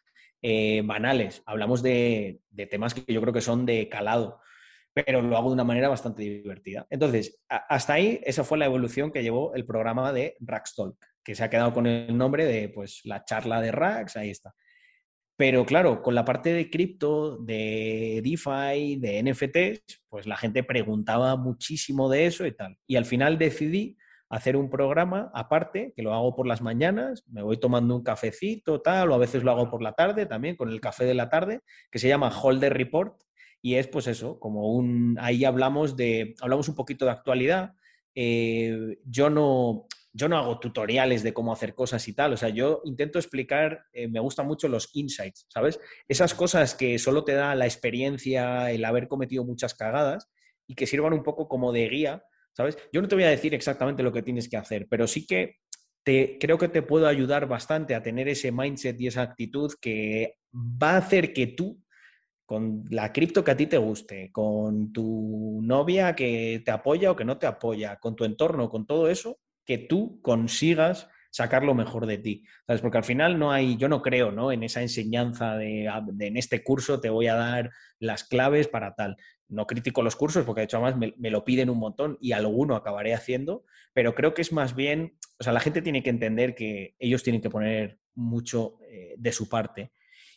eh, 0.41 0.81
banales, 0.83 1.43
hablamos 1.45 1.83
de, 1.83 2.41
temas 2.71 2.95
que 2.95 3.13
yo 3.13 3.21
creo 3.21 3.35
que 3.35 3.43
son 3.43 3.67
de 3.67 3.87
calado, 3.91 4.41
pero 4.95 5.21
lo 5.21 5.37
hago 5.37 5.51
de 5.51 5.55
una 5.55 5.65
manera 5.65 5.91
bastante 5.91 6.23
divertida. 6.23 6.87
Entonces, 6.89 7.43
hasta 7.49 7.93
ahí, 7.93 8.19
esa 8.25 8.45
fue 8.45 8.57
la 8.57 8.65
evolución 8.65 9.13
que 9.13 9.23
llevó 9.23 9.55
el 9.55 9.67
programa 9.67 10.11
de 10.11 10.37
Rackstalk, 10.41 10.97
que 11.23 11.35
se 11.35 11.45
ha 11.45 11.51
quedado 11.51 11.75
con 11.75 11.87
el 11.87 12.17
nombre 12.17 12.47
de, 12.47 12.71
pues, 12.71 13.03
la 13.05 13.25
charla 13.25 13.61
de 13.61 13.73
Rax, 13.73 14.17
ahí 14.17 14.31
está. 14.31 14.55
Pero 15.43 15.66
claro, 15.66 16.03
con 16.03 16.14
la 16.14 16.24
parte 16.24 16.53
de 16.53 16.70
cripto, 16.70 17.36
de 17.36 18.20
DeFi, 18.22 18.95
de 18.95 19.24
NFTs, 19.24 20.05
pues 20.09 20.24
la 20.24 20.36
gente 20.36 20.62
preguntaba 20.62 21.34
muchísimo 21.34 22.09
de 22.09 22.26
eso 22.26 22.47
y 22.47 22.53
tal. 22.53 22.78
Y 22.86 22.95
al 22.95 23.07
final 23.07 23.38
decidí 23.38 23.99
hacer 24.28 24.57
un 24.57 24.70
programa 24.70 25.32
aparte, 25.34 25.93
que 25.97 26.03
lo 26.03 26.14
hago 26.14 26.36
por 26.36 26.47
las 26.47 26.62
mañanas, 26.62 27.24
me 27.26 27.43
voy 27.43 27.59
tomando 27.59 27.97
un 27.97 28.05
cafecito, 28.05 28.82
tal, 28.82 29.11
o 29.11 29.14
a 29.16 29.18
veces 29.18 29.43
lo 29.43 29.51
hago 29.51 29.68
por 29.68 29.82
la 29.82 29.95
tarde 29.95 30.26
también, 30.26 30.55
con 30.55 30.68
el 30.68 30.80
café 30.80 31.07
de 31.07 31.14
la 31.14 31.28
tarde, 31.28 31.62
que 31.90 31.99
se 31.99 32.07
llama 32.07 32.30
Holder 32.30 32.72
Report, 32.72 33.20
y 33.61 33.74
es 33.74 33.88
pues 33.88 34.07
eso, 34.07 34.38
como 34.38 34.72
un, 34.72 35.18
ahí 35.20 35.45
hablamos 35.45 35.97
de, 35.97 36.36
hablamos 36.40 36.68
un 36.68 36.76
poquito 36.76 37.05
de 37.05 37.11
actualidad. 37.11 37.74
Eh, 38.14 38.97
yo 39.07 39.28
no, 39.28 39.88
yo 40.13 40.29
no 40.29 40.37
hago 40.37 40.59
tutoriales 40.59 41.23
de 41.23 41.33
cómo 41.33 41.53
hacer 41.53 41.75
cosas 41.75 42.07
y 42.07 42.13
tal, 42.13 42.35
o 42.35 42.37
sea, 42.37 42.51
yo 42.51 42.83
intento 42.85 43.19
explicar, 43.19 43.87
eh, 43.93 44.09
me 44.09 44.21
gustan 44.21 44.47
mucho 44.47 44.69
los 44.69 44.91
insights, 44.95 45.47
¿sabes? 45.49 45.81
Esas 46.07 46.35
cosas 46.35 46.75
que 46.75 46.99
solo 46.99 47.25
te 47.25 47.33
da 47.33 47.55
la 47.55 47.65
experiencia, 47.65 48.71
el 48.71 48.85
haber 48.85 49.09
cometido 49.09 49.45
muchas 49.45 49.75
cagadas 49.75 50.31
y 50.67 50.75
que 50.75 50.87
sirvan 50.87 51.15
un 51.15 51.23
poco 51.23 51.49
como 51.49 51.73
de 51.73 51.89
guía, 51.89 52.25
¿sabes? 52.53 52.77
Yo 52.93 53.01
no 53.01 53.09
te 53.09 53.15
voy 53.15 53.25
a 53.25 53.31
decir 53.31 53.55
exactamente 53.55 54.03
lo 54.03 54.13
que 54.13 54.23
tienes 54.23 54.49
que 54.49 54.59
hacer, 54.59 54.87
pero 54.89 55.07
sí 55.07 55.27
que 55.27 55.57
te, 56.03 56.37
creo 56.39 56.59
que 56.59 56.69
te 56.69 56.83
puedo 56.83 57.07
ayudar 57.07 57.47
bastante 57.47 57.95
a 57.95 58.03
tener 58.03 58.29
ese 58.29 58.53
mindset 58.53 59.01
y 59.01 59.07
esa 59.07 59.23
actitud 59.23 59.73
que 59.81 60.37
va 60.53 60.93
a 60.93 60.99
hacer 60.99 61.33
que 61.33 61.47
tú 61.47 61.83
con 62.45 62.85
la 62.91 63.13
cripto 63.13 63.43
que 63.45 63.53
a 63.53 63.57
ti 63.57 63.67
te 63.67 63.79
guste, 63.79 64.31
con 64.31 64.93
tu 64.93 65.61
novia 65.63 66.15
que 66.15 66.61
te 66.63 66.71
apoya 66.71 67.11
o 67.11 67.17
que 67.17 67.25
no 67.25 67.39
te 67.39 67.47
apoya, 67.47 67.97
con 67.97 68.15
tu 68.15 68.25
entorno, 68.25 68.69
con 68.69 68.87
todo 68.87 69.09
eso, 69.09 69.39
que 69.65 69.79
tú 69.79 70.21
consigas 70.23 71.09
sacar 71.31 71.65
lo 71.65 71.75
mejor 71.75 72.07
de 72.07 72.19
ti. 72.19 72.45
¿Sabes? 72.67 72.83
Porque 72.83 72.99
al 72.99 73.05
final 73.05 73.39
no 73.39 73.53
hay, 73.53 73.77
yo 73.77 73.89
no 73.89 74.03
creo 74.03 74.31
¿no? 74.31 74.53
en 74.53 74.63
esa 74.63 74.83
enseñanza 74.83 75.57
de, 75.57 75.87
en 75.87 76.37
este 76.37 76.63
curso 76.63 77.01
te 77.01 77.11
voy 77.11 77.27
a 77.27 77.35
dar 77.35 77.71
las 77.99 78.25
claves 78.25 78.69
para 78.69 78.95
tal. 78.95 79.17
No 79.49 79.67
critico 79.67 80.03
los 80.03 80.17
cursos 80.17 80.45
porque 80.45 80.61
de 80.61 80.65
hecho 80.67 80.77
además 80.79 81.13
me, 81.17 81.31
lo 81.31 81.45
piden 81.45 81.71
un 81.71 81.79
montón 81.79 82.19
y 82.21 82.33
alguno 82.33 82.77
acabaré 82.77 83.15
haciendo, 83.15 83.65
pero 83.93 84.15
creo 84.15 84.35
que 84.35 84.43
es 84.43 84.53
más 84.53 84.77
bien, 84.77 85.19
o 85.39 85.45
sea, 85.45 85.53
la 85.53 85.61
gente 85.61 85.83
tiene 85.83 86.03
que 86.03 86.11
entender 86.11 86.55
que 86.55 86.95
ellos 86.99 87.23
tienen 87.23 87.43
que 87.43 87.51
poner 87.51 87.99
mucho 88.15 88.79
eh, 88.89 89.15
de 89.17 89.33
su 89.33 89.49
parte 89.49 89.93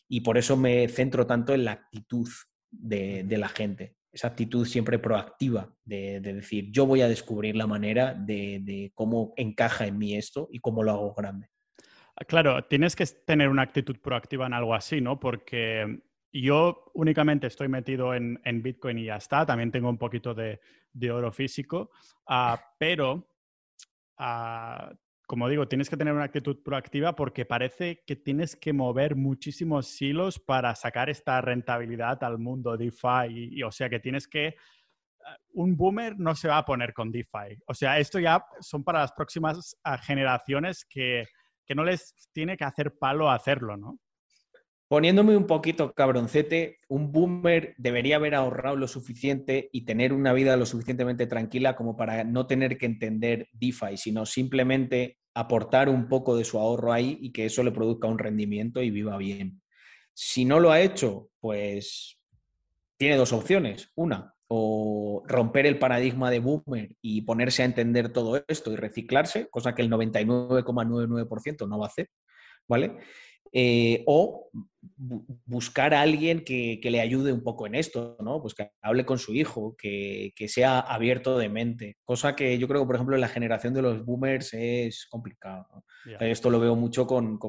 y 0.07 0.21
por 0.21 0.38
eso 0.38 0.55
me 0.55 0.88
centro 0.88 1.28
tanto 1.28 1.53
en 1.53 1.65
la 1.65 1.73
actitud 1.73 2.30
de 2.71 3.38
la 3.38 3.47
gente 3.47 3.95
esa 4.16 4.30
actitud 4.30 4.66
siempre 4.66 4.97
proactiva 4.97 5.70
de, 5.84 6.22
decir, 6.22 6.72
yo 6.72 6.86
voy 6.86 7.01
a 7.01 7.09
descubrir 7.09 7.57
la 7.57 7.68
manera 7.68 8.13
de, 8.13 8.93
cómo 8.95 9.34
encaja 9.36 9.88
en 9.88 9.97
mí 9.97 10.16
esto 10.16 10.47
y 10.53 10.59
cómo 10.59 10.84
lo 10.84 10.91
hago 10.91 11.13
grande. 11.13 11.49
Ah, 12.16 12.24
claro, 12.24 12.63
tienes 12.63 12.95
que 12.95 13.05
tener 13.05 13.49
una 13.49 13.63
actitud 13.63 13.97
proactiva 13.99 14.45
en 14.45 14.53
algo 14.53 14.74
así, 14.74 15.01
¿no? 15.01 15.20
Porque 15.20 15.99
yo 16.32 16.91
únicamente 16.93 17.47
estoy 17.47 17.68
metido 17.68 18.16
en, 18.16 18.39
Bitcoin 18.63 18.99
y 18.99 19.05
ya 19.05 19.18
está, 19.18 19.45
también 19.45 19.70
tengo 19.70 19.89
un 19.89 19.97
poquito 19.97 20.34
de, 20.34 20.61
oro 21.11 21.34
físico, 21.34 21.91
ah, 22.26 22.57
pero 22.80 23.28
uh, 24.18 24.95
como 25.26 25.49
digo, 25.49 25.67
tienes 25.67 25.89
que 25.89 25.97
tener 25.97 26.13
una 26.13 26.26
actitud 26.26 26.61
proactiva 26.63 27.15
porque 27.15 27.45
parece 27.45 28.03
que 28.05 28.15
tienes 28.15 28.55
que 28.55 28.73
mover 28.73 29.15
muchísimos 29.15 30.01
hilos 30.01 30.39
para 30.39 30.76
sacar 30.76 31.09
esta 31.09 31.41
rentabilidad 31.41 32.23
al 32.23 32.38
mundo 32.38 32.78
DeFi. 32.78 33.28
Y, 33.57 33.63
o 33.63 33.71
sea 33.71 33.89
que 33.89 33.99
tienes 33.99 34.28
que... 34.28 34.47
Eh, 34.47 34.55
un 35.53 35.76
boomer 35.76 36.17
no 36.19 36.36
se 36.36 36.47
va 36.47 36.59
a 36.59 36.65
poner 36.65 36.93
con 36.93 37.11
DeFi. 37.11 37.57
O 37.67 37.73
sea, 37.73 37.99
esto 37.99 38.19
ya 38.19 38.45
son 38.59 38.84
para 38.84 38.99
las 38.99 39.11
próximas 39.13 39.78
ah, 39.84 39.97
generaciones 39.97 40.86
que, 40.86 41.26
que 41.65 41.76
no 41.76 41.84
les 41.84 42.30
tiene 42.32 42.55
que 42.55 42.63
hacer 42.63 42.97
palo 42.97 43.30
hacerlo, 43.30 43.78
¿no? 43.78 43.99
Poniéndome 44.88 45.36
un 45.36 45.47
poquito 45.47 45.93
cabroncete, 45.93 46.77
un 46.89 47.11
boomer 47.11 47.73
debería 47.77 48.17
haber 48.17 48.36
ahorrado 48.36 48.75
lo 48.75 48.88
suficiente 48.88 49.69
y 49.71 49.86
tener 49.86 50.13
una 50.13 50.31
vida 50.31 50.55
lo 50.57 50.67
suficientemente 50.67 51.25
tranquila 51.25 51.75
como 51.75 51.97
para 51.97 52.23
no 52.23 52.45
tener 52.45 52.77
que 52.77 52.86
entender 52.86 53.49
DeFi, 53.53 53.97
sino 53.97 54.27
simplemente 54.27 55.17
aportar 55.33 55.89
un 55.89 56.07
poco 56.07 56.38
de 56.38 56.45
su 56.45 56.59
ahorro 56.59 56.93
ahí 56.93 57.17
y 57.19 57.31
que 57.31 57.45
eso 57.45 57.63
le 57.63 57.71
produzca 57.71 58.07
un 58.07 58.19
rendimiento 58.19 58.81
y 58.83 58.91
viva 58.91 59.17
bien. 59.17 59.61
Si 60.13 60.45
no 60.45 60.59
lo 60.59 60.71
ha 60.71 60.79
hecho, 60.79 61.29
pues 61.39 62.19
tiene 62.97 63.17
dos 63.17 63.33
opciones. 63.33 63.91
Una, 63.95 64.36
o 64.47 65.23
romper 65.25 65.65
el 65.65 65.79
paradigma 65.79 66.29
de 66.29 66.39
boomer 66.39 66.95
y 67.01 67.21
ponerse 67.21 67.63
a 67.63 67.65
entender 67.65 68.13
todo 68.13 68.43
esto 68.47 68.71
y 68.71 68.75
reciclarse, 68.75 69.49
cosa 69.49 69.73
que 69.73 69.81
el 69.81 69.89
99,99% 69.89 71.67
no 71.67 71.79
va 71.79 71.88
a 71.88 71.89
hacer, 71.89 72.09
¿vale? 72.67 72.97
Eh, 73.57 74.03
o 74.05 74.49
buscar 74.97 75.93
a 75.93 76.01
alguien 76.01 76.43
que, 76.43 76.77
le 76.83 76.99
ayude 76.99 77.31
un 77.31 77.41
poco 77.41 77.65
en 77.65 77.75
esto, 77.75 78.17
¿no? 78.19 78.41
Pues 78.41 78.53
que 78.53 78.71
hable 78.81 79.05
con 79.05 79.17
su 79.17 79.33
hijo, 79.33 79.77
que, 79.77 80.33
sea 80.49 80.81
abierto 80.81 81.37
de 81.37 81.47
mente, 81.47 81.97
cosa 82.03 82.35
que 82.35 82.57
yo 82.57 82.67
creo 82.67 82.81
que, 82.81 82.87
por 82.87 82.95
ejemplo, 82.95 83.15
en 83.15 83.21
la 83.21 83.29
generación 83.29 83.73
de 83.73 83.81
los 83.81 84.03
boomers 84.03 84.53
es 84.55 85.07
complicado. 85.09 85.85
Esto 86.19 86.49
lo 86.49 86.59
veo 86.59 86.75
mucho 86.75 87.07
con, 87.07 87.39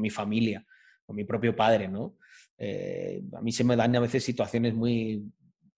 mi 0.00 0.08
familia, 0.08 0.64
con 1.04 1.14
mi 1.14 1.24
propio 1.24 1.54
padre, 1.54 1.88
¿no? 1.88 2.16
Eh, 2.56 3.22
a 3.36 3.42
mí 3.42 3.52
se 3.52 3.64
me 3.64 3.76
dan 3.76 3.94
a 3.96 4.00
veces 4.00 4.24
situaciones 4.24 4.72
muy, 4.72 5.30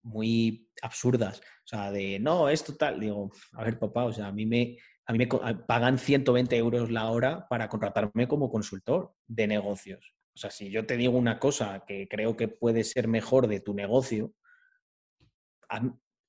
muy 0.02 0.68
absurdas, 0.80 1.40
o 1.40 1.66
sea, 1.66 1.90
de, 1.90 2.20
no, 2.20 2.48
esto 2.48 2.76
tal, 2.76 3.00
digo, 3.00 3.32
a 3.54 3.64
ver, 3.64 3.80
papá, 3.80 4.04
o 4.04 4.12
sea, 4.12 4.28
a 4.28 4.32
mí 4.32 4.46
me, 4.46 4.76
a 5.06 5.12
mí 5.12 5.18
me 5.18 5.26
pagan 5.26 5.98
120 5.98 6.56
euros 6.56 6.90
la 6.90 7.08
hora 7.10 7.46
para 7.48 7.68
contratarme 7.68 8.26
como 8.26 8.50
consultor 8.50 9.14
de 9.26 9.46
negocios. 9.46 10.14
O 10.34 10.38
sea, 10.38 10.50
si 10.50 10.70
yo 10.70 10.84
te 10.84 10.96
digo 10.96 11.16
una 11.16 11.38
cosa 11.38 11.84
que 11.86 12.08
creo 12.08 12.36
que 12.36 12.48
puede 12.48 12.84
ser 12.84 13.06
mejor 13.06 13.46
de 13.46 13.60
tu 13.60 13.72
negocio, 13.72 14.34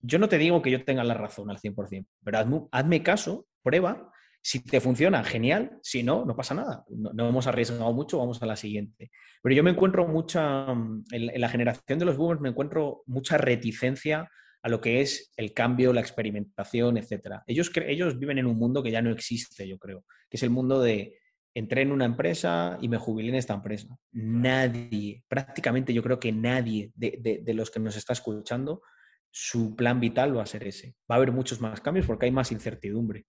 yo 0.02 0.20
no 0.20 0.30
te 0.30 0.38
digo 0.38 0.62
que 0.62 0.72
yo 0.72 0.86
tenga 0.86 1.04
la 1.04 1.16
razón 1.16 1.50
al 1.50 1.58
100%, 1.58 2.06
pero 2.24 2.70
hazme, 2.72 3.04
caso, 3.04 3.48
prueba. 3.64 4.12
Si 4.42 4.64
te 4.64 4.80
funciona, 4.80 5.24
genial. 5.26 5.78
Si 5.82 6.04
no, 6.04 6.24
no 6.24 6.36
pasa 6.36 6.54
nada. 6.54 6.86
No, 6.88 7.28
hemos 7.28 7.48
arriesgado 7.48 7.92
mucho, 7.92 8.20
vamos 8.20 8.42
a 8.42 8.46
la 8.46 8.56
siguiente. 8.56 9.12
Pero 9.42 9.56
yo 9.56 9.64
me 9.64 9.72
encuentro 9.72 10.08
mucha, 10.08 10.68
en, 10.72 11.04
la 11.36 11.50
generación 11.50 12.00
de 12.00 12.06
los 12.06 12.16
boomers, 12.16 12.40
me 12.40 12.50
encuentro 12.50 13.04
mucha 13.08 13.38
reticencia 13.38 14.30
a 14.62 14.70
lo 14.70 14.82
que 14.82 15.02
es 15.02 15.32
el 15.38 15.54
cambio, 15.54 15.94
la 15.94 16.02
experimentación, 16.02 16.98
etc. 16.98 17.42
Ellos, 17.48 17.72
ellos 17.76 18.20
viven 18.20 18.38
en 18.38 18.48
un 18.48 18.58
mundo 18.58 18.84
que 18.84 18.92
ya 18.92 19.02
no 19.02 19.12
existe, 19.12 19.68
yo 19.68 19.78
creo, 19.78 20.06
que 20.30 20.38
es 20.38 20.44
el 20.44 20.50
mundo 20.50 20.82
de 20.82 21.18
entré 21.58 21.82
en 21.82 21.92
una 21.92 22.06
empresa 22.06 22.78
y 22.82 22.88
me 22.88 22.98
jubilé 22.98 23.30
en 23.30 23.36
esta 23.36 23.56
empresa. 23.56 23.88
Nadie, 24.12 25.24
prácticamente 25.28 25.92
yo 25.92 26.04
creo 26.04 26.20
que 26.20 26.32
nadie 26.32 26.92
de, 26.94 27.54
los 27.56 27.72
que 27.72 27.80
nos 27.80 27.96
está 27.96 28.14
escuchando, 28.14 28.84
su 29.32 29.76
plan 29.76 30.00
vital 30.00 30.38
va 30.38 30.44
a 30.44 30.48
ser 30.48 30.68
ese. 30.68 30.96
Va 31.10 31.16
a 31.16 31.18
haber 31.18 31.32
muchos 31.32 31.60
más 31.60 31.82
cambios 31.82 32.06
porque 32.06 32.28
hay 32.28 32.32
más 32.32 32.52
incertidumbre. 32.52 33.26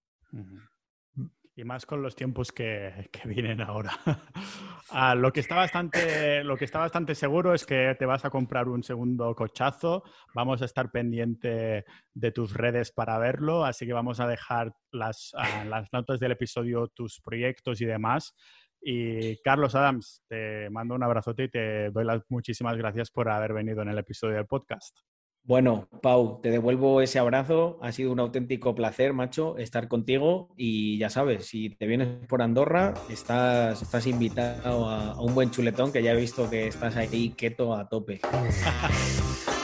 Y 1.58 1.64
más 1.64 1.86
con 1.86 2.02
los 2.02 2.14
tiempos 2.14 2.52
que, 2.52 3.10
vienen 3.24 3.60
ahora. 3.60 3.90
Ah, 4.90 5.14
lo, 5.14 5.30
que 5.34 5.40
está 5.40 5.54
bastante, 5.54 6.42
lo 6.44 6.56
que 6.56 6.64
está 6.64 6.78
bastante 6.78 7.14
seguro 7.14 7.52
es 7.52 7.66
que 7.66 7.94
te 7.98 8.06
vas 8.06 8.24
a 8.24 8.30
comprar 8.30 8.68
un 8.68 8.82
segundo 8.82 9.34
cochazo. 9.34 10.02
Vamos 10.34 10.62
a 10.62 10.64
estar 10.64 10.90
pendiente 10.90 11.84
de 12.14 12.32
tus 12.32 12.54
redes 12.54 12.90
para 12.90 13.18
verlo, 13.18 13.66
así 13.66 13.86
que 13.86 13.92
vamos 13.92 14.18
a 14.18 14.26
dejar 14.26 14.72
las, 14.90 15.32
ah, 15.36 15.64
las 15.66 15.92
notas 15.92 16.20
del 16.20 16.32
episodio, 16.32 16.88
tus 16.88 17.20
proyectos 17.20 17.82
y 17.82 17.84
demás. 17.84 18.34
Y 18.80 19.36
Carlos 19.42 19.74
Adams, 19.74 20.22
te 20.26 20.70
mando 20.70 20.94
un 20.94 21.02
abrazote 21.02 21.44
y 21.44 21.50
te 21.50 21.90
doy 21.90 22.06
las 22.06 22.22
muchísimas 22.30 22.78
gracias 22.78 23.10
por 23.10 23.28
haber 23.28 23.52
venido 23.52 23.82
en 23.82 23.90
el 23.90 23.98
episodio 23.98 24.36
del 24.36 24.46
podcast. 24.46 25.00
Bueno, 25.48 25.88
Pau, 26.02 26.40
te 26.42 26.50
devuelvo 26.50 27.00
ese 27.00 27.18
abrazo. 27.18 27.78
Ha 27.80 27.90
sido 27.90 28.12
un 28.12 28.20
auténtico 28.20 28.74
placer, 28.74 29.14
macho, 29.14 29.56
estar 29.56 29.88
contigo. 29.88 30.50
Y 30.58 30.98
ya 30.98 31.08
sabes, 31.08 31.46
si 31.46 31.70
te 31.70 31.86
vienes 31.86 32.08
por 32.28 32.42
Andorra, 32.42 32.92
estás, 33.08 34.06
invitado 34.06 34.90
a, 34.90 35.12
a 35.12 35.22
un 35.22 35.34
buen 35.34 35.50
chuletón, 35.50 35.90
que 35.90 36.02
ya 36.02 36.12
he 36.12 36.16
visto 36.16 36.50
que 36.50 36.66
estás 36.66 36.96
ahí 36.96 37.30
quieto 37.30 37.74
a 37.74 37.88
tope. 37.88 38.20